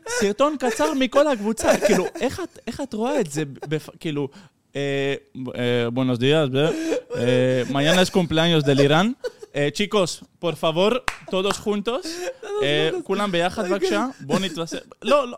סרטון 0.09 0.57
קצר 0.59 0.95
מכל 0.95 1.27
הקבוצה, 1.27 1.79
כאילו, 1.87 2.07
איך 2.21 2.41
את, 2.41 2.59
איך 2.67 2.81
את 2.81 2.95
רואה 2.95 3.21
את 3.21 3.31
זה, 3.31 3.43
בפ... 3.69 3.89
כאילו, 4.01 4.29
אה, 4.77 5.15
אה, 5.55 5.89
buenos 5.95 6.19
días, 6.19 6.49
אה, 6.55 7.63
mañana 7.71 8.03
es 8.03 8.11
cumpleaños 8.11 8.63
de 8.65 8.75
Liran. 8.75 9.07
אה, 9.55 9.69
por 10.41 10.55
favor, 10.57 11.03
todos 11.31 11.57
juntos, 11.65 12.07
אה, 12.63 12.91
כולם 13.05 13.33
ביחד 13.33 13.69
בבקשה, 13.69 14.07
בואו 14.21 14.39
נתווסף. 14.39 14.79
לא, 15.03 15.29
לא, 15.29 15.37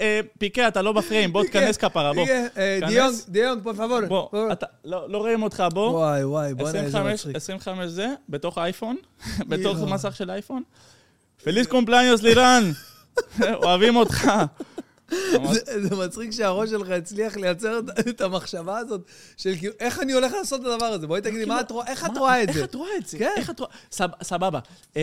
אה, 0.00 0.20
פיקה, 0.38 0.68
אתה 0.68 0.82
לא 0.82 0.92
בפריים, 0.92 1.32
בוא 1.32 1.42
תיכנס 1.42 1.76
כפרה, 1.76 2.12
בוא. 2.12 2.26
אה, 2.28 2.46
אה. 2.56 2.78
דיונג, 2.88 3.14
דיונג, 3.28 3.62
פור 3.62 3.72
פאבור. 3.72 4.00
בוא, 4.00 4.28
פור. 4.30 4.52
אתה, 4.52 4.66
לא 4.84 5.10
לא 5.10 5.18
רואים 5.18 5.42
אותך, 5.42 5.64
בוא. 5.72 5.90
וואי, 5.90 6.24
וואי, 6.24 6.54
בוא'נה, 6.54 6.78
איזה 6.78 6.98
25, 6.98 7.20
מצחיק. 7.20 7.36
25 7.36 7.90
זה, 7.90 8.08
בתוך 8.28 8.58
האייפון, 8.58 8.96
בתוך. 9.48 9.78
מסך 9.78 10.16
של 10.16 10.30
אייפון. 10.30 10.62
Feliz 11.44 11.66
cumpleaños 11.66 12.22
לירן, 12.22 12.72
אוהבים 13.54 13.96
אותך. 13.96 14.30
זה, 15.52 15.88
זה 15.88 15.96
מצחיק 15.96 16.30
שהראש 16.30 16.70
שלך 16.70 16.88
הצליח 16.88 17.36
לייצר 17.36 17.78
את, 18.08 18.20
המחשבה 18.20 18.78
הזאת 18.78 19.00
של 19.36 19.54
כאילו, 19.58 19.72
איך 19.80 20.00
אני 20.00 20.12
הולך 20.12 20.32
לעשות 20.32 20.60
את 20.60 20.66
הדבר 20.66 20.86
הזה? 20.86 21.06
בואי 21.06 21.20
תגידי, 21.20 21.44
מה 21.44 21.60
את 21.60 21.70
רואה, 21.70 21.86
איך 21.86 22.04
את 22.06 22.16
רואה 22.18 22.42
את 22.42 22.52
זה? 22.52 22.60
איך 22.60 22.68
את 22.70 22.74
רואה 22.74 22.90
את 22.98 23.06
זה? 23.06 23.18
כן. 23.18 23.30
איך 23.36 23.50
את 23.50 23.60
רואה... 23.60 23.70
סב- 23.92 24.22
סבבה. 24.22 24.58
אמ, 24.96 25.00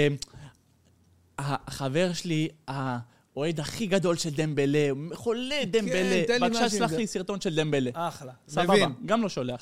החבר 1.39 2.13
שלי, 2.13 2.47
ה- 2.69 2.97
אוהד 3.37 3.59
הכי 3.59 3.85
גדול 3.87 4.17
של 4.17 4.29
דמבלה, 4.29 4.79
חולה 5.13 5.55
דמבלה. 5.65 6.23
תן 6.27 6.33
לי 6.33 6.49
בבקשה, 6.49 6.65
משהו 6.65 6.77
שלח 6.77 6.89
זה. 6.89 6.97
לי 6.97 7.07
סרטון 7.07 7.41
של 7.41 7.55
דמבלה. 7.55 7.91
אחלה. 7.93 8.31
סבבה. 8.47 8.75
גם 9.05 9.21
לא 9.21 9.29
שולח. 9.29 9.61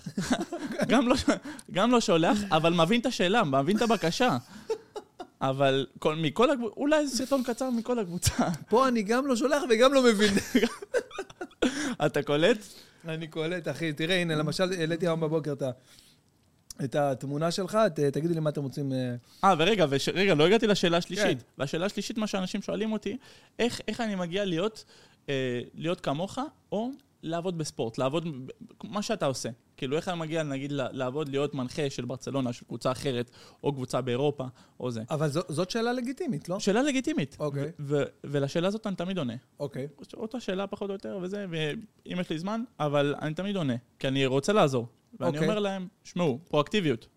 לא, 0.90 1.16
גם 1.72 1.92
לא 1.92 2.00
שולח, 2.02 2.38
אבל 2.52 2.74
מבין 2.74 3.02
את 3.02 3.06
השאלה, 3.06 3.44
מבין 3.44 3.78
את 3.78 3.82
הבקשה. 3.82 4.38
אבל 5.42 5.88
כל, 6.00 6.16
מכל 6.16 6.50
הקבוצה, 6.52 6.74
אולי 6.78 6.98
איזה 7.00 7.18
סרטון 7.18 7.44
קצר 7.44 7.70
מכל 7.70 8.00
הקבוצה. 8.00 8.34
פה 8.70 8.88
אני 8.88 9.04
גם 9.04 9.28
לא 9.28 9.36
שולח 9.36 9.64
וגם 9.70 9.94
לא 9.94 10.04
מבין. 10.04 10.34
אתה 12.06 12.24
קולט? 12.24 12.58
אני 13.08 13.28
קולט, 13.28 13.68
אחי. 13.68 13.94
תראה, 13.94 14.22
הנה, 14.22 14.36
למשל, 14.36 14.74
העליתי 14.74 15.06
היום 15.08 15.20
בבוקר 15.20 15.52
את 15.54 15.62
ה- 15.62 15.72
את 16.84 16.96
התמונה 16.96 17.52
שלך, 17.52 17.78
ת- 17.96 18.00
תגידו 18.00 18.34
לי 18.34 18.40
מה 18.40 18.50
אתם 18.50 18.64
רוצים... 18.64 18.94
אה, 18.94 19.16
אה, 19.44 19.56
ורגע, 19.58 19.86
וש... 19.90 20.10
רגע, 20.10 20.36
לא 20.36 20.46
הגעתי 20.48 20.68
לשאלה 20.68 20.92
כן. 20.92 20.98
השלישית. 20.98 21.44
והשאלה 21.58 21.86
השלישית, 21.86 22.18
מה 22.18 22.28
שאנשים 22.28 22.62
שואלים 22.62 22.92
אותי, 22.92 23.18
איך, 23.60 23.82
איך 23.88 24.02
אני 24.02 24.16
מגיע 24.16 24.46
להיות, 24.46 24.86
אה, 25.30 25.34
להיות 25.76 26.02
כמוך, 26.02 26.40
או 26.72 26.90
לעבוד 27.24 27.58
בספורט, 27.58 27.98
לעבוד, 27.98 28.28
מה 28.84 29.02
שאתה 29.02 29.26
עושה. 29.26 29.50
כאילו, 29.80 29.98
איך 29.98 30.08
אני 30.08 30.20
מגיע, 30.20 30.44
נגיד, 30.44 30.72
לעבוד, 30.72 31.30
להיות 31.30 31.54
מנחה 31.54 31.90
של 31.90 32.06
ברצלונה, 32.06 32.54
של 32.54 32.66
קבוצה 32.66 32.92
אחרת, 32.92 33.32
או 33.64 33.74
קבוצה 33.74 34.02
באירופה, 34.02 34.44
או 34.80 34.92
זה. 34.92 35.02
אבל 35.12 35.28
זו- 35.28 35.42
זאת 35.50 35.70
שאלה 35.70 35.94
לגיטימית, 35.94 36.50
לא? 36.50 36.60
שאלה 36.60 36.82
לגיטימית. 36.82 37.38
אוקיי. 37.40 37.72
ו- 37.80 38.04
ולשאלה 38.24 38.68
הזאת 38.68 38.88
אני 38.88 38.96
תמיד 38.96 39.18
עונה. 39.18 39.34
אוקיי. 39.60 39.88
אותה 40.14 40.40
שאלה 40.40 40.68
פחות 40.68 40.90
או 40.90 40.96
יותר, 40.96 41.20
וזה, 41.22 41.46
ואם 41.50 42.20
יש 42.20 42.30
לי 42.30 42.40
זמן, 42.40 42.64
אבל 42.80 43.16
אני 43.22 43.34
תמיד 43.34 43.56
עונה, 43.56 43.74
כי 44.00 44.08
אני 44.08 44.26
רוצה 44.26 44.54
לעזור. 44.54 44.88
ואני 45.20 45.28
אוקיי. 45.38 45.48
אומר 45.48 45.60
להם, 45.60 45.88
שמעו, 46.04 46.40
פרואקטיביות. 46.50 47.08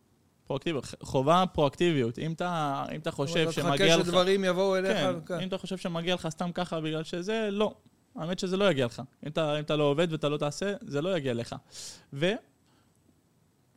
פרואקטיביות, 0.46 0.84
חובה 1.00 1.44
פרואקטיביות. 1.52 2.18
אם 2.18 2.32
אתה, 2.32 2.84
אם 2.94 3.00
אתה 3.00 3.10
חושב 3.10 3.50
שמגיע 3.50 3.96
לך... 3.96 4.04
שדברים 4.06 4.44
יבואו 4.44 4.72
כן, 4.72 4.84
אליך. 4.84 5.28
כן. 5.28 5.40
אם 5.40 5.48
אתה 5.48 5.58
חושב 5.58 5.76
שמגיע 5.76 6.14
לך 6.14 6.28
סתם 6.28 6.52
ככה 6.52 6.80
בגלל 6.80 7.04
שזה, 7.04 7.48
לא. 7.52 7.74
האמת 8.16 8.38
שזה 8.38 8.56
לא 8.56 8.70
יגיע 8.70 8.86
לך. 8.86 9.02
אם 9.26 9.30
אתה, 9.30 9.58
אם 9.58 9.64
אתה 9.64 9.76
לא 9.76 9.84
עובד 9.84 10.12
ואתה 10.12 10.28
לא 10.28 10.36
תעשה, 10.36 10.72
זה 10.80 11.02
לא 11.02 11.16
יגיע 11.16 11.34
לך. 11.34 11.56
ו... 12.12 12.32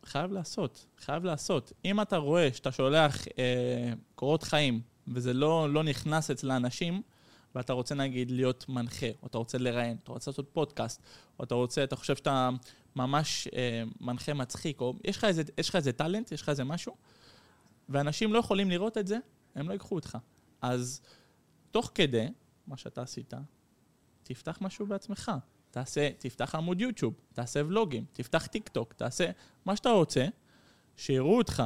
חייב 0.06 0.32
לעשות, 0.32 0.86
חייב 0.98 1.24
לעשות. 1.24 1.72
אם 1.84 2.00
אתה 2.00 2.16
רואה 2.16 2.52
שאתה 2.52 2.72
שולח 2.72 3.28
אה, 3.38 3.92
קורות 4.14 4.42
חיים, 4.42 4.80
וזה 5.08 5.34
לא, 5.34 5.72
לא 5.72 5.84
נכנס 5.84 6.30
אצל 6.30 6.50
האנשים, 6.50 7.02
ואתה 7.54 7.72
רוצה 7.72 7.94
נגיד 7.94 8.30
להיות 8.30 8.68
מנחה, 8.68 9.06
או 9.22 9.26
אתה 9.26 9.38
רוצה 9.38 9.58
לראיין, 9.58 9.96
אתה 10.02 10.12
רוצה 10.12 10.30
לעשות 10.30 10.48
פודקאסט, 10.52 11.02
או 11.38 11.44
אתה 11.44 11.54
רוצה, 11.54 11.84
אתה 11.84 11.96
חושב 11.96 12.16
שאתה 12.16 12.50
ממש 12.96 13.48
אה, 13.56 13.82
מנחה 14.00 14.34
מצחיק, 14.34 14.80
או 14.80 14.94
יש 15.04 15.16
לך, 15.16 15.24
איזה, 15.24 15.42
יש 15.58 15.68
לך 15.68 15.76
איזה 15.76 15.92
טאלנט, 15.92 16.32
יש 16.32 16.42
לך 16.42 16.48
איזה 16.48 16.64
משהו, 16.64 16.96
ואנשים 17.88 18.32
לא 18.32 18.38
יכולים 18.38 18.70
לראות 18.70 18.98
את 18.98 19.06
זה, 19.06 19.18
הם 19.54 19.68
לא 19.68 19.72
ייקחו 19.72 19.94
אותך. 19.94 20.18
אז 20.62 21.00
תוך 21.70 21.90
כדי 21.94 22.26
מה 22.66 22.76
שאתה 22.76 23.02
עשית, 23.02 23.34
תפתח 24.22 24.58
משהו 24.60 24.86
בעצמך. 24.86 25.32
תעשה, 25.76 26.08
תפתח 26.18 26.54
עמוד 26.54 26.80
יוטיוב, 26.80 27.14
תעשה 27.32 27.60
ולוגים, 27.66 28.04
תפתח 28.12 28.46
טיק 28.46 28.68
טוק, 28.68 28.92
תעשה 28.92 29.30
מה 29.64 29.76
שאתה 29.76 29.90
רוצה, 29.90 30.26
שיראו 30.96 31.38
אותך, 31.38 31.62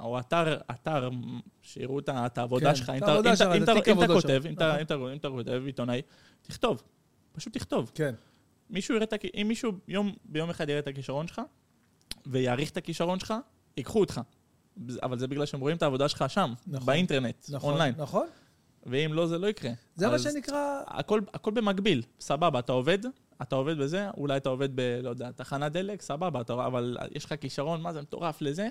או 0.00 0.18
אתר, 0.18 0.58
אתר, 0.70 1.08
שיראו 1.62 1.98
את 2.08 2.38
העבודה 2.38 2.74
שלך. 2.76 2.90
את 2.90 2.94
אם 3.88 4.02
אתה- 4.04 4.12
כותב. 4.14 4.42
אם 4.46 5.16
אתה- 5.16 5.28
כותב 5.28 5.62
עיתונאי, 5.66 6.02
תכתוב. 6.42 6.82
פשוט 7.32 7.52
תכתוב. 7.52 7.90
כן. 7.94 8.14
מישהו 8.70 8.94
יראה 8.94 9.04
את. 9.04 9.12
אם 9.34 9.48
מישהו 9.48 9.72
יום, 9.88 10.14
ביום 10.24 10.50
אחד 10.50 10.68
יראה 10.68 10.78
את 10.80 10.86
הכישרון 10.86 11.26
שלך, 11.26 11.40
ויעריך 12.26 12.70
את 12.70 12.76
הכישרון 12.76 13.18
שלך, 13.18 13.34
ייקחו 13.76 14.00
אותך. 14.00 14.20
אבל 15.02 15.18
זה 15.18 15.26
בגלל 15.26 15.46
שהם 15.46 15.60
רואים 15.60 15.76
את 15.76 15.82
העבודה 15.82 16.08
שלך 16.08 16.24
שם, 16.28 16.52
נכון. 16.66 16.86
באינטרנט, 16.86 17.46
נכון. 17.48 17.70
אונליין. 17.70 17.94
נכון. 17.98 18.26
ואם 18.86 19.12
לא, 19.12 19.26
זה 19.26 19.38
לא 19.38 19.46
יקרה. 19.46 19.70
זה 19.96 20.08
מה 20.08 20.18
שנקרא... 20.18 20.82
הכל, 20.86 21.20
הכל 21.34 21.50
במקביל, 21.50 22.02
סבבה, 22.20 22.58
אתה 22.58 22.72
עובד, 22.72 22.98
אתה 23.42 23.56
עובד 23.56 23.78
בזה, 23.78 24.10
אולי 24.10 24.36
אתה 24.36 24.48
עובד 24.48 24.68
ב... 24.74 24.80
לא 25.02 25.10
יודע, 25.10 25.30
תחנת 25.30 25.72
דלק, 25.72 26.02
סבבה, 26.02 26.40
אתה, 26.40 26.52
אבל 26.52 26.96
יש 27.12 27.24
לך 27.24 27.34
כישרון, 27.40 27.82
מה 27.82 27.92
זה 27.92 28.02
מטורף 28.02 28.42
לזה, 28.42 28.68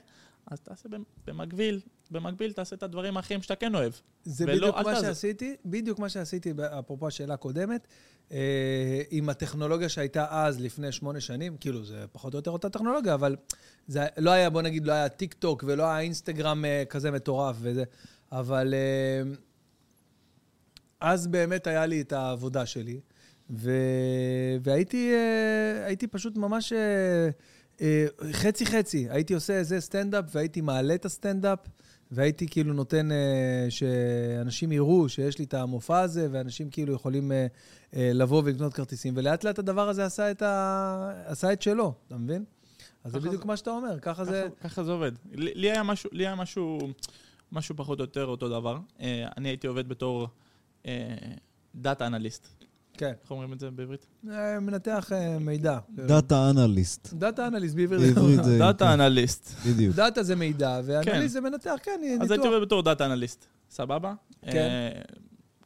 אז 0.48 0.60
תעשה 0.60 0.90
במ- 0.90 1.04
במקביל, 1.28 1.80
במקביל 2.12 2.54
תעשה 2.54 2.76
את 2.76 2.84
הדברים 2.84 3.18
האחרים 3.18 3.42
שאתה 3.42 3.56
כן 3.56 3.76
אוהב. 3.76 3.94
זה 4.24 4.46
ולא, 4.48 4.72
בדיוק 4.72 4.86
מה 4.86 4.96
שעשיתי, 4.96 5.56
בדיוק 5.66 6.00
מה 6.00 6.10
שעשיתי, 6.10 6.54
אפרופו 6.80 7.08
השאלה 7.08 7.34
הקודמת, 7.34 7.88
אה, 8.32 9.02
עם 9.12 9.30
הטכנולוגיה 9.30 9.90
שהייתה 9.90 10.26
אז, 10.30 10.62
לפני 10.62 10.92
שמונה 10.92 11.20
שנים, 11.20 11.58
כאילו, 11.58 11.84
זה 11.84 12.06
פחות 12.12 12.34
או 12.34 12.40
יותר 12.40 12.52
אותה 12.52 12.70
טכנולוגיה, 12.70 13.14
אבל 13.14 13.36
זה 13.88 14.06
לא 14.18 14.32
היה, 14.32 14.50
בוא 14.50 14.62
נגיד, 14.62 14.86
לא 14.86 14.94
היה 14.94 15.10
טיק 15.10 15.34
טוק 15.34 15.64
ולא 15.68 15.84
היה 15.84 16.00
אינסטגרם 16.00 16.66
אה, 16.66 16.84
כזה 16.90 17.12
מטורף 17.12 17.56
וזה, 17.60 17.84
אבל 18.32 18.74
אה, 18.74 19.32
אז 21.02 21.28
באמת 21.28 21.68
היה 21.68 21.86
לי 21.86 22.02
את 22.02 22.14
העבודה 22.14 22.66
שלי, 22.66 23.00
ו... 23.50 23.72
והייתי 24.64 25.12
אה, 25.14 25.86
הייתי 25.86 26.08
פשוט 26.08 26.38
ממש 26.38 26.74
אה, 26.74 27.30
אה, 27.82 28.06
חצי-חצי. 28.32 29.08
הייתי 29.10 29.34
עושה 29.34 29.54
איזה 29.54 29.82
סטנדאפ 29.82 30.26
והייתי 30.36 30.62
מעלה 30.62 30.96
את 30.96 31.06
הסטנדאפ, 31.06 31.60
והייתי 32.12 32.48
כאילו 32.48 32.74
נותן 32.74 33.12
אה, 33.12 33.18
שאנשים 33.70 34.72
יראו 34.72 35.10
שיש 35.10 35.40
לי 35.40 35.46
את 35.46 35.54
המופע 35.54 36.00
הזה, 36.00 36.28
ואנשים 36.32 36.70
כאילו 36.70 36.94
יכולים 36.94 37.32
אה, 37.32 37.48
אה, 37.96 38.12
לבוא 38.14 38.42
ולקנות 38.46 38.74
כרטיסים, 38.74 39.14
ולאט 39.18 39.44
לאט 39.44 39.60
הדבר 39.60 39.90
הזה 39.90 40.06
עשה 40.06 40.32
את, 40.32 40.42
ה... 40.42 41.12
עשה 41.26 41.54
את 41.54 41.62
שלו, 41.62 41.94
אתה 42.08 42.18
מבין? 42.18 42.44
אז 43.04 43.12
זה 43.12 43.20
בדיוק 43.20 43.42
זה- 43.42 43.48
מה 43.48 43.58
שאתה 43.58 43.72
אומר, 43.72 44.00
ככה 44.00 44.26
זה... 44.26 44.48
ככה, 44.60 44.70
ככה 44.70 44.84
זה 44.84 44.92
עובד. 44.92 45.12
לי, 45.34 45.52
לי 45.56 45.72
היה 45.72 45.84
משהו, 45.84 46.10
לי 46.14 46.26
היה 46.28 46.36
משהו, 46.36 46.80
משהו 47.52 47.76
פחות 47.76 48.00
או 48.00 48.04
יותר 48.04 48.26
אותו 48.26 48.50
דבר. 48.50 48.78
אה, 49.02 49.28
אני 49.38 49.50
הייתי 49.50 49.68
עובד 49.68 49.90
בתור 49.90 50.28
data 51.76 52.08
analyst. 52.08 52.48
כן. 52.98 53.14
איך 53.24 53.32
אומרים 53.32 53.54
את 53.54 53.60
זה 53.60 53.72
בעברית? 53.72 54.06
מנתח 54.62 55.12
אה, 55.12 55.40
מידע. 55.40 55.80
data 55.90 56.50
analyst. 56.50 57.14
data 57.14 57.48
analyst 57.48 57.76
בעברית. 57.76 58.16
בעברית 58.16 58.44
זה... 58.44 58.58
data 58.66 58.94
analyst. 58.94 59.52
בדיוק. 59.68 59.96
data 59.96 60.24
זה 60.24 60.36
מידע, 60.36 60.82
ואנליסט 60.86 61.34
זה 61.34 61.42
מנתח, 61.42 61.76
כן, 61.84 62.00
אז 62.04 62.12
ניתוח. 62.12 62.32
הייתי 62.32 62.48
עובד 62.48 62.62
בתור 62.62 62.82
data 62.82 63.06
analyst, 63.06 63.46
סבבה? 63.70 64.14
כן. 64.42 64.58
אה, 64.58 65.02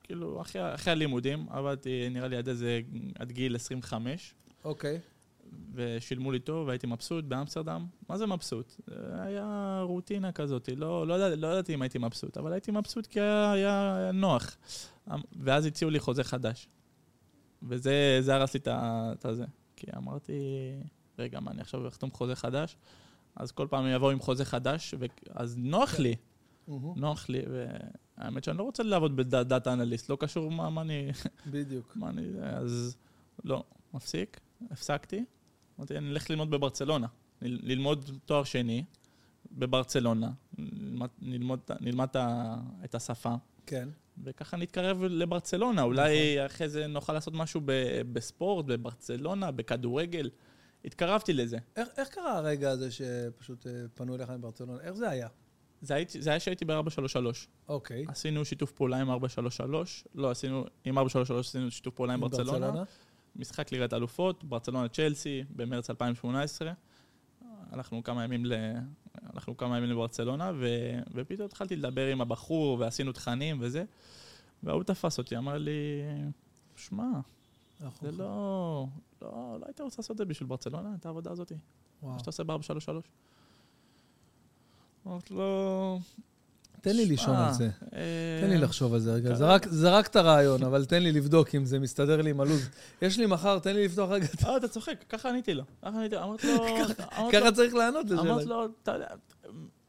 כאילו, 0.04 0.42
אחרי, 0.42 0.76
אחרי 0.76 0.92
הלימודים, 0.94 1.46
עבדתי 1.50 2.10
נראה 2.12 2.28
לי 2.28 2.38
עד 2.38 2.50
איזה, 2.50 2.80
עד 3.20 3.32
גיל 3.32 3.56
25, 3.56 4.34
אוקיי. 4.66 5.00
ושילמו 5.74 6.32
לי 6.32 6.40
טוב, 6.40 6.68
והייתי 6.68 6.88
מבסוט 6.88 7.26
באמסטרדם. 7.26 7.86
מה 8.10 8.18
זה 8.18 8.26
מבסוט? 8.26 8.74
זה 8.88 9.22
היה 9.22 9.80
רוטינה 9.84 10.32
כזאת, 10.32 10.70
לא, 10.78 11.08
לא, 11.08 11.14
ידע- 11.14 11.36
לא 11.36 11.48
ידעתי 11.48 11.74
אם 11.74 11.82
הייתי 11.82 11.98
מבסוט, 11.98 12.38
אבל 12.38 12.54
הייתי 12.54 12.72
מבסוט 12.72 13.08
כי 13.08 13.20
היה, 13.22 13.52
היה, 13.52 13.96
היה 13.96 14.12
נוח. 14.12 14.58
ואז 15.40 15.66
הציעו 15.66 15.92
לי 15.92 16.00
חוזה 16.00 16.24
חדש. 16.24 16.68
וזה 17.64 18.18
זה 18.22 18.36
הרס 18.36 18.54
לי 18.54 18.60
את 18.66 19.26
הזה. 19.26 19.46
כי 19.76 19.88
אמרתי, 19.98 20.34
רגע, 21.20 21.40
מה, 21.40 21.52
אני 21.52 21.62
עכשיו 21.62 21.88
אחתום 21.88 22.12
חוזה 22.12 22.36
חדש? 22.36 22.78
אז 23.36 23.52
כל 23.52 23.68
פעם 23.70 23.88
יבואו 23.88 24.12
עם 24.12 24.20
חוזה 24.20 24.46
חדש, 24.46 24.94
ו... 25.00 25.06
אז 25.30 25.58
נוח 25.58 26.00
לי. 26.00 26.16
נוח 26.98 27.30
לי, 27.30 27.40
והאמת 28.18 28.44
שאני 28.44 28.58
לא 28.58 28.64
רוצה 28.64 28.84
לעבוד 28.84 29.16
בדאטה 29.16 29.74
אנליסט, 29.74 30.10
לא 30.10 30.18
קשור 30.20 30.52
מה, 30.52 30.70
מה 30.70 30.82
אני... 30.82 31.10
בדיוק. 31.52 31.94
מה 31.96 32.10
אני... 32.10 32.22
אז 32.44 32.98
לא, 33.44 33.64
מפסיק, 33.94 34.40
הפסקתי. 34.72 35.26
אמרתי, 35.80 35.98
אני 35.98 36.10
אלך 36.10 36.30
ללמוד 36.30 36.50
בברצלונה. 36.50 37.08
ללמוד 37.42 38.12
תואר 38.26 38.44
שני 38.44 38.84
בברצלונה, 39.52 40.30
נלמד, 40.58 41.08
נלמוד, 41.22 41.60
נלמד 41.80 42.08
את 42.84 42.96
השפה, 42.96 43.36
כן. 43.66 43.90
וככה 44.24 44.58
נתקרב 44.58 45.04
לברצלונה. 45.04 45.82
אולי 45.82 46.46
אחרי 46.46 46.70
זה 46.70 46.88
נוכל 46.88 47.14
לעשות 47.14 47.34
משהו 47.34 47.62
ב- 47.66 48.02
בספורט, 48.14 48.66
בברצלונה, 48.66 49.52
בכדורגל. 49.52 50.30
התקרבתי 50.86 51.34
לזה. 51.34 51.58
איך, 51.76 51.88
איך 51.98 52.10
קרה 52.10 52.38
הרגע 52.38 52.70
הזה 52.72 52.92
שפשוט 52.92 53.68
אה, 53.68 53.72
פנו 53.94 54.16
אליך 54.16 54.30
מברצלונה? 54.30 54.82
איך 54.82 54.94
זה 54.94 55.10
היה? 55.10 55.28
זה, 55.82 55.96
הייתי, 55.96 56.22
זה 56.22 56.30
היה 56.30 56.40
שהייתי 56.40 56.66
ב-433. 56.66 57.18
אוקיי. 57.68 58.06
עשינו 58.08 58.46
שיתוף 58.46 58.72
פעולה 58.72 58.98
עם 58.98 59.10
433, 59.10 60.04
לא, 60.16 60.32
עשינו, 60.32 60.66
עם 60.86 60.98
433 60.98 61.48
עשינו 61.48 61.72
שיתוף 61.72 61.96
פעולה 61.96 62.14
עם 62.14 62.22
ברצלונה. 62.22 62.84
משחק 63.36 63.72
ליגת 63.72 63.94
אלופות, 63.94 64.44
ברצלונה 64.44 64.88
צ'לסי, 64.88 65.44
במרץ 65.56 65.90
2018. 65.90 66.72
הלכנו 67.72 68.04
כמה 68.04 68.24
ימים, 68.24 68.46
ל... 68.46 68.54
הלכנו 69.24 69.58
כמה 69.58 69.78
ימים 69.78 69.90
לברצלונה, 69.90 70.52
ו... 70.56 70.68
ופתאום 71.14 71.46
התחלתי 71.46 71.76
לדבר 71.76 72.08
עם 72.08 72.22
הבחור, 72.22 72.80
ועשינו 72.80 73.12
תכנים 73.12 73.58
וזה, 73.60 73.84
והוא 74.64 74.84
תפס 74.84 75.18
אותי, 75.18 75.38
אמר 75.38 75.58
לי, 75.58 76.02
שמע, 76.76 77.06
זה 78.02 78.12
לא... 78.12 78.88
לא, 79.22 79.58
לא 79.60 79.66
היית 79.66 79.82
רוצה 79.82 79.96
לעשות 79.98 80.12
את 80.12 80.18
זה 80.18 80.26
בשביל 80.26 80.50
ברצלונה, 80.50 80.96
את 80.96 81.06
העבודה 81.06 81.32
הזאת. 81.32 81.52
מה 82.02 82.20
שאתה 82.20 82.30
עושה 82.30 82.44
ב-433. 82.44 82.90
אמרתי 85.08 85.34
לו... 85.34 86.00
תן 86.82 86.96
לי 86.96 87.06
לישון 87.06 87.26
"שמע, 87.36 87.48
על 87.48 87.54
זה. 87.54 87.70
אה, 87.94 88.40
תן 88.42 88.50
לי 88.50 88.58
לחשוב 88.58 88.94
על 88.94 89.00
זה 89.00 89.14
רגע. 89.14 89.36
זרק- 89.36 89.68
זרקת 89.70 90.16
רעיון, 90.16 90.64
אבל 90.64 90.86
תן 90.86 91.04
לי 91.04 91.12
לבדוק 91.12 91.56
אם 91.56 91.66
זה 91.66 91.80
מסתדר 91.80 92.22
לי 92.22 92.30
עם 92.30 92.42
הלו"ז. 92.42 92.70
יש 93.02 93.18
לי 93.18 93.26
מחר, 93.26 93.60
תן 93.60 93.76
לי 93.76 93.86
לפתוח 93.86 94.10
רגע. 94.10 94.26
את- 94.26 94.44
אה, 94.44 94.58
אתה 94.58 94.68
צוחק, 94.68 95.04
ככה 95.10 95.30
עניתי 95.30 95.54
לו. 95.54 95.64
ככה 95.82 95.98
עניתי 96.00 96.16
לו, 96.16 96.24
אמרתי 96.24 96.48
לו... 96.48 96.66
ככה 97.34 97.52
צריך 97.52 97.74
לענות 97.74 98.06
לשאלה. 98.10 98.22
אמרתי 98.32 98.46
לו, 98.46 98.66
אתה 98.84 98.92
יודע, 98.92 99.08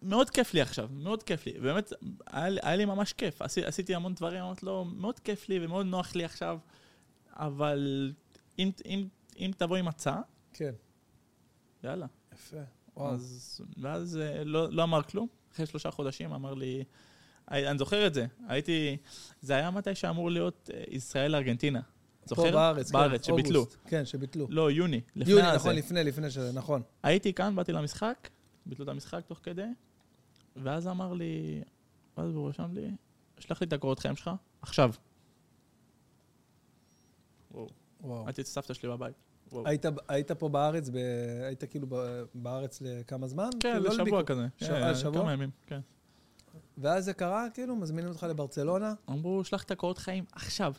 מאוד 0.03 0.31
כיף 0.31 0.55
לי 0.55 0.61
עכשיו, 0.61 0.89
מאוד 0.93 1.23
כיף 1.23 1.47
לי. 1.47 1.53
באמת, 1.53 1.93
היה, 2.31 2.49
לי- 2.49 2.85
ממש 2.85 3.13
כיף. 3.13 3.43
עשי, 3.43 3.65
עשיתי 3.65 3.95
המון 3.95 4.15
דברים, 4.15 4.43
אמרתי 4.45 4.67
לו, 4.67 4.85
מאוד 4.85 5.21
כיף 5.21 5.49
לי 5.49 5.65
ומאוד 5.67 5.87
נוח 5.87 6.15
לי 6.15 6.25
עכשיו, 6.25 6.59
אבל 7.33 8.13
אם, 8.59 8.71
תבוא 9.57 9.77
עם 9.77 9.89
הצעה, 9.89 10.21
כן. 10.53 10.73
יאללה. 11.85 12.07
יפה. 12.35 12.57
ואז 13.83 14.19
אה, 14.23 14.45
לא, 14.45 14.73
לא 14.73 14.83
אמר 14.83 15.03
כלום. 15.03 15.29
אחרי 15.53 15.67
שלושה 15.67 15.91
חודשים 15.91 16.33
אמר 16.33 16.55
לי, 16.55 16.85
אני, 17.51 17.79
זוכר 17.79 18.07
את 18.07 18.15
זה, 18.15 18.27
הייתי, 18.49 18.97
זה 19.41 19.55
היה 19.55 19.71
מתי 19.71 19.95
שאמור 19.95 20.31
להיות 20.31 20.71
אה, 20.75 20.83
ישראל-ארגנטינה. 20.89 21.81
זוכר? 22.25 22.43
פה 22.43 22.51
בארץ, 22.51 22.91
בארץ, 22.91 23.27
כן, 23.27 23.33
שביטלו. 23.33 23.61
אוגוסט. 23.61 23.79
כן, 23.87 24.05
שביטלו. 24.05 24.47
לא, 24.51 24.71
יוני, 24.71 25.01
לפני 25.17 25.33
יוני, 25.33 25.47
הזה. 25.47 25.57
נכון, 25.57 25.75
לפני, 25.75 26.05
לפני 26.05 26.31
שזה, 26.31 26.53
נכון. 26.53 26.83
הייתי 27.03 27.33
כאן, 27.33 27.57
באתי 27.57 27.73
למשחק, 27.73 28.29
ביטלו 28.67 28.85
את 28.85 28.89
המשחק 28.89 29.21
תוך 29.27 29.41
כדי, 29.43 29.67
ואז 30.57 30.87
אמר 30.87 31.13
לי, 31.13 31.63
ואז 32.17 32.35
הוא 32.35 32.49
רשם 32.49 32.71
לי, 32.75 32.91
שלח 33.39 33.61
לי 33.61 33.67
את 33.67 33.73
הקורות 33.73 33.99
חיים 33.99 34.17
שלך, 34.17 34.31
עכשיו. 34.63 34.93
וואו. 37.51 37.69
וואו. 38.01 38.27
הייתי 38.27 38.41
אצל 38.41 38.51
סבתא 38.51 38.75
שלי 38.75 38.89
בבית. 38.89 39.30
וואו. 39.53 39.67
היית, 39.69 39.85
היית 40.09 40.33
פה 40.33 40.49
בארץ, 40.49 40.89
ב... 40.89 40.97
היית 41.47 41.65
כאילו. 41.65 41.87
בארץ 42.35 42.83
לכמה 42.83 43.27
זמן? 43.27 43.49
כן, 43.61 43.73
כאילו, 43.73 43.85
לא 43.85 43.91
לשבוע 43.91 44.03
לביקור. 44.03 44.23
כזה. 44.23 44.47
ש- 44.57 44.63
אה, 44.63 44.95
שבוע? 44.95 45.23
כמה 45.23 45.33
ימים, 45.33 45.51
כן. 45.67 45.81
ואז 46.79 47.05
זה 47.05 47.13
קרה, 47.13 47.47
כאילו, 47.55 47.77
מזמינים 47.77 48.11
אותך 48.11 48.23
לברצלונה? 48.23 48.95
אמרו, 49.11 49.45
שלח 49.45 49.63
את 49.63 49.71
הקורות 49.71 49.99
חיים 49.99 50.25
עכשיו. 50.33 50.75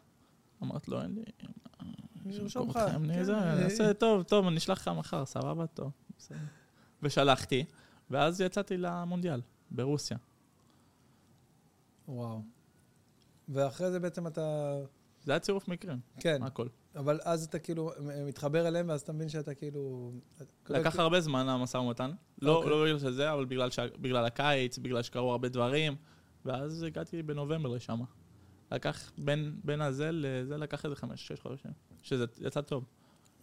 אמרתי 0.64 0.91
לו, 0.91 1.02
אין 1.02 1.15
לי... 1.15 1.23
נרשום 2.26 2.69
לך. 2.69 2.77
אני 2.77 3.14
כן, 3.26 3.30
אה, 3.34 3.56
נעשה 3.56 3.93
טוב, 3.93 4.23
טוב, 4.23 4.48
אני 4.48 4.57
אשלח 4.57 4.81
לך 4.81 4.88
מחר, 4.88 5.26
סבבה, 5.26 5.68
טוב. 5.68 5.91
ושלחתי, 7.03 7.65
ואז 8.10 8.41
יצאתי 8.41 8.77
למונדיאל, 8.77 9.41
ברוסיה. 9.72 10.18
וואו. 12.07 12.41
ואחרי 13.49 13.91
זה 13.91 13.99
בעצם 13.99 14.27
אתה... 14.27 14.76
זה 15.23 15.31
היה 15.31 15.39
צירוף 15.39 15.68
מקרים, 15.68 15.99
כן, 16.19 16.43
הכל. 16.43 16.68
אבל 16.96 17.20
אז 17.24 17.44
אתה 17.44 17.60
כאילו 17.60 17.92
מתחבר 18.28 18.68
אליהם, 18.68 18.90
ואז 18.90 19.02
אתה 19.02 19.14
מבין 19.14 19.30
שאתה 19.30 19.54
כאילו... 19.54 20.12
לקח 20.70 21.00
הרבה 21.00 21.22
זמן 21.22 21.50
המשא 21.50 21.78
ומתן. 21.78 22.12
לא 22.42 22.56
אוקיי. 22.56 22.70
לא 22.72 22.84
בגלל 22.86 23.00
שזה, 23.00 23.34
אבל 23.34 23.46
בגלל 24.02 24.26
הקיץ, 24.26 24.78
בגלל 24.78 25.02
שקרו 25.02 25.32
הרבה 25.32 25.50
דברים, 25.50 25.96
ואז 26.46 26.84
הגעתי 26.84 27.24
בנובמבר 27.24 27.70
לשם. 27.70 28.00
לקח 28.72 29.12
בין 29.18 29.56
בין 29.64 29.82
הזה 29.82 30.10
לזה, 30.12 30.58
לקח 30.58 30.86
איזה 30.86 30.96
חמש, 30.96 31.28
שש 31.28 31.40
חודשים. 31.40 31.72
שזה 32.02 32.26
יצא 32.42 32.62
טוב. 32.62 32.86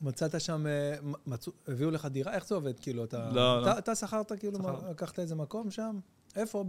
מצאת 0.00 0.40
שם, 0.40 0.66
אה, 0.66 0.94
מצאו, 1.26 1.52
הביאו 1.68 1.90
לך 1.90 2.06
דירה? 2.06 2.34
איך 2.34 2.46
זה 2.46 2.54
עובד? 2.54 2.80
כאילו, 2.80 3.04
אתה... 3.04 3.30
לא, 3.32 3.62
אתה, 3.62 3.70
לא. 3.74 3.78
אתה 3.78 3.94
שכרת 3.94 4.32
כאילו. 4.32 4.58
מה- 4.58 4.90
לקחת 4.90 5.18
איזה 5.18 5.34
מקום 5.34 5.70
שם? 5.70 5.98
איפה? 6.36 6.64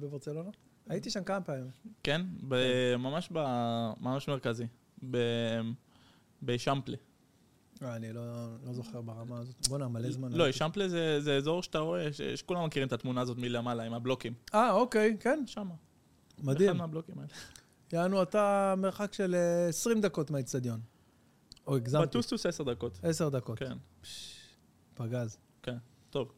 בברצלונה? 0.00 0.50
הייתי 0.88 1.10
שם 1.10 1.24
כמה 1.24 1.40
פעמים. 1.40 1.70
כן? 2.02 2.22
ב- 2.48 2.96
ממש 2.96 3.28
ב- 3.32 3.90
ממש 4.00 4.28
מרכזי. 4.28 4.66
ב- 5.10 5.60
בשמפלה. 6.42 6.96
אה, 7.82 7.96
אני 7.96 8.12
לא, 8.12 8.22
לא 8.66 8.72
זוכר 8.72 9.00
ברמה 9.00 9.38
הזאת. 9.38 9.68
בואנה, 9.68 9.88
מלא 9.88 10.10
זמן. 10.10 10.32
לא, 10.32 10.44
הייתי. 10.44 10.58
שמפלה 10.58 10.88
זה 10.88 11.20
זה 11.20 11.36
אזור 11.36 11.62
שאתה 11.62 11.78
רואה, 11.78 12.12
ש- 12.12 12.22
שכולם 12.22 12.66
מכירים 12.66 12.88
את 12.88 12.92
התמונה 12.92 13.20
הזאת 13.20 13.38
מלמעלה, 13.38 13.82
עם 13.82 13.92
הבלוקים. 13.94 14.34
אה, 14.54 14.72
אוקיי, 14.72 15.16
כן, 15.20 15.42
שם. 15.46 15.68
מדהים. 16.42 16.68
אחד 16.70 16.78
מהבלוקים 16.78 17.18
האלה. 17.18 17.28
יענו, 17.92 18.22
אתה 18.22 18.74
מרחק 18.78 19.12
של 19.12 19.34
אה, 19.34 19.68
20 19.68 20.00
דקות 20.00 20.30
מהאיצטדיון. 20.30 20.80
או 21.66 21.76
הגזמתי. 21.76 22.06
בטוסטוס 22.06 22.46
עשר 22.46 22.64
דקות. 22.64 22.98
10 23.02 23.28
דקות. 23.28 23.58
כן, 23.58 23.76
פגז. 24.94 25.38
טוב. 26.10 26.32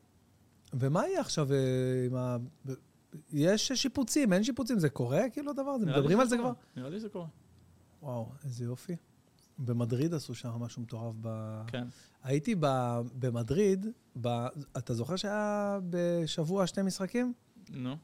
ומה 0.72 1.06
יהיה 1.06 1.20
עכשיו 1.20 1.52
אה, 1.52 1.56
עם 2.06 2.14
ה... 2.16 2.36
יש 3.32 3.72
שיפוצים, 3.72 4.32
אין 4.32 4.44
שיפוצים, 4.44 4.78
זה 4.78 4.88
קורה 4.88 5.22
כאילו 5.32 5.50
הדבר 5.50 5.70
הזה? 5.70 5.86
מדברים 5.86 6.20
על 6.20 6.26
זה. 6.28 6.36
כבר? 6.38 6.52
נראה 6.76 6.90
לי 6.90 7.00
זה 7.00 7.08
קורה. 7.08 7.26
וואו, 8.02 8.28
איזה 8.44 8.64
יופי. 8.64 8.96
במדריד 9.58 10.14
עשו 10.14 10.34
שם 10.34 10.48
משהו 10.48 10.82
מטורף 10.82 11.14
ב... 11.20 11.60
כן. 11.66 11.84
הייתי 12.22 12.54
ב... 12.60 12.66
במדריד, 13.18 13.86
ב... 14.20 14.46
אתה 14.78 14.94
זוכר 14.94 15.16
שהיה 15.16 15.78
בשבוע 15.90 16.66
שני 16.66 16.82
משחקים? 16.82 17.32
נו, 17.70 17.96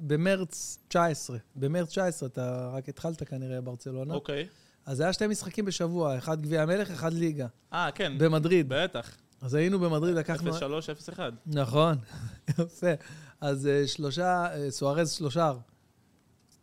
במרץ 0.00 0.78
19. 0.88 1.38
במרץ 1.56 1.88
19, 1.88 2.28
אתה 2.28 2.70
רק 2.72 2.88
התחלת 2.88 3.22
כנראה 3.22 3.60
ברצלונה. 3.60 4.14
אוקיי. 4.14 4.46
אז 4.86 5.00
היה 5.00 5.12
שני 5.12 5.26
משחקים 5.26 5.64
בשבוע, 5.64 6.18
אחד 6.18 6.42
גביע 6.42 6.62
המלך, 6.62 6.90
אחד 6.90 7.12
ליגה. 7.12 7.46
אה, 7.72 7.88
כן, 7.94 8.18
במדריד. 8.18 8.66
בטח. 8.68 9.16
אז 9.40 9.54
היינו 9.54 9.78
במדריד, 9.78 10.14
לקחנו... 10.16 10.50
0-3, 10.50 10.60
0-1. 11.16 11.18
נכון, 11.46 11.96
יפה. 12.48 12.92
אז 13.40 13.66
אה, 13.66 13.86
שלושה, 13.86 14.46
אה, 14.54 14.70
סוארז 14.70 15.10
שלושר. 15.10 15.58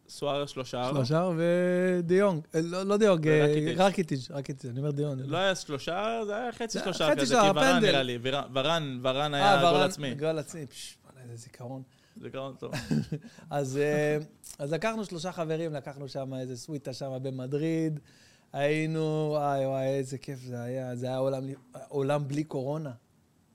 סואר 0.09 0.45
שלושה. 0.45 0.89
שלושר 0.93 1.31
ודיונג. 1.37 2.41
אה, 2.55 2.61
לא 2.63 2.83
לא 2.83 2.97
דיונג, 2.97 3.27
אה. 3.27 3.45
רקיטיץ', 3.77 4.31
רקיטיץ', 4.31 4.65
אני 4.71 4.79
אומר 4.79 4.91
דיונג. 4.91 5.21
לא 5.25 5.37
היה 5.37 5.55
שלושה, 5.55 6.19
זה 6.25 6.35
היה 6.35 6.51
חצי 6.51 6.77
זה 6.77 6.83
שלושה 6.83 7.07
חצי 7.11 7.21
כזה, 7.21 7.25
שלושה, 7.35 7.51
כי 7.53 7.59
ורן. 7.59 7.79
נראה 7.81 8.03
לי, 8.03 8.17
ור- 8.21 8.47
ורן, 8.53 8.99
ורן 9.03 9.33
אה, 9.33 9.51
היה 9.53 9.61
גול 9.61 9.73
ורן- 9.79 9.85
עצמי. 9.89 10.15
גול 10.15 10.39
עצמי, 10.39 10.65
פש, 10.67 10.97
וואלה, 11.05 11.21
איזה 11.23 11.35
זיכרון. 11.43 11.81
זה 12.21 12.29
גאון 12.29 12.55
טוב. 12.59 12.71
אז, 13.49 13.77
אה, 13.77 14.17
אז 14.59 14.73
לקחנו 14.73 15.05
שלושה 15.05 15.31
חברים, 15.31 15.73
לקחנו 15.73 16.07
שם 16.07 16.33
איזה 16.33 16.57
סוויטה 16.57 16.93
שם 16.93 17.11
במדריד. 17.21 17.99
היינו, 18.53 19.27
וואי 19.31 19.65
וואי, 19.65 19.85
איזה 19.85 20.17
כיף 20.17 20.39
זה 20.39 20.61
היה. 20.61 20.95
זה 20.95 21.07
היה 21.07 21.17
עולם, 21.17 21.43
עולם 21.87 22.27
בלי 22.27 22.43
קורונה. 22.43 22.91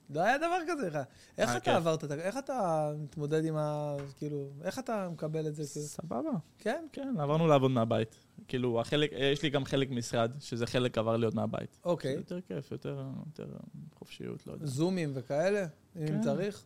לא 0.09 0.21
היה 0.21 0.37
דבר 0.37 0.57
כזה. 0.67 0.85
איך- 0.87 0.95
איך 1.37 1.49
אה, 1.49 1.57
אתה 1.57 1.65
כיף. 1.65 1.73
עברת, 1.73 2.03
את 2.03 2.11
ה- 2.11 2.15
איך 2.15 2.37
אתה 2.37 2.89
מתמודד 2.99 3.45
עם 3.45 3.55
ה... 3.57 3.95
כאילו, 4.17 4.49
איך 4.63 4.79
אתה 4.79 5.09
מקבל 5.11 5.47
את 5.47 5.55
זה? 5.55 5.63
כאילו? 5.73 5.85
סבבה. 5.85 6.29
כן? 6.57 6.85
כן, 6.91 7.15
עברנו 7.19 7.47
לעבוד 7.47 7.71
מהבית. 7.71 8.15
כאילו, 8.47 8.81
החלק, 8.81 9.11
יש 9.13 9.43
לי 9.43 9.49
גם 9.49 9.65
חלק 9.65 9.89
משרד, 9.91 10.31
שזה 10.39 10.65
חלק 10.67 10.97
עבר 10.97 11.17
להיות 11.17 11.33
מהבית. 11.35 11.77
אוקיי. 11.85 12.13
זה 12.13 12.19
יותר 12.19 12.41
כיף, 12.41 12.71
יותר, 12.71 13.03
יותר 13.25 13.47
חופשיות, 13.95 14.47
לא 14.47 14.53
יודע. 14.53 14.65
זומים 14.65 15.11
וכאלה, 15.13 15.65
אם 15.95 16.07
כן. 16.07 16.21
צריך. 16.21 16.63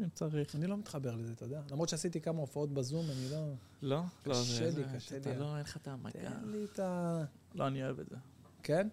אם 0.00 0.08
צריך. 0.14 0.54
אני 0.56 0.66
לא 0.66 0.76
מתחבר 0.76 1.16
לזה, 1.16 1.32
אתה 1.32 1.44
יודע. 1.44 1.60
למרות 1.70 1.88
שעשיתי 1.88 2.20
כמה 2.20 2.40
הופעות 2.40 2.70
בזום, 2.74 3.04
אני 3.10 3.30
לא... 3.30 3.46
לא? 3.82 4.00
לא, 4.26 4.32
קשה 4.34 4.64
לי, 4.64 4.70
זה- 4.70 4.84
קשה 4.96 5.16
אתה 5.16 5.30
לי. 5.32 5.38
לא, 5.38 5.52
אין 5.56 5.60
לך 5.60 5.76
את 5.76 5.88
המגע. 5.88 6.10
תן 6.30 6.48
לי 6.48 6.64
את 6.64 6.78
ה... 6.78 7.22
לא, 7.54 7.66
אני 7.66 7.84
אוהב 7.84 8.00
את 8.00 8.08
זה. 8.08 8.16
כן? 8.62 8.88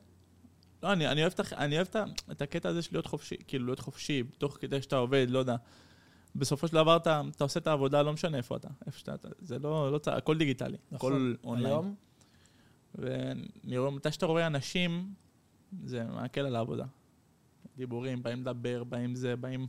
לא, 0.84 0.94
אני, 0.94 1.08
אני 1.08 1.22
אוהב, 1.22 1.34
את, 1.34 1.54
אני 1.54 1.76
אוהב 1.76 1.88
את, 1.88 1.96
את 2.32 2.42
הקטע 2.42 2.70
הזה 2.70 2.82
של 2.82 2.90
להיות 2.96 3.06
חופשי, 3.08 3.36
כאילו 3.48 3.66
להיות 3.66 3.80
חופשי, 3.80 4.24
תוך 4.38 4.58
כדי 4.62 4.82
שאתה 4.82 4.96
עובד, 4.96 5.28
לא 5.30 5.40
יודע. 5.40 5.56
בסופו 6.36 6.68
של 6.68 6.74
דבר 6.74 6.98
אתה, 6.98 7.22
אתה 7.36 7.44
עושה 7.44 7.60
את 7.60 7.68
העבודה, 7.68 8.02
לא 8.02 8.14
משנה 8.14 8.38
איפה 8.38 8.56
אתה. 8.56 8.68
איפה 8.86 9.00
שאתה, 9.00 9.14
אתה- 9.16 9.30
זה 9.40 9.60
לא, 9.60 9.92
לא 9.92 10.00
הכל 10.12 10.38
דיגיטלי. 10.38 10.78
נכון. 10.92 11.14
הכל 11.14 11.34
אונליין. 11.44 11.66
היום? 11.74 11.96
ואני 12.96 13.78
רואה, 13.78 13.92
מתי 13.92 14.12
שאתה 14.12 14.26
רואה 14.26 14.48
אנשים, 14.48 15.14
זה 15.86 16.04
מקל 16.04 16.42
על 16.46 16.56
העבודה. 16.56 16.86
דיבורים, 17.78 18.24
באים 18.24 18.42
לדבר, 18.42 18.84
באים 18.84 19.16
זה, 19.16 19.36
באים... 19.36 19.68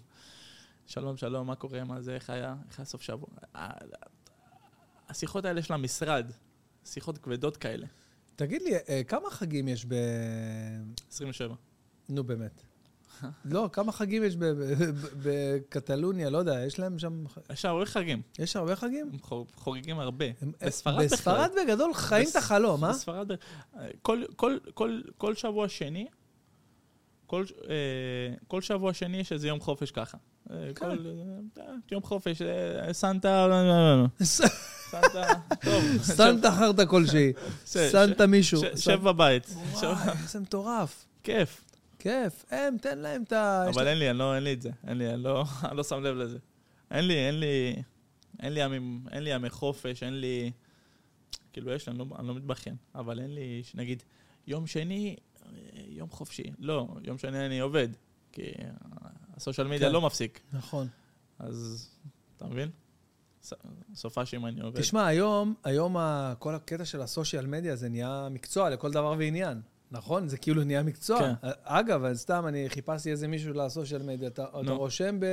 שלום, 0.87 1.17
שלום, 1.17 1.47
מה 1.47 1.55
קורה, 1.55 1.85
מה 1.85 2.01
זה, 2.01 2.15
איך 2.15 2.31
היה, 2.31 2.55
איך 2.69 2.79
היה 2.79 2.87
סוף 2.87 3.03
שבוע. 3.03 3.29
השיחות 5.09 5.45
האלה 5.45 5.63
של 5.63 5.75
המשרד, 5.75 6.31
שיחות 6.85 7.19
כבדות 7.19 7.57
כאלה. 7.57 7.87
תגיד 8.41 8.63
לי, 8.63 8.71
אה, 8.89 9.03
כמה 9.05 9.31
חגים 9.31 9.69
יש 9.69 9.87
ב... 9.89 9.95
27. 11.13 11.55
נו, 12.09 12.25
באמת. 12.25 12.63
לא, 13.45 13.69
כמה 13.73 13.93
חגים 13.93 14.25
יש 14.25 14.37
בקטלוניה? 15.23 16.31
לא 16.31 16.39
יודע, 16.39 16.65
יש 16.67 16.79
להם 16.79 16.99
שם... 16.99 17.25
יש 17.53 17.65
הרבה 17.65 17.87
חגים, 17.87 18.23
יש 18.39 18.57
הרבה 18.57 18.77
חגים? 18.77 19.11
הם 19.13 19.19
חו- 19.19 19.47
חוגגים 19.55 19.99
הרבה. 19.99 20.25
בספרד 20.61 20.95
בכלל. 20.95 21.07
בספרד 21.07 21.51
בגדול 21.65 21.95
חיים 21.95 22.29
את 22.31 22.37
החלום, 22.37 22.85
אה? 22.85 22.91
בספרד, 22.91 23.31
כל, 25.19 25.35
שבוע 25.35 25.69
שני, 25.69 26.07
כל, 27.27 27.45
אה, 27.69 28.35
כל 28.49 28.63
שבוע 28.63 28.95
שני 28.95 29.17
יש 29.17 29.33
איזה 29.33 29.49
יום 29.49 29.61
חופש 29.61 29.91
ככה. 29.91 30.19
אה. 30.51 30.71
כל, 30.77 30.91
אה, 31.59 31.65
יום 31.93 32.03
חופש, 32.03 32.43
סנטה, 32.93 33.47
לא, 33.47 33.69
לא, 33.69 34.03
לא. 34.03 34.07
סנטה, 34.91 35.33
טוב. 35.65 35.85
סנטה 36.03 36.51
חרטה 36.53 36.87
כלשהי. 36.87 37.33
סנטה 37.65 38.27
מישהו. 38.27 38.63
שב 38.77 39.01
בבית. 39.03 39.55
איזה 40.23 40.41
מטורף. 40.41 41.05
כיף. 41.23 41.65
כיף. 41.99 42.45
הם, 42.51 42.77
תן 42.81 42.99
להם 42.99 43.23
את 43.23 43.33
ה... 43.33 43.67
אבל 43.69 43.89
אין 43.89 43.99
לי, 43.99 44.11
אני 44.11 44.19
לא, 44.19 44.35
אין 44.35 44.45
לי 44.45 44.53
את 44.53 44.63
זה. 44.63 44.71
אין 44.87 44.99
לי, 44.99 45.15
אני 45.15 45.23
לא, 45.23 45.45
אני 45.69 45.77
לא 45.77 45.83
שם 45.83 46.03
לב 46.03 46.17
לזה. 46.17 46.39
אין 46.91 47.05
לי, 47.05 47.15
אין 47.15 47.41
לי, 47.41 47.77
אין 48.41 48.53
לי 48.53 48.61
ימים, 48.61 49.05
אין 49.11 49.23
לי 49.23 49.31
ימי 49.31 49.51
חופש, 49.51 50.03
אין 50.03 50.21
לי... 50.21 50.51
כאילו, 51.53 51.73
יש 51.73 51.89
אני 51.89 51.99
לא, 51.99 52.05
אני 52.19 52.29
לא 52.29 52.35
מתבכיין, 52.35 52.77
אבל 52.95 53.21
אין 53.21 53.35
לי, 53.35 53.63
נגיד, 53.75 54.03
יום 54.47 54.67
שני, 54.67 55.17
אה, 55.43 55.51
יום 55.89 56.11
חופשי. 56.11 56.43
לא, 56.59 56.89
יום 57.05 57.19
שני 57.19 57.47
אני 57.47 57.61
עובד, 57.61 57.89
כי 58.33 58.43
ה 59.37 59.41
social 59.41 59.67
media 59.67 59.89
כן. 59.89 59.93
לא 59.93 60.01
מפסיק. 60.01 60.41
נכון. 60.53 60.89
אז, 61.39 61.89
אתה 62.37 62.47
מבין? 62.47 62.71
ס- 63.43 63.53
סופ"שים 63.95 64.47
אני 64.47 64.61
עובד. 64.61 64.81
תשמע, 64.81 65.07
היום, 65.07 65.55
היום 65.65 65.97
ה- 65.97 66.35
כל 66.39 66.55
הקטע 66.55 66.85
של 66.85 67.01
ה 67.03 67.09
social 67.09 67.47
media 67.47 67.77
זה 67.77 67.89
נהיה 67.89 68.29
מקצוע 68.31 68.71
לכל 68.71 68.91
דבר 68.93 69.15
ועניין. 69.19 69.61
נכון, 69.93 70.29
זה 70.29 70.37
כאילו 70.39 70.65
נהיה 70.65 70.83
מקצוע. 70.83 71.19
כן. 71.19 71.33
אגב, 71.65 72.13
סתם, 72.15 72.45
אני 72.49 72.69
חיפשתי 72.69 73.11
איזה 73.11 73.29
מישהו 73.29 73.53
ל 73.55 73.62
social 73.62 74.03
media, 74.03 74.29
אתה, 74.29 74.45
אתה 74.45 74.63
נו. 74.63 74.79
רושם 74.79 75.21
ב, 75.21 75.25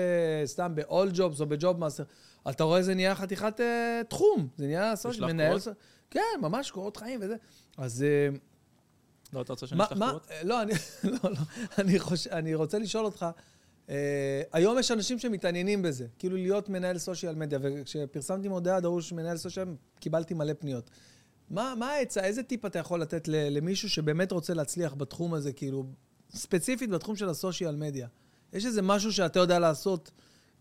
סתם 0.45 0.75
ב-AllJobs 0.76 1.39
או 1.39 1.45
ב 1.45 1.80
JobMaster, 1.80 2.03
אתה 2.49 2.63
רואה 2.63 2.81
זה 2.84 2.95
נהיה 2.95 3.15
חתיכת 3.15 3.59
אה, 3.61 4.01
תחום, 4.09 4.47
זה 4.57 4.65
נהיה 4.65 4.95
social, 4.95 5.26
מנהל... 5.25 5.59
קורות? 5.59 5.77
כן, 6.09 6.21
ממש 6.41 6.71
קורות 6.71 6.97
חיים 6.97 7.19
וזה. 7.23 7.35
אז 7.77 8.03
אה, 8.03 8.38
לא, 9.34 9.41
אתה 9.41 9.53
רוצה 9.53 9.67
שאני 9.67 9.84
אשלח 9.84 9.97
קורות? 9.99 10.27
לא, 10.43 10.61
אני, 10.61 10.71
לא, 11.03 11.19
לא, 11.23 11.38
אני, 11.77 11.99
חוש, 11.99 12.27
אני 12.27 12.55
רוצה 12.55 12.79
לשאול 12.79 13.05
אותך, 13.05 13.25
אה, 13.89 14.41
היום 14.53 14.80
יש 14.80 14.91
אנשים 14.91 15.19
שמתעניינים 15.19 15.81
בזה, 15.81 16.07
כאילו 16.19 16.38
להיות 16.38 16.69
מנהל 16.69 16.97
סושיאל 16.97 17.35
מדיה, 17.35 17.59
וכשפרסמתי 17.61 18.47
מודעה 18.47 18.80
דרוש 18.80 19.14
מנהל 19.14 19.38
סושיאל, 19.38 19.68
קיבלתי 19.99 20.34
מלא 20.34 20.53
פניות. 20.53 20.89
מה, 21.49 21.73
מה 21.80 21.89
העצה, 21.89 22.23
איזה 22.23 22.43
טיפ 22.43 22.65
אתה 22.65 22.80
יכול 22.80 23.01
לתת 23.01 23.27
למישהו 23.27 23.89
שבאמת 23.89 24.31
רוצה 24.31 24.53
להצליח 24.53 24.93
בתחום 24.93 25.34
הזה, 25.34 25.53
כאילו, 25.53 25.85
ספציפית 26.31 26.89
בתחום 26.89 27.15
של 27.15 27.30
הסושיאל 27.30 27.76
מדיה? 27.76 28.07
יש 28.53 28.65
איזה 28.65 28.81
משהו 28.81 29.14
שאתה 29.14 29.39
יודע 29.39 29.59
לעשות, 29.59 30.11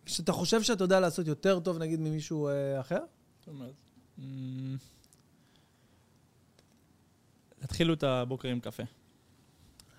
שאתה 0.07 0.33
חושב 0.33 0.63
שאתה 0.63 0.85
יודע 0.85 1.01
לעשות 1.01 1.27
יותר 1.27 1.61
טוב, 1.61 1.79
נגיד, 1.79 2.01
ממישהו 2.01 2.49
אה, 2.49 2.81
אחר? 2.81 3.01
אומרת, 3.49 3.75
אמ, 4.19 4.77
תתחילו 7.61 7.95
את 7.95 8.03
הבוקר 8.03 8.49
עם 8.49 8.61
קפה. 8.61 8.83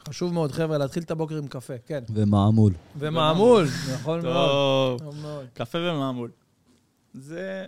חשוב 0.08 0.34
מאוד, 0.34 0.52
חבר'ה, 0.52 0.78
להתחיל 0.78 1.04
את 1.04 1.12
הבוקר 1.12 1.38
עם 1.38 1.48
קפה, 1.48 1.74
כן. 1.86 2.04
ומעמול. 2.10 2.74
ומעמול, 3.00 3.66
נכון 3.94 4.22
מאוד. 4.22 5.00
טוב. 5.02 5.16
מאוד. 5.22 5.46
קפה 5.54 5.78
ומעמול. 5.78 6.32
זה... 7.14 7.66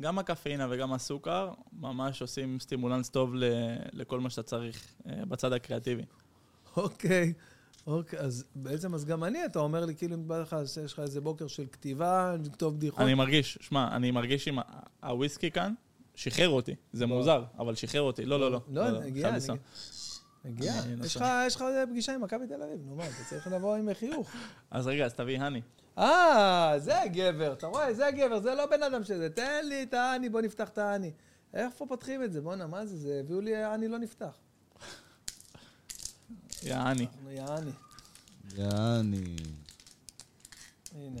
גם 0.00 0.18
הקפאינה 0.18 0.66
וגם 0.70 0.92
הסוכר 0.92 1.50
ממש 1.80 2.22
עושים 2.22 2.60
סטימולנס 2.60 3.08
טוב 3.08 3.34
ל- 3.34 3.44
לכל 3.92 4.20
מה 4.20 4.30
שאתה 4.30 4.42
צריך 4.42 4.84
אה, 5.06 5.24
בצד 5.28 5.52
הקריאטיבי. 5.52 6.02
אוקיי, 6.76 7.32
אוקיי, 7.86 8.18
אז 8.18 8.44
בעצם, 8.54 8.94
אז 8.94 9.04
גם 9.04 9.24
אני, 9.24 9.44
אתה 9.44 9.58
אומר 9.58 9.84
לי, 9.84 9.94
כאילו, 9.94 10.14
אם 10.14 10.28
בא 10.28 10.38
לך, 10.38 10.56
יש 10.84 10.92
לך 10.92 10.98
איזה 10.98 11.20
בוקר 11.20 11.46
של 11.46 11.64
כתיבה, 11.72 12.34
לכתוב 12.44 12.76
בדיחות. 12.76 13.00
אני 13.00 13.14
מרגיש, 13.14 13.58
שמע, 13.60 13.96
אני 13.96 14.10
מרגיש 14.10 14.48
עם 14.48 14.58
ה- 14.58 14.62
הוויסקי 15.02 15.50
כאן, 15.50 15.74
שחרר 16.14 16.48
אותי. 16.48 16.74
זה 16.92 17.06
מוזר, 17.06 17.44
אבל 17.58 17.74
שחרר 17.74 18.02
אותי. 18.02 18.24
לא, 18.24 18.40
לא, 18.40 18.50
לא. 18.50 18.60
לא, 18.68 19.00
נגיע, 19.00 19.22
חייב 19.22 19.34
לנסוע. 19.34 19.56
נגיע. 20.44 20.72
אני 20.82 21.06
יש. 21.06 21.16
לך, 21.16 21.24
יש 21.46 21.56
לך 21.56 21.64
פגישה 21.90 22.14
עם 22.14 22.20
מכבי 22.20 22.46
תל 22.46 22.62
אביב, 22.62 22.80
נו 22.86 22.96
מה, 22.96 23.04
אתה 23.04 23.24
צריך 23.28 23.46
לבוא 23.46 23.76
עם 23.76 23.94
חיוך. 23.94 24.30
אז 24.70 24.86
רגע, 24.86 25.04
אז 25.04 25.14
תביא 25.14 25.40
הני. 25.40 25.60
אה, 25.98 26.74
זה 26.78 26.94
גבר, 27.12 27.52
אתה 27.52 27.66
רואה, 27.66 27.94
זה 27.94 28.10
גבר, 28.16 28.40
זה 28.40 28.54
לא 28.54 28.66
בן 28.66 28.82
אדם 28.82 29.04
שזה. 29.04 29.30
תן 29.30 29.66
לי 29.68 29.82
את 29.82 29.94
האני, 29.94 30.28
בוא 30.28 30.40
נפתח 30.40 30.68
את 30.68 30.78
האני. 30.78 31.12
איפה 31.54 31.86
פותחים 31.86 32.22
את 32.22 32.32
זה? 32.32 32.40
בואנה, 32.40 32.66
מה 32.66 32.86
זה? 32.86 32.96
זה 32.96 33.20
הביאו 33.20 33.40
לי 33.40 33.56
האני 33.56 33.88
לא 33.88 33.98
נפתח. 33.98 34.38
יא 36.62 36.74
הני. 36.74 37.06
נו, 37.24 37.30
יא 37.30 37.42
האני. 37.42 37.70
יעני. 38.56 39.36
הנה. 40.94 41.20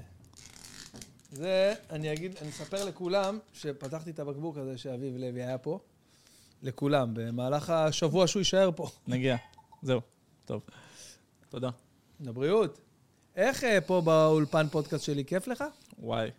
זה, 1.32 1.74
אני 1.90 2.12
אגיד, 2.12 2.36
אני 2.40 2.50
אספר 2.50 2.84
לכולם 2.84 3.38
שפתחתי 3.52 4.10
את 4.10 4.18
הבקבוק 4.18 4.56
הזה 4.56 4.78
שאביב 4.78 5.16
לוי 5.16 5.42
היה 5.42 5.58
פה. 5.58 5.78
לכולם, 6.62 7.14
במהלך 7.14 7.70
השבוע 7.70 8.26
שהוא 8.26 8.40
יישאר 8.40 8.70
פה. 8.76 8.88
נגיע. 9.08 9.36
זהו. 9.82 10.00
טוב. 10.44 10.62
תודה. 11.48 11.70
לבריאות. 12.20 12.80
איך 13.36 13.64
אה, 13.64 13.80
פה 13.80 14.00
באולפן 14.04 14.66
פודקאסט 14.68 15.04
שלי, 15.04 15.24
כיף 15.24 15.48
לך? 15.48 15.64
וואי. 15.98 16.30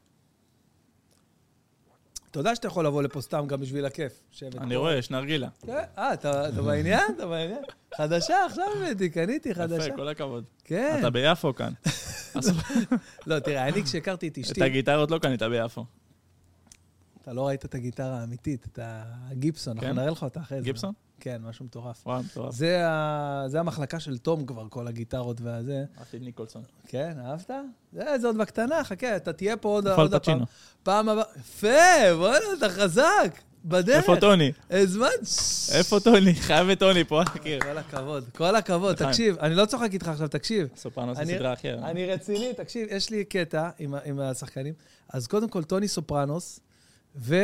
יודע 2.39 2.55
שאתה 2.55 2.67
יכול 2.67 2.85
לבוא 2.85 3.03
לפה 3.03 3.21
סתם 3.21 3.45
גם 3.47 3.61
בשביל 3.61 3.85
הכיף. 3.85 4.23
אני. 4.57 4.75
רואה, 4.75 4.95
יש 4.97 5.11
נרגילה. 5.11 5.47
כן, 5.65 5.83
אה, 5.97 6.13
אתה 6.13 6.61
בעניין? 6.65 7.03
אתה 7.15 7.27
בעניין? 7.27 7.61
חדשה 7.95 8.45
עכשיו 8.45 8.65
הבאתי, 8.77 9.09
קניתי 9.09 9.55
חדשה. 9.55 9.87
יפה, 9.87 9.95
כל 9.95 10.07
הכבוד. 10.07 10.43
כן. 10.63 10.95
אתה 10.99 11.09
ביפו 11.09 11.55
כאן. 11.55 11.73
לא, 13.27 13.39
תראה, 13.39 13.67
אני 13.67 13.83
כשהכרתי 13.83 14.27
את 14.27 14.33
את 14.33 14.37
אשתי, 14.37 14.63
הגיטרות 14.63 15.11
לא 15.11 15.19
קנית 15.19 15.43
ביפו. 15.43 15.85
אתה 17.21 17.33
לא 17.33 17.47
ראית 17.47 17.65
את 17.65 17.75
הגיטרה 17.75 18.19
האמיתית, 18.19 18.65
את 18.65 18.79
הגיבסון, 18.81 19.77
אנחנו 19.77 19.89
כן? 19.89 19.95
נראה 19.95 20.09
לך 20.11 20.23
אותה 20.23 20.39
אחרי 20.39 20.57
זה. 20.57 20.63
גיבסון? 20.63 20.93
כן, 21.19 21.41
משהו 21.43 21.65
מטורף. 21.65 22.03
וואי, 22.05 22.23
מטורף. 22.23 22.53
זה, 22.55 22.87
ה... 22.87 23.43
זה 23.47 23.59
המחלקה 23.59 23.99
של 23.99 24.17
תום 24.17 24.45
כבר, 24.45 24.67
כל 24.69 24.87
הגיטרות 24.87 25.41
והזה. 25.41 25.83
אהבתי 25.99 26.17
את 26.17 26.21
ניקולסון. 26.21 26.63
כן, 26.87 27.17
אהבת? 27.25 27.51
זה, 27.93 28.17
זה 28.21 28.27
עוד 28.27 28.37
בקטנה, 28.37 28.83
חכה, 28.83 29.15
אתה 29.15 29.33
תהיה 29.33 29.57
פה 29.57 29.69
עוד, 29.69 29.87
עוד 29.87 30.13
הפעם. 30.13 30.39
פעם 30.83 31.09
הבאה. 31.09 31.23
יפה, 31.39 32.15
בוא'נה, 32.17 32.45
אתה 32.57 32.69
חזק. 32.69 33.41
בדרך. 33.65 33.97
איפה 33.97 34.15
טוני? 34.19 34.51
הזמן. 34.69 35.07
איפה 35.73 35.99
טוני? 35.99 36.35
חייב 36.35 36.69
את 36.69 36.79
טוני 36.79 37.03
פה, 37.03 37.21
מכיר. 37.35 37.59
כל 37.61 37.77
הכבוד, 37.77 38.23
כל 38.35 38.55
הכבוד. 38.55 38.95
תקשיב, 38.95 39.37
אני 39.39 39.55
לא 39.55 39.65
צוחק 39.65 39.93
איתך 39.93 40.07
עכשיו, 40.07 40.27
תקשיב. 40.27 40.67
סופרנוס 40.75 41.17
זה 41.17 41.25
סדרה 41.25 41.53
אחרת. 41.53 41.83
אני 41.83 42.05
רציני, 42.05 42.53
תקשיב, 42.53 42.87
יש 42.91 43.09
לי 43.09 43.25
קטע 43.25 43.69
עם 44.05 44.19
השחקנים. 44.19 44.73
אז 45.09 45.27
קודם 45.27 45.49
כל, 45.49 45.63
טוני 45.63 45.87
סופרנוס, 45.87 46.59
ו... 47.15 47.35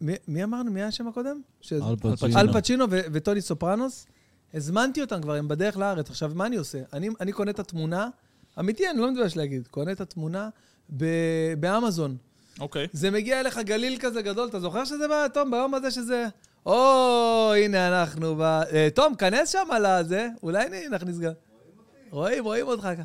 מי, 0.00 0.14
מי 0.28 0.44
אמרנו? 0.44 0.70
מי 0.70 0.80
היה 0.80 0.88
השם 0.88 1.08
הקודם? 1.08 1.40
ש... 1.60 1.72
אל 1.72 1.96
פצ'ינו. 1.96 2.38
אל 2.38 2.52
פצ'ינו 2.52 2.84
ו- 2.90 3.00
וטוני 3.12 3.40
סופרנוס. 3.40 4.06
הזמנתי 4.54 5.00
אותם 5.00 5.22
כבר, 5.22 5.34
הם 5.34 5.48
בדרך 5.48 5.76
לארץ. 5.76 6.10
עכשיו, 6.10 6.32
מה 6.34 6.46
אני 6.46 6.56
עושה? 6.56 6.78
אני, 6.92 7.08
אני 7.20 7.32
קונה 7.32 7.50
את 7.50 7.58
התמונה, 7.58 8.08
אמיתי, 8.58 8.90
אני 8.90 8.98
לא 8.98 9.10
מתבייש 9.10 9.36
להגיד, 9.36 9.66
קונה 9.66 9.92
את 9.92 10.00
התמונה 10.00 10.48
ב- 10.96 11.54
באמזון. 11.60 12.16
אוקיי. 12.60 12.86
זה 12.92 13.10
מגיע 13.10 13.40
אליך 13.40 13.58
גליל 13.58 13.98
כזה 14.00 14.22
גדול, 14.22 14.48
אתה 14.48 14.60
זוכר 14.60 14.84
שזה 14.84 15.08
בא, 15.08 15.28
תום, 15.28 15.50
ביום 15.50 15.74
הזה 15.74 15.90
שזה... 15.90 16.26
או, 16.66 17.52
הנה 17.56 17.88
אנחנו 17.88 18.36
ב... 18.36 18.40
אה, 18.40 18.88
תום, 18.94 19.14
כנס 19.14 19.48
שם 19.48 19.66
על 19.70 19.86
הזה, 19.86 20.28
אולי 20.42 20.88
נכניס 20.90 21.18
גם. 21.18 21.32
רואים, 22.10 22.44
רואים 22.44 22.66
אותך 22.66 22.82
ככה. 22.82 23.02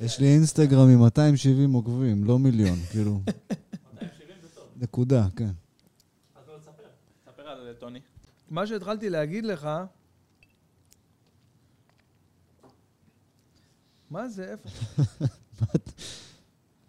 יש 0.00 0.20
לי 0.20 0.26
אינסטגרם 0.34 0.88
עם 0.88 0.98
270 0.98 1.72
עוקבים, 1.72 2.24
לא 2.24 2.38
מיליון, 2.38 2.78
כאילו. 2.90 3.20
נקודה, 4.76 5.26
כן. 5.36 5.50
ספר 7.24 7.48
על 7.48 7.72
טוני. 7.78 8.00
מה 8.50 8.66
שהתחלתי 8.66 9.10
להגיד 9.10 9.44
לך... 9.44 9.68
מה 14.10 14.28
זה? 14.28 14.44
איפה? 14.52 14.68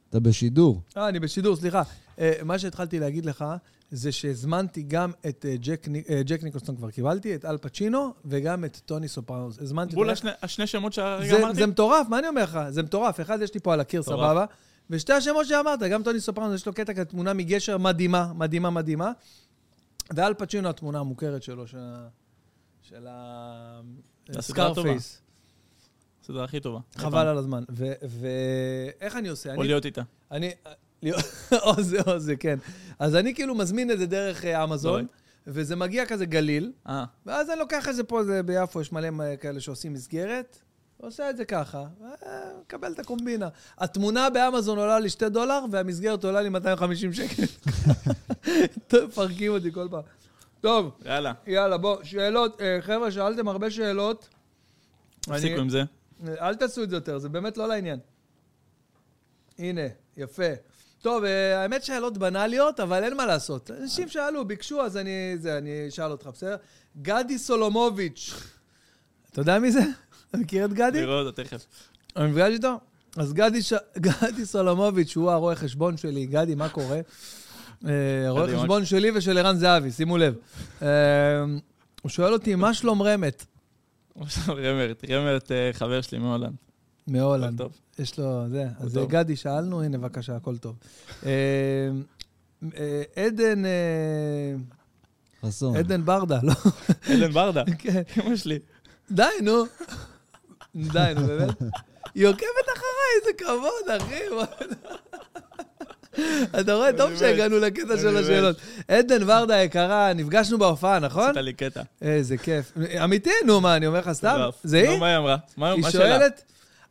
אתה 0.10 0.20
בשידור. 0.20 0.82
אה, 0.98 1.10
אני 1.10 1.20
בשידור, 1.20 1.56
סליחה. 1.56 1.84
אה, 2.20 2.34
מה 2.44 2.60
שהתחלתי 2.60 3.00
להגיד 3.00 3.26
לך, 3.26 3.46
זה 3.92 4.12
שהזמנתי 4.12 4.82
גם 4.84 5.12
את 5.30 5.46
אה, 5.50 5.56
ג'ק, 5.60 5.88
אה, 6.10 6.22
ג'ק 6.24 6.44
ניקולסון 6.44 6.76
כבר 6.76 6.92
קיבלתי, 6.92 7.36
את 7.36 7.46
אל 7.46 7.58
פצ'ינו, 7.58 8.14
וגם 8.26 8.66
את 8.66 8.78
טוני 8.86 9.08
סופרנוס. 9.08 9.60
הזמנתי 9.60 9.96
בול. 9.96 10.10
השני- 10.10 10.32
השני 10.42 10.68
שמות 10.68 10.94
שהרגע 10.94 11.54
זה, 11.54 11.68
מטורף, 11.68 12.08
מה 12.10 12.20
אני 12.20 12.28
אומר 12.28 12.44
לך? 12.44 12.60
זה 12.70 12.84
מטורף. 12.84 13.20
אחד 13.20 13.42
יש 13.42 13.54
לי 13.54 13.60
פה 13.60 13.74
על 13.74 13.80
הקיר. 13.80 14.02
סבבה? 14.04 14.46
ושתי 14.90 15.14
השמות 15.14 15.46
שאמרת, 15.48 15.80
גם 15.80 16.04
טוני 16.04 16.20
סופרנוס, 16.20 16.56
יש 16.56 16.66
לו 16.68 16.74
קטע 16.74 16.94
כזה, 16.94 17.06
תמונה 17.06 17.34
מגשר 17.34 17.78
מדהימה, 17.78 18.32
מדהימה, 18.36 18.70
מדהימה. 18.70 19.12
ואל 20.16 20.34
פצ'ינו, 20.34 20.70
התמונה 20.70 21.00
המוכרת 21.00 21.44
שלו, 21.44 21.68
של 21.68 21.78
ה... 21.80 22.08
של 22.82 23.08
ה... 23.10 23.82
Scarface. 24.42 25.22
הסדרה 26.24 26.44
הכי 26.44 26.60
טובה. 26.60 26.80
חבל 26.96 27.28
על 27.28 27.38
הזמן. 27.38 27.64
ואיך 27.70 29.16
אני 29.16 29.30
עושה? 29.30 29.50
או 29.56 29.60
אני- 29.62 29.68
להיות 29.68 29.86
איתה. 29.86 30.02
אני... 30.32 30.52
או 31.66 31.84
זה 31.84 31.98
או 32.08 32.20
זה, 32.20 32.36
כן. 32.36 32.60
אז 33.00 33.16
אני 33.16 33.36
כאילו 33.36 33.56
מזמין 33.56 33.92
את 33.92 34.00
זה 34.00 34.06
דרך 34.06 34.46
אה, 34.46 34.64
אמזון, 34.64 35.06
וזה 35.48 35.76
מגיע 35.76 36.06
כזה 36.06 36.26
גליל, 36.26 36.72
אה, 36.88 37.06
ואז 37.26 37.50
אני 37.50 37.60
לוקח 37.60 37.90
את 37.90 37.96
זה 37.96 38.04
פה, 38.04 38.24
זה 38.24 38.44
ביפו, 38.44 38.82
יש 38.82 38.92
מלא 38.92 39.10
מ- 39.10 39.36
כאלה 39.42 39.60
שעושים 39.60 39.94
מסגרת, 39.94 40.58
ועושה 41.00 41.30
את 41.30 41.38
זה 41.38 41.46
ככה, 41.46 41.86
ומקבל 42.02 42.92
את 42.92 43.00
הקומבינה. 43.00 43.50
התמונה 43.78 44.30
באמזון 44.30 44.78
עולה 44.80 45.00
לי 45.00 45.10
2 45.10 45.32
דולר, 45.32 45.66
והמסגרת 45.72 46.24
עולה 46.24 46.42
לי 46.42 46.50
250 46.50 47.14
שקל. 47.14 47.44
מפרקים 49.08 49.52
אותי 49.52 49.72
כל 49.72 49.88
פעם. 49.92 50.02
טוב, 50.62 50.92
יאללה. 51.06 51.34
יאללה, 51.48 51.78
בוא, 51.78 52.04
שאלות. 52.04 52.62
אה, 52.62 52.78
חבר'ה, 52.82 53.12
שאלתם 53.12 53.48
הרבה 53.48 53.72
שאלות. 53.72 54.30
תפסיקו 55.20 55.62
עם 55.62 55.70
זה. 55.70 55.84
אל 56.28 56.56
תעשו 56.56 56.84
את 56.84 56.90
זה 56.90 56.96
יותר, 56.96 57.18
זה 57.18 57.30
באמת 57.30 57.58
לא 57.58 57.68
לעניין. 57.68 58.00
הנה, 59.60 59.82
יפה. 60.18 60.44
טוב, 61.02 61.24
אה, 61.24 61.62
האמת 61.62 61.84
שאלות 61.84 62.18
בנאליות, 62.18 62.80
אבל 62.80 63.04
אין 63.04 63.18
מה 63.18 63.26
לעשות. 63.26 63.72
אנשים 63.82 64.10
שאלו, 64.10 64.46
ביקשו, 64.48 64.82
אז 64.82 64.98
אני, 64.98 65.10
זה, 65.38 65.58
אני 65.58 65.86
אשאל 65.90 66.12
אותך, 66.12 66.28
בסדר? 66.34 66.56
גדי 67.02 67.38
סולומוביץ'. 67.38 68.34
אתה 69.32 69.42
יודע 69.42 69.60
מי 69.60 69.72
זה? 69.72 69.80
אתה 70.30 70.38
מכיר 70.38 70.66
את 70.66 70.74
גדי? 70.74 71.02
נראה 71.02 71.20
אותו 71.20 71.44
תכף. 71.44 71.66
אני 72.16 72.28
נפגש 72.28 72.54
איתו? 72.54 72.80
אז 73.18 73.34
גדי, 73.34 73.62
ש... 73.62 73.74
גדי 73.98 74.46
סולומוביץ', 74.46 75.16
הוא 75.16 75.32
הרואה 75.32 75.56
חשבון 75.56 75.98
שלי. 75.98 76.26
גדי, 76.26 76.56
מה 76.56 76.70
קורה? 76.70 77.00
אה, 77.88 77.92
רואה 78.30 78.48
מה- 78.54 78.60
חשבון 78.60 78.86
שלי 78.86 79.12
ושל 79.16 79.38
ערן 79.38 79.56
זהבי, 79.58 79.92
שימו 79.92 80.18
לב. 80.18 80.36
אה, 80.82 80.88
הוא 82.02 82.10
שואל 82.10 82.34
אותי, 82.34 82.56
מה 82.56 82.74
שלום 82.74 83.02
רמת? 83.02 83.46
רמרט, 84.50 85.04
רמרט 85.10 85.52
אה, 85.52 85.70
חבר 85.74 86.02
שלי 86.02 86.20
מהולנד. 86.20 86.54
מהולנד. 87.08 87.62
יש 88.00 88.20
לו, 88.20 88.50
זה. 88.50 88.68
אז 88.80 88.94
טוב. 88.94 89.10
גדי, 89.10 89.36
שאלנו, 89.36 89.84
הנה, 89.84 89.98
בבקשה, 89.98 90.36
הכל 90.36 90.58
טוב. 90.58 90.76
אה, 91.26 91.32
אה, 92.78 93.04
עדן, 93.16 93.66
אה, 93.66 94.56
חסון. 95.46 95.76
עדן 95.76 96.06
ברדה, 96.06 96.40
לא? 96.44 96.54
אלן 97.10 97.32
ברדה, 97.32 97.64
כן. 97.80 98.02
אמא 98.18 98.36
שלי. 98.36 98.60
די, 99.12 99.24
נו. 99.44 99.64
די, 100.76 101.12
נו, 101.16 101.28
באמת. 101.28 101.62
היא 102.16 102.28
עוקבת 102.28 102.68
אחריי, 102.74 103.12
איזה 103.20 103.34
כבוד, 103.38 104.02
אחי. 104.02 104.24
אתה 106.60 106.74
רואה, 106.74 106.94
טוב. 106.98 107.16
שהגענו 107.16 107.60
לקטע 107.60 107.98
של. 107.98 108.18
השאלות. 108.18 108.58
עדן 108.88 109.30
ורדה 109.30 109.56
היקרה, 109.56 110.14
נפגשנו 110.14 110.58
בהופעה, 110.58 111.00
נכון? 111.00 111.30
עשית 111.30 111.44
לי 111.44 111.54
קטע. 111.54 111.82
איזה 112.02 112.38
כיף. 112.38 112.74
אמיתי, 113.04 113.32
נו, 113.46 113.62
מה, 113.62 113.76
אני 113.76 113.88
אומר 113.88 114.00
לך 114.00 114.12
סתם? 114.12 114.50
זה 114.64 114.84
נו, 114.86 114.92
היא? 114.92 115.00
מה 115.00 115.08
היא 115.08 115.18
אמרה? 115.18 115.38
מה 115.58 115.72
היא 115.72 115.86
השאלה? 115.86 116.18
שואלת, 116.18 116.44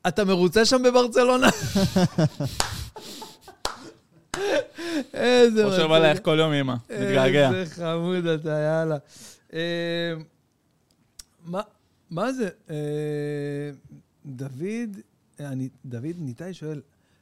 אתה 0.07 0.25
מרוצה 0.25 0.65
שם 0.65 0.83
בברצלונה? 0.83 1.49
איזה 5.15 5.65
חושב 5.71 5.91
עלייך 5.93 6.19
כל 6.23 6.37
יום, 6.41 6.53
אמא. 6.53 6.75
מתגעגע. 6.91 7.51
איזה 7.55 7.75
חמוד 7.75 8.27
אתה, 8.27 8.49
יאללה. 8.49 8.97
אה, 9.53 10.15
מה- 11.45 11.63
מה 12.11 12.33
זה? 12.33 12.49
אה, 12.71 12.77
דוד, 14.27 14.97
אני- 15.41 15.69
דוד 15.85 16.07
ניתאי 16.19 16.55
שואל, 16.55 16.81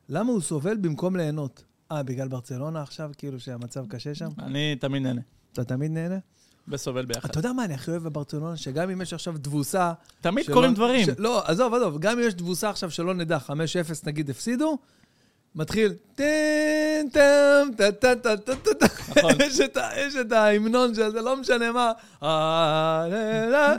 למה 0.08 0.32
הוא 0.32 0.40
סובל 0.40 0.76
במקום 0.76 1.16
ליהנות? 1.16 1.64
אה, 1.92 2.02
בגלל 2.02 2.28
ברצלונה 2.28 2.82
עכשיו, 2.82 3.10
כאילו 3.18 3.40
שהמצב 3.40 3.86
קשה 3.88 4.14
שם? 4.14 4.28
אני 4.38 4.76
תמיד 4.80 5.02
נהנה. 5.02 5.20
אתה 5.52 5.64
תמיד 5.64 5.90
נהנה? 5.90 6.18
וסובל 6.68 7.04
ביחד. 7.04 7.30
אתה 7.30 7.38
יודע 7.38 7.52
מה 7.52 7.64
אני 7.64 7.74
הכי 7.74 7.90
אוהב 7.90 8.02
בברצלונה? 8.02 8.56
שגם 8.56 8.90
אם 8.90 9.02
יש 9.02 9.12
עכשיו 9.12 9.34
תבוסה... 9.42 9.92
תמיד 10.20 10.44
שלא- 10.44 10.54
קורים 10.54 10.74
דברים. 10.74 11.06
ש- 11.06 11.10
לא, 11.18 11.42
עזוב, 11.46 11.74
עזוב, 11.74 11.98
גם 11.98 12.18
אם 12.18 12.24
יש 12.28 12.34
תבוסה 12.34 12.70
עכשיו 12.70 12.90
שלא 12.90 13.14
נדע, 13.14 13.38
5-0 13.46 13.50
נגיד 14.06 14.30
הפסידו, 14.30 14.78
מתחיל 15.54 15.92
טן 16.14 17.06
טם 17.12 17.68
טה 17.76 17.92
טה 17.92 18.14
טה 18.16 18.36
טה 18.36 18.56
טה 18.56 18.74
טה. 18.74 18.86
יש 19.96 20.16
את 20.20 20.32
ההמנון 20.32 20.94
של 20.94 21.10
זה, 21.10 21.20
לא 21.22 21.36
משנה 21.36 21.72
מה. 21.72 21.92
אה. 22.22 23.74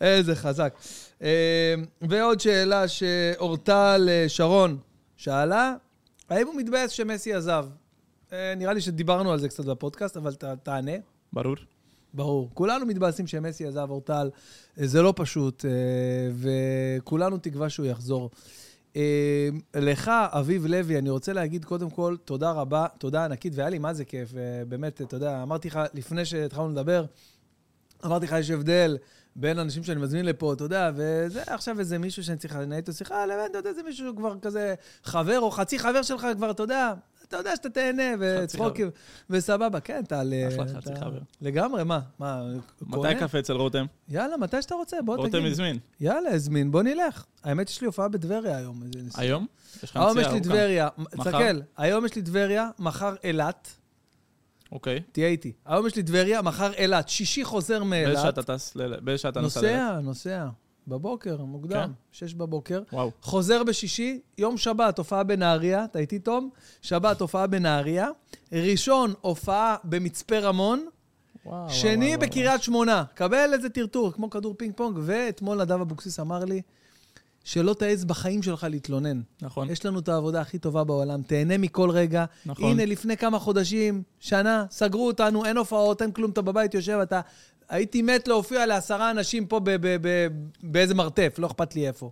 איזה 0.00 0.36
חזק. 0.36 0.74
אה, 1.22 1.74
ועוד 2.00 2.40
שאלה 2.40 2.88
שאורטל 2.88 4.06
אה, 4.08 4.24
שרון 4.28 4.78
שאלה, 5.16 5.74
האם 6.30 6.46
הוא 6.46 6.56
מתבאס 6.56 6.90
שמסי 6.90 7.34
עזב? 7.34 7.66
אה, 8.32 8.54
נראה 8.56 8.72
לי 8.72 8.80
שדיברנו 8.80 9.32
על 9.32 9.38
זה 9.38 9.48
קצת 9.48 9.64
בפודקאסט, 9.64 10.16
אבל 10.16 10.34
תענה. 10.62 10.92
ברור. 11.32 11.56
ברור. 12.14 12.50
כולנו 12.54 12.86
מתבאסים 12.86 13.26
שמסי 13.26 13.66
עזב 13.66 13.86
אורטל, 13.90 14.30
אה, 14.80 14.86
זה 14.86 15.02
לא 15.02 15.12
פשוט, 15.16 15.64
אה, 15.64 15.70
וכולנו 16.34 17.38
תקווה 17.38 17.68
שהוא 17.68 17.86
יחזור. 17.86 18.30
אה, 18.96 19.48
לך, 19.74 20.10
אביב 20.30 20.66
לוי, 20.66 20.98
אני 20.98 21.10
רוצה 21.10 21.32
להגיד 21.32 21.64
קודם 21.64 21.90
כל 21.90 22.16
תודה 22.24 22.50
רבה, 22.50 22.86
תודה 22.98 23.24
ענקית, 23.24 23.52
והיה 23.56 23.68
לי 23.68 23.78
מה 23.78 23.94
זה 23.94 24.04
כיף, 24.04 24.32
באמת, 24.68 25.02
אתה 25.02 25.16
יודע, 25.16 25.42
אמרתי 25.42 25.68
לך 25.68 25.80
לפני 25.94 26.24
שהתחלנו 26.24 26.68
לדבר, 26.68 27.04
אמרתי 28.04 28.26
לך, 28.26 28.32
יש 28.32 28.50
הבדל 28.50 28.96
בין 29.36 29.58
אנשים 29.58 29.84
שאני 29.84 30.00
מזמין 30.00 30.26
לפה, 30.26 30.52
אתה 30.52 30.64
יודע, 30.64 30.90
וזה 30.94 31.42
עכשיו 31.46 31.80
איזה 31.80 31.98
מישהו 31.98 32.24
שאני 32.24 32.38
צריך 32.38 32.56
לנהל 32.56 32.78
איתו 32.78 32.92
שיחה, 32.92 33.26
לבין, 33.26 33.46
אתה 33.50 33.58
יודע, 33.58 33.70
איזה 33.70 33.82
מישהו 33.82 34.16
כבר 34.16 34.38
כזה 34.42 34.74
חבר 35.04 35.40
או 35.40 35.50
חצי 35.50 35.78
חבר 35.78 36.02
שלך 36.02 36.26
כבר, 36.36 36.50
אתה 36.50 36.62
יודע, 36.62 36.94
אתה 37.28 37.36
יודע 37.36 37.56
שאתה 37.56 37.70
תהנה, 37.70 38.02
וצחוקים, 38.20 38.90
וסבבה, 39.30 39.80
כן, 39.80 40.02
אתה... 40.06 40.22
אחלה 40.48 40.80
חצי 40.80 40.96
חבר. 41.00 41.18
לגמרי, 41.40 41.84
מה? 41.84 42.00
מה? 42.18 42.42
מתי 42.80 43.14
קפה 43.20 43.38
אצל 43.38 43.52
רותם? 43.52 43.86
יאללה, 44.08 44.36
מתי 44.36 44.62
שאתה 44.62 44.74
רוצה, 44.74 44.96
בוא 45.04 45.16
תגיד. 45.16 45.34
רותם 45.34 45.46
הזמין. 45.46 45.78
יאללה, 46.00 46.30
הזמין, 46.30 46.70
בוא 46.70 46.82
נלך. 46.82 47.24
האמת, 47.44 47.70
יש 47.70 47.80
לי 47.80 47.86
הופעה 47.86 48.08
בטבריה 48.08 48.56
היום. 48.56 48.82
היום? 49.16 49.46
היום 49.94 50.18
יש 50.18 50.26
לי. 50.26 50.40
טבריה? 50.40 50.88
תסתכל, 51.10 51.60
היום 51.76 52.04
יש 52.04 52.14
לי 52.14 52.22
טבריה, 52.22 52.70
מחר 52.78 53.14
אילת, 53.24 53.68
אוקיי. 54.72 55.00
תהיה 55.12 55.28
איתי. 55.28 55.52
היום 55.66 55.86
יש 55.86 55.96
לי 55.96 56.02
טבריה, 56.02 56.42
מחר 56.42 56.72
אילת, 56.72 57.08
שישי 57.08 57.44
חוזר 57.44 57.84
באיזה 57.84 58.14
שעה 58.14 58.24
מאילת. 58.24 58.38
אתה 58.38 58.42
טס? 58.42 58.76
באיזה 58.76 59.22
שעה 59.22 59.30
אתה 59.30 59.40
נוסע? 59.40 59.62
לאילת? 59.62 59.80
נוסע, 59.80 60.00
נוסע. 60.00 60.48
בבוקר, 60.88 61.36
מוקדם, 61.44 61.86
כן? 61.86 61.90
שש 62.12 62.34
בבוקר. 62.34 62.82
וואו. 62.92 63.10
חוזר 63.22 63.62
בשישי, 63.62 64.20
יום 64.38 64.56
שבת, 64.56 64.98
הופעה 64.98 65.22
בנהריה, 65.22 65.84
אתה 65.84 65.98
איתי, 65.98 66.18
תום? 66.18 66.50
שבת, 66.82 67.20
הופעה 67.20 67.46
בנהריה. 67.46 68.08
ראשון, 68.52 69.14
הופעה 69.20 69.76
במצפה 69.84 70.38
רמון. 70.38 70.86
וואו, 71.46 71.70
שני 71.70 72.16
וואו, 72.16 72.20
בקריית 72.20 72.62
שמונה. 72.62 73.04
קבל 73.14 73.50
איזה 73.52 73.68
טרטור, 73.68 74.12
כמו 74.12 74.30
כדור 74.30 74.54
פינג 74.58 74.74
פונג. 74.76 74.98
ואתמול 75.02 75.62
נדב 75.62 75.80
אבוקסיס 75.80 76.20
אמר 76.20 76.44
לי, 76.44 76.62
שלא 77.44 77.74
תעז 77.74 78.04
בחיים 78.04 78.42
שלך 78.42 78.66
להתלונן. 78.70 79.20
נכון. 79.42 79.70
יש 79.70 79.86
לנו 79.86 79.98
את 79.98 80.08
העבודה 80.08 80.40
הכי 80.40 80.58
טובה 80.58 80.84
בעולם, 80.84 81.22
תהנה 81.22 81.58
מכל 81.58 81.90
רגע. 81.90 82.24
נכון. 82.46 82.70
הנה, 82.70 82.84
לפני 82.86 83.16
כמה 83.16 83.38
חודשים, 83.38 84.02
שנה, 84.20 84.64
סגרו 84.70 85.06
אותנו, 85.06 85.44
אין 85.44 85.56
הופעות, 85.56 86.02
אין 86.02 86.12
כלום, 86.12 86.30
אתה 86.30 86.42
בבית 86.42 86.74
יושב, 86.74 86.98
אתה... 87.02 87.20
הייתי 87.68 88.02
מת 88.02 88.28
להופיע 88.28 88.66
לעשרה 88.66 89.10
אנשים 89.10 89.46
פה 89.46 89.60
ב- 89.60 89.70
ב- 89.70 89.96
ב- 90.00 90.28
באיזה 90.62 90.94
מרתף, 90.94 91.34
לא 91.38 91.46
אכפת 91.46 91.74
לי 91.74 91.88
איפה. 91.88 92.10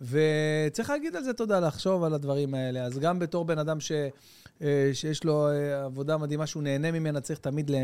וצריך 0.00 0.90
להגיד 0.90 1.16
על 1.16 1.22
זה 1.22 1.32
תודה, 1.32 1.60
לחשוב 1.60 2.04
על 2.04 2.14
הדברים 2.14 2.54
האלה. 2.54 2.84
אז 2.84 2.98
גם 2.98 3.18
בתור 3.18 3.44
בן 3.44 3.58
אדם 3.58 3.80
ש... 3.80 3.92
אה, 4.62 4.90
שיש 4.92 5.24
לו 5.24 5.48
אה, 5.48 5.84
עבודה 5.84 6.16
מדהימה 6.16 6.46
שהוא 6.46 6.62
נהנה 6.62 6.90
ממנה, 6.92 7.20
צריך 7.20 7.38
תמיד 7.38 7.70
ל... 7.70 7.74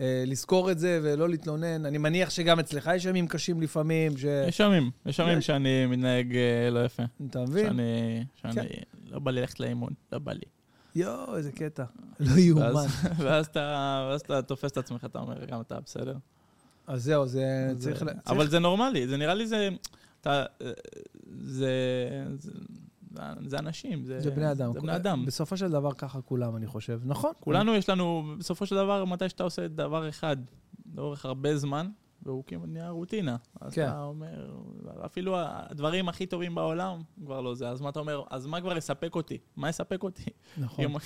אה, 0.00 0.24
לזכור 0.26 0.70
את 0.70 0.78
זה 0.78 1.00
ולא 1.02 1.28
להתלונן. 1.28 1.86
אני 1.86 1.98
מניח 1.98 2.30
שגם 2.30 2.58
אצלך 2.58 2.90
יש 2.94 3.04
ימים 3.04 3.26
קשים 3.28 3.60
לפעמים, 3.60 4.16
ש... 4.18 4.24
יש 4.24 4.60
ימים, 4.60 4.90
יש 5.06 5.18
ימים 5.18 5.38
יש. 5.38 5.46
שאני 5.46 5.86
מתנהג 5.86 6.36
לא 6.70 6.84
יפה. 6.84 7.02
אתה 7.30 7.40
מבין? 7.40 7.66
שאני, 7.66 8.24
שאני, 8.34 8.54
כן. 8.54 8.82
לא 9.10 9.18
בא 9.18 9.30
לי 9.30 9.40
ללכת 9.40 9.60
לאימון, 9.60 9.92
לא 10.12 10.18
בא 10.18 10.32
לי. 10.32 10.44
יואו, 10.94 11.36
איזה 11.36 11.52
קטע. 11.52 11.84
לא 12.20 12.38
יאומן. 12.38 12.64
ואז, 12.64 12.86
ואז, 13.18 13.46
אתה, 13.46 14.06
ואז 14.10 14.20
אתה 14.20 14.42
תופס 14.42 14.72
את 14.72 14.76
עצמך, 14.76 15.04
אתה 15.04 15.18
אומר, 15.18 15.44
גם 15.44 15.60
אתה 15.60 15.80
בסדר. 15.80 16.14
אז 16.86 17.04
זהו, 17.04 17.26
זה 17.26 17.68
אז, 17.70 17.82
צריך... 17.82 18.04
אבל 18.26 18.48
זה 18.48 18.58
נורמלי, 18.58 19.08
זה 19.08 19.16
נראה 19.16 19.34
לי 19.34 19.46
זה... 19.46 19.68
אתה, 20.20 20.44
אה, 20.62 20.70
זה, 21.38 21.70
זה, 22.38 22.52
זה 23.46 23.58
אנשים, 23.58 24.04
זה, 24.04 24.20
זה 24.20 24.30
בני 24.30 24.50
אדם. 24.50 24.72
זה 24.72 24.80
בני 24.80 24.96
אדם. 24.96 25.26
בסופו 25.26 25.56
של 25.56 25.70
דבר 25.70 25.92
ככה 25.92 26.20
כולם, 26.20 26.56
אני 26.56 26.66
חושב. 26.66 27.00
נכון. 27.04 27.32
כולנו 27.40 27.74
יש 27.74 27.88
לנו, 27.88 28.34
בסופו 28.38 28.66
של 28.66 28.76
דבר, 28.76 29.04
מתי 29.04 29.28
שאתה 29.28 29.44
עושה 29.44 29.68
דבר 29.68 30.08
אחד 30.08 30.36
לאורך 30.94 31.24
הרבה 31.24 31.56
זמן, 31.56 31.88
והוא 32.22 32.44
כמעט 32.46 32.68
נהיה 32.68 32.90
רוטינה. 32.90 33.36
אז 33.60 33.74
כן. 33.74 33.88
אתה 33.88 34.02
אומר, 34.02 34.50
אפילו 35.06 35.36
הדברים 35.38 36.08
הכי 36.08 36.26
טובים 36.26 36.54
בעולם 36.54 37.02
כבר 37.24 37.40
לא 37.40 37.54
זה. 37.54 37.68
אז 37.68 37.80
מה 37.80 37.88
אתה 37.88 38.00
אומר, 38.00 38.22
אז 38.30 38.46
מה 38.46 38.60
כבר 38.60 38.76
יספק 38.76 39.14
אותי? 39.14 39.38
מה 39.56 39.68
יספק 39.68 40.02
אותי? 40.02 40.30
נכון. 40.56 40.84
אם, 40.84 40.96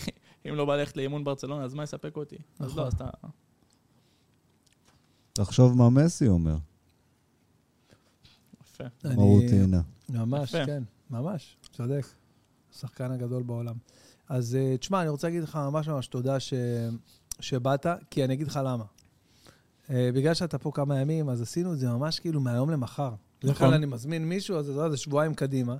אם 0.49 0.55
לא 0.55 0.65
בא 0.65 0.77
ללכת 0.77 0.97
לאימון 0.97 1.25
ברצלונה, 1.25 1.65
אז 1.65 1.75
מה 1.75 1.83
יספק 1.83 2.17
אותי? 2.17 2.37
אז 2.59 2.67
נכון. 2.67 2.83
לא, 2.83 2.87
אז 2.87 2.93
אתה... 2.93 3.11
תחשוב 5.37 5.77
מה 5.77 5.91
מסי 5.91 6.29
אומר, 6.29 6.57
יפה. 8.63 8.85
מהרוטינה. 9.05 9.81
ממש, 10.09 10.49
יפה. 10.55 10.67
כן, 10.67 10.83
ממש, 11.11 11.57
צודק. 11.73 12.07
השחקן 12.75 13.11
הגדול 13.11 13.43
בעולם. 13.43 13.75
אז 14.29 14.55
אה, 14.55 14.77
תשמע, 14.77 15.01
אני 15.01 15.09
רוצה 15.09 15.27
להגיד 15.27 15.43
לך 15.43 15.57
ממש 15.57 15.89
ממש 15.89 16.07
תודה 16.07 16.41
ש... 16.41 16.55
שבאת, 17.41 17.87
כי 18.11 18.25
אני 18.25 18.35
אגיד 18.35 18.47
לך 18.47 18.61
למה. 18.65 18.85
אה, 19.91 20.11
בגלל 20.15 20.35
שאתה 20.35 20.59
פה 20.59 20.71
כמה 20.75 21.01
ימים, 21.01 21.29
אז 21.29 21.43
עשינו 21.43 21.73
את 21.73 21.79
זה 21.79 21.89
ממש 21.89 22.21
כאילו 22.21 22.41
מהיום 22.41 22.71
למחר. 22.71 23.15
בדרך 23.43 23.59
כלל 23.59 23.67
נכון. 23.67 23.77
אני 23.77 23.87
מזמין 23.87 24.29
מישהו, 24.29 24.57
אז 24.57 24.69
אתה 24.69 24.79
יודע, 24.79 24.91
זה 24.91 24.97
שבועיים 24.97 25.35
קדימה. 25.35 25.77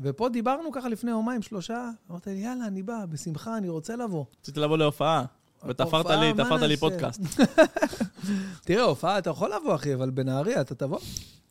ופה 0.00 0.28
דיברנו 0.28 0.72
ככה 0.72 0.88
לפני 0.88 1.10
יומיים, 1.10 1.42
שלושה, 1.42 1.90
אמרת 2.10 2.26
לי, 2.26 2.32
יאללה, 2.32 2.66
אני 2.66 2.82
בא, 2.82 3.04
בשמחה, 3.10 3.56
אני 3.56 3.68
רוצה 3.68 3.96
לבוא. 3.96 4.24
רציתי 4.40 4.60
לבוא 4.60 4.78
להופעה, 4.78 5.24
ותפרת 5.66 6.06
לי, 6.06 6.32
תפרת 6.32 6.60
לי? 6.62 6.76
פודקאסט. 6.76 7.20
תראה, 8.66 8.82
הופעה, 8.82 9.18
אתה 9.18 9.30
יכול 9.30 9.52
לבוא, 9.54 9.74
אחי, 9.74 9.94
אבל 9.94 10.10
בנהריה, 10.10 10.60
אתה 10.60 10.74
תבוא. 10.74 10.98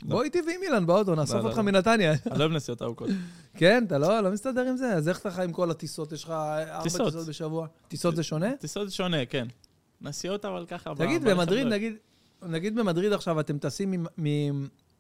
לא. 0.04 0.10
בוא 0.10 0.24
איתי 0.24 0.42
ועם 0.48 0.64
אילן 0.64 0.86
באוטו, 0.86 1.16
נאסוף 1.16 1.36
לא, 1.36 1.42
לא, 1.44 1.48
אותך. 1.50 1.60
מנתניה. 1.60 2.12
אני 2.12 2.40
לא 2.40 2.44
אוהב 2.44 2.52
נסיעות 2.52 2.82
ארוכות. 2.82 3.10
כן, 3.60 3.84
אתה 3.88 3.98
לא, 3.98 4.32
מסתדר 4.32 4.62
עם 4.62 4.78
זה? 4.78 4.94
אז 4.94 5.10
איך 5.10 5.20
אתה 5.20 5.32
חי 5.32 5.44
עם 5.44 5.52
כל 5.52 5.72
הטיסות? 5.72 6.12
יש 6.12 6.24
לך 6.24 6.30
ארבע 6.30 6.84
טיסות. 6.84 7.14
בשבוע? 7.28 7.68
טיסות 7.88 8.16
זה 8.16 8.24
שונה? 8.24 8.56
טיסות 8.60 8.92
שונה, 8.92 9.26
כן. 9.26 9.48
נסיעות 10.02 10.46
אבל 10.46 10.66
ככה. 10.66 10.96
תגיד, 10.96 11.24
במדריד, 11.24 11.68
נגיד, 12.42 12.76
במדריד 12.76 13.14
עכשיו 13.14 13.40
אתם 13.40 13.58
טסים 13.58 14.06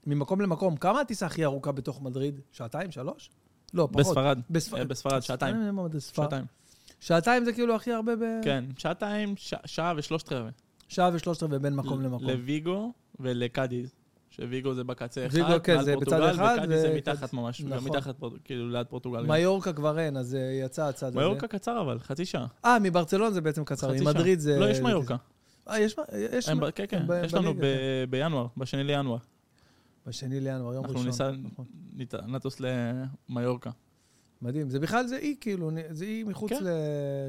ממקום 0.07 0.41
למקום, 0.41 0.75
כמה 0.77 1.01
הטיסה 1.01 1.25
הכי 1.25 1.45
ארוכה 1.45 1.71
בתוך 1.71 2.01
מדריד? 2.01 2.39
שעתיים, 2.51 2.91
שלוש? 2.91 3.29
לא, 3.73 3.88
פחות. 3.91 4.05
בספרד. 4.05 4.39
בספ- 4.51 4.75
אה, 4.77 4.85
בספרד, 4.85 5.19
שעתיים. 5.19 5.55
שעתיים. 6.15 6.45
שעתיים 6.99 7.45
זה 7.45 7.53
כאילו 7.53 7.76
הכי 7.76 7.91
הרבה 7.91 8.15
ב... 8.15 8.19
כן, 8.44 8.65
שעתיים, 8.78 9.34
ש- 9.38 9.53
שעה 9.65 9.94
ושלושת 9.98 10.34
רבעי. 10.34 10.52
שעה 10.88 11.10
ושלושת 11.14 11.44
רבעי 11.44 11.60
בין 11.60 11.76
מקום 11.76 12.02
למקום. 12.02 12.30
לוויגו 12.30 12.91
ולקאדיז. 13.19 13.94
שוויגו 14.30 14.74
זה 14.74 14.84
בקצה 14.84 15.26
אחד, 15.26 15.36
ויגו, 15.36 15.64
כן, 15.64 15.84
זה 15.84 15.95
בצד 15.95 16.06
פורטוגל, 16.10 16.32
אחד, 16.36 16.56
וקאדיז 16.57 16.82
זה 16.82 16.90
ו- 16.94 16.98
מתחת 16.98 17.34
ממש, 17.34 17.61
גם 17.61 17.69
נכון. 17.74 17.90
מתחת, 17.91 18.15
פורט- 18.19 18.34
כאילו 18.44 18.69
ליד 18.69 18.88
פורטוגל. 18.88 19.22
גם. 19.24 19.32
מיורקה 19.32 19.74
כבר 19.74 19.99
אין, 19.99 20.18
אז 20.18 20.36
אה, 20.36 20.40
יצא 20.65 20.86
הצד 20.88 21.07
הזה. 21.07 21.18
מיורקה 21.19 21.48
קצר 21.48 21.82
אבל, 21.82 21.99
חצי 21.99 22.26
שעה. 22.26 22.45
אה, 22.65 22.78
מברצלון 22.80 23.34
זה 23.34 23.41
בעצם 23.41 23.64
קצר, 23.65 23.91
ממדריד. 24.02 24.40
זה... 24.40 24.60
לא, 24.60 24.65
יש 24.65 24.80
מיורקה. 24.80 25.15
אה, 25.69 25.80
יש... 25.80 25.95
יש- 26.32 26.49
הם 26.49 26.72
כן, 26.72 26.86
כן, 26.90 27.07
ב- 27.07 27.22
יש 27.26 27.34
לנו 27.34 27.53
ב- 27.53 27.60
בינואר, 28.10 28.48
בשני 28.57 28.84
לינואר. 28.84 29.18
בשני 30.07 30.40
לינואר, 30.40 30.74
יום 30.74 30.86
אנחנו 30.86 30.99
ראשון. 30.99 31.07
ניסע, 31.07 31.32
נכון. 31.32 31.65
נטוס 32.28 32.57
למיורקה. 33.30 33.69
מדהים. 34.41 34.69
זה 34.69 34.80
בכלל, 34.80 35.07
זה 35.07 35.18
אי, 35.18 35.35
כאילו, 35.41 35.72
זה 35.91 36.05
אי 36.05 36.23
מחוץ 36.23 36.49
כן. 36.49 36.64
ל... 36.64 36.68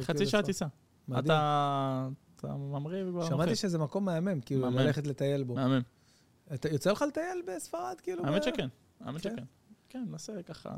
חצי 0.02 0.16
כאילו, 0.18 0.30
שעה. 0.30 0.42
טיסה. 0.42 0.66
מדהים. 1.08 1.24
אתה 1.24 2.08
אתה 2.36 2.48
ממריא 2.48 3.04
וכבר 3.04 3.20
אוכל. 3.22 3.30
שמעתי 3.34 3.54
שזה 3.56 3.78
מקום 3.78 4.04
מהמם, 4.04 4.40
כאילו, 4.40 4.60
מהמם. 4.62 4.78
ללכת 4.78 5.06
לטייל 5.06 5.44
בו. 5.44 5.54
מהמם. 5.54 5.80
אתה- 6.54 6.68
יוצא 6.68 6.90
לך 6.92 7.04
לטייל 7.08 7.42
בספרד, 7.46 7.96
כאילו? 8.02 8.24
האמת 8.26 8.42
שכן, 8.42 8.68
האמת 9.00 9.20
כן? 9.20 9.30
שכן. 9.30 9.44
כן, 9.88 10.04
ננסה 10.10 10.42
ככה... 10.42 10.70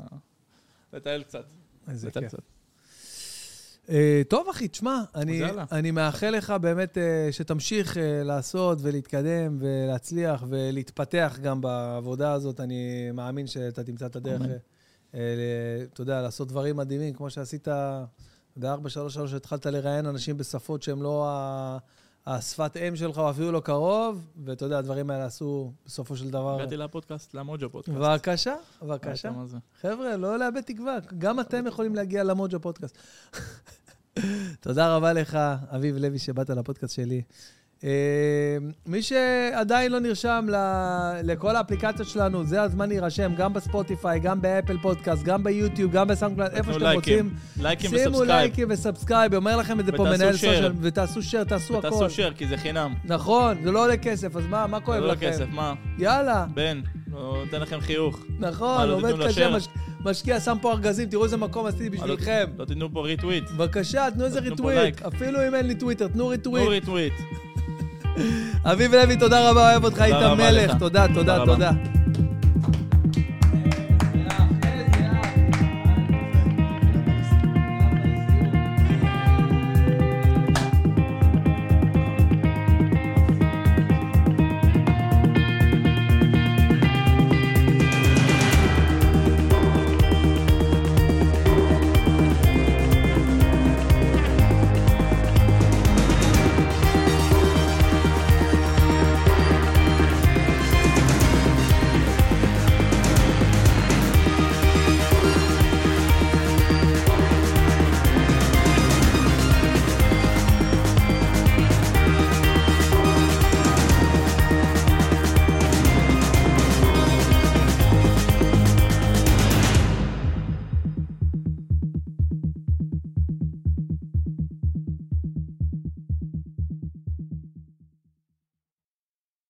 לטייל 0.93 1.23
קצת. 1.23 1.45
איזה 1.87 2.11
כיף. 2.11 2.23
קצת. 2.27 2.39
אה, 3.89 4.21
טוב, 4.27 4.49
אחי, 4.49 4.67
תשמע, 4.67 5.03
אני. 5.15 5.41
אני 5.71 5.91
מאחל 5.91 6.29
לך 6.29 6.53
באמת 6.61 6.97
אה, 6.97 7.27
שתמשיך 7.31 7.97
אה, 7.97 8.23
לעשות 8.23 8.77
ולהתקדם 8.81 9.57
ולהצליח 9.59 10.43
ולהתפתח 10.49 11.39
גם 11.41 11.61
בעבודה 11.61 12.33
הזאת. 12.33 12.59
אני 12.59 13.11
מאמין 13.13 13.47
שאתה 13.47 13.83
תמצא 13.83 14.05
את 14.05 14.15
הדרך, 14.15 14.41
אמן. 14.41 14.49
אה, 15.15 15.19
אתה 15.93 16.01
יודע, 16.01 16.21
לעשות 16.21 16.47
דברים 16.47 16.75
מדהימים, 16.75 17.13
כמו 17.13 17.29
שעשית 17.29 17.67
ב-433, 18.57 19.35
התחלת 19.35 19.65
לראיין 19.65 20.05
אנשים 20.05 20.37
בשפות 20.37 20.83
שהן 20.83 20.99
לא 20.99 21.27
השפת 22.25 22.77
אם 22.77 22.95
שלך, 22.95 23.17
או 23.17 23.29
אפילו 23.29 23.51
לא 23.51 23.59
קרוב, 23.59 24.27
ואתה 24.45 24.65
יודע, 24.65 24.77
הדברים 24.77 25.09
האלה 25.09 25.25
עשו 25.25 25.71
בסופו 25.85 26.17
של 26.17 26.29
דבר... 26.29 26.55
הגעתי 26.55 26.77
לפודקאסט, 26.77 27.33
למוג'ו 27.33 27.69
פודקאסט. 27.69 27.97
בבקשה, 27.97 28.55
בבקשה. 28.81 29.31
חבר'ה, 29.81 30.17
לא 30.17 30.39
לאבד 30.39 30.61
תקווה, 30.61 30.97
גם 31.17 31.39
אתם 31.39 31.67
יכולים 31.67 31.95
להגיע 31.95 32.23
למוג'ו 32.23 32.59
פודקאסט. 32.59 32.97
תודה 34.59 34.95
רבה 34.95 35.13
לך, 35.13 35.37
אביב 35.75 35.97
לוי, 35.97 36.19
שבאת 36.19 36.49
לפודקאסט 36.49 36.95
שלי. 36.95 37.21
אה, 37.83 37.89
מי 38.87 39.01
שעדיין 39.01 39.91
לא 39.91 39.99
נרשם 39.99 40.45
ל- 40.49 40.55
לכל 41.23 41.55
האפליקציות 41.55 42.07
שלנו, 42.07 42.43
זה 42.43 42.61
הזמן 42.61 42.89
להירשם, 42.89 43.31
גם 43.37 43.53
בספוטיפיי, 43.53 44.19
גם 44.19 44.41
באפל 44.41 44.77
פודקאסט, 44.81 45.23
גם 45.23 45.43
ביוטיוב, 45.43 45.91
גם 45.91 46.07
בסאונדקלאד, 46.07 46.51
איפה 46.53 46.73
שאתם 46.73 46.83
לייקים. 46.85 47.25
רוצים. 47.25 47.63
לייקים 47.63 47.89
שימו 47.89 47.99
ו 48.01 48.04
subscribe. 48.04 48.29
לייקים 48.41 48.67
ו 48.71 48.77
subscribe, 48.77 49.33
אומר 49.35 49.57
לכם 49.57 49.79
את 49.79 49.85
זה 49.85 49.91
פה 49.91 50.03
מנהל. 50.03 50.31
social, 50.31 50.71
ותעשו 50.81 51.21
share, 51.23 51.43
תעשו 51.43 51.77
הכל. 51.77 51.87
ותעשו 51.87 52.09
share, 52.09 52.33
כי 52.33 52.47
זה 52.47 52.57
חינם. 52.57 52.93
נכון, 53.05 53.57
זה 53.63 53.71
לא 53.71 53.83
עולה 53.83 53.97
כסף, 53.97 54.35
אז 54.35 54.43
מה, 54.49 54.67
מה 54.67 54.79
כואב 54.79 54.99
זה 55.01 55.05
לא 55.07 55.13
לכם? 55.13 55.27
כסף, 55.29 55.45
מה? 55.51 55.73
יאללה. 55.97 56.45
בן, 56.53 56.81
לא 57.11 57.41
נותן 57.45 57.61
לכם 57.61 57.79
חיוך. 57.81 58.25
נכון, 58.39 58.87
לא 58.89 58.93
עובד 58.95 59.27
קשה, 59.27 59.49
משקיע, 60.05 60.39
שם 60.39 60.57
פה 60.61 60.71
ארגזים, 60.71 61.09
תראו 61.09 61.23
איזה 61.25 61.37
מקום 61.37 61.65
עשיתי 61.65 61.89
לא- 61.97 62.03
בשבילכם. 62.03 62.45
לא 62.57 62.65
תיתנו 62.65 62.93
פה 62.93 63.01
retweet. 63.05 63.43
בבקשה, 63.51 64.07
תנו 64.13 64.25
איזה 64.25 64.39
retweet. 64.39 65.01
אפילו 65.01 65.47
אם 65.47 65.55
אין 65.55 65.67
לי 65.67 65.75
טוויטר, 65.75 66.07
תנו 66.07 66.31
תנו 66.43 66.53
retweet. 66.67 67.13
אביב 68.65 68.95
לוי, 68.95 69.17
תודה 69.17 69.49
רבה, 69.49 69.71
אוהב 69.71 69.83
אותך, 69.85 70.01
היית 70.01 70.15
מלך. 70.37 70.71
לך. 70.71 70.77
תודה, 70.79 71.05
תודה. 71.13 71.45
תודה. 71.45 71.71